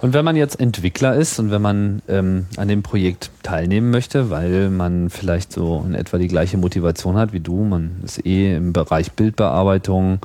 Und 0.01 0.13
wenn 0.13 0.25
man 0.25 0.35
jetzt 0.35 0.59
Entwickler 0.59 1.15
ist 1.15 1.39
und 1.39 1.51
wenn 1.51 1.61
man 1.61 2.01
ähm, 2.07 2.47
an 2.57 2.67
dem 2.67 2.83
Projekt 2.83 3.31
teilnehmen 3.43 3.91
möchte, 3.91 4.29
weil 4.29 4.69
man 4.69 5.09
vielleicht 5.09 5.53
so 5.53 5.83
in 5.87 5.95
etwa 5.95 6.17
die 6.17 6.27
gleiche 6.27 6.57
Motivation 6.57 7.15
hat 7.15 7.33
wie 7.33 7.39
du, 7.39 7.63
man 7.63 8.01
ist 8.03 8.25
eh 8.25 8.55
im 8.55 8.73
Bereich 8.73 9.13
Bildbearbeitung 9.13 10.19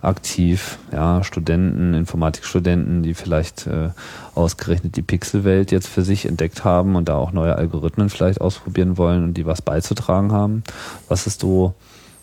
aktiv, 0.00 0.78
ja, 0.92 1.24
Studenten, 1.24 1.94
Informatikstudenten, 1.94 3.02
die 3.02 3.14
vielleicht 3.14 3.66
äh, 3.66 3.90
ausgerechnet 4.34 4.96
die 4.96 5.02
Pixelwelt 5.02 5.72
jetzt 5.72 5.88
für 5.88 6.02
sich 6.02 6.26
entdeckt 6.26 6.64
haben 6.64 6.94
und 6.94 7.08
da 7.08 7.16
auch 7.16 7.32
neue 7.32 7.56
Algorithmen 7.56 8.10
vielleicht 8.10 8.40
ausprobieren 8.40 8.96
wollen 8.96 9.24
und 9.24 9.34
die 9.34 9.46
was 9.46 9.60
beizutragen 9.60 10.32
haben. 10.32 10.62
Was 11.08 11.26
ist 11.26 11.42
du, 11.42 11.74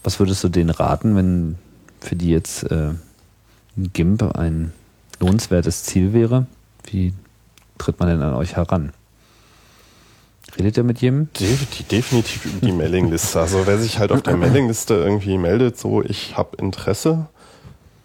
was 0.03 0.19
würdest 0.19 0.43
du 0.43 0.49
denen 0.49 0.69
raten, 0.69 1.15
wenn 1.15 1.55
für 1.99 2.15
die 2.15 2.29
jetzt 2.29 2.63
äh, 2.71 2.91
GIMP 3.77 4.35
ein 4.35 4.71
lohnenswertes 5.19 5.83
Ziel 5.83 6.13
wäre? 6.13 6.45
Wie 6.85 7.13
tritt 7.77 7.99
man 7.99 8.09
denn 8.09 8.21
an 8.21 8.33
euch 8.33 8.55
heran? 8.55 8.93
Redet 10.57 10.77
ihr 10.77 10.83
mit 10.83 11.01
jedem? 11.01 11.31
Definitiv, 11.33 11.87
definitiv 11.87 12.45
über 12.45 12.65
die 12.65 12.71
Mailingliste. 12.71 13.39
Also 13.39 13.65
wer 13.65 13.77
sich 13.79 13.99
halt 13.99 14.11
auf 14.11 14.21
der 14.21 14.37
Mailingliste 14.37 14.93
irgendwie 14.93 15.37
meldet, 15.37 15.77
so 15.79 16.03
ich 16.03 16.37
habe 16.37 16.57
Interesse, 16.57 17.27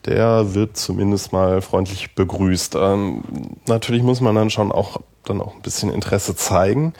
der 0.07 0.55
wird 0.55 0.77
zumindest 0.77 1.33
mal 1.33 1.61
freundlich 1.61 2.15
begrüßt. 2.15 2.77
Ähm, 2.77 3.23
natürlich 3.67 4.03
muss 4.03 4.21
man 4.21 4.35
dann 4.35 4.51
schon 4.51 4.73
auch 4.73 5.01
dann 5.25 5.41
auch 5.41 5.55
ein 5.55 5.63
bisschen 5.63 5.93
Interesse 5.93 6.35
zeigen. 6.37 6.95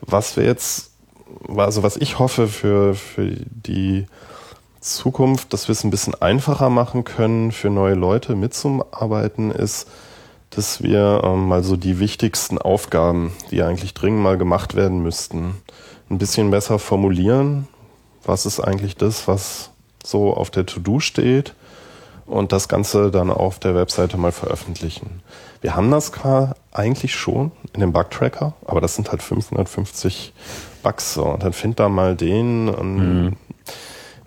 Was 0.00 0.36
wir 0.36 0.44
jetzt, 0.44 0.90
also 1.56 1.82
was 1.82 1.96
ich 1.96 2.18
hoffe 2.18 2.48
für, 2.48 2.94
für 2.94 3.26
die 3.26 4.06
Zukunft, 4.80 5.52
dass 5.52 5.68
wir 5.68 5.72
es 5.72 5.84
ein 5.84 5.90
bisschen 5.90 6.20
einfacher 6.20 6.68
machen 6.68 7.04
können, 7.04 7.52
für 7.52 7.70
neue 7.70 7.94
Leute 7.94 8.34
mitzuarbeiten, 8.34 9.50
ist, 9.50 9.88
dass 10.54 10.82
wir 10.82 11.22
ähm, 11.24 11.48
mal 11.48 11.62
so 11.62 11.76
die 11.76 11.98
wichtigsten 11.98 12.58
Aufgaben, 12.58 13.32
die 13.50 13.62
eigentlich 13.62 13.94
dringend 13.94 14.22
mal 14.22 14.36
gemacht 14.38 14.74
werden 14.74 15.02
müssten, 15.02 15.54
ein 16.10 16.18
bisschen 16.18 16.50
besser 16.50 16.78
formulieren. 16.78 17.68
Was 18.24 18.46
ist 18.46 18.60
eigentlich 18.60 18.96
das, 18.96 19.26
was 19.26 19.70
so 20.04 20.34
auf 20.34 20.50
der 20.50 20.66
To-Do 20.66 21.00
steht? 21.00 21.54
Und 22.26 22.52
das 22.52 22.68
Ganze 22.68 23.10
dann 23.10 23.30
auf 23.30 23.58
der 23.58 23.74
Webseite 23.74 24.16
mal 24.16 24.32
veröffentlichen. 24.32 25.22
Wir 25.60 25.74
haben 25.74 25.90
das 25.90 26.12
eigentlich 26.72 27.14
schon 27.14 27.50
in 27.72 27.80
dem 27.80 27.92
Bug-Tracker, 27.92 28.54
aber 28.64 28.80
das 28.80 28.94
sind 28.94 29.10
halt 29.10 29.22
550 29.22 30.32
Bugs. 30.82 31.14
So. 31.14 31.24
Und 31.24 31.42
dann 31.42 31.52
find 31.52 31.80
da 31.80 31.88
mal 31.88 32.14
den. 32.14 32.68
Und 32.68 33.36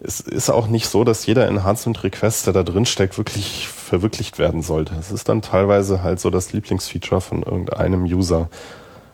Es 0.08 0.20
ist 0.20 0.52
auch 0.52 0.68
nicht 0.68 0.88
so, 0.88 1.04
dass 1.04 1.26
jeder 1.26 1.48
Enhancement-Request, 1.48 2.46
der 2.46 2.54
da 2.54 2.64
drin 2.64 2.86
steckt, 2.86 3.18
wirklich 3.18 3.68
verwirklicht 3.68 4.38
werden 4.38 4.62
sollte. 4.62 4.94
Es 5.00 5.12
ist 5.12 5.30
dann 5.30 5.42
teilweise 5.42 6.04
halt 6.04 6.20
so 6.20 6.30
das 6.30 6.54
Lieblingsfeature 6.54 7.22
von 7.22 7.42
irgendeinem 7.42 8.04
User 8.04 8.50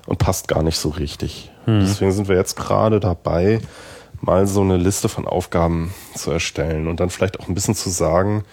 und 0.05 0.19
passt 0.19 0.49
gar 0.49 0.63
nicht 0.63 0.77
so 0.77 0.89
richtig. 0.89 1.51
Deswegen 1.65 2.11
sind 2.11 2.27
wir 2.27 2.35
jetzt 2.35 2.55
gerade 2.55 2.99
dabei, 2.99 3.61
mal 4.19 4.47
so 4.47 4.61
eine 4.61 4.77
Liste 4.77 5.07
von 5.07 5.27
Aufgaben 5.27 5.93
zu 6.15 6.31
erstellen 6.31 6.87
und 6.87 6.99
dann 6.99 7.09
vielleicht 7.09 7.39
auch 7.39 7.47
ein 7.47 7.53
bisschen 7.53 7.75
zu 7.75 7.89
sagen, 7.89 8.43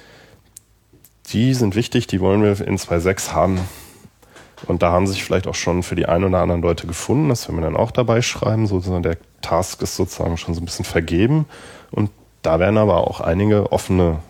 die 1.32 1.54
sind 1.54 1.74
wichtig, 1.74 2.06
die 2.06 2.20
wollen 2.20 2.42
wir 2.42 2.60
in 2.66 2.78
2.6 2.78 3.32
haben. 3.32 3.58
Und 4.66 4.82
da 4.82 4.92
haben 4.92 5.06
sich 5.06 5.24
vielleicht 5.24 5.46
auch 5.46 5.54
schon 5.54 5.82
für 5.82 5.94
die 5.94 6.06
ein 6.06 6.24
oder 6.24 6.38
anderen 6.38 6.62
Leute 6.62 6.86
gefunden, 6.86 7.28
das 7.28 7.48
werden 7.48 7.58
wir 7.60 7.64
dann 7.64 7.76
auch 7.76 7.90
dabei 7.90 8.22
schreiben. 8.22 8.66
Sozusagen 8.66 9.02
der 9.02 9.18
Task 9.40 9.82
ist 9.82 9.96
sozusagen 9.96 10.36
schon 10.36 10.54
so 10.54 10.60
ein 10.60 10.64
bisschen 10.64 10.84
vergeben. 10.84 11.46
Und 11.90 12.10
da 12.42 12.58
werden 12.60 12.78
aber 12.78 13.06
auch 13.06 13.20
einige 13.20 13.72
offene 13.72 14.20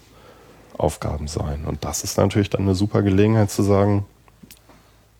Aufgaben 0.77 1.29
sein. 1.29 1.65
Und 1.67 1.85
das 1.85 2.05
ist 2.05 2.17
natürlich 2.17 2.51
dann 2.51 2.63
eine 2.63 2.75
super 2.75 3.03
Gelegenheit 3.03 3.51
zu 3.51 3.63
sagen, 3.63 4.07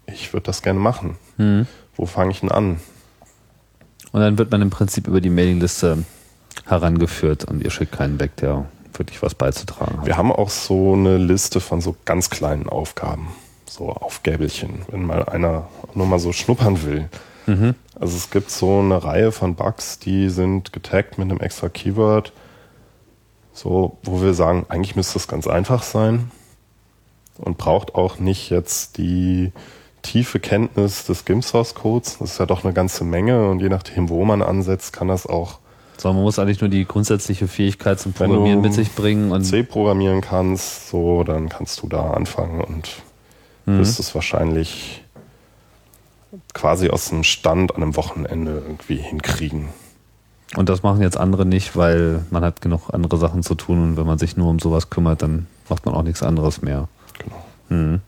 ich 0.07 0.33
würde 0.33 0.45
das 0.45 0.63
gerne 0.63 0.81
machen. 0.81 1.17
Mhm. 1.37 1.67
Wo 1.97 2.07
fange 2.07 2.31
ich 2.31 2.41
denn 2.41 2.51
an? 2.51 2.81
Und 4.13 4.21
dann 4.21 4.39
wird 4.39 4.51
man 4.51 4.63
im 4.63 4.71
Prinzip 4.71 5.07
über 5.07 5.21
die 5.21 5.31
Mailingliste 5.31 6.05
herangeführt 6.67 7.45
und 7.45 7.63
ihr 7.63 7.71
schickt 7.71 7.93
keinen 7.93 8.19
weg, 8.21 8.37
der 8.37 8.67
wirklich 8.95 9.23
was 9.23 9.35
beizutragen 9.35 9.99
hat. 9.99 10.07
Wir 10.07 10.17
haben 10.17 10.33
auch 10.33 10.51
so 10.51 10.95
eine 10.95 11.19
Liste 11.19 11.61
von 11.61 11.81
so 11.81 11.95
ganz 12.05 12.31
kleinen 12.31 12.69
Aufgaben, 12.69 13.29
so 13.69 13.91
Aufgäbelchen, 13.91 14.83
wenn 14.91 15.05
mal 15.05 15.25
einer 15.25 15.69
nur 15.95 16.07
mal 16.07 16.19
so 16.19 16.33
schnuppern 16.33 16.83
will. 16.83 17.09
Mhm. 17.47 17.75
Also 17.99 18.17
es 18.17 18.31
gibt 18.31 18.51
so 18.51 18.79
eine 18.79 19.03
Reihe 19.03 19.33
von 19.33 19.55
Bugs, 19.55 19.99
die 19.99 20.29
sind 20.29 20.73
getaggt 20.73 21.19
mit 21.19 21.31
einem 21.31 21.41
extra 21.41 21.69
Keyword, 21.69 22.33
so 23.59 23.99
wo 24.05 24.23
wir 24.23 24.35
sagen, 24.35 24.67
eigentlich 24.69 24.97
müsste 24.97 25.19
es 25.19 25.27
ganz 25.29 25.47
einfach 25.47 25.83
sein 25.83 26.31
und 27.39 27.59
braucht 27.59 27.95
auch 27.95 28.19
nicht 28.19 28.51
jetzt 28.51 28.99
die 28.99 29.53
tiefe 30.03 30.39
Kenntnis 30.39 31.05
des 31.05 31.25
GIMP 31.25 31.45
Source 31.45 31.75
Codes. 31.75 32.19
Das 32.19 32.33
ist 32.33 32.39
ja 32.39 32.47
doch 32.47 32.65
eine 32.65 32.73
ganze 32.73 33.05
Menge 33.05 33.51
und 33.51 33.61
je 33.61 33.69
nachdem, 33.69 34.09
wo 34.09 34.25
man 34.25 34.43
ansetzt, 34.43 34.93
kann 34.93 35.09
das 35.09 35.27
auch 35.27 35.59
So, 35.97 36.13
man 36.13 36.23
muss 36.23 36.39
eigentlich 36.39 36.61
nur 36.61 36.71
die 36.71 36.85
grundsätzliche 36.85 37.49
Fähigkeit 37.49 37.99
zum 37.99 38.13
Programmieren 38.13 38.61
mit 38.61 38.73
sich 38.73 38.93
bringen 38.95 39.33
und 39.33 39.43
C 39.45 39.65
programmieren 39.65 40.21
kannst, 40.21 40.89
so, 40.91 41.25
dann 41.25 41.49
kannst 41.49 41.83
du 41.83 41.89
da 41.89 42.13
anfangen 42.13 42.61
und 42.61 43.03
Mhm. 43.67 43.79
wirst 43.81 43.99
es 44.01 44.15
wahrscheinlich 44.15 45.05
quasi 46.55 46.89
aus 46.89 47.09
dem 47.11 47.23
Stand 47.25 47.75
an 47.75 47.83
einem 47.83 47.97
Wochenende 47.97 48.63
irgendwie 48.67 48.97
hinkriegen. 48.97 49.69
Und 50.57 50.69
das 50.69 50.83
machen 50.83 51.03
jetzt 51.03 51.19
andere 51.19 51.45
nicht, 51.45 51.77
weil 51.77 52.25
man 52.31 52.43
hat 52.43 52.63
genug 52.63 52.93
andere 52.93 53.19
Sachen 53.19 53.43
zu 53.43 53.55
tun 53.55 53.83
und 53.83 53.97
wenn 53.97 54.07
man 54.07 54.19
sich 54.19 54.37
nur 54.37 54.49
um 54.49 54.59
sowas 54.59 54.89
kümmert, 54.89 55.23
dann 55.23 55.47
macht 55.69 55.85
man 55.85 55.95
auch 55.95 56.03
nichts 56.03 56.23
anderes 56.23 56.63
mehr. 56.63 56.89
Genau. 57.19 57.45
Mhm. 57.69 58.01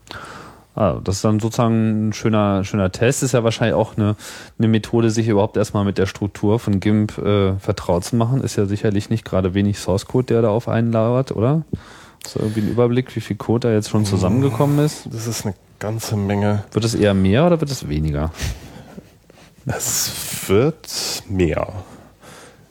Ah, 0.73 0.99
das 1.03 1.17
ist 1.17 1.25
dann 1.25 1.39
sozusagen 1.39 2.09
ein 2.09 2.13
schöner, 2.13 2.63
schöner 2.63 2.91
Test. 2.91 3.23
Ist 3.23 3.33
ja 3.33 3.43
wahrscheinlich 3.43 3.75
auch 3.75 3.97
eine, 3.97 4.15
eine 4.57 4.67
Methode, 4.69 5.11
sich 5.11 5.27
überhaupt 5.27 5.57
erstmal 5.57 5.83
mit 5.83 5.97
der 5.97 6.05
Struktur 6.05 6.59
von 6.59 6.79
GIMP 6.79 7.17
äh, 7.17 7.59
vertraut 7.59 8.05
zu 8.05 8.15
machen. 8.15 8.41
Ist 8.41 8.55
ja 8.55 8.65
sicherlich 8.65 9.09
nicht 9.09 9.25
gerade 9.25 9.53
wenig 9.53 9.79
Source 9.79 10.05
Code, 10.05 10.27
der 10.27 10.41
da 10.41 10.49
auf 10.49 10.69
einen 10.69 10.91
lauert, 10.91 11.33
oder? 11.33 11.63
Ist 12.23 12.37
da 12.37 12.39
irgendwie 12.39 12.61
ein 12.61 12.69
Überblick, 12.69 13.13
wie 13.15 13.21
viel 13.21 13.35
Code 13.35 13.67
da 13.67 13.73
jetzt 13.73 13.89
schon 13.89 14.05
zusammengekommen 14.05 14.79
ist? 14.79 15.07
Das 15.11 15.27
ist 15.27 15.45
eine 15.45 15.55
ganze 15.79 16.15
Menge. 16.15 16.63
Wird 16.71 16.85
es 16.85 16.95
eher 16.95 17.13
mehr 17.13 17.45
oder 17.45 17.59
wird 17.59 17.71
es 17.71 17.89
weniger? 17.89 18.31
Es 19.65 20.11
wird 20.47 21.23
mehr. 21.27 21.67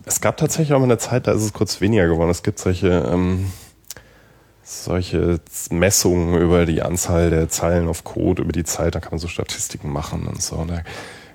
Es 0.04 0.20
gab 0.20 0.36
tatsächlich 0.36 0.72
auch 0.74 0.78
mal 0.78 0.84
eine 0.84 0.98
Zeit, 0.98 1.26
da 1.26 1.32
ist 1.32 1.42
es 1.42 1.52
kurz 1.52 1.80
weniger 1.80 2.06
geworden. 2.08 2.30
Es 2.30 2.42
gibt 2.42 2.58
solche, 2.58 2.88
ähm, 3.12 3.50
solche 4.64 5.40
Messungen 5.70 6.40
über 6.40 6.66
die 6.66 6.82
Anzahl 6.82 7.30
der 7.30 7.48
Zeilen 7.48 7.88
auf 7.88 8.04
Code 8.04 8.42
über 8.42 8.52
die 8.52 8.64
Zeit. 8.64 8.94
Da 8.94 9.00
kann 9.00 9.12
man 9.12 9.18
so 9.18 9.28
Statistiken 9.28 9.90
machen 9.90 10.26
und 10.26 10.40
so. 10.42 10.56
Und 10.56 10.70
da 10.70 10.82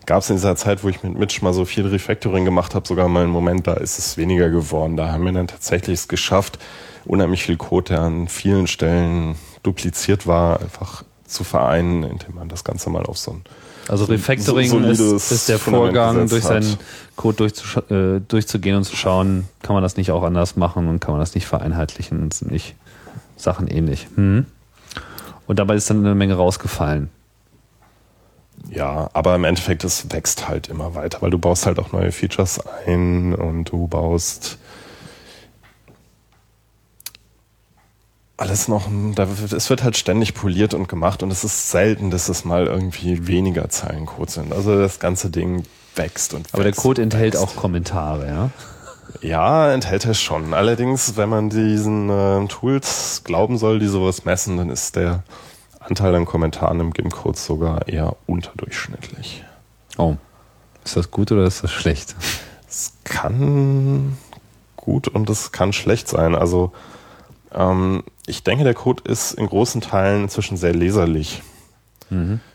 gab 0.05 0.21
es 0.21 0.29
in 0.29 0.37
dieser 0.37 0.55
Zeit, 0.55 0.83
wo 0.83 0.89
ich 0.89 1.03
mit 1.03 1.17
Mitch 1.17 1.41
mal 1.43 1.53
so 1.53 1.65
viel 1.65 1.85
Refactoring 1.87 2.45
gemacht 2.45 2.75
habe, 2.75 2.87
sogar 2.87 3.07
mal 3.07 3.23
einen 3.23 3.31
Moment, 3.31 3.67
da 3.67 3.73
ist 3.73 3.99
es 3.99 4.17
weniger 4.17 4.49
geworden. 4.49 4.97
Da 4.97 5.11
haben 5.11 5.25
wir 5.25 5.31
dann 5.31 5.47
tatsächlich 5.47 5.99
es 5.99 6.07
geschafft, 6.07 6.59
unheimlich 7.05 7.43
viel 7.43 7.57
Code, 7.57 7.93
der 7.93 8.01
an 8.01 8.27
vielen 8.27 8.67
Stellen 8.67 9.35
dupliziert 9.63 10.27
war, 10.27 10.61
einfach 10.61 11.03
zu 11.25 11.43
vereinen, 11.43 12.03
indem 12.03 12.35
man 12.35 12.49
das 12.49 12.63
Ganze 12.63 12.89
mal 12.89 13.03
auf 13.03 13.17
so 13.17 13.31
ein 13.31 13.43
Also 13.87 14.05
So- 14.05 14.11
Refactoring 14.13 14.69
so- 14.69 14.77
ist, 14.79 14.97
solides 14.99 15.31
ist 15.31 15.49
der 15.49 15.59
Vorgang, 15.59 16.27
durch 16.29 16.43
hat. 16.43 16.63
Code 17.15 17.43
durchzusch- 17.43 17.91
äh, 17.91 18.19
durchzugehen 18.19 18.77
und 18.77 18.83
zu 18.83 18.95
schauen, 18.95 19.47
kann 19.61 19.73
man 19.73 19.83
das 19.83 19.97
nicht 19.97 20.11
auch 20.11 20.23
anders 20.23 20.55
machen 20.55 20.87
und 20.87 20.99
kann 20.99 21.11
man 21.11 21.21
das 21.21 21.35
nicht 21.35 21.47
vereinheitlichen 21.47 22.21
und 22.21 22.33
sind 22.33 22.51
nicht 22.51 22.75
Sachen 23.37 23.67
ähnlich. 23.67 24.07
Mhm. 24.15 24.45
Und 25.47 25.59
dabei 25.59 25.75
ist 25.75 25.89
dann 25.89 25.99
eine 25.99 26.15
Menge 26.15 26.35
rausgefallen. 26.35 27.09
Ja, 28.69 29.09
aber 29.13 29.35
im 29.35 29.43
Endeffekt, 29.43 29.83
es 29.83 30.11
wächst 30.11 30.47
halt 30.47 30.69
immer 30.69 30.95
weiter, 30.95 31.21
weil 31.21 31.29
du 31.29 31.37
baust 31.37 31.65
halt 31.65 31.77
auch 31.77 31.91
neue 31.91 32.11
Features 32.11 32.59
ein 32.85 33.35
und 33.35 33.65
du 33.65 33.87
baust 33.87 34.57
alles 38.37 38.67
noch, 38.67 38.89
da, 39.13 39.27
es 39.55 39.69
wird 39.69 39.83
halt 39.83 39.95
ständig 39.95 40.33
poliert 40.33 40.73
und 40.73 40.89
gemacht 40.89 41.23
und 41.23 41.31
es 41.31 41.43
ist 41.43 41.71
selten, 41.71 42.11
dass 42.11 42.27
es 42.27 42.43
mal 42.43 42.65
irgendwie 42.65 43.27
weniger 43.27 43.69
Zeilen 43.69 44.05
Code 44.05 44.31
sind. 44.31 44.51
Also 44.51 44.77
das 44.77 44.99
ganze 44.99 45.29
Ding 45.29 45.63
wächst 45.97 46.33
und 46.33 46.47
Aber 46.53 46.63
der 46.63 46.73
Code 46.73 47.01
enthält 47.01 47.33
wächst. 47.33 47.43
auch 47.43 47.55
Kommentare, 47.55 48.27
ja? 48.27 48.49
Ja, 49.21 49.71
enthält 49.71 50.05
er 50.05 50.13
schon. 50.13 50.53
Allerdings, 50.53 51.17
wenn 51.17 51.29
man 51.29 51.49
diesen 51.49 52.09
äh, 52.09 52.47
Tools 52.47 53.21
glauben 53.23 53.57
soll, 53.57 53.79
die 53.79 53.87
sowas 53.87 54.25
messen, 54.25 54.57
dann 54.57 54.69
ist 54.69 54.95
der 54.95 55.23
Anteil 55.79 56.13
an 56.15 56.25
Kommentaren 56.25 56.79
im 56.79 56.91
GIMP-Code 56.91 57.37
sogar 57.37 57.87
eher 57.87 58.15
unterdurchschnittlich. 58.25 59.43
Oh. 59.97 60.15
Ist 60.83 60.95
das 60.97 61.11
gut 61.11 61.31
oder 61.31 61.45
ist 61.45 61.63
das 61.63 61.71
schlecht? 61.71 62.15
Es 62.67 62.93
kann 63.03 64.17
gut 64.75 65.07
und 65.07 65.29
es 65.29 65.51
kann 65.51 65.73
schlecht 65.73 66.07
sein. 66.07 66.35
Also 66.35 66.71
ähm, 67.53 68.03
ich 68.27 68.43
denke, 68.43 68.63
der 68.63 68.73
Code 68.73 69.03
ist 69.09 69.33
in 69.33 69.47
großen 69.47 69.81
Teilen 69.81 70.23
inzwischen 70.23 70.57
sehr 70.57 70.73
leserlich. 70.73 71.41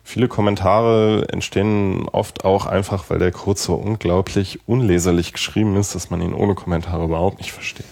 Viele 0.04 0.28
Kommentare 0.28 1.26
entstehen 1.30 2.08
oft 2.08 2.44
auch 2.44 2.66
einfach, 2.66 3.04
weil 3.08 3.18
der 3.18 3.32
Code 3.32 3.58
so 3.58 3.74
unglaublich 3.74 4.60
unleserlich 4.66 5.32
geschrieben 5.32 5.76
ist, 5.76 5.94
dass 5.94 6.10
man 6.10 6.20
ihn 6.20 6.34
ohne 6.34 6.54
Kommentare 6.54 7.04
überhaupt 7.04 7.38
nicht 7.38 7.52
versteht. 7.52 7.86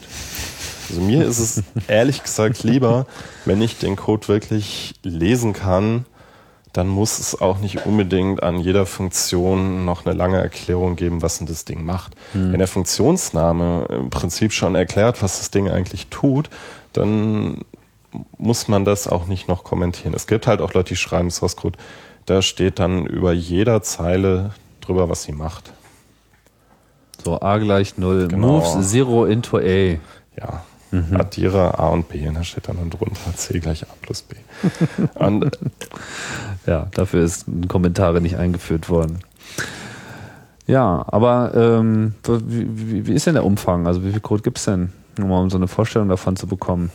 Also 0.88 1.00
mir 1.00 1.26
ist 1.26 1.38
es 1.38 1.62
ehrlich 1.88 2.22
gesagt 2.22 2.62
lieber, 2.62 3.06
wenn 3.44 3.60
ich 3.60 3.78
den 3.78 3.96
Code 3.96 4.28
wirklich 4.28 4.94
lesen 5.02 5.52
kann, 5.52 6.06
dann 6.72 6.86
muss 6.86 7.18
es 7.18 7.40
auch 7.40 7.58
nicht 7.58 7.86
unbedingt 7.86 8.42
an 8.42 8.60
jeder 8.60 8.86
Funktion 8.86 9.84
noch 9.84 10.06
eine 10.06 10.14
lange 10.14 10.38
Erklärung 10.38 10.96
geben, 10.96 11.22
was 11.22 11.38
denn 11.38 11.46
das 11.46 11.64
Ding 11.64 11.84
macht. 11.84 12.14
Wenn 12.34 12.58
der 12.58 12.68
Funktionsname 12.68 13.86
im 13.90 14.10
Prinzip 14.10 14.52
schon 14.52 14.74
erklärt, 14.74 15.22
was 15.22 15.38
das 15.38 15.50
Ding 15.50 15.68
eigentlich 15.68 16.06
tut, 16.08 16.50
dann 16.92 17.62
muss 18.36 18.68
man 18.68 18.84
das 18.84 19.08
auch 19.08 19.26
nicht 19.26 19.48
noch 19.48 19.64
kommentieren. 19.64 20.14
Es 20.14 20.26
gibt 20.26 20.46
halt 20.46 20.60
auch 20.60 20.72
Leute, 20.72 20.90
die 20.90 20.96
schreiben 20.96 21.30
Source 21.30 21.56
Code, 21.56 21.78
da 22.26 22.42
steht 22.42 22.78
dann 22.78 23.06
über 23.06 23.32
jeder 23.32 23.82
Zeile 23.82 24.52
drüber, 24.80 25.08
was 25.08 25.22
sie 25.22 25.32
macht. 25.32 25.72
So, 27.24 27.40
A 27.40 27.58
gleich 27.58 27.98
0. 27.98 28.28
Genau. 28.28 28.60
Moves 28.60 28.92
0 28.92 29.30
into 29.30 29.58
A. 29.58 29.98
Ja. 30.38 30.64
Addiere 30.90 31.78
A 31.78 31.88
und 31.88 32.08
B 32.08 32.26
und 32.26 32.34
da 32.34 32.44
steht 32.44 32.68
dann, 32.68 32.76
drunter 32.88 33.34
C 33.34 33.58
gleich 33.58 33.82
A 33.82 33.88
plus 34.00 34.22
B. 34.22 34.36
und 35.14 35.58
Ja, 36.66 36.88
dafür 36.94 37.24
ist 37.24 37.44
Kommentare 37.68 38.20
nicht 38.20 38.36
eingeführt 38.36 38.88
worden. 38.88 39.20
Ja, 40.66 41.04
aber 41.06 41.52
ähm, 41.54 42.14
wie, 42.26 42.66
wie, 42.68 43.06
wie 43.06 43.12
ist 43.12 43.26
denn 43.26 43.34
der 43.34 43.44
Umfang? 43.44 43.86
Also 43.86 44.04
wie 44.04 44.10
viel 44.10 44.20
Code 44.20 44.42
gibt's 44.42 44.64
denn, 44.64 44.92
nur 45.18 45.28
mal 45.28 45.40
um 45.40 45.50
so 45.50 45.56
eine 45.56 45.68
Vorstellung 45.68 46.08
davon 46.08 46.36
zu 46.36 46.46
bekommen? 46.46 46.90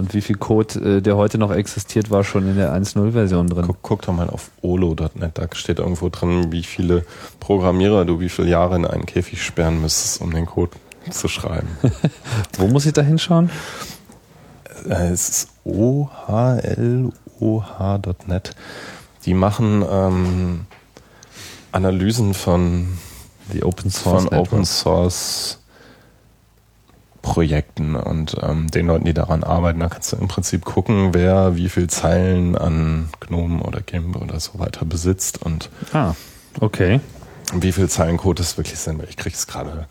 Und 0.00 0.14
wie 0.14 0.22
viel 0.22 0.36
Code, 0.36 0.96
äh, 0.96 1.02
der 1.02 1.18
heute 1.18 1.36
noch 1.36 1.52
existiert, 1.52 2.10
war 2.10 2.24
schon 2.24 2.48
in 2.48 2.56
der 2.56 2.72
1.0-Version 2.74 3.48
drin? 3.48 3.66
Guck, 3.66 3.82
guck 3.82 4.00
doch 4.00 4.14
mal 4.14 4.30
auf 4.30 4.50
olo.net, 4.62 5.32
da 5.34 5.46
steht 5.52 5.78
irgendwo 5.78 6.08
drin, 6.08 6.50
wie 6.50 6.62
viele 6.62 7.04
Programmierer 7.38 8.06
du 8.06 8.18
wie 8.18 8.30
viele 8.30 8.48
Jahre 8.48 8.76
in 8.76 8.86
einen 8.86 9.04
Käfig 9.04 9.42
sperren 9.42 9.82
müsstest, 9.82 10.22
um 10.22 10.32
den 10.32 10.46
Code 10.46 10.70
zu 11.10 11.28
schreiben. 11.28 11.68
Wo 12.56 12.66
muss 12.66 12.86
ich 12.86 12.94
da 12.94 13.02
hinschauen? 13.02 13.50
Äh, 14.88 15.10
es 15.10 15.28
ist 15.28 15.48
ohloh.net. 15.64 16.30
Die 19.26 19.34
machen 19.34 19.84
ähm, 19.86 20.64
Analysen 21.72 22.32
von, 22.32 22.96
Die 23.52 23.62
Open 23.64 23.90
Source 23.90 24.24
von. 24.24 24.38
Open 24.38 24.64
Source 24.64 25.59
Projekten 27.22 27.94
und 27.96 28.36
ähm, 28.42 28.68
den 28.70 28.86
Leuten, 28.86 29.04
die 29.04 29.14
daran 29.14 29.44
arbeiten. 29.44 29.80
Da 29.80 29.88
kannst 29.88 30.12
du 30.12 30.16
im 30.16 30.28
Prinzip 30.28 30.64
gucken, 30.64 31.12
wer 31.12 31.56
wie 31.56 31.68
viel 31.68 31.88
Zeilen 31.88 32.56
an 32.56 33.08
GNOME 33.20 33.62
oder 33.62 33.80
GIMP 33.80 34.16
oder 34.16 34.40
so 34.40 34.58
weiter 34.58 34.84
besitzt 34.84 35.42
und 35.42 35.68
Ah, 35.92 36.14
okay. 36.60 37.00
wie 37.54 37.72
viel 37.72 37.88
Zeilen 37.88 38.16
Code 38.16 38.42
es 38.42 38.56
wirklich 38.56 38.78
sind. 38.78 39.02
Ich 39.08 39.16
krieg's 39.16 39.46
gerade 39.46 39.86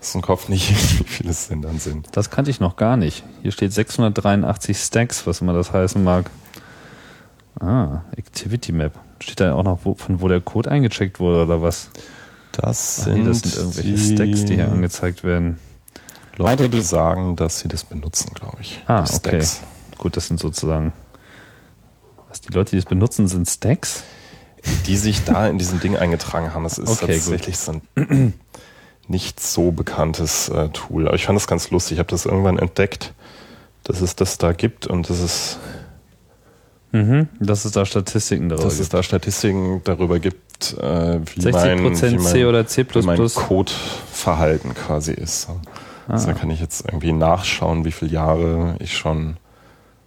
aus 0.00 0.12
dem 0.12 0.22
Kopf 0.22 0.48
nicht, 0.48 0.70
wie 0.98 1.04
viele 1.04 1.30
es 1.30 1.48
denn 1.48 1.62
dann 1.62 1.78
sind. 1.78 2.08
Das 2.12 2.30
kannte 2.30 2.50
ich 2.50 2.60
noch 2.60 2.76
gar 2.76 2.96
nicht. 2.96 3.22
Hier 3.42 3.52
steht 3.52 3.72
683 3.72 4.76
Stacks, 4.76 5.26
was 5.26 5.40
immer 5.40 5.52
das 5.52 5.72
heißen 5.72 6.02
mag. 6.02 6.30
Ah, 7.60 8.02
Activity 8.16 8.72
Map. 8.72 8.92
Steht 9.20 9.40
da 9.40 9.54
auch 9.54 9.62
noch, 9.62 9.80
wo, 9.84 9.94
von 9.94 10.20
wo 10.20 10.28
der 10.28 10.40
Code 10.40 10.70
eingecheckt 10.70 11.20
wurde 11.20 11.44
oder 11.44 11.62
was? 11.62 11.88
Das 12.52 12.98
Ach 13.00 13.04
sind, 13.04 13.18
nee, 13.22 13.24
das 13.24 13.40
sind 13.40 13.56
irgendwelche 13.56 13.98
Stacks, 13.98 14.44
die 14.44 14.54
hier 14.56 14.70
angezeigt 14.70 15.24
werden. 15.24 15.58
Leute, 16.36 16.68
die 16.68 16.80
sagen, 16.80 17.36
dass 17.36 17.60
sie 17.60 17.68
das 17.68 17.84
benutzen, 17.84 18.30
glaube 18.34 18.58
ich. 18.60 18.82
Ah, 18.86 19.02
Die 19.02 19.14
okay. 19.14 19.44
Gut, 19.98 20.16
das 20.16 20.28
sind 20.28 20.38
sozusagen 20.40 20.92
Was 22.28 22.40
die 22.40 22.52
Leute, 22.52 22.72
die 22.72 22.78
es 22.78 22.84
benutzen, 22.84 23.28
sind 23.28 23.48
Stacks? 23.48 24.02
Die 24.86 24.96
sich 24.96 25.24
da 25.24 25.46
in 25.48 25.58
diesem 25.58 25.80
Ding 25.80 25.96
eingetragen 25.96 26.52
haben. 26.52 26.64
Das 26.64 26.78
ist 26.78 26.90
Okay, 26.90 27.14
tatsächlich 27.14 27.56
so 27.56 27.80
ein 27.96 28.34
nicht 29.08 29.38
so 29.40 29.70
bekanntes 29.70 30.48
äh, 30.48 30.68
Tool. 30.70 31.06
Aber 31.06 31.16
ich 31.16 31.26
fand 31.26 31.36
das 31.36 31.46
ganz 31.46 31.70
lustig. 31.70 31.94
Ich 31.94 31.98
habe 32.00 32.10
das 32.10 32.26
irgendwann 32.26 32.58
entdeckt, 32.58 33.14
dass 33.84 34.00
es 34.00 34.16
das 34.16 34.38
da 34.38 34.52
gibt 34.52 34.86
und 34.86 35.08
das 35.08 35.20
ist 35.20 35.58
Mhm. 36.92 37.28
Dass 37.40 37.64
es 37.64 37.72
da 37.72 37.84
Statistiken 37.84 38.48
darüber 38.48 38.64
dass 38.64 38.74
es 38.74 38.80
gibt. 38.82 38.94
da 38.94 39.02
Statistiken 39.02 39.82
darüber 39.84 40.18
gibt, 40.18 40.72
äh, 40.80 41.20
wie 41.34 41.40
60% 41.40 41.52
mein, 41.52 41.78
wie 41.78 42.16
mein, 42.16 42.22
C 42.32 42.44
oder 42.46 42.66
C++. 42.66 42.86
wie 42.94 43.02
mein 43.02 43.18
Codeverhalten 43.18 44.72
quasi 44.74 45.12
ist. 45.12 45.48
Also 46.08 46.26
da 46.28 46.32
kann 46.34 46.50
ich 46.50 46.60
jetzt 46.60 46.84
irgendwie 46.86 47.12
nachschauen, 47.12 47.84
wie 47.84 47.92
viele 47.92 48.12
Jahre 48.12 48.76
ich 48.78 48.96
schon 48.96 49.36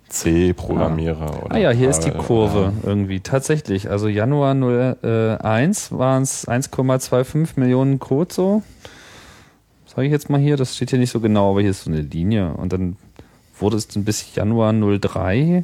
C 0.07 0.53
programmiere. 0.53 1.43
Oder 1.45 1.55
Ah 1.55 1.57
ja, 1.59 1.69
hier 1.71 1.89
ist 1.89 2.01
die 2.01 2.11
Kurve 2.11 2.73
irgendwie. 2.83 3.19
Tatsächlich, 3.19 3.89
also 3.89 4.07
Januar 4.07 4.53
01 4.53 5.91
waren 5.91 6.23
es 6.23 6.47
1,25 6.47 7.59
Millionen 7.59 7.99
Code 7.99 8.33
so. 8.33 8.63
Sage 9.85 10.05
ich 10.07 10.11
jetzt 10.11 10.29
mal 10.29 10.39
hier, 10.39 10.57
das 10.57 10.75
steht 10.75 10.89
hier 10.91 10.99
nicht 10.99 11.11
so 11.11 11.19
genau, 11.19 11.51
aber 11.51 11.61
hier 11.61 11.71
ist 11.71 11.83
so 11.83 11.91
eine 11.91 12.01
Linie. 12.01 12.53
Und 12.53 12.73
dann 12.73 12.95
wurde 13.59 13.77
es 13.77 13.87
dann 13.87 14.03
bis 14.03 14.33
Januar 14.35 14.73
03, 14.73 15.63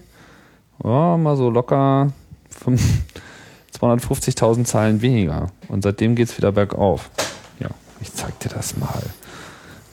ja, 0.84 1.18
mal 1.18 1.38
so 1.38 1.50
locker 1.50 2.12
fünf- 2.50 3.04
250.000 3.80 4.66
Zeilen 4.66 5.02
weniger. 5.02 5.48
Und 5.68 5.84
seitdem 5.84 6.16
geht 6.16 6.30
es 6.30 6.38
wieder 6.38 6.52
bergauf. 6.52 7.10
Ja, 7.60 7.70
ich 8.00 8.14
zeig 8.14 8.40
dir 8.40 8.50
das 8.50 8.78
mal. 8.78 9.04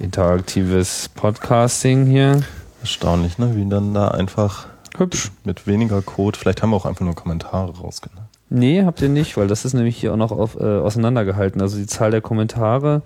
Interaktives 0.03 1.09
Podcasting 1.15 2.07
hier. 2.07 2.43
Erstaunlich, 2.81 3.39
ne? 3.39 3.55
Wie 3.55 3.69
dann 3.69 3.95
da 3.95 4.09
einfach 4.09 4.67
Hübsch. 4.99 5.31
mit 5.45 5.69
weniger 5.69 6.03
Code, 6.03 6.37
vielleicht 6.37 6.61
haben 6.61 6.71
wir 6.71 6.77
auch 6.77 6.87
einfach 6.87 7.05
nur 7.05 7.15
Kommentare 7.15 7.79
rausgenommen. 7.79 8.29
Nee, 8.51 8.85
habt 8.85 9.01
ihr 9.01 9.09
nicht, 9.09 9.37
weil 9.37 9.47
das 9.47 9.65
ist 9.65 9.75
nämlich 9.75 9.97
hier 9.97 10.13
auch 10.13 10.17
noch 10.17 10.33
auf, 10.33 10.57
äh, 10.57 10.65
auseinandergehalten. 10.65 11.63
Also 11.63 11.79
die 11.79 11.87
Zahl 11.87 12.11
der 12.11 12.21
Kommentare 12.21 13.03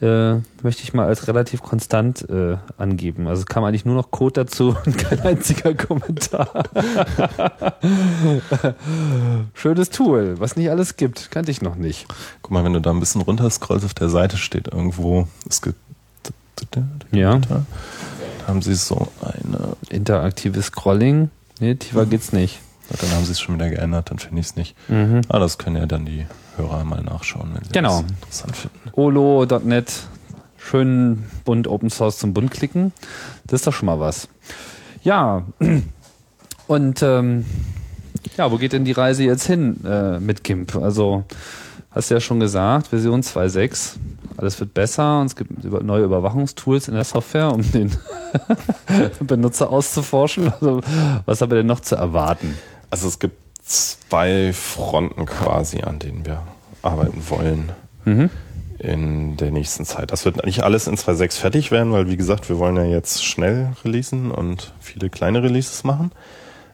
äh, 0.00 0.34
möchte 0.62 0.84
ich 0.84 0.94
mal 0.94 1.06
als 1.06 1.26
relativ 1.26 1.62
konstant 1.62 2.24
äh, 2.30 2.56
angeben. 2.78 3.26
Also 3.26 3.40
es 3.40 3.46
kam 3.46 3.64
eigentlich 3.64 3.84
nur 3.84 3.96
noch 3.96 4.12
Code 4.12 4.44
dazu 4.44 4.76
und 4.86 4.98
kein 4.98 5.20
einziger 5.20 5.74
Kommentar. 5.74 6.62
Schönes 9.54 9.90
Tool, 9.90 10.38
was 10.38 10.54
nicht 10.54 10.70
alles 10.70 10.96
gibt, 10.96 11.32
kannte 11.32 11.50
ich 11.50 11.60
noch 11.60 11.74
nicht. 11.74 12.06
Guck 12.40 12.52
mal, 12.52 12.64
wenn 12.64 12.72
du 12.72 12.80
da 12.80 12.90
ein 12.90 13.00
bisschen 13.00 13.20
runter 13.20 13.50
scrollst, 13.50 13.84
auf 13.84 13.94
der 13.94 14.10
Seite 14.10 14.36
steht 14.36 14.68
irgendwo, 14.68 15.26
es 15.48 15.60
gibt 15.60 15.89
Ja. 17.12 17.38
da 17.38 17.64
haben 18.46 18.62
sie 18.62 18.74
so 18.74 19.08
eine, 19.22 19.76
Interaktives 19.90 20.66
Scrolling. 20.66 21.30
Nee, 21.60 21.74
tiefer 21.74 22.06
geht's 22.06 22.32
nicht. 22.32 22.60
dann 23.00 23.10
haben 23.12 23.24
sie 23.24 23.32
es 23.32 23.40
schon 23.40 23.54
wieder 23.56 23.68
geändert, 23.70 24.10
dann 24.10 24.18
finde 24.18 24.40
ich 24.40 24.46
es 24.48 24.56
nicht. 24.56 24.74
Mhm. 24.88 25.20
Ah, 25.28 25.38
das 25.38 25.58
können 25.58 25.76
ja 25.76 25.86
dann 25.86 26.04
die 26.06 26.26
Hörer 26.56 26.84
mal 26.84 27.02
nachschauen, 27.02 27.50
wenn 27.54 27.64
sie 27.64 27.70
Genau. 27.72 28.02
das 28.02 28.10
interessant 28.10 28.56
finden. 28.56 28.90
olo.net 28.92 29.92
schön 30.58 31.24
bunt 31.44 31.66
Open 31.68 31.90
Source 31.90 32.18
zum 32.18 32.34
Bunt 32.34 32.50
klicken. 32.50 32.92
Das 33.46 33.60
ist 33.60 33.66
doch 33.66 33.72
schon 33.72 33.86
mal 33.86 34.00
was. 34.00 34.28
Ja, 35.02 35.44
und 36.66 37.02
ähm, 37.02 37.44
ja, 38.36 38.50
wo 38.50 38.58
geht 38.58 38.72
denn 38.72 38.84
die 38.84 38.92
Reise 38.92 39.24
jetzt 39.24 39.46
hin 39.46 39.82
äh, 39.84 40.18
mit 40.20 40.44
GIMP? 40.44 40.76
Also, 40.76 41.24
hast 41.90 42.10
du 42.10 42.14
ja 42.14 42.20
schon 42.20 42.40
gesagt, 42.40 42.88
Version 42.88 43.22
2.6, 43.22 43.94
alles 44.36 44.58
wird 44.60 44.74
besser 44.74 45.20
und 45.20 45.26
es 45.26 45.36
gibt 45.36 45.64
neue 45.82 46.04
Überwachungstools 46.04 46.88
in 46.88 46.94
der 46.94 47.04
Software, 47.04 47.52
um 47.52 47.62
den 47.72 47.90
Benutzer 49.20 49.70
auszuforschen. 49.70 50.52
Also, 50.52 50.80
was 51.26 51.40
haben 51.40 51.50
wir 51.50 51.58
denn 51.58 51.66
noch 51.66 51.80
zu 51.80 51.96
erwarten? 51.96 52.56
Also 52.90 53.08
es 53.08 53.18
gibt 53.18 53.36
zwei 53.62 54.52
Fronten 54.52 55.26
quasi, 55.26 55.82
an 55.82 55.98
denen 55.98 56.24
wir 56.26 56.42
arbeiten 56.82 57.22
wollen 57.28 57.70
Mhm. 58.04 58.30
in 58.78 59.36
der 59.36 59.50
nächsten 59.50 59.84
Zeit. 59.84 60.10
Das 60.10 60.24
wird 60.24 60.44
nicht 60.46 60.62
alles 60.62 60.86
in 60.86 60.96
2.6 60.96 61.38
fertig 61.38 61.70
werden, 61.70 61.92
weil 61.92 62.08
wie 62.08 62.16
gesagt, 62.16 62.48
wir 62.48 62.58
wollen 62.58 62.76
ja 62.76 62.84
jetzt 62.84 63.22
schnell 63.24 63.72
releasen 63.84 64.30
und 64.30 64.72
viele 64.80 65.10
kleine 65.10 65.42
Releases 65.42 65.84
machen. 65.84 66.12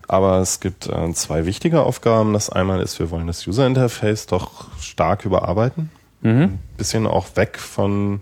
Aber 0.08 0.38
es 0.38 0.60
gibt 0.60 0.86
äh, 0.88 1.12
zwei 1.14 1.46
wichtige 1.46 1.82
Aufgaben. 1.82 2.32
Das 2.32 2.48
einmal 2.48 2.80
ist, 2.80 3.00
wir 3.00 3.10
wollen 3.10 3.26
das 3.26 3.44
User 3.46 3.66
Interface 3.66 4.26
doch 4.26 4.68
stark 4.80 5.24
überarbeiten. 5.24 5.90
Ein 6.28 6.58
bisschen 6.76 7.06
auch 7.06 7.36
weg 7.36 7.58
von 7.58 8.20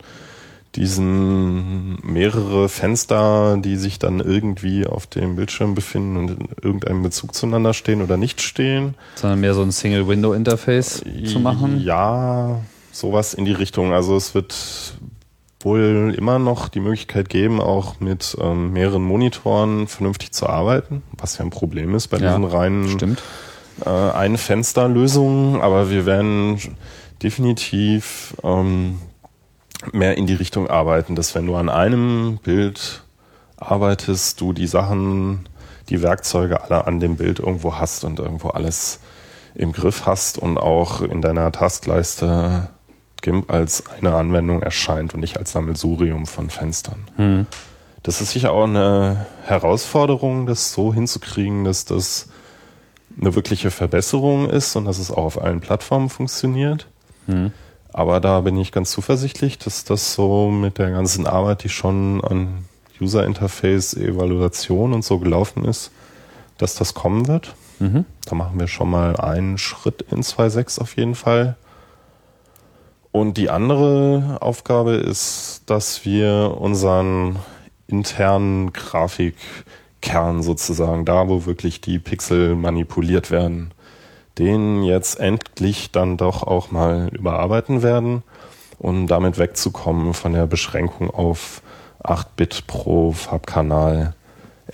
diesen 0.77 1.99
mehrere 2.03 2.69
Fenster, 2.69 3.57
die 3.59 3.77
sich 3.77 3.99
dann 3.99 4.21
irgendwie 4.21 4.87
auf 4.87 5.07
dem 5.07 5.37
Bildschirm 5.37 5.75
befinden 5.75 6.17
und 6.17 6.31
in 6.31 6.49
irgendeinem 6.63 7.03
Bezug 7.03 7.35
zueinander 7.35 7.75
stehen 7.75 8.03
oder 8.03 8.17
nicht 8.17 8.43
stehen. 8.43 8.95
Sondern 9.15 9.41
mehr 9.41 9.55
so 9.55 9.63
ein 9.63 9.71
Single-Window-Interface 9.71 11.05
zu 11.27 11.39
machen. 11.39 11.81
Ja, 11.81 12.61
sowas 12.91 13.35
in 13.35 13.45
die 13.45 13.53
Richtung. 13.53 13.93
Also 13.93 14.17
es 14.17 14.35
wird 14.35 14.97
wohl 15.61 16.15
immer 16.17 16.39
noch 16.39 16.69
die 16.69 16.81
Möglichkeit 16.81 17.29
geben, 17.29 17.61
auch 17.61 18.01
mit 18.01 18.37
ähm, 18.41 18.73
mehreren 18.73 19.03
Monitoren 19.03 19.87
vernünftig 19.87 20.33
zu 20.33 20.49
arbeiten, 20.49 21.03
was 21.17 21.39
ja 21.39 21.45
ein 21.45 21.51
Problem 21.51 21.95
ist 21.95 22.09
bei 22.09 22.19
Ja, 22.19 22.29
diesen 22.29 22.45
reinen 22.45 23.17
äh, 23.85 23.89
Ein-Fenster-Lösungen. 23.89 25.61
Aber 25.61 25.91
wir 25.91 26.05
werden 26.05 26.59
definitiv 27.23 28.35
ähm, 28.43 28.99
mehr 29.93 30.17
in 30.17 30.27
die 30.27 30.35
Richtung 30.35 30.69
arbeiten, 30.69 31.15
dass 31.15 31.35
wenn 31.35 31.47
du 31.47 31.57
an 31.57 31.69
einem 31.69 32.39
Bild 32.43 33.03
arbeitest, 33.57 34.41
du 34.41 34.53
die 34.53 34.67
Sachen, 34.67 35.49
die 35.89 36.03
Werkzeuge 36.03 36.63
alle 36.63 36.87
an 36.87 37.01
dem 37.01 37.17
Bild 37.17 37.39
irgendwo 37.39 37.77
hast 37.77 38.05
und 38.05 38.19
irgendwo 38.19 38.49
alles 38.49 39.01
im 39.55 39.73
Griff 39.73 40.07
hast 40.07 40.39
und 40.39 40.59
auch 40.59 41.01
in 41.01 41.21
deiner 41.23 41.53
Taskleiste 41.53 42.69
GIMP 43.23 43.51
als 43.51 43.85
eine 43.89 44.15
Anwendung 44.15 44.63
erscheint 44.63 45.15
und 45.15 45.21
nicht 45.21 45.39
als 45.39 45.53
Sammelsurium 45.53 46.27
von 46.27 46.51
Fenstern. 46.51 47.05
Das 48.03 48.21
ist 48.21 48.33
sicher 48.33 48.53
auch 48.53 48.65
eine 48.65 49.27
Herausforderung, 49.45 50.47
das 50.47 50.73
so 50.73 50.93
hinzukriegen, 50.93 51.65
dass 51.65 51.87
das 51.87 52.29
eine 53.19 53.35
wirkliche 53.35 53.71
Verbesserung 53.71 54.51
ist 54.51 54.77
und 54.77 54.85
dass 54.85 54.99
es 54.99 55.11
auch 55.11 55.25
auf 55.25 55.41
allen 55.41 55.61
Plattformen 55.61 56.11
funktioniert. 56.11 56.87
Aber 57.93 58.21
da 58.21 58.41
bin 58.41 58.57
ich 58.57 58.73
ganz 58.73 58.91
zuversichtlich, 58.91 59.59
dass 59.59 59.85
das 59.85 60.15
so 60.15 60.51
mit 60.51 60.79
der 60.79 60.91
ganzen 60.91 61.27
Arbeit, 61.27 61.63
die 61.65 61.69
schon 61.69 62.23
an 62.25 62.65
User 63.01 63.25
Interface, 63.25 63.95
Evaluation 63.95 64.93
und 64.93 65.05
so 65.05 65.19
gelaufen 65.19 65.65
ist, 65.65 65.91
dass 66.59 66.75
das 66.75 66.95
kommen 66.95 67.29
wird. 67.29 67.55
Da 68.27 68.35
machen 68.35 68.59
wir 68.59 68.69
schon 68.69 68.91
mal 68.91 69.17
einen 69.17 69.59
Schritt 69.59 70.03
in 70.11 70.23
2.6 70.23 70.81
auf 70.81 70.97
jeden 70.97 71.15
Fall. 71.15 71.57
Und 73.13 73.37
die 73.37 73.51
andere 73.51 74.39
Aufgabe 74.41 74.95
ist, 74.95 75.63
dass 75.67 76.05
wir 76.05 76.57
unseren 76.59 77.37
internen 77.87 78.73
Grafikkern 78.73 80.43
sozusagen, 80.43 81.05
da 81.05 81.29
wo 81.29 81.47
wirklich 81.47 81.81
die 81.81 81.99
Pixel 81.99 82.57
manipuliert 82.57 83.31
werden, 83.31 83.71
den 84.39 84.83
jetzt 84.83 85.21
endlich 85.21 85.93
dann 85.93 86.17
doch 86.17 86.43
auch 86.43 86.71
mal 86.71 87.09
überarbeiten 87.13 87.83
werden, 87.83 88.23
um 88.79 89.07
damit 89.07 89.39
wegzukommen 89.39 90.15
von 90.15 90.33
der 90.33 90.47
Beschränkung 90.47 91.11
auf 91.11 91.63
8-Bit 92.03 92.67
pro 92.67 93.13
Farbkanal 93.13 94.15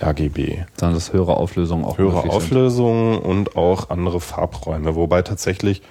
RGB 0.01 0.63
Dann 0.77 0.93
dass 0.93 1.13
höhere 1.13 1.35
Auflösungen 1.37 1.85
auch 1.85 1.97
höhere 1.97 2.15
möglich 2.15 2.31
sind. 2.31 2.43
Auflösung 2.43 3.19
und 3.19 3.55
auch 3.55 3.89
andere 3.89 4.19
Farbräume, 4.19 4.95
wobei 4.95 5.21
tatsächlich 5.21 5.81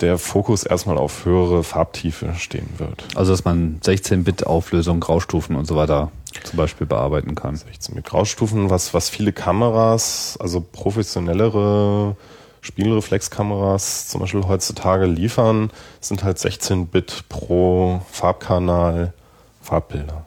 der 0.00 0.18
Fokus 0.18 0.64
erstmal 0.64 0.96
auf 0.96 1.24
höhere 1.24 1.62
Farbtiefe 1.62 2.34
stehen 2.38 2.68
wird. 2.78 3.04
Also 3.14 3.32
dass 3.32 3.44
man 3.44 3.80
16-Bit 3.80 4.46
Auflösung, 4.46 5.00
Graustufen 5.00 5.56
und 5.56 5.66
so 5.66 5.76
weiter 5.76 6.10
zum 6.44 6.56
Beispiel 6.56 6.86
bearbeiten 6.86 7.34
kann. 7.34 7.56
16 7.56 7.94
mit 7.94 8.04
Graustufen, 8.04 8.70
was, 8.70 8.94
was 8.94 9.10
viele 9.10 9.32
Kameras, 9.32 10.38
also 10.40 10.60
professionellere 10.60 12.16
Spielreflexkameras 12.62 14.08
zum 14.08 14.20
Beispiel 14.20 14.44
heutzutage 14.46 15.06
liefern, 15.06 15.70
sind 16.00 16.24
halt 16.24 16.38
16 16.38 16.86
Bit 16.88 17.24
pro 17.28 18.02
Farbkanal 18.10 19.12
Farbbilder. 19.62 20.26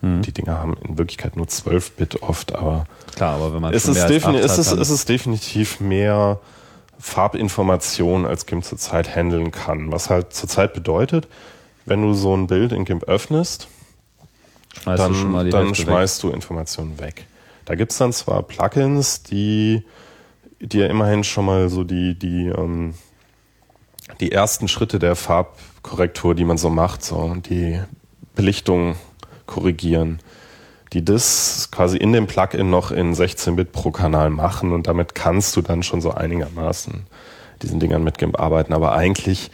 Hm. 0.00 0.22
Die 0.22 0.32
Dinger 0.32 0.58
haben 0.58 0.76
in 0.82 0.98
Wirklichkeit 0.98 1.36
nur 1.36 1.48
12 1.48 1.92
Bit 1.92 2.22
oft, 2.22 2.54
aber 2.54 2.86
Klar, 3.16 3.36
aber 3.36 3.54
wenn 3.54 3.62
man 3.62 3.72
es 3.72 3.86
ist, 3.86 3.94
mehr 3.94 4.04
als 4.04 4.12
defini 4.12 4.38
acht 4.38 4.44
es, 4.44 4.58
ist, 4.58 4.72
es 4.72 4.90
ist 4.90 5.08
definitiv 5.08 5.80
mehr 5.80 6.38
Farbinformation, 6.98 8.24
als 8.26 8.46
GIMP 8.46 8.64
zurzeit 8.64 9.14
handeln 9.14 9.50
kann. 9.50 9.92
Was 9.92 10.10
halt 10.10 10.32
zurzeit 10.32 10.74
bedeutet, 10.74 11.28
wenn 11.84 12.02
du 12.02 12.14
so 12.14 12.36
ein 12.36 12.46
Bild 12.46 12.72
in 12.72 12.84
GIMP 12.84 13.04
öffnest, 13.04 13.68
schmeißt 14.82 14.98
du 14.98 15.02
dann, 15.02 15.44
die 15.44 15.50
dann 15.50 15.66
Hälfte 15.66 15.86
weg. 15.86 15.88
schmeißt 15.88 16.22
du 16.22 16.30
Informationen 16.30 16.98
weg. 16.98 17.26
Da 17.64 17.74
gibt's 17.74 17.98
dann 17.98 18.12
zwar 18.12 18.42
Plugins, 18.42 19.22
die 19.22 19.82
dir 20.66 20.90
immerhin 20.90 21.24
schon 21.24 21.46
mal 21.46 21.68
so 21.68 21.84
die, 21.84 22.18
die, 22.18 22.46
ähm, 22.46 22.94
die 24.20 24.32
ersten 24.32 24.68
Schritte 24.68 24.98
der 24.98 25.16
Farbkorrektur, 25.16 26.34
die 26.34 26.44
man 26.44 26.58
so 26.58 26.70
macht, 26.70 27.04
so 27.04 27.34
die 27.34 27.80
Belichtung 28.34 28.96
korrigieren, 29.46 30.20
die 30.92 31.04
das 31.04 31.68
quasi 31.70 31.96
in 31.96 32.12
dem 32.12 32.26
Plugin 32.26 32.70
noch 32.70 32.90
in 32.90 33.14
16-Bit 33.14 33.72
pro 33.72 33.90
Kanal 33.90 34.30
machen 34.30 34.72
und 34.72 34.86
damit 34.86 35.14
kannst 35.14 35.56
du 35.56 35.62
dann 35.62 35.82
schon 35.82 36.00
so 36.00 36.12
einigermaßen 36.12 37.06
diesen 37.62 37.80
Dingern 37.80 38.04
mit 38.04 38.18
GIMP 38.18 38.38
arbeiten. 38.38 38.72
Aber 38.72 38.92
eigentlich, 38.92 39.50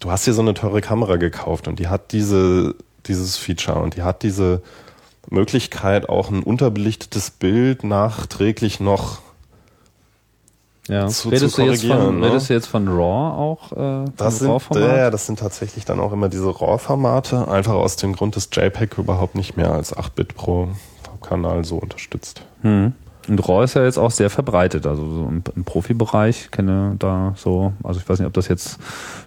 du 0.00 0.10
hast 0.10 0.26
dir 0.26 0.32
so 0.32 0.42
eine 0.42 0.54
teure 0.54 0.80
Kamera 0.80 1.16
gekauft 1.16 1.68
und 1.68 1.78
die 1.78 1.88
hat 1.88 2.12
diese, 2.12 2.74
dieses 3.06 3.36
Feature 3.36 3.80
und 3.80 3.96
die 3.96 4.02
hat 4.02 4.22
diese 4.22 4.62
Möglichkeit, 5.30 6.08
auch 6.08 6.30
ein 6.30 6.42
unterbelichtetes 6.42 7.30
Bild 7.30 7.84
nachträglich 7.84 8.80
noch 8.80 9.20
Ja. 10.88 11.06
zu- 11.06 11.28
redest, 11.28 11.54
zu 11.54 11.62
du 11.62 11.70
jetzt 11.70 11.84
von, 11.84 11.96
korrigieren, 11.96 12.20
ne? 12.20 12.26
redest 12.28 12.48
du 12.50 12.54
jetzt 12.54 12.66
von 12.66 12.88
RAW 12.88 13.00
auch? 13.38 13.72
Äh, 13.72 14.10
Das 14.16 14.38
sind, 14.40 14.48
RAW-Format? 14.48 14.96
ja, 14.96 15.10
das 15.10 15.26
sind 15.26 15.38
tatsächlich 15.38 15.84
dann 15.84 16.00
auch 16.00 16.12
immer 16.12 16.28
diese 16.28 16.48
RAW-Formate, 16.48 17.48
einfach 17.48 17.74
aus 17.74 17.96
dem 17.96 18.14
Grund, 18.14 18.36
dass 18.36 18.48
JPEG 18.52 18.98
überhaupt 18.98 19.34
nicht 19.34 19.56
mehr 19.56 19.72
als 19.72 19.94
8-Bit 19.96 20.34
pro 20.34 20.68
Kanal 21.22 21.64
so 21.64 21.76
unterstützt. 21.76 22.42
Hm. 22.62 22.92
Und 23.28 23.46
RAW 23.48 23.62
ist 23.64 23.74
ja 23.74 23.84
jetzt 23.84 23.98
auch 23.98 24.10
sehr 24.10 24.30
verbreitet, 24.30 24.86
also 24.86 25.02
so 25.04 25.22
im, 25.28 25.42
im 25.54 25.64
Profibereich 25.64 26.50
kenne 26.50 26.94
da 26.98 27.34
so, 27.36 27.74
also 27.84 28.00
ich 28.00 28.08
weiß 28.08 28.18
nicht, 28.20 28.26
ob 28.26 28.32
das 28.32 28.48
jetzt 28.48 28.78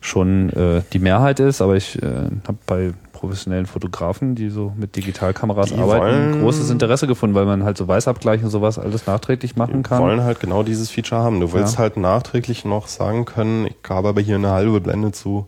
schon 0.02 0.50
äh, 0.50 0.82
die 0.94 0.98
Mehrheit 1.00 1.40
ist, 1.40 1.62
aber 1.62 1.76
ich 1.76 2.02
äh, 2.02 2.08
habe 2.48 2.58
bei 2.66 2.94
professionellen 3.22 3.68
Fotografen, 3.68 4.34
die 4.36 4.50
so 4.50 4.74
mit 4.76 4.96
Digitalkameras 4.96 5.70
Die 5.70 5.76
arbeiten, 5.76 6.40
großes 6.40 6.72
Interesse 6.72 7.06
gefunden, 7.06 7.36
weil 7.36 7.46
man 7.46 7.64
halt 7.64 7.78
so 7.78 7.88
Weißabgleich 7.88 8.44
und 8.44 8.50
sowas 8.50 8.80
alles 8.80 9.06
nachträglich 9.06 9.56
machen 9.56 9.84
kann. 9.84 10.02
wollen 10.02 10.24
halt 10.24 10.40
genau 10.40 10.64
dieses 10.64 10.90
Feature 10.90 11.22
haben. 11.22 11.40
Du 11.40 11.54
willst 11.54 11.76
Ja. 11.76 11.80
halt 11.80 11.98
nachträglich 11.98 12.66
noch 12.66 12.88
sagen 12.88 13.26
können, 13.26 13.68
ich 13.68 13.76
habe 13.88 14.10
aber 14.10 14.22
hier 14.22 14.36
eine 14.36 14.50
halbe 14.50 14.82
Blende 14.82 15.12
zu, 15.12 15.46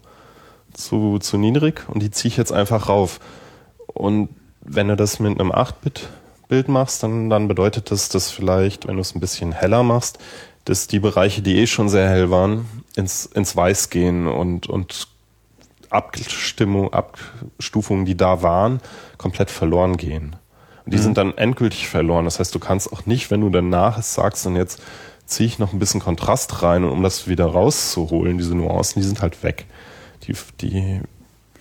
zu, 0.74 1.18
zu 1.20 1.38
niedrig 1.38 1.84
und 1.88 2.04
die 2.04 2.12
ziehe 2.12 2.30
ich 2.30 2.38
jetzt 2.38 2.54
einfach 2.54 2.90
rauf. 2.90 3.20
Und 3.88 4.30
wenn 4.62 4.88
du 4.88 4.96
das 4.96 5.20
mit 5.20 5.40
einem 5.40 5.52
8-Bit-Bild 5.52 6.68
machst, 6.70 7.02
dann, 7.02 7.30
dann 7.32 7.48
bedeutet 7.48 7.90
das, 7.92 8.10
dass 8.10 8.30
vielleicht, 8.30 8.88
wenn 8.88 8.96
du 8.96 9.02
es 9.02 9.16
ein 9.16 9.20
bisschen 9.20 9.52
heller 9.52 9.82
machst, 9.82 10.20
dass 10.66 10.88
die 10.88 11.00
Bereiche, 11.00 11.42
die 11.42 11.58
eh 11.58 11.68
schon 11.68 11.90
sehr 11.90 12.08
hell 12.08 12.30
waren, 12.30 12.66
ins, 12.96 13.26
ins 13.26 13.56
Weiß 13.56 13.90
gehen 13.90 14.28
und, 14.28 14.68
und 14.70 15.08
Abstimmung, 15.94 16.92
Abstufungen, 16.94 18.06
die 18.06 18.18
da 18.18 18.42
waren, 18.42 18.80
komplett 19.18 19.52
verloren 19.52 19.98
gehen. 19.98 20.36
Und 20.86 20.94
die 20.94 20.98
sind 20.98 21.18
dann 21.18 21.38
endgültig 21.38 21.88
verloren. 21.88 22.26
Das 22.26 22.40
heißt, 22.40 22.54
du 22.54 22.60
kannst 22.60 22.92
auch 22.92 23.06
nicht, 23.06 23.32
wenn 23.32 23.42
du 23.42 23.50
danach 23.50 23.98
es 23.98 24.14
sagst, 24.14 24.46
und 24.46 24.56
jetzt 24.56 24.82
ziehe 25.26 25.48
ich 25.48 25.60
noch 25.60 25.72
ein 25.72 25.80
bisschen 25.80 26.02
Kontrast 26.02 26.62
rein, 26.62 26.84
und 26.84 26.92
um 26.92 27.04
das 27.04 27.28
wieder 27.28 27.46
rauszuholen, 27.46 28.38
diese 28.38 28.56
Nuancen, 28.56 29.02
die 29.02 29.08
sind 29.08 29.22
halt 29.22 29.44
weg. 29.44 29.66
Die, 30.28 30.36
die 30.62 31.02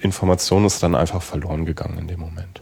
Information 0.01 0.65
ist 0.65 0.83
dann 0.83 0.95
einfach 0.95 1.23
verloren 1.23 1.65
gegangen 1.65 1.99
in 1.99 2.09
dem 2.09 2.21
Moment. 2.21 2.61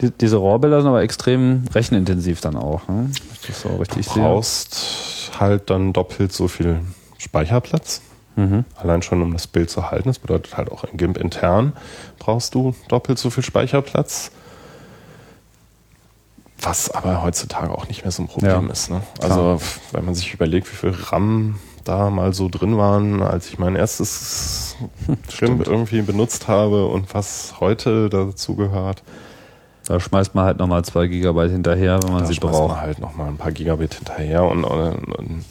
Die, 0.00 0.10
diese 0.10 0.36
RAW-Bilder 0.36 0.80
sind 0.80 0.88
aber 0.88 1.02
extrem 1.02 1.64
rechenintensiv 1.72 2.40
dann 2.40 2.56
auch. 2.56 2.88
Ne? 2.88 3.10
Ist 3.10 3.48
Das 3.48 3.62
so 3.62 3.76
richtig 3.76 4.06
Du 4.06 4.20
brauchst 4.20 5.30
halt 5.38 5.70
dann 5.70 5.92
doppelt 5.92 6.32
so 6.32 6.48
viel 6.48 6.80
Speicherplatz. 7.18 8.02
Mhm. 8.36 8.64
Allein 8.76 9.02
schon, 9.02 9.20
um 9.22 9.32
das 9.32 9.46
Bild 9.46 9.68
zu 9.70 9.90
halten. 9.90 10.08
Das 10.08 10.18
bedeutet 10.18 10.56
halt 10.56 10.72
auch 10.72 10.84
im 10.84 10.96
GIMP 10.96 11.18
intern 11.18 11.72
brauchst 12.18 12.54
du 12.54 12.74
doppelt 12.88 13.18
so 13.18 13.28
viel 13.30 13.42
Speicherplatz. 13.44 14.30
Was 16.60 16.90
aber 16.90 17.22
heutzutage 17.22 17.72
auch 17.72 17.88
nicht 17.88 18.04
mehr 18.04 18.12
so 18.12 18.22
ein 18.22 18.28
Problem 18.28 18.66
Ja, 18.66 18.72
ist. 18.72 18.88
Ne? 18.90 19.02
Also, 19.20 19.60
wenn 19.90 20.04
man 20.04 20.14
sich 20.14 20.32
überlegt, 20.32 20.70
wie 20.70 20.76
viel 20.76 20.90
RAM 20.90 21.58
da 21.82 22.08
mal 22.10 22.32
so 22.32 22.48
drin 22.48 22.78
waren, 22.78 23.20
als 23.20 23.48
ich 23.48 23.58
mein 23.58 23.74
erstes 23.74 24.76
GIMP 25.38 25.66
irgendwie 25.66 26.02
benutzt 26.02 26.46
habe 26.46 26.86
und 26.86 27.12
was 27.14 27.54
heute 27.58 28.08
dazu 28.08 28.54
gehört, 28.54 29.02
Da 29.86 29.98
schmeißt 29.98 30.36
man 30.36 30.44
halt 30.44 30.58
nochmal 30.58 30.84
zwei 30.84 31.08
Gigabyte 31.08 31.50
hinterher, 31.50 32.00
wenn 32.04 32.12
man 32.12 32.20
da 32.22 32.26
sie 32.28 32.34
schmeißt 32.34 32.52
braucht. 32.56 32.68
man 32.68 32.80
halt 32.80 33.00
nochmal 33.00 33.26
ein 33.26 33.36
paar 33.36 33.50
Gigabit 33.50 33.94
hinterher 33.94 34.44
und, 34.44 34.62
und, 34.62 35.12
und 35.16 35.44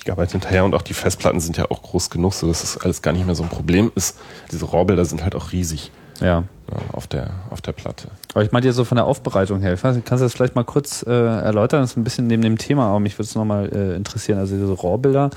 Gigabyte 0.00 0.32
hinterher 0.32 0.64
und 0.64 0.74
auch 0.74 0.82
die 0.82 0.94
Festplatten 0.94 1.40
sind 1.40 1.56
ja 1.56 1.66
auch 1.70 1.82
groß 1.82 2.10
genug, 2.10 2.34
so 2.34 2.46
dass 2.48 2.60
das 2.62 2.78
alles 2.78 3.02
gar 3.02 3.12
nicht 3.12 3.26
mehr 3.26 3.34
so 3.34 3.42
ein 3.42 3.48
Problem 3.48 3.90
ist. 3.94 4.18
Diese 4.50 4.70
RAW-Bilder 4.70 5.04
sind 5.04 5.22
halt 5.22 5.34
auch 5.34 5.52
riesig 5.52 5.90
Ja. 6.20 6.26
ja, 6.70 6.76
auf, 6.92 7.06
der, 7.06 7.30
auf 7.50 7.60
der 7.60 7.72
Platte. 7.72 8.08
Aber 8.34 8.42
ich 8.44 8.52
meinte 8.52 8.68
jetzt 8.68 8.76
so 8.76 8.84
von 8.84 8.96
der 8.96 9.04
Aufbereitung 9.06 9.60
her. 9.60 9.74
Ich 9.74 9.82
weiß, 9.84 9.96
nicht, 9.96 10.06
kannst 10.06 10.22
du 10.22 10.24
das 10.26 10.32
vielleicht 10.34 10.54
mal 10.56 10.64
kurz 10.64 11.02
äh, 11.06 11.10
erläutern? 11.10 11.80
Das 11.82 11.90
ist 11.92 11.96
ein 11.96 12.04
bisschen 12.04 12.26
neben 12.26 12.42
dem 12.42 12.58
Thema, 12.58 12.86
aber 12.88 13.00
mich 13.00 13.14
würde 13.18 13.24
es 13.28 13.34
nochmal 13.34 13.68
äh, 13.74 13.94
interessieren. 13.96 14.38
Also 14.38 14.54
diese 14.56 14.72
RAW-Bilder 14.72 15.30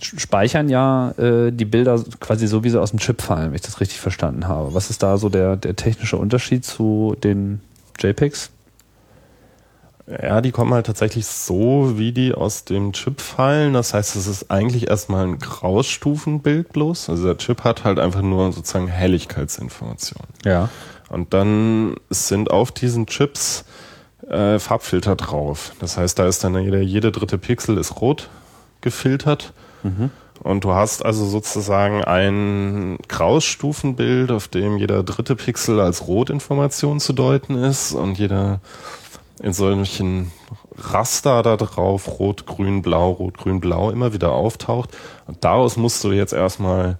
sch- 0.00 0.18
speichern 0.20 0.68
ja 0.68 1.10
äh, 1.18 1.50
die 1.52 1.64
Bilder 1.64 2.02
quasi 2.20 2.46
so, 2.46 2.64
wie 2.64 2.70
sie 2.70 2.80
aus 2.80 2.90
dem 2.90 2.98
Chip 3.00 3.22
fallen, 3.22 3.48
wenn 3.48 3.54
ich 3.56 3.62
das 3.62 3.80
richtig 3.80 4.00
verstanden 4.00 4.46
habe. 4.48 4.74
Was 4.74 4.90
ist 4.90 5.02
da 5.02 5.16
so 5.18 5.28
der, 5.28 5.56
der 5.56 5.76
technische 5.76 6.16
Unterschied 6.16 6.64
zu 6.64 7.16
den 7.22 7.60
JPEGs? 8.00 8.50
Ja, 10.10 10.40
die 10.40 10.52
kommen 10.52 10.72
halt 10.72 10.86
tatsächlich 10.86 11.26
so, 11.26 11.98
wie 11.98 12.12
die 12.12 12.32
aus 12.32 12.64
dem 12.64 12.92
Chip 12.92 13.20
fallen. 13.20 13.74
Das 13.74 13.92
heißt, 13.92 14.16
es 14.16 14.26
ist 14.26 14.50
eigentlich 14.50 14.88
erstmal 14.88 15.26
ein 15.26 15.38
Graustufenbild 15.38 16.72
bloß. 16.72 17.10
Also 17.10 17.26
der 17.26 17.36
Chip 17.36 17.62
hat 17.64 17.84
halt 17.84 17.98
einfach 17.98 18.22
nur 18.22 18.52
sozusagen 18.52 18.88
Helligkeitsinformationen. 18.88 20.28
Ja. 20.44 20.70
Und 21.10 21.34
dann 21.34 21.96
sind 22.08 22.50
auf 22.50 22.72
diesen 22.72 23.06
Chips 23.06 23.64
äh, 24.28 24.58
Farbfilter 24.58 25.14
drauf. 25.14 25.72
Das 25.78 25.98
heißt, 25.98 26.18
da 26.18 26.26
ist 26.26 26.42
dann 26.42 26.58
jeder, 26.62 26.80
jede 26.80 27.12
dritte 27.12 27.36
Pixel 27.36 27.76
ist 27.76 28.00
rot 28.00 28.30
gefiltert. 28.80 29.52
Und 30.42 30.64
du 30.64 30.72
hast 30.72 31.04
also 31.04 31.24
sozusagen 31.26 32.04
ein 32.04 32.98
Graustufenbild, 33.08 34.30
auf 34.30 34.48
dem 34.48 34.78
jeder 34.78 35.02
dritte 35.02 35.36
Pixel 35.36 35.80
als 35.80 36.06
Rotinformation 36.06 37.00
zu 37.00 37.12
deuten 37.12 37.56
ist 37.56 37.92
und 37.92 38.18
jeder 38.18 38.60
in 39.40 39.52
solchen 39.52 40.32
Raster 40.76 41.42
da 41.42 41.56
drauf, 41.56 42.18
rot, 42.18 42.46
grün, 42.46 42.82
blau, 42.82 43.10
rot, 43.10 43.38
grün, 43.38 43.60
blau, 43.60 43.90
immer 43.90 44.12
wieder 44.12 44.32
auftaucht. 44.32 44.96
Und 45.26 45.44
daraus 45.44 45.76
musst 45.76 46.02
du 46.04 46.12
jetzt 46.12 46.32
erstmal 46.32 46.98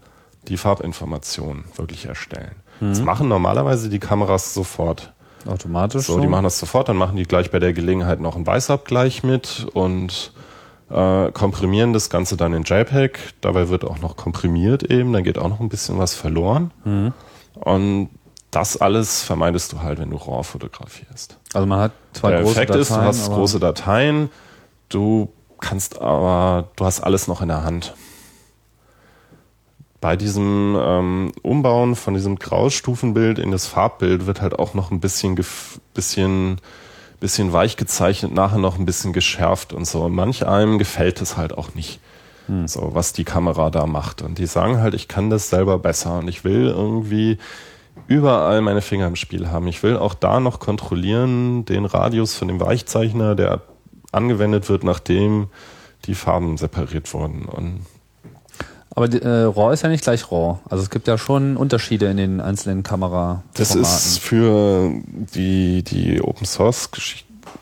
die 0.48 0.56
Farbinformation 0.56 1.65
wirklich 1.77 2.06
erstellen. 2.06 2.56
Das 2.81 3.01
machen 3.01 3.28
normalerweise 3.28 3.89
die 3.89 3.98
Kameras 3.98 4.55
sofort. 4.55 5.12
Automatisch. 5.47 6.06
So, 6.06 6.20
die 6.20 6.27
machen 6.27 6.44
das 6.44 6.59
sofort, 6.59 6.89
dann 6.89 6.97
machen 6.97 7.16
die 7.16 7.24
gleich 7.24 7.51
bei 7.51 7.59
der 7.59 7.73
Gelegenheit 7.73 8.20
noch 8.20 8.36
einen 8.36 8.47
Weißabgleich 8.47 9.23
mit 9.23 9.66
und 9.73 10.32
äh, 10.90 11.31
komprimieren 11.32 11.93
das 11.93 12.10
Ganze 12.10 12.36
dann 12.36 12.52
in 12.52 12.62
JPEG. 12.65 13.19
Dabei 13.40 13.69
wird 13.69 13.85
auch 13.85 13.98
noch 13.98 14.16
komprimiert 14.16 14.85
eben, 14.85 15.12
da 15.12 15.20
geht 15.20 15.39
auch 15.39 15.48
noch 15.48 15.60
ein 15.60 15.69
bisschen 15.69 15.98
was 15.98 16.15
verloren. 16.15 16.70
Und 17.55 18.10
das 18.51 18.77
alles 18.79 19.23
vermeidest 19.23 19.73
du 19.73 19.83
halt, 19.83 19.99
wenn 19.99 20.11
du 20.11 20.16
RAW 20.16 20.43
fotografierst. 20.43 21.37
Also 21.53 21.66
man 21.66 21.81
hat 21.81 21.93
zwei 22.15 22.31
Der 22.31 22.43
große 22.43 22.53
Effekt 22.53 22.70
Dateien. 22.70 22.83
ist, 22.83 22.91
du 22.91 22.97
hast 22.97 23.29
große 23.31 23.61
Dateien, 23.61 24.31
du 24.89 25.29
kannst 25.61 26.01
aber, 26.01 26.69
du 26.77 26.85
hast 26.85 27.01
alles 27.01 27.29
noch 27.29 27.43
in 27.43 27.49
der 27.49 27.62
Hand. 27.62 27.95
Bei 30.01 30.16
diesem 30.16 30.79
ähm, 30.81 31.33
Umbauen 31.43 31.97
von 31.97 32.15
diesem 32.15 32.39
Graustufenbild 32.39 33.39
in 33.39 33.51
das 33.51 33.66
Farbbild 33.66 34.27
wird 34.27 34.41
halt 34.41 34.59
auch 34.59 34.73
noch 34.73 34.93
ein 34.93 35.01
bisschen, 35.01 35.35
bisschen, 35.93 36.61
bisschen 37.19 37.53
weich 37.53 37.77
gezeichnet, 37.77 38.33
nachher 38.33 38.59
noch 38.59 38.79
ein 38.79 38.87
bisschen 38.87 39.12
geschärft 39.12 39.73
und 39.73 39.87
so. 39.87 40.05
Und 40.05 40.15
manch 40.15 40.47
einem 40.47 40.79
gefällt 40.79 41.20
es 41.20 41.37
halt 41.37 41.53
auch 41.59 41.75
nicht, 41.75 41.99
so 42.66 42.91
was 42.95 43.12
die 43.12 43.25
Kamera 43.25 43.70
da 43.70 43.87
macht. 43.87 44.23
Und 44.23 44.39
die 44.39 44.47
sagen 44.47 44.81
halt, 44.81 44.95
ich 44.95 45.09
kann 45.09 45.31
das 45.31 45.51
selber 45.51 45.81
besser 45.81 46.19
und 46.19 46.29
ich 46.29 46.45
will 46.45 46.69
irgendwie 46.69 47.39
überall 48.07 48.61
meine 48.61 48.81
Finger 48.81 49.07
im 49.07 49.16
Spiel 49.16 49.49
haben. 49.49 49.66
Ich 49.69 49.83
will 49.83 49.97
auch 49.97 50.15
da 50.15 50.41
noch 50.41 50.61
kontrollieren 50.61 51.65
den 51.65 51.85
Radius 51.85 52.35
von 52.35 52.49
dem 52.49 52.61
Weichzeichner, 52.61 53.35
der 53.35 53.62
angewendet 54.12 54.69
wird, 54.69 54.85
nachdem 54.85 55.49
die 56.07 56.15
Farben 56.15 56.57
separiert 56.57 57.12
wurden. 57.12 57.45
Und 57.45 57.81
Aber 58.95 59.12
äh, 59.12 59.45
RAW 59.45 59.73
ist 59.73 59.83
ja 59.83 59.89
nicht 59.89 60.05
gleich 60.05 60.31
RAW. 60.31 60.59
Also 60.70 60.83
es 60.83 60.91
gibt 60.91 61.09
ja 61.09 61.19
schon 61.19 61.57
Unterschiede 61.57 62.07
in 62.07 62.16
den 62.16 62.41
einzelnen 62.41 62.83
Kameraformaten. 62.83 63.51
das 63.55 63.75
ist 63.75 64.19
für 64.19 64.91
die, 65.35 65.83
die 65.83 66.23
Open 66.23 66.47
Source 66.47 66.91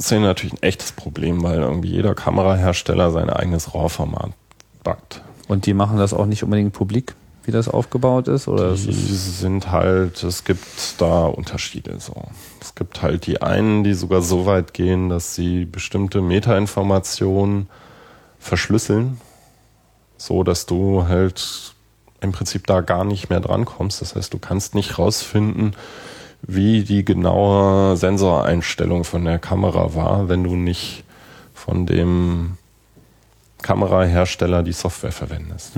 Szene 0.00 0.26
natürlich 0.26 0.54
ein 0.54 0.62
echtes 0.62 0.92
Problem, 0.92 1.42
weil 1.42 1.60
irgendwie 1.60 1.90
jeder 1.90 2.14
Kamerahersteller 2.14 3.10
sein 3.10 3.30
eigenes 3.30 3.74
RAW-Format 3.74 4.32
backt. 4.82 5.22
Und 5.48 5.66
die 5.66 5.74
machen 5.74 5.96
das 5.96 6.12
auch 6.12 6.26
nicht 6.26 6.42
unbedingt 6.42 6.72
publik, 6.72 7.14
wie 7.46 7.52
das 7.52 7.68
aufgebaut 7.68 8.28
ist? 8.28 8.48
Oder 8.48 8.72
Die 8.72 8.90
ist 8.90 9.10
es 9.10 9.40
sind 9.40 9.70
halt, 9.70 10.22
es 10.22 10.44
gibt 10.44 11.00
da 11.00 11.26
Unterschiede 11.26 11.98
so. 12.00 12.14
Es 12.60 12.74
gibt 12.74 13.02
halt 13.02 13.26
die 13.26 13.40
einen, 13.40 13.84
die 13.84 13.94
sogar 13.94 14.20
so 14.20 14.46
weit 14.46 14.74
gehen, 14.74 15.08
dass 15.08 15.34
sie 15.34 15.64
bestimmte 15.64 16.20
Metainformationen 16.20 17.68
verschlüsseln, 18.38 19.20
so 20.16 20.42
dass 20.42 20.66
du 20.66 21.06
halt 21.06 21.74
im 22.20 22.32
Prinzip 22.32 22.66
da 22.66 22.80
gar 22.80 23.04
nicht 23.04 23.30
mehr 23.30 23.40
drankommst. 23.40 24.00
Das 24.00 24.16
heißt, 24.16 24.34
du 24.34 24.38
kannst 24.38 24.74
nicht 24.74 24.98
rausfinden, 24.98 25.76
wie 26.42 26.82
die 26.82 27.04
genaue 27.04 27.96
Sensoreinstellung 27.96 29.04
von 29.04 29.24
der 29.24 29.38
Kamera 29.38 29.94
war, 29.94 30.28
wenn 30.28 30.42
du 30.42 30.56
nicht 30.56 31.04
von 31.54 31.86
dem 31.86 32.58
Kamerahersteller 33.62 34.62
die 34.62 34.72
Software 34.72 35.12
verwendest. 35.12 35.76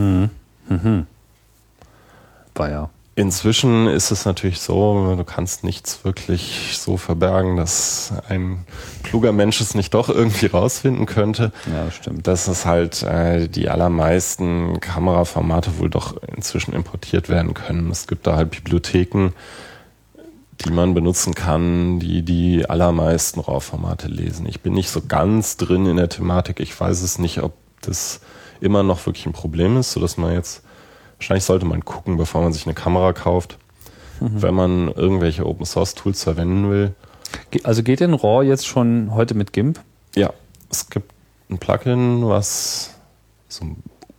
War 2.58 2.70
ja. 2.70 2.90
Inzwischen 3.18 3.88
ist 3.88 4.12
es 4.12 4.26
natürlich 4.26 4.60
so, 4.60 5.16
du 5.16 5.24
kannst 5.24 5.64
nichts 5.64 6.04
wirklich 6.04 6.78
so 6.78 6.96
verbergen, 6.96 7.56
dass 7.56 8.12
ein 8.28 8.64
kluger 9.02 9.32
Mensch 9.32 9.60
es 9.60 9.74
nicht 9.74 9.92
doch 9.92 10.08
irgendwie 10.08 10.46
rausfinden 10.46 11.04
könnte. 11.04 11.50
Ja, 11.66 11.86
das 11.86 11.96
stimmt. 11.96 12.28
Dass 12.28 12.46
es 12.46 12.64
halt 12.64 13.02
äh, 13.02 13.48
die 13.48 13.70
allermeisten 13.70 14.78
Kameraformate 14.78 15.80
wohl 15.80 15.90
doch 15.90 16.16
inzwischen 16.36 16.72
importiert 16.72 17.28
werden 17.28 17.54
können. 17.54 17.90
Es 17.90 18.06
gibt 18.06 18.24
da 18.28 18.36
halt 18.36 18.52
Bibliotheken, 18.52 19.30
die 20.60 20.70
man 20.70 20.94
benutzen 20.94 21.34
kann, 21.34 21.98
die 21.98 22.22
die 22.22 22.70
allermeisten 22.70 23.40
RAW-Formate 23.40 24.06
lesen. 24.06 24.46
Ich 24.46 24.60
bin 24.60 24.74
nicht 24.74 24.90
so 24.90 25.02
ganz 25.02 25.56
drin 25.56 25.86
in 25.86 25.96
der 25.96 26.08
Thematik. 26.08 26.60
Ich 26.60 26.78
weiß 26.78 27.02
es 27.02 27.18
nicht, 27.18 27.42
ob 27.42 27.54
das 27.80 28.20
immer 28.60 28.84
noch 28.84 29.04
wirklich 29.06 29.26
ein 29.26 29.32
Problem 29.32 29.76
ist, 29.76 29.90
sodass 29.90 30.16
man 30.16 30.34
jetzt 30.34 30.62
Wahrscheinlich 31.18 31.44
sollte 31.44 31.66
man 31.66 31.84
gucken, 31.84 32.16
bevor 32.16 32.42
man 32.42 32.52
sich 32.52 32.66
eine 32.66 32.74
Kamera 32.74 33.12
kauft, 33.12 33.58
mhm. 34.20 34.42
wenn 34.42 34.54
man 34.54 34.88
irgendwelche 34.88 35.46
Open 35.46 35.66
Source 35.66 35.94
Tools 35.94 36.22
verwenden 36.22 36.70
will. 36.70 36.94
Also 37.64 37.82
geht 37.82 38.00
in 38.00 38.14
RAW 38.14 38.44
jetzt 38.44 38.66
schon 38.66 39.14
heute 39.14 39.34
mit 39.34 39.52
GIMP? 39.52 39.80
Ja, 40.14 40.32
es 40.70 40.88
gibt 40.88 41.12
ein 41.50 41.58
Plugin, 41.58 42.26
was 42.28 42.94
so 43.48 43.64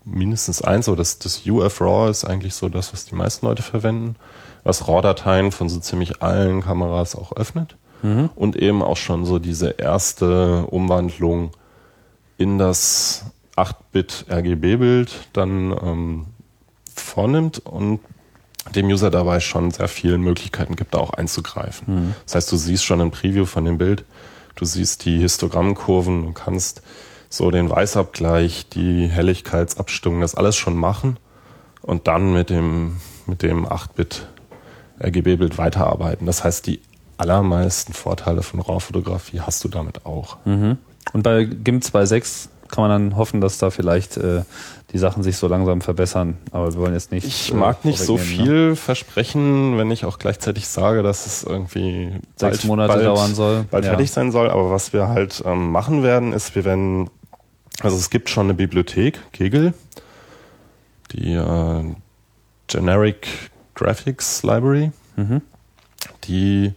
mindestens 0.04 0.62
eins, 0.62 0.88
aber 0.88 0.98
das, 0.98 1.20
das 1.20 1.46
UF 1.46 1.82
RAW 1.82 2.10
ist 2.10 2.26
eigentlich 2.26 2.56
so 2.56 2.70
das, 2.70 2.94
was 2.94 3.06
die 3.06 3.16
meisten 3.16 3.46
Leute 3.46 3.64
verwenden, 3.64 4.16
was 4.64 4.88
RAW-Dateien 4.88 5.52
von 5.52 5.70
so 5.70 5.80
ziemlich 5.80 6.22
allen 6.22 6.62
Kameras 6.62 7.16
auch 7.16 7.32
öffnet 7.34 7.76
mhm. 8.02 8.30
und 8.36 8.56
eben 8.56 8.82
auch 8.82 8.98
schon 8.98 9.26
so 9.26 9.40
diese 9.40 9.70
erste 9.70 10.66
Umwandlung 10.66 11.52
in 12.38 12.58
das 12.58 13.26
8-Bit 13.56 14.26
RGB-Bild 14.30 15.30
dann 15.34 15.76
ähm, 15.84 16.26
vornimmt 17.00 17.60
und 17.60 18.00
dem 18.76 18.88
User 18.88 19.10
dabei 19.10 19.40
schon 19.40 19.72
sehr 19.72 19.88
viele 19.88 20.18
Möglichkeiten 20.18 20.76
gibt, 20.76 20.94
da 20.94 21.00
auch 21.00 21.12
einzugreifen. 21.12 21.94
Mhm. 21.94 22.16
Das 22.26 22.36
heißt, 22.36 22.52
du 22.52 22.58
siehst 22.58 22.86
schon 22.86 23.02
ein 23.02 23.12
Preview 23.12 23.46
von 23.46 23.66
dem 23.66 23.78
Bild, 23.78 24.06
du 24.56 24.66
siehst 24.66 25.06
die 25.06 25.20
Histogrammkurven, 25.20 26.26
du 26.26 26.32
kannst 26.34 26.82
so 27.30 27.52
den 27.52 27.70
Weißabgleich, 27.70 28.68
die 28.70 29.08
Helligkeitsabstimmung, 29.08 30.22
das 30.22 30.36
alles 30.36 30.56
schon 30.56 30.76
machen 30.76 31.18
und 31.82 32.08
dann 32.08 32.34
mit 32.34 32.50
dem, 32.50 32.98
mit 33.28 33.44
dem 33.44 33.66
8-Bit 33.66 34.28
RGB-Bild 35.02 35.58
weiterarbeiten. 35.58 36.26
Das 36.26 36.44
heißt, 36.44 36.68
die 36.68 36.82
allermeisten 37.18 37.94
Vorteile 37.94 38.44
von 38.44 38.60
RAW-Fotografie 38.60 39.42
hast 39.42 39.64
du 39.64 39.68
damit 39.68 40.06
auch. 40.06 40.38
Mhm. 40.46 40.78
Und 41.14 41.24
bei 41.24 41.46
GIMP 41.46 41.84
2.6 41.84 42.50
kann 42.68 42.88
man 42.88 42.92
dann 42.92 43.18
hoffen, 43.18 43.42
dass 43.42 43.58
da 43.58 43.70
vielleicht 43.70 44.18
äh, 44.18 44.44
die 44.92 44.98
Sachen 44.98 45.22
sich 45.22 45.38
so 45.38 45.48
langsam 45.48 45.82
verbessern. 45.82 46.38
Aber 46.52 46.74
wir 46.74 46.80
wollen 46.80 46.94
jetzt 46.94 47.12
nicht. 47.12 47.28
Ich 47.28 47.54
mag 47.54 47.86
nicht 47.86 48.00
so 48.00 48.14
ne? 48.14 48.20
viel 48.20 48.70
ne? 48.70 48.76
versprechen, 48.76 49.78
wenn 49.78 49.92
ich 49.92 50.06
auch 50.06 50.18
gleichzeitig 50.18 50.68
sage, 50.68 51.04
dass 51.04 51.26
es 51.26 51.44
irgendwie 51.44 52.12
sechs 52.36 52.60
bald, 52.60 52.64
Monate 52.66 52.94
bald, 52.94 53.06
dauern 53.06 53.36
soll. 53.36 53.66
Bald 53.70 53.86
ja. 53.86 53.92
fertig 53.92 54.12
sein 54.12 54.32
soll. 54.32 54.50
Aber 54.50 54.72
was 54.72 54.94
wir 54.94 55.08
halt 55.08 55.44
ähm, 55.46 55.72
machen 55.72 56.04
werden, 56.04 56.34
ist, 56.34 56.56
wir 56.56 56.66
werden, 56.66 57.10
also 57.82 57.98
es 57.98 58.10
gibt 58.10 58.30
schon 58.30 58.48
eine 58.48 58.56
Bibliothek, 58.56 59.20
Kegel, 59.32 59.74
die 61.12 61.34
äh, 61.34 61.84
Generic 62.68 63.28
Graphics 63.76 64.44
Library, 64.44 64.92
mhm. 65.16 65.42
die 66.24 66.74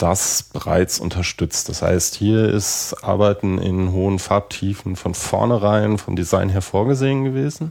das 0.00 0.42
bereits 0.42 0.98
unterstützt. 0.98 1.68
Das 1.68 1.82
heißt, 1.82 2.14
hier 2.14 2.48
ist 2.48 2.96
Arbeiten 3.02 3.58
in 3.58 3.92
hohen 3.92 4.18
Farbtiefen 4.18 4.96
von 4.96 5.14
vornherein 5.14 5.98
vom 5.98 6.16
Design 6.16 6.48
her 6.48 6.62
vorgesehen 6.62 7.24
gewesen. 7.24 7.70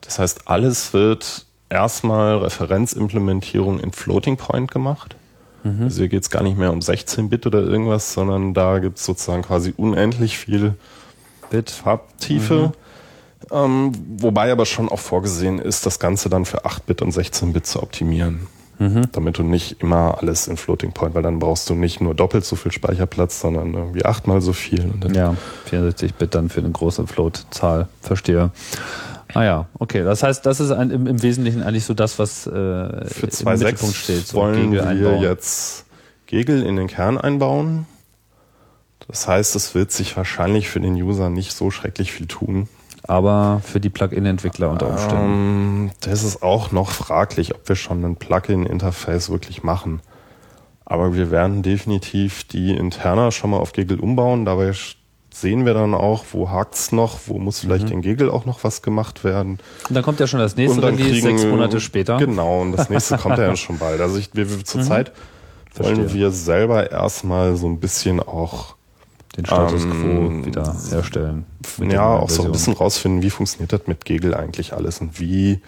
Das 0.00 0.18
heißt, 0.18 0.48
alles 0.48 0.92
wird 0.92 1.46
erstmal 1.68 2.38
Referenzimplementierung 2.38 3.78
in 3.78 3.92
Floating 3.92 4.36
Point 4.36 4.70
gemacht. 4.70 5.16
Mhm. 5.64 5.84
Also 5.84 5.98
hier 5.98 6.08
geht 6.08 6.22
es 6.22 6.30
gar 6.30 6.42
nicht 6.42 6.56
mehr 6.56 6.72
um 6.72 6.78
16-Bit 6.78 7.46
oder 7.46 7.60
irgendwas, 7.60 8.12
sondern 8.12 8.54
da 8.54 8.78
gibt 8.78 8.98
es 8.98 9.04
sozusagen 9.04 9.42
quasi 9.42 9.74
unendlich 9.76 10.38
viel 10.38 10.74
Bit 11.50 11.70
Farbtiefe. 11.70 12.72
Mhm. 12.72 12.72
Ähm, 13.52 13.92
wobei 14.18 14.50
aber 14.50 14.64
schon 14.64 14.88
auch 14.88 14.98
vorgesehen 14.98 15.58
ist, 15.58 15.84
das 15.84 15.98
Ganze 15.98 16.30
dann 16.30 16.46
für 16.46 16.64
8-Bit 16.64 17.02
und 17.02 17.14
16-Bit 17.14 17.66
zu 17.66 17.82
optimieren. 17.82 18.46
Mhm. 18.78 19.02
Damit 19.12 19.38
du 19.38 19.42
nicht 19.42 19.80
immer 19.80 20.18
alles 20.18 20.48
in 20.48 20.56
Floating 20.56 20.92
Point, 20.92 21.14
weil 21.14 21.22
dann 21.22 21.38
brauchst 21.38 21.70
du 21.70 21.74
nicht 21.74 22.00
nur 22.00 22.14
doppelt 22.14 22.44
so 22.44 22.56
viel 22.56 22.72
Speicherplatz, 22.72 23.40
sondern 23.40 23.72
irgendwie 23.72 24.04
achtmal 24.04 24.40
so 24.40 24.52
viel. 24.52 24.92
ja, 25.12 25.34
64 25.66 26.14
Bit 26.14 26.34
dann 26.34 26.48
für 26.48 26.60
eine 26.60 26.70
große 26.70 27.06
Float-Zahl. 27.06 27.88
Verstehe. 28.00 28.50
Ah 29.34 29.44
ja, 29.44 29.66
okay. 29.78 30.04
Das 30.04 30.22
heißt, 30.22 30.44
das 30.44 30.60
ist 30.60 30.70
ein, 30.70 30.90
im, 30.90 31.06
im, 31.06 31.22
Wesentlichen 31.22 31.62
eigentlich 31.62 31.84
so 31.84 31.94
das, 31.94 32.18
was 32.18 32.46
äh, 32.46 32.50
für 32.50 33.26
2.6 33.26 33.94
steht. 33.94 34.26
So 34.28 34.38
wollen 34.38 34.72
wir 34.72 34.86
einbauen. 34.86 35.22
jetzt 35.22 35.84
Gegel 36.26 36.62
in 36.62 36.76
den 36.76 36.86
Kern 36.86 37.18
einbauen. 37.18 37.86
Das 39.08 39.26
heißt, 39.28 39.54
es 39.56 39.74
wird 39.74 39.92
sich 39.92 40.16
wahrscheinlich 40.16 40.68
für 40.68 40.80
den 40.80 40.94
User 40.94 41.30
nicht 41.30 41.52
so 41.52 41.70
schrecklich 41.70 42.12
viel 42.12 42.26
tun 42.26 42.68
aber 43.08 43.60
für 43.64 43.80
die 43.80 43.90
Plugin-Entwickler 43.90 44.70
unter 44.70 44.88
Umständen? 44.88 45.24
Ähm, 45.24 45.90
das 46.00 46.22
ist 46.22 46.42
auch 46.42 46.72
noch 46.72 46.90
fraglich, 46.90 47.54
ob 47.54 47.68
wir 47.68 47.76
schon 47.76 48.04
ein 48.04 48.16
Plugin-Interface 48.16 49.30
wirklich 49.30 49.62
machen. 49.62 50.00
Aber 50.84 51.14
wir 51.14 51.30
werden 51.30 51.62
definitiv 51.62 52.44
die 52.44 52.76
interner 52.76 53.32
schon 53.32 53.50
mal 53.50 53.58
auf 53.58 53.72
Giggle 53.72 53.98
umbauen. 53.98 54.44
Dabei 54.44 54.72
sehen 55.34 55.66
wir 55.66 55.74
dann 55.74 55.94
auch, 55.94 56.24
wo 56.32 56.50
hakt's 56.50 56.92
noch, 56.92 57.18
wo 57.26 57.38
muss 57.38 57.60
vielleicht 57.60 57.86
mhm. 57.86 57.94
in 57.94 58.02
Giggle 58.02 58.32
auch 58.32 58.46
noch 58.46 58.64
was 58.64 58.82
gemacht 58.82 59.24
werden. 59.24 59.58
Und 59.88 59.94
dann 59.94 60.02
kommt 60.02 60.20
ja 60.20 60.26
schon 60.26 60.40
das 60.40 60.56
nächste 60.56 60.82
Release 60.82 61.02
kriegen, 61.02 61.38
sechs 61.38 61.44
Monate 61.44 61.80
später. 61.80 62.16
Genau, 62.18 62.62
und 62.62 62.72
das 62.72 62.88
nächste 62.88 63.18
kommt 63.18 63.38
ja 63.38 63.54
schon 63.56 63.78
bald. 63.78 64.00
Also 64.00 64.16
ich, 64.16 64.30
wir, 64.32 64.48
wir 64.48 64.64
zurzeit 64.64 65.12
mhm. 65.76 65.84
wollen 65.84 66.14
wir 66.14 66.30
selber 66.30 66.90
erstmal 66.90 67.56
so 67.56 67.66
ein 67.66 67.80
bisschen 67.80 68.20
auch 68.20 68.76
den 69.36 69.46
Status 69.46 69.84
ähm, 69.84 69.90
quo 69.90 70.46
wieder 70.46 70.76
herstellen. 70.90 71.46
Ja, 71.80 72.16
auch 72.16 72.30
so 72.30 72.44
ein 72.44 72.52
bisschen 72.52 72.72
rausfinden, 72.72 73.22
wie 73.22 73.30
funktioniert 73.30 73.72
das 73.72 73.86
mit 73.86 74.04
Gegel 74.04 74.34
eigentlich 74.34 74.72
alles 74.72 75.00
und 75.00 75.20
wie 75.20 75.60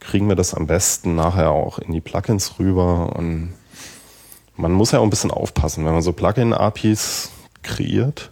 kriegen 0.00 0.28
wir 0.28 0.36
das 0.36 0.54
am 0.54 0.66
besten 0.66 1.14
nachher 1.14 1.50
auch 1.50 1.78
in 1.78 1.92
die 1.92 2.00
Plugins 2.00 2.58
rüber 2.58 3.16
und 3.16 3.54
man 4.56 4.72
muss 4.72 4.92
ja 4.92 5.00
auch 5.00 5.04
ein 5.04 5.10
bisschen 5.10 5.30
aufpassen, 5.30 5.84
wenn 5.84 5.94
man 5.94 6.02
so 6.02 6.12
Plugin-APIs 6.12 7.30
kreiert, 7.62 8.30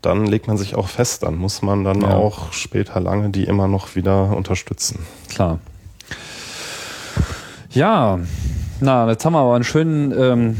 dann 0.00 0.26
legt 0.26 0.48
man 0.48 0.58
sich 0.58 0.74
auch 0.74 0.88
fest, 0.88 1.22
dann 1.22 1.36
muss 1.36 1.62
man 1.62 1.84
dann 1.84 2.00
ja. 2.00 2.14
auch 2.14 2.52
später 2.52 2.98
lange 2.98 3.30
die 3.30 3.44
immer 3.44 3.68
noch 3.68 3.94
wieder 3.94 4.36
unterstützen. 4.36 5.00
Klar. 5.28 5.58
Ja, 7.70 8.18
na, 8.80 9.08
jetzt 9.08 9.24
haben 9.24 9.32
wir 9.34 9.38
aber 9.38 9.54
einen 9.54 9.64
schönen 9.64 10.12
ähm, 10.18 10.56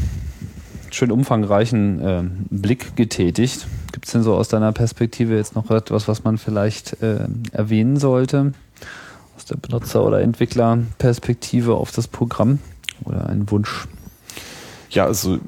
schön 0.93 1.11
umfangreichen 1.11 2.01
äh, 2.01 2.23
Blick 2.49 2.95
getätigt. 2.95 3.67
Gibt 3.91 4.05
es 4.05 4.11
denn 4.11 4.23
so 4.23 4.35
aus 4.35 4.47
deiner 4.47 4.71
Perspektive 4.71 5.35
jetzt 5.35 5.55
noch 5.55 5.69
etwas, 5.71 6.07
was 6.07 6.23
man 6.23 6.37
vielleicht 6.37 7.01
äh, 7.01 7.25
erwähnen 7.51 7.97
sollte? 7.97 8.53
Aus 9.35 9.45
der 9.45 9.57
Benutzer- 9.57 10.05
oder 10.05 10.21
Entwicklerperspektive 10.21 11.73
auf 11.73 11.91
das 11.91 12.07
Programm 12.07 12.59
oder 13.03 13.27
ein 13.27 13.49
Wunsch? 13.49 13.87
Ja, 14.91 15.05
also 15.05 15.39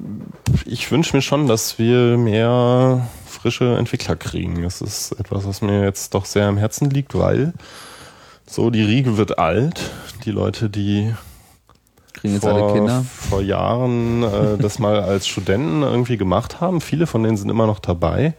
ich 0.64 0.90
wünsche 0.90 1.14
mir 1.14 1.22
schon, 1.22 1.46
dass 1.46 1.78
wir 1.78 2.18
mehr 2.18 3.06
frische 3.26 3.76
Entwickler 3.76 4.16
kriegen. 4.16 4.62
Das 4.62 4.80
ist 4.80 5.12
etwas, 5.12 5.46
was 5.46 5.62
mir 5.62 5.84
jetzt 5.84 6.14
doch 6.14 6.24
sehr 6.24 6.48
am 6.48 6.56
Herzen 6.56 6.90
liegt, 6.90 7.16
weil 7.16 7.52
so 8.44 8.70
die 8.70 8.82
Riege 8.82 9.16
wird 9.16 9.38
alt. 9.38 9.92
Die 10.24 10.32
Leute, 10.32 10.68
die 10.68 11.14
Kriegen 12.16 12.34
jetzt 12.34 12.42
vor, 12.44 12.52
alle 12.52 12.72
Kinder? 12.72 13.04
Vor 13.04 13.42
Jahren 13.42 14.22
äh, 14.22 14.58
das 14.58 14.78
mal 14.78 15.00
als 15.00 15.26
Studenten 15.26 15.82
irgendwie 15.82 16.16
gemacht 16.16 16.60
haben. 16.60 16.80
Viele 16.80 17.06
von 17.06 17.22
denen 17.22 17.36
sind 17.36 17.50
immer 17.50 17.66
noch 17.66 17.78
dabei, 17.78 18.34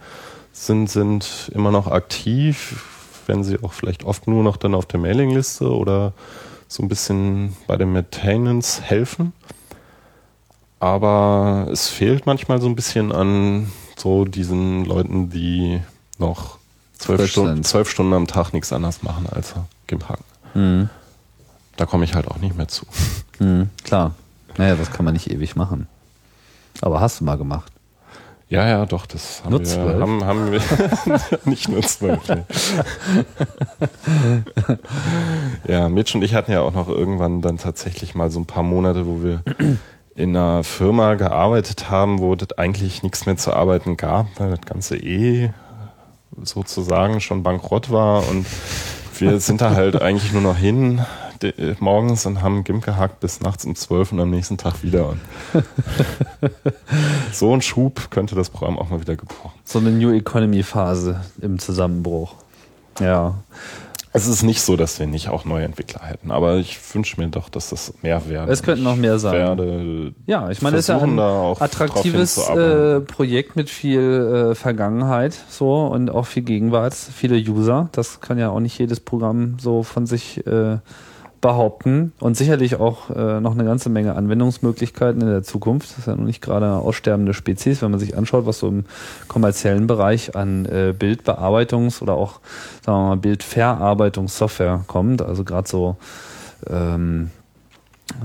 sind, 0.52 0.90
sind 0.90 1.50
immer 1.54 1.70
noch 1.70 1.86
aktiv, 1.86 2.84
wenn 3.26 3.44
sie 3.44 3.62
auch 3.62 3.72
vielleicht 3.72 4.04
oft 4.04 4.26
nur 4.26 4.42
noch 4.42 4.56
dann 4.56 4.74
auf 4.74 4.86
der 4.86 5.00
Mailingliste 5.00 5.70
oder 5.70 6.12
so 6.66 6.82
ein 6.82 6.88
bisschen 6.88 7.56
bei 7.66 7.76
dem 7.76 7.92
Maintenance 7.92 8.82
helfen. 8.82 9.32
Aber 10.80 11.68
es 11.72 11.88
fehlt 11.88 12.26
manchmal 12.26 12.60
so 12.60 12.68
ein 12.68 12.76
bisschen 12.76 13.10
an 13.10 13.70
so 13.96 14.24
diesen 14.24 14.84
Leuten, 14.84 15.30
die 15.30 15.80
noch 16.18 16.58
zwölf, 16.98 17.26
Stunden, 17.30 17.64
zwölf 17.64 17.90
Stunden 17.90 18.12
am 18.12 18.26
Tag 18.26 18.52
nichts 18.52 18.72
anderes 18.72 19.02
machen 19.02 19.26
als 19.30 19.54
GIMP 19.86 20.08
hacken. 20.08 20.24
Mhm. 20.54 20.90
Da 21.78 21.86
komme 21.86 22.04
ich 22.04 22.14
halt 22.14 22.28
auch 22.28 22.38
nicht 22.38 22.56
mehr 22.56 22.68
zu. 22.68 22.84
Mhm, 23.38 23.70
klar. 23.84 24.14
Naja, 24.56 24.74
das 24.74 24.90
kann 24.90 25.04
man 25.04 25.14
nicht 25.14 25.30
ewig 25.30 25.54
machen. 25.54 25.86
Aber 26.80 27.00
hast 27.00 27.20
du 27.20 27.24
mal 27.24 27.38
gemacht? 27.38 27.72
Ja, 28.48 28.66
ja, 28.66 28.84
doch, 28.84 29.06
das 29.06 29.44
haben 29.44 29.50
nur 29.52 29.60
wir, 29.60 29.66
zwölf? 29.66 30.00
Haben, 30.00 30.24
haben 30.24 30.50
wir 30.50 30.60
nicht 31.44 31.68
nur 31.68 31.82
zwölf. 31.82 32.20
Nee. 32.28 32.44
ja, 35.72 35.88
Mitch 35.88 36.16
und 36.16 36.24
ich 36.24 36.34
hatten 36.34 36.50
ja 36.50 36.62
auch 36.62 36.72
noch 36.72 36.88
irgendwann 36.88 37.42
dann 37.42 37.58
tatsächlich 37.58 38.16
mal 38.16 38.30
so 38.30 38.40
ein 38.40 38.46
paar 38.46 38.64
Monate, 38.64 39.06
wo 39.06 39.22
wir 39.22 39.42
in 40.16 40.36
einer 40.36 40.64
Firma 40.64 41.14
gearbeitet 41.14 41.90
haben, 41.90 42.18
wo 42.18 42.34
das 42.34 42.58
eigentlich 42.58 43.04
nichts 43.04 43.24
mehr 43.24 43.36
zu 43.36 43.52
arbeiten 43.52 43.96
gab, 43.96 44.26
weil 44.40 44.50
das 44.50 44.62
ganze 44.62 44.96
eh 44.96 45.50
sozusagen 46.42 47.20
schon 47.20 47.44
bankrott 47.44 47.92
war 47.92 48.26
und 48.28 48.46
wir 49.18 49.38
sind 49.40 49.60
da 49.60 49.74
halt 49.74 50.00
eigentlich 50.00 50.32
nur 50.32 50.42
noch 50.42 50.56
hin, 50.56 51.04
morgens 51.80 52.26
und 52.26 52.42
haben 52.42 52.64
GIMP 52.64 52.84
gehackt 52.84 53.20
bis 53.20 53.40
nachts 53.40 53.64
um 53.64 53.74
12 53.74 54.12
und 54.12 54.20
am 54.20 54.30
nächsten 54.30 54.58
Tag 54.58 54.82
wieder. 54.82 55.16
So 57.32 57.52
ein 57.52 57.62
Schub 57.62 58.10
könnte 58.10 58.34
das 58.34 58.50
Programm 58.50 58.78
auch 58.78 58.90
mal 58.90 59.00
wieder 59.00 59.16
gebrauchen. 59.16 59.52
So 59.64 59.78
eine 59.78 59.90
New 59.90 60.12
Economy 60.12 60.62
Phase 60.62 61.20
im 61.40 61.58
Zusammenbruch. 61.58 62.34
Ja. 63.00 63.34
Es 64.12 64.26
ist 64.26 64.42
nicht 64.42 64.62
so, 64.62 64.76
dass 64.76 64.98
wir 64.98 65.06
nicht 65.06 65.28
auch 65.28 65.44
neue 65.44 65.64
Entwickler 65.64 66.00
hätten, 66.02 66.30
aber 66.30 66.56
ich 66.56 66.78
wünsche 66.94 67.20
mir 67.20 67.28
doch, 67.28 67.48
dass 67.50 67.70
das 67.70 67.92
mehr 68.02 68.28
werden. 68.28 68.50
Es 68.50 68.62
könnten 68.62 68.82
noch 68.82 68.96
mehr 68.96 69.18
sein. 69.18 70.14
Ja, 70.26 70.50
ich 70.50 70.62
meine, 70.62 70.78
es 70.78 70.84
ist 70.84 70.88
ja 70.88 70.98
ein 70.98 71.18
attraktives 71.18 72.38
äh, 72.48 73.00
Projekt 73.00 73.54
mit 73.54 73.68
viel 73.68 74.00
äh, 74.50 74.54
Vergangenheit 74.54 75.38
so 75.50 75.86
und 75.86 76.10
auch 76.10 76.26
viel 76.26 76.42
Gegenwart, 76.42 76.94
viele 76.94 77.36
User. 77.36 77.90
Das 77.92 78.20
kann 78.20 78.38
ja 78.38 78.48
auch 78.48 78.60
nicht 78.60 78.78
jedes 78.78 79.00
Programm 79.00 79.58
so 79.60 79.82
von 79.82 80.06
sich 80.06 80.44
äh, 80.46 80.78
behaupten 81.40 82.12
und 82.20 82.36
sicherlich 82.36 82.76
auch 82.76 83.10
äh, 83.10 83.40
noch 83.40 83.52
eine 83.52 83.64
ganze 83.64 83.88
Menge 83.88 84.16
Anwendungsmöglichkeiten 84.16 85.20
in 85.20 85.28
der 85.28 85.42
Zukunft. 85.42 85.90
Das 85.90 85.98
ist 85.98 86.06
ja 86.06 86.16
noch 86.16 86.24
nicht 86.24 86.42
gerade 86.42 86.66
eine 86.66 86.76
aussterbende 86.76 87.34
Spezies, 87.34 87.82
wenn 87.82 87.90
man 87.90 88.00
sich 88.00 88.16
anschaut, 88.16 88.46
was 88.46 88.58
so 88.58 88.68
im 88.68 88.84
kommerziellen 89.28 89.86
Bereich 89.86 90.34
an 90.36 90.66
äh, 90.66 90.94
Bildbearbeitungs- 90.98 92.02
oder 92.02 92.14
auch, 92.14 92.40
sagen 92.84 92.98
wir 92.98 93.08
mal, 93.08 93.16
Bildverarbeitungssoftware 93.16 94.84
kommt. 94.86 95.22
Also 95.22 95.44
gerade 95.44 95.68
so 95.68 95.96
ähm, 96.68 97.30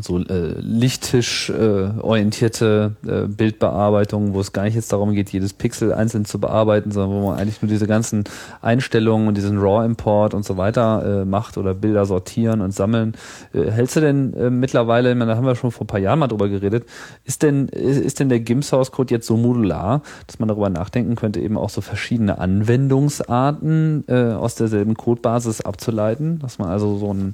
so 0.02 0.18
äh, 0.20 0.56
Lichttisch 0.60 1.50
äh, 1.50 1.90
orientierte 2.00 2.96
äh, 3.06 3.28
Bildbearbeitung, 3.28 4.34
wo 4.34 4.40
es 4.40 4.54
gar 4.54 4.64
nicht 4.64 4.76
jetzt 4.76 4.92
darum 4.92 5.14
geht, 5.14 5.30
jedes 5.32 5.54
Pixel 5.54 5.94
einzeln 5.94 6.26
zu 6.26 6.40
bearbeiten, 6.40 6.92
sondern 6.92 7.12
wo 7.12 7.28
man 7.30 7.40
eigentlich 7.40 7.62
nur 7.62 7.70
diese 7.70 7.86
ganzen 7.86 8.24
Einstellungen 8.62 9.28
und 9.28 9.36
diesen 9.36 9.60
RAW-Import 9.60 10.34
und 10.34 10.46
so 10.46 10.58
weiter 10.58 11.22
äh, 11.22 11.26
macht 11.26 11.58
oder 11.58 11.74
Bilder 11.74 12.06
sortieren 12.06 12.62
und 12.62 12.74
sammeln. 12.74 13.14
Äh, 13.54 13.72
hältst 13.72 13.96
du 13.96 14.02
denn 14.02 14.34
äh, 14.34 14.50
mittlerweile, 14.50 15.12
ich 15.12 15.18
meine, 15.18 15.32
da 15.32 15.38
haben 15.38 15.46
wir 15.46 15.56
schon 15.56 15.72
vor 15.72 15.84
ein 15.84 15.88
paar 15.88 16.00
Jahren 16.00 16.20
mal 16.20 16.28
drüber 16.28 16.50
geredet, 16.50 16.86
ist 17.24 17.44
denn, 17.44 17.68
ist, 17.68 18.00
ist 18.00 18.20
denn 18.20 18.30
der 18.30 18.40
GIMP 18.40 18.64
Source 18.64 18.92
Code 18.92 19.14
jetzt 19.14 19.28
so 19.28 19.38
modular, 19.38 20.02
dass 20.28 20.40
man 20.40 20.48
darüber 20.48 20.70
nachdenken 20.70 21.16
könnte, 21.16 21.40
eben 21.40 21.58
auch 21.58 21.70
so 21.70 21.82
verschiedene 21.82 22.40
Anwendungsarten 22.40 24.06
äh, 24.08 24.34
aus 24.34 24.56
derselben 24.56 24.96
Codebasis 24.96 25.62
abzuleiten, 25.62 26.40
dass 26.40 26.58
man 26.58 26.70
also 26.70 26.98
so 26.98 27.14
ein 27.14 27.34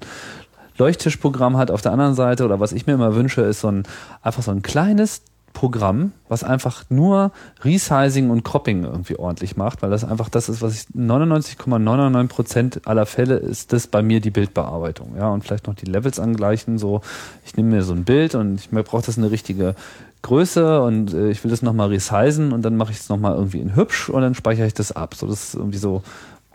Leuchttischprogramm 0.79 1.57
hat 1.57 1.69
auf 1.69 1.81
der 1.81 1.91
anderen 1.91 2.15
Seite 2.15 2.45
oder 2.45 2.59
was 2.59 2.71
ich 2.71 2.87
mir 2.87 2.93
immer 2.93 3.13
wünsche, 3.15 3.41
ist 3.41 3.61
so 3.61 3.67
ein 3.67 3.83
einfach 4.21 4.41
so 4.41 4.51
ein 4.51 4.61
kleines 4.61 5.21
Programm, 5.53 6.13
was 6.27 6.43
einfach 6.43 6.83
nur 6.89 7.31
Resizing 7.63 8.29
und 8.29 8.43
Cropping 8.43 8.83
irgendwie 8.83 9.17
ordentlich 9.17 9.57
macht, 9.57 9.81
weil 9.81 9.89
das 9.89 10.05
einfach 10.05 10.29
das 10.29 10.47
ist, 10.47 10.61
was 10.61 10.73
ich 10.73 10.95
99,99 10.95 12.27
Prozent 12.27 12.87
aller 12.87 13.05
Fälle 13.05 13.35
ist 13.35 13.73
das 13.73 13.87
bei 13.87 14.01
mir 14.01 14.21
die 14.21 14.29
Bildbearbeitung, 14.29 15.15
ja 15.17 15.27
und 15.29 15.43
vielleicht 15.43 15.67
noch 15.67 15.75
die 15.75 15.85
Levels 15.85 16.19
angleichen. 16.19 16.77
So, 16.77 17.01
ich 17.45 17.57
nehme 17.57 17.71
mir 17.75 17.83
so 17.83 17.93
ein 17.93 18.05
Bild 18.05 18.35
und 18.35 18.55
ich 18.55 18.69
brauche 18.69 19.05
das 19.05 19.17
eine 19.17 19.31
richtige 19.31 19.75
Größe 20.21 20.81
und 20.81 21.13
äh, 21.13 21.29
ich 21.29 21.43
will 21.43 21.51
das 21.51 21.61
nochmal 21.61 21.87
resizen 21.89 22.51
und 22.51 22.63
dann 22.63 22.75
mache 22.75 22.91
ich 22.91 22.99
es 22.99 23.09
nochmal 23.09 23.35
irgendwie 23.35 23.59
in 23.59 23.75
hübsch 23.75 24.09
und 24.09 24.21
dann 24.21 24.35
speichere 24.35 24.67
ich 24.67 24.73
das 24.73 24.91
ab. 24.91 25.15
So, 25.15 25.27
das 25.27 25.49
ist 25.49 25.55
irgendwie 25.55 25.77
so 25.77 26.03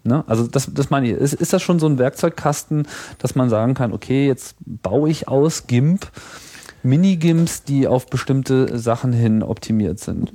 Ne? 0.05 0.23
Also 0.27 0.47
das, 0.47 0.71
das 0.73 0.91
meine 0.91 1.09
ich. 1.09 1.15
Ist, 1.15 1.33
ist 1.33 1.53
das 1.53 1.63
schon 1.63 1.79
so 1.79 1.87
ein 1.87 1.99
Werkzeugkasten, 1.99 2.87
dass 3.19 3.35
man 3.35 3.49
sagen 3.49 3.75
kann, 3.75 3.93
okay, 3.93 4.27
jetzt 4.27 4.57
baue 4.61 5.11
ich 5.11 5.29
aus 5.29 5.67
GIMP 5.67 6.07
Minigimps, 6.83 7.65
die 7.65 7.89
auf 7.89 8.07
bestimmte 8.07 8.79
Sachen 8.79 9.13
hin 9.15 9.43
optimiert 9.43 9.99
sind? 9.99 10.33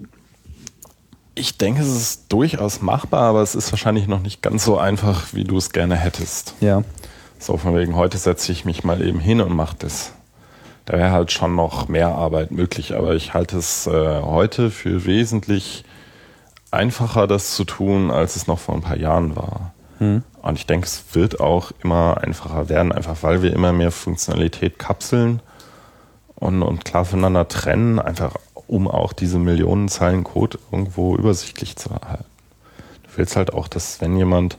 Ich 1.35 1.57
denke, 1.57 1.81
es 1.81 1.95
ist 1.95 2.33
durchaus 2.33 2.81
machbar, 2.81 3.21
aber 3.21 3.41
es 3.41 3.53
ist 3.53 3.71
wahrscheinlich 3.71 4.07
noch 4.07 4.21
nicht 4.21 4.41
ganz 4.41 4.65
so 4.65 4.77
einfach, 4.77 5.33
wie 5.33 5.43
du 5.43 5.57
es 5.57 5.71
gerne 5.71 5.95
hättest. 5.95 6.55
Ja. 6.59 6.83
So 7.37 7.55
von 7.55 7.75
wegen, 7.77 7.95
heute 7.95 8.17
setze 8.17 8.51
ich 8.51 8.65
mich 8.65 8.83
mal 8.83 9.01
eben 9.05 9.19
hin 9.19 9.39
und 9.39 9.55
mache 9.55 9.75
das. 9.79 10.11
Da 10.85 10.97
wäre 10.97 11.11
halt 11.11 11.31
schon 11.31 11.55
noch 11.55 11.87
mehr 11.87 12.09
Arbeit 12.09 12.49
möglich, 12.49 12.95
aber 12.95 13.13
ich 13.13 13.35
halte 13.35 13.57
es 13.57 13.85
äh, 13.85 14.21
heute 14.21 14.71
für 14.71 15.05
wesentlich 15.05 15.85
einfacher, 16.71 17.27
das 17.27 17.55
zu 17.55 17.63
tun, 17.63 18.11
als 18.11 18.35
es 18.35 18.47
noch 18.47 18.59
vor 18.59 18.75
ein 18.75 18.81
paar 18.81 18.97
Jahren 18.97 19.35
war. 19.35 19.73
Hm. 19.99 20.23
Und 20.41 20.55
ich 20.57 20.65
denke, 20.65 20.85
es 20.85 21.03
wird 21.13 21.39
auch 21.39 21.71
immer 21.83 22.19
einfacher 22.21 22.69
werden, 22.69 22.91
einfach 22.91 23.17
weil 23.21 23.41
wir 23.41 23.53
immer 23.53 23.73
mehr 23.73 23.91
Funktionalität 23.91 24.79
kapseln 24.79 25.41
und, 26.35 26.63
und 26.63 26.85
klar 26.85 27.05
voneinander 27.05 27.47
trennen, 27.47 27.99
einfach 27.99 28.35
um 28.67 28.87
auch 28.87 29.13
diese 29.13 29.39
Millionen 29.39 29.89
Zeilen 29.89 30.23
Code 30.23 30.59
irgendwo 30.71 31.15
übersichtlich 31.15 31.75
zu 31.75 31.89
erhalten. 31.89 32.25
Du 33.03 33.09
willst 33.17 33.35
halt 33.35 33.53
auch, 33.53 33.67
dass 33.67 33.99
wenn 33.99 34.15
jemand 34.15 34.57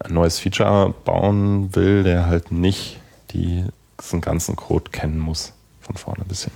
ein 0.00 0.14
neues 0.14 0.38
Feature 0.38 0.94
bauen 1.04 1.74
will, 1.74 2.02
der 2.02 2.26
halt 2.26 2.50
nicht 2.50 2.98
diesen 3.32 4.20
ganzen 4.20 4.56
Code 4.56 4.90
kennen 4.90 5.18
muss, 5.18 5.52
von 5.80 5.96
vorne 5.96 6.24
bis 6.24 6.44
hin. 6.44 6.52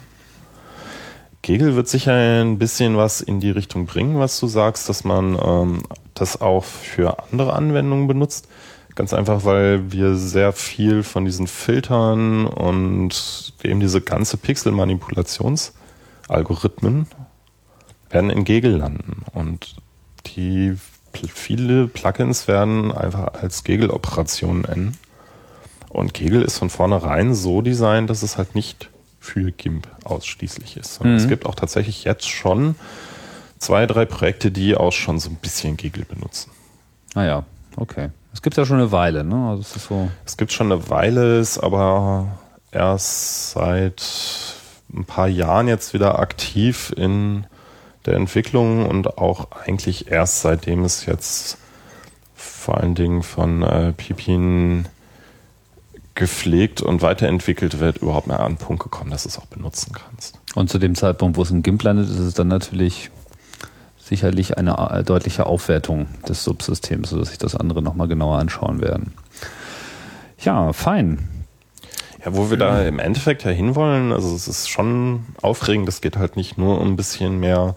Kegel 1.47 1.77
wird 1.77 1.87
sicher 1.87 2.43
ein 2.43 2.59
bisschen 2.59 2.97
was 2.97 3.21
in 3.21 3.39
die 3.39 3.53
Richtung 3.53 3.87
bringen, 3.87 4.19
was 4.19 4.41
du 4.41 4.49
sagst, 4.49 4.89
dass 4.89 5.05
man 5.05 5.39
ähm, 5.41 5.85
das 6.13 6.41
auch 6.41 6.65
für 6.65 7.23
andere 7.23 7.53
Anwendungen 7.53 8.09
benutzt. 8.09 8.49
Ganz 8.97 9.15
einfach, 9.15 9.45
weil 9.45 9.93
wir 9.93 10.17
sehr 10.17 10.53
viel 10.53 11.05
von 11.05 11.25
diesen 11.25 11.47
Filtern 11.47 12.49
und 12.49 13.55
eben 13.63 13.79
diese 13.79 14.01
ganze 14.01 14.39
Pixel-Manipulationsalgorithmen 14.39 17.07
werden 18.11 18.31
in 18.31 18.43
Gegel 18.43 18.79
landen. 18.79 19.23
Und 19.33 19.77
die 20.27 20.75
viele 21.13 21.87
Plugins 21.87 22.49
werden 22.49 22.91
einfach 22.91 23.35
als 23.41 23.63
Gegel-Operationen 23.63 24.65
enden. 24.65 24.99
Und 25.91 26.13
Kegel 26.13 26.43
ist 26.43 26.59
von 26.59 26.71
vornherein 26.71 27.37
so 27.37 27.63
designt, 27.63 28.11
dass 28.11 28.25
es 28.25 28.37
halt 28.37 28.57
nicht 28.57 28.91
für 29.27 29.51
GIMP 29.51 29.89
ausschließlich 30.05 30.77
ist. 30.77 31.03
Mhm. 31.05 31.17
Es 31.17 31.29
gibt 31.29 31.47
auch 31.47 31.55
tatsächlich 31.55 32.05
jetzt 32.05 32.29
schon 32.29 32.77
zwei, 33.59 33.87
drei 33.87 34.05
Projekte, 34.05 34.51
die 34.51 34.77
auch 34.77 34.93
schon 34.93 35.19
so 35.19 35.31
ein 35.31 35.37
bisschen 35.37 35.77
Giggle 35.77 36.05
benutzen. 36.05 36.51
Ah 37.15 37.25
ja, 37.25 37.45
okay. 37.77 38.11
Es 38.33 38.43
gibt 38.43 38.57
ja 38.57 38.65
schon 38.65 38.77
eine 38.77 38.93
Weile, 38.93 39.25
ne? 39.25 39.49
Also 39.49 39.63
es, 39.63 39.85
so 39.85 40.11
es 40.25 40.37
gibt 40.37 40.53
schon 40.53 40.71
eine 40.71 40.91
Weile, 40.91 41.41
ist 41.41 41.59
aber 41.59 42.39
erst 42.71 43.53
seit 43.53 44.03
ein 44.95 45.05
paar 45.05 45.29
Jahren 45.29 45.69
jetzt 45.69 45.95
wieder 45.95 46.19
aktiv 46.19 46.93
in 46.97 47.47
der 48.05 48.15
Entwicklung 48.15 48.87
und 48.87 49.19
auch 49.19 49.51
eigentlich 49.53 50.11
erst 50.11 50.43
seitdem 50.43 50.85
es 50.85 51.07
jetzt 51.07 51.59
vor 52.35 52.79
allen 52.79 52.95
Dingen 52.95 53.23
von 53.23 53.63
äh, 53.63 53.93
Pipin 53.93 54.87
gepflegt 56.17 56.83
und 56.83 57.03
weiterentwickelt 57.03 57.79
wird, 57.79 57.99
überhaupt 57.99 58.27
mal 58.27 58.37
an 58.37 58.47
einen 58.47 58.57
Punkt 58.57 58.83
gekommen, 58.83 59.11
dass 59.11 59.23
du 59.23 59.29
es 59.29 59.39
auch 59.39 59.47
benutzen 59.47 59.93
kannst. 59.93 60.41
Und 60.57 60.69
zu 60.69 60.79
dem 60.79 60.97
Zeitpunkt, 60.97 61.37
wo 61.37 61.43
es 61.43 61.51
in 61.51 61.63
GIMP 61.63 61.83
landet, 61.85 62.09
ist 62.09 62.19
es 62.19 62.35
dann 62.35 62.49
natürlich 62.49 63.11
sicherlich 63.99 64.57
eine 64.57 64.79
äh, 64.91 65.05
deutliche 65.05 65.47
Aufwertung 65.47 66.07
des 66.29 66.43
Subsystems, 66.43 67.11
sodass 67.11 67.29
sich 67.29 67.39
das 67.39 67.55
andere 67.55 67.83
nochmal 67.83 68.09
genauer 68.09 68.39
anschauen 68.39 68.81
werden. 68.81 69.13
Ja, 70.41 70.73
fein. 70.73 71.29
Ja, 72.25 72.35
wo 72.35 72.51
wir 72.51 72.57
da 72.57 72.83
im 72.83 72.99
Endeffekt 72.99 73.45
ja 73.45 73.51
hinwollen, 73.51 74.13
also 74.13 74.35
es 74.35 74.49
ist 74.49 74.69
schon 74.69 75.27
aufregend, 75.43 75.89
es 75.89 76.01
geht 76.01 76.17
halt 76.17 76.37
nicht 76.37 76.57
nur 76.57 76.81
um 76.81 76.89
ein 76.89 76.97
bisschen 76.97 77.39
mehr 77.39 77.77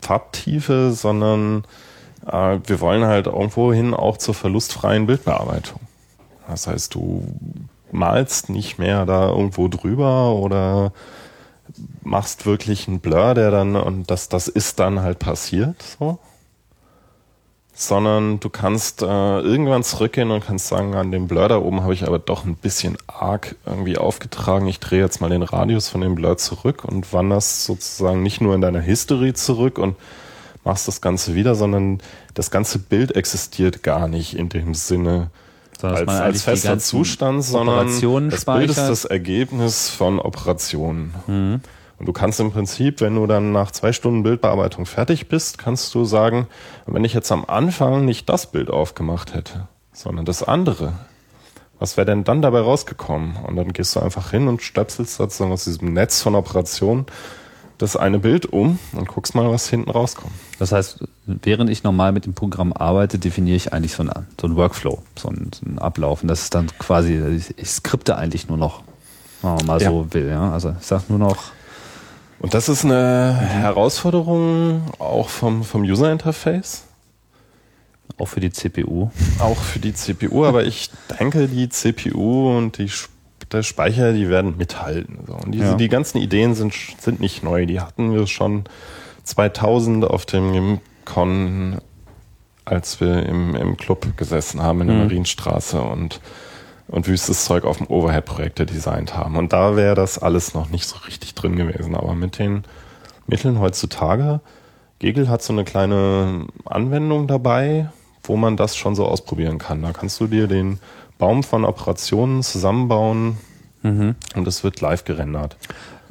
Farbtiefe, 0.00 0.92
sondern 0.92 1.64
äh, 2.26 2.58
wir 2.64 2.80
wollen 2.80 3.04
halt 3.04 3.26
irgendwo 3.26 3.72
hin 3.72 3.94
auch 3.94 4.16
zur 4.16 4.34
verlustfreien 4.34 5.06
Bildbearbeitung. 5.06 5.80
Das 6.48 6.66
heißt, 6.66 6.94
du 6.94 7.22
malst 7.92 8.48
nicht 8.50 8.78
mehr 8.78 9.06
da 9.06 9.28
irgendwo 9.28 9.68
drüber 9.68 10.34
oder 10.34 10.92
machst 12.02 12.46
wirklich 12.46 12.88
einen 12.88 13.00
Blur, 13.00 13.34
der 13.34 13.50
dann, 13.50 13.76
und 13.76 14.10
das, 14.10 14.28
das 14.28 14.48
ist 14.48 14.78
dann 14.78 15.00
halt 15.00 15.18
passiert, 15.18 15.82
so. 15.98 16.18
Sondern 17.74 18.40
du 18.40 18.48
kannst 18.48 19.02
äh, 19.02 19.04
irgendwann 19.04 19.82
zurückgehen 19.82 20.30
und 20.30 20.46
kannst 20.46 20.68
sagen, 20.68 20.94
an 20.94 21.10
dem 21.10 21.28
Blur 21.28 21.46
da 21.48 21.58
oben 21.58 21.82
habe 21.82 21.92
ich 21.92 22.06
aber 22.06 22.18
doch 22.18 22.46
ein 22.46 22.54
bisschen 22.54 22.96
arg 23.06 23.54
irgendwie 23.66 23.98
aufgetragen. 23.98 24.66
Ich 24.66 24.80
drehe 24.80 25.00
jetzt 25.00 25.20
mal 25.20 25.28
den 25.28 25.42
Radius 25.42 25.88
von 25.88 26.00
dem 26.00 26.14
Blur 26.14 26.38
zurück 26.38 26.84
und 26.84 27.12
wanderst 27.12 27.64
sozusagen 27.64 28.22
nicht 28.22 28.40
nur 28.40 28.54
in 28.54 28.62
deiner 28.62 28.80
History 28.80 29.34
zurück 29.34 29.78
und 29.78 29.96
machst 30.64 30.88
das 30.88 31.02
Ganze 31.02 31.34
wieder, 31.34 31.54
sondern 31.54 32.00
das 32.32 32.50
ganze 32.50 32.78
Bild 32.78 33.14
existiert 33.14 33.82
gar 33.82 34.08
nicht 34.08 34.34
in 34.34 34.48
dem 34.48 34.72
Sinne, 34.72 35.30
als, 35.84 36.08
als 36.08 36.42
fester 36.42 36.78
Zustand, 36.78 37.44
sondern 37.44 37.86
das 38.30 38.44
Bild 38.44 38.70
ist 38.70 38.78
das 38.78 39.04
Ergebnis 39.04 39.88
von 39.88 40.18
Operationen. 40.18 41.14
Mhm. 41.26 41.60
Und 41.98 42.06
du 42.06 42.12
kannst 42.12 42.40
im 42.40 42.52
Prinzip, 42.52 43.00
wenn 43.00 43.14
du 43.14 43.26
dann 43.26 43.52
nach 43.52 43.70
zwei 43.70 43.92
Stunden 43.92 44.22
Bildbearbeitung 44.22 44.84
fertig 44.84 45.28
bist, 45.28 45.56
kannst 45.58 45.94
du 45.94 46.04
sagen, 46.04 46.46
wenn 46.86 47.04
ich 47.04 47.14
jetzt 47.14 47.32
am 47.32 47.44
Anfang 47.46 48.04
nicht 48.04 48.28
das 48.28 48.50
Bild 48.50 48.70
aufgemacht 48.70 49.34
hätte, 49.34 49.68
sondern 49.92 50.26
das 50.26 50.42
andere, 50.42 50.92
was 51.78 51.96
wäre 51.96 52.06
denn 52.06 52.24
dann 52.24 52.42
dabei 52.42 52.60
rausgekommen? 52.60 53.36
Und 53.36 53.56
dann 53.56 53.72
gehst 53.72 53.96
du 53.96 54.00
einfach 54.00 54.30
hin 54.30 54.48
und 54.48 54.62
stöpselst 54.62 55.14
sozusagen 55.14 55.52
aus 55.52 55.64
diesem 55.64 55.94
Netz 55.94 56.20
von 56.22 56.34
Operationen 56.34 57.06
das 57.78 57.96
eine 57.96 58.18
Bild 58.18 58.46
um 58.46 58.78
und 58.92 59.06
guckst 59.08 59.34
mal, 59.34 59.50
was 59.50 59.68
hinten 59.68 59.90
rauskommt. 59.90 60.32
Das 60.58 60.72
heißt, 60.72 61.04
während 61.26 61.68
ich 61.70 61.82
normal 61.82 62.12
mit 62.12 62.24
dem 62.24 62.32
Programm 62.34 62.72
arbeite, 62.72 63.18
definiere 63.18 63.56
ich 63.56 63.72
eigentlich 63.72 63.92
so, 63.92 64.02
eine, 64.02 64.26
so 64.40 64.46
einen 64.46 64.56
Workflow, 64.56 65.02
so 65.18 65.28
einen, 65.28 65.50
so 65.52 65.66
einen 65.66 65.78
Ablauf. 65.78 66.22
Und 66.22 66.28
das 66.28 66.42
ist 66.42 66.54
dann 66.54 66.68
quasi, 66.78 67.18
ich, 67.36 67.58
ich 67.58 67.70
skripte 67.70 68.16
eigentlich 68.16 68.48
nur 68.48 68.56
noch, 68.56 68.82
wenn 69.42 69.54
man 69.56 69.66
mal 69.66 69.82
Ja. 69.82 69.90
so 69.90 70.06
will. 70.12 70.28
Ja? 70.28 70.52
Also 70.52 70.74
ich 70.80 70.86
sage 70.86 71.04
nur 71.08 71.18
noch, 71.18 71.36
Und 72.38 72.54
das 72.54 72.68
ist 72.70 72.84
eine 72.84 73.34
Herausforderung 73.34 74.82
auch 74.98 75.28
vom, 75.28 75.62
vom 75.64 75.82
User 75.82 76.10
Interface. 76.10 76.84
auch 78.18 78.28
für 78.28 78.40
die 78.40 78.50
CPU. 78.50 79.10
Auch 79.38 79.58
für 79.58 79.78
die 79.80 79.92
CPU, 79.92 80.46
aber 80.46 80.64
ich 80.64 80.90
denke, 81.20 81.48
die 81.48 81.68
CPU 81.68 82.56
und 82.56 82.78
die, 82.78 82.84
Sp- 82.88 83.12
der 83.52 83.62
Speicher, 83.62 84.12
die 84.12 84.28
werden 84.28 84.56
mithalten. 84.56 85.18
So. 85.26 85.34
Und 85.34 85.52
diese, 85.52 85.64
Ja. 85.64 85.74
die 85.74 85.88
ganzen 85.88 86.18
Ideen 86.18 86.54
sind, 86.54 86.74
sind 86.98 87.20
nicht 87.20 87.42
neu. 87.42 87.66
Die 87.66 87.80
hatten 87.80 88.12
wir 88.12 88.26
schon 88.26 88.64
2000 89.24 90.04
auf 90.04 90.26
dem 90.26 90.52
GimCon, 90.52 91.76
als 92.64 93.00
wir 93.00 93.24
im, 93.26 93.54
im 93.54 93.76
Club 93.76 94.16
gesessen 94.16 94.62
haben 94.62 94.80
in 94.80 94.88
der 94.88 94.96
Mhm. 94.96 95.02
Marienstraße 95.04 95.80
und, 95.80 96.20
und 96.88 97.06
wüstes 97.06 97.44
Zeug 97.44 97.64
auf 97.64 97.78
dem 97.78 97.86
Overhead-Projekte 97.88 98.66
designt 98.66 99.16
haben. 99.16 99.36
Und 99.36 99.52
da 99.52 99.76
wäre 99.76 99.94
das 99.94 100.18
alles 100.18 100.54
noch 100.54 100.68
nicht 100.70 100.86
so 100.86 100.96
richtig 101.06 101.34
drin 101.34 101.56
gewesen. 101.56 101.94
Aber 101.94 102.14
mit 102.14 102.38
den 102.38 102.64
Mitteln 103.26 103.60
heutzutage, 103.60 104.40
Gegel 104.98 105.28
hat 105.28 105.42
so 105.42 105.52
eine 105.52 105.64
kleine 105.64 106.46
Anwendung 106.64 107.26
dabei, 107.26 107.90
wo 108.22 108.36
man 108.36 108.56
das 108.56 108.76
schon 108.76 108.94
so 108.96 109.04
ausprobieren 109.06 109.58
kann. 109.58 109.82
Da 109.82 109.92
kannst 109.92 110.18
du 110.20 110.26
dir 110.26 110.48
den 110.48 110.78
Baum 111.18 111.42
von 111.42 111.64
Operationen 111.64 112.42
zusammenbauen 112.42 113.38
und 114.34 114.48
es 114.48 114.64
wird 114.64 114.80
live 114.80 115.04
gerendert. 115.04 115.56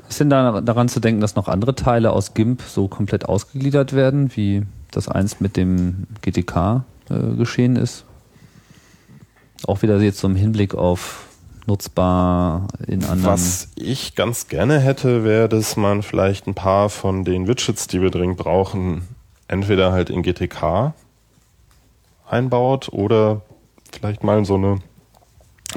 Ist 0.08 0.20
denn 0.20 0.30
da 0.30 0.62
daran 0.62 0.88
zu 0.88 1.00
denken, 1.00 1.22
dass 1.22 1.36
noch 1.36 1.48
andere 1.48 1.76
Teile 1.76 2.12
aus 2.12 2.34
GIMP 2.34 2.62
so 2.62 2.88
komplett 2.88 3.26
ausgegliedert 3.26 3.94
werden, 3.94 4.36
wie 4.36 4.64
das 4.92 5.08
eins 5.08 5.40
mit 5.40 5.58
dem 5.58 6.08
GTK 6.22 6.84
äh, 7.10 7.36
geschehen 7.38 7.76
ist? 7.76 8.06
Auch 9.66 9.82
wieder 9.82 10.00
jetzt 10.00 10.20
so 10.20 10.28
im 10.28 10.36
Hinblick 10.36 10.76
auf 10.76 11.26
nutzbar 11.66 12.68
in 12.86 13.04
anderen. 13.04 13.34
Was 13.34 13.70
ich 13.76 14.14
ganz 14.16 14.48
gerne 14.48 14.80
hätte, 14.80 15.24
wäre, 15.24 15.50
dass 15.50 15.76
man 15.76 16.04
vielleicht 16.04 16.46
ein 16.48 16.54
paar 16.54 16.90
von 16.90 17.24
den 17.24 17.48
Widgets, 17.48 17.88
die 17.88 18.02
wir 18.02 18.12
dringend 18.12 18.38
brauchen, 18.38 19.08
entweder 19.48 19.92
halt 19.92 20.12
in 20.12 20.22
GTK 20.22 20.94
einbaut 22.30 22.90
oder 22.92 23.42
vielleicht 23.92 24.24
mal 24.24 24.46
so 24.46 24.56
eine 24.56 24.80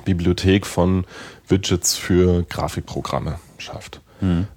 Bibliothek 0.05 0.67
von 0.67 1.05
Widgets 1.47 1.97
für 1.97 2.43
Grafikprogramme 2.45 3.39
schafft. 3.59 4.01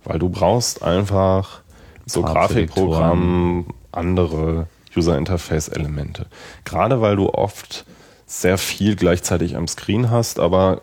Weil 0.03 0.19
du 0.19 0.29
brauchst 0.29 0.83
einfach 0.83 1.61
so. 2.05 2.21
Grafikprogramm, 2.23 3.67
andere 3.91 4.67
User 4.95 5.17
Interface 5.17 5.67
Elemente. 5.69 6.25
Gerade 6.65 7.01
weil 7.01 7.15
du 7.15 7.29
oft 7.29 7.85
sehr 8.25 8.57
viel 8.57 8.95
gleichzeitig 8.95 9.55
am 9.55 9.67
Screen 9.67 10.09
hast, 10.09 10.39
aber 10.39 10.81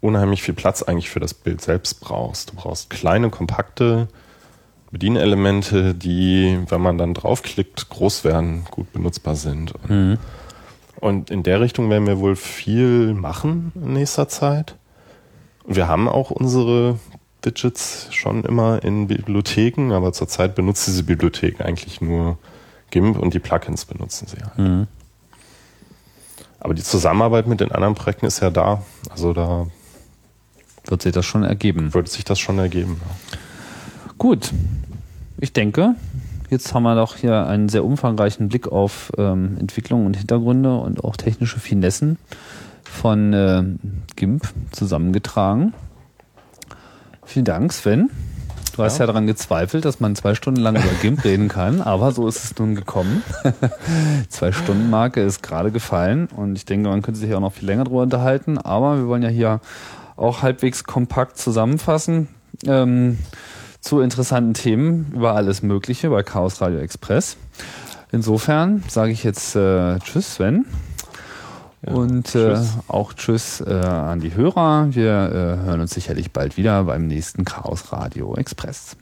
unheimlich 0.00 0.42
viel 0.42 0.54
Platz 0.54 0.82
eigentlich 0.82 1.10
für 1.10 1.20
das 1.20 1.34
Bild 1.34 1.60
selbst 1.60 2.00
brauchst. 2.00 2.50
Du 2.50 2.56
brauchst 2.56 2.90
kleine, 2.90 3.30
kompakte 3.30 4.08
Bedienelemente, 4.90 5.94
die, 5.94 6.58
wenn 6.68 6.80
man 6.80 6.98
dann 6.98 7.14
draufklickt, 7.14 7.90
groß 7.90 8.24
werden, 8.24 8.64
gut 8.70 8.92
benutzbar 8.92 9.36
sind. 9.36 9.72
Und, 9.84 10.18
und 11.00 11.30
in 11.30 11.42
der 11.42 11.60
Richtung 11.60 11.90
werden 11.90 12.06
wir 12.06 12.18
wohl 12.20 12.36
viel 12.36 13.14
machen 13.14 13.72
in 13.74 13.94
nächster 13.94 14.28
Zeit. 14.28 14.76
Und 15.64 15.76
wir 15.76 15.88
haben 15.88 16.08
auch 16.08 16.30
unsere 16.30 16.98
Widgets 17.42 18.08
schon 18.10 18.44
immer 18.44 18.82
in 18.84 19.06
Bibliotheken, 19.08 19.92
aber 19.92 20.12
zurzeit 20.12 20.54
benutzt 20.54 20.86
diese 20.86 21.04
Bibliothek 21.04 21.60
eigentlich 21.60 22.00
nur 22.00 22.38
GIMP 22.90 23.18
und 23.18 23.34
die 23.34 23.38
Plugins 23.38 23.84
benutzen 23.84 24.26
sie 24.28 24.38
halt. 24.44 24.58
Aber 26.60 26.74
die 26.74 26.82
Zusammenarbeit 26.82 27.46
mit 27.46 27.60
den 27.60 27.72
anderen 27.72 27.94
Projekten 27.94 28.26
ist 28.26 28.40
ja 28.40 28.50
da. 28.50 28.82
Also 29.10 29.32
da 29.32 29.66
wird 30.86 31.02
sich 31.02 31.12
das 31.12 31.24
schon 31.24 31.44
ergeben. 31.44 31.94
würde 31.94 32.10
sich 32.10 32.24
das 32.24 32.38
schon 32.38 32.58
ergeben. 32.58 33.00
Ja. 33.00 33.38
Gut, 34.18 34.52
ich 35.38 35.54
denke, 35.54 35.94
jetzt 36.50 36.74
haben 36.74 36.82
wir 36.82 36.94
doch 36.94 37.16
hier 37.16 37.46
einen 37.46 37.68
sehr 37.68 37.84
umfangreichen 37.84 38.48
Blick 38.48 38.68
auf 38.68 39.12
ähm, 39.16 39.56
Entwicklung 39.58 40.06
und 40.06 40.16
Hintergründe 40.16 40.76
und 40.76 41.04
auch 41.04 41.16
technische 41.16 41.60
Finessen 41.60 42.18
von 42.84 43.32
äh, 43.32 43.62
GIMP 44.16 44.48
zusammengetragen. 44.72 45.72
Vielen 47.24 47.44
Dank, 47.44 47.72
Sven. 47.72 48.10
Du 48.74 48.84
hast 48.84 48.98
ja, 48.98 49.06
daran 49.06 49.26
gezweifelt, 49.26 49.84
dass 49.84 50.00
man 50.00 50.14
zwei 50.14 50.34
Stunden 50.34 50.60
lang 50.60 50.76
über 50.76 50.94
GIMP 51.02 51.24
reden 51.24 51.48
kann, 51.48 51.80
aber 51.80 52.12
so 52.12 52.26
ist 52.26 52.44
es 52.44 52.58
nun 52.58 52.74
gekommen. 52.74 53.22
zwei 54.28 54.52
Stunden 54.52 54.90
Marke 54.90 55.20
ist 55.22 55.42
gerade 55.42 55.70
gefallen 55.70 56.28
und 56.34 56.56
ich 56.56 56.64
denke, 56.64 56.88
man 56.88 57.02
könnte 57.02 57.20
sich 57.20 57.34
auch 57.34 57.40
noch 57.40 57.52
viel 57.52 57.66
länger 57.66 57.84
darüber 57.84 58.02
unterhalten, 58.02 58.58
aber 58.58 58.98
wir 58.98 59.06
wollen 59.06 59.22
ja 59.22 59.28
hier 59.28 59.60
auch 60.16 60.42
halbwegs 60.42 60.84
kompakt 60.84 61.36
zusammenfassen 61.36 62.28
ähm, 62.66 63.18
zu 63.80 64.00
interessanten 64.00 64.54
Themen 64.54 65.12
über 65.14 65.34
alles 65.34 65.62
Mögliche 65.62 66.10
bei 66.10 66.22
Chaos 66.22 66.60
Radio 66.60 66.78
Express. 66.78 67.36
Insofern 68.12 68.82
sage 68.88 69.12
ich 69.12 69.24
jetzt 69.24 69.56
äh, 69.56 69.98
Tschüss, 70.00 70.34
Sven. 70.34 70.66
Und 71.82 72.34
äh, 72.34 72.54
tschüss. 72.54 72.78
auch 72.88 73.14
Tschüss 73.14 73.62
äh, 73.62 73.72
an 73.72 74.20
die 74.20 74.34
Hörer. 74.34 74.88
Wir 74.90 75.12
äh, 75.12 75.66
hören 75.66 75.80
uns 75.80 75.92
sicherlich 75.92 76.30
bald 76.30 76.56
wieder 76.56 76.84
beim 76.84 77.06
nächsten 77.06 77.44
Chaos 77.44 77.92
Radio 77.92 78.34
Express. 78.36 78.96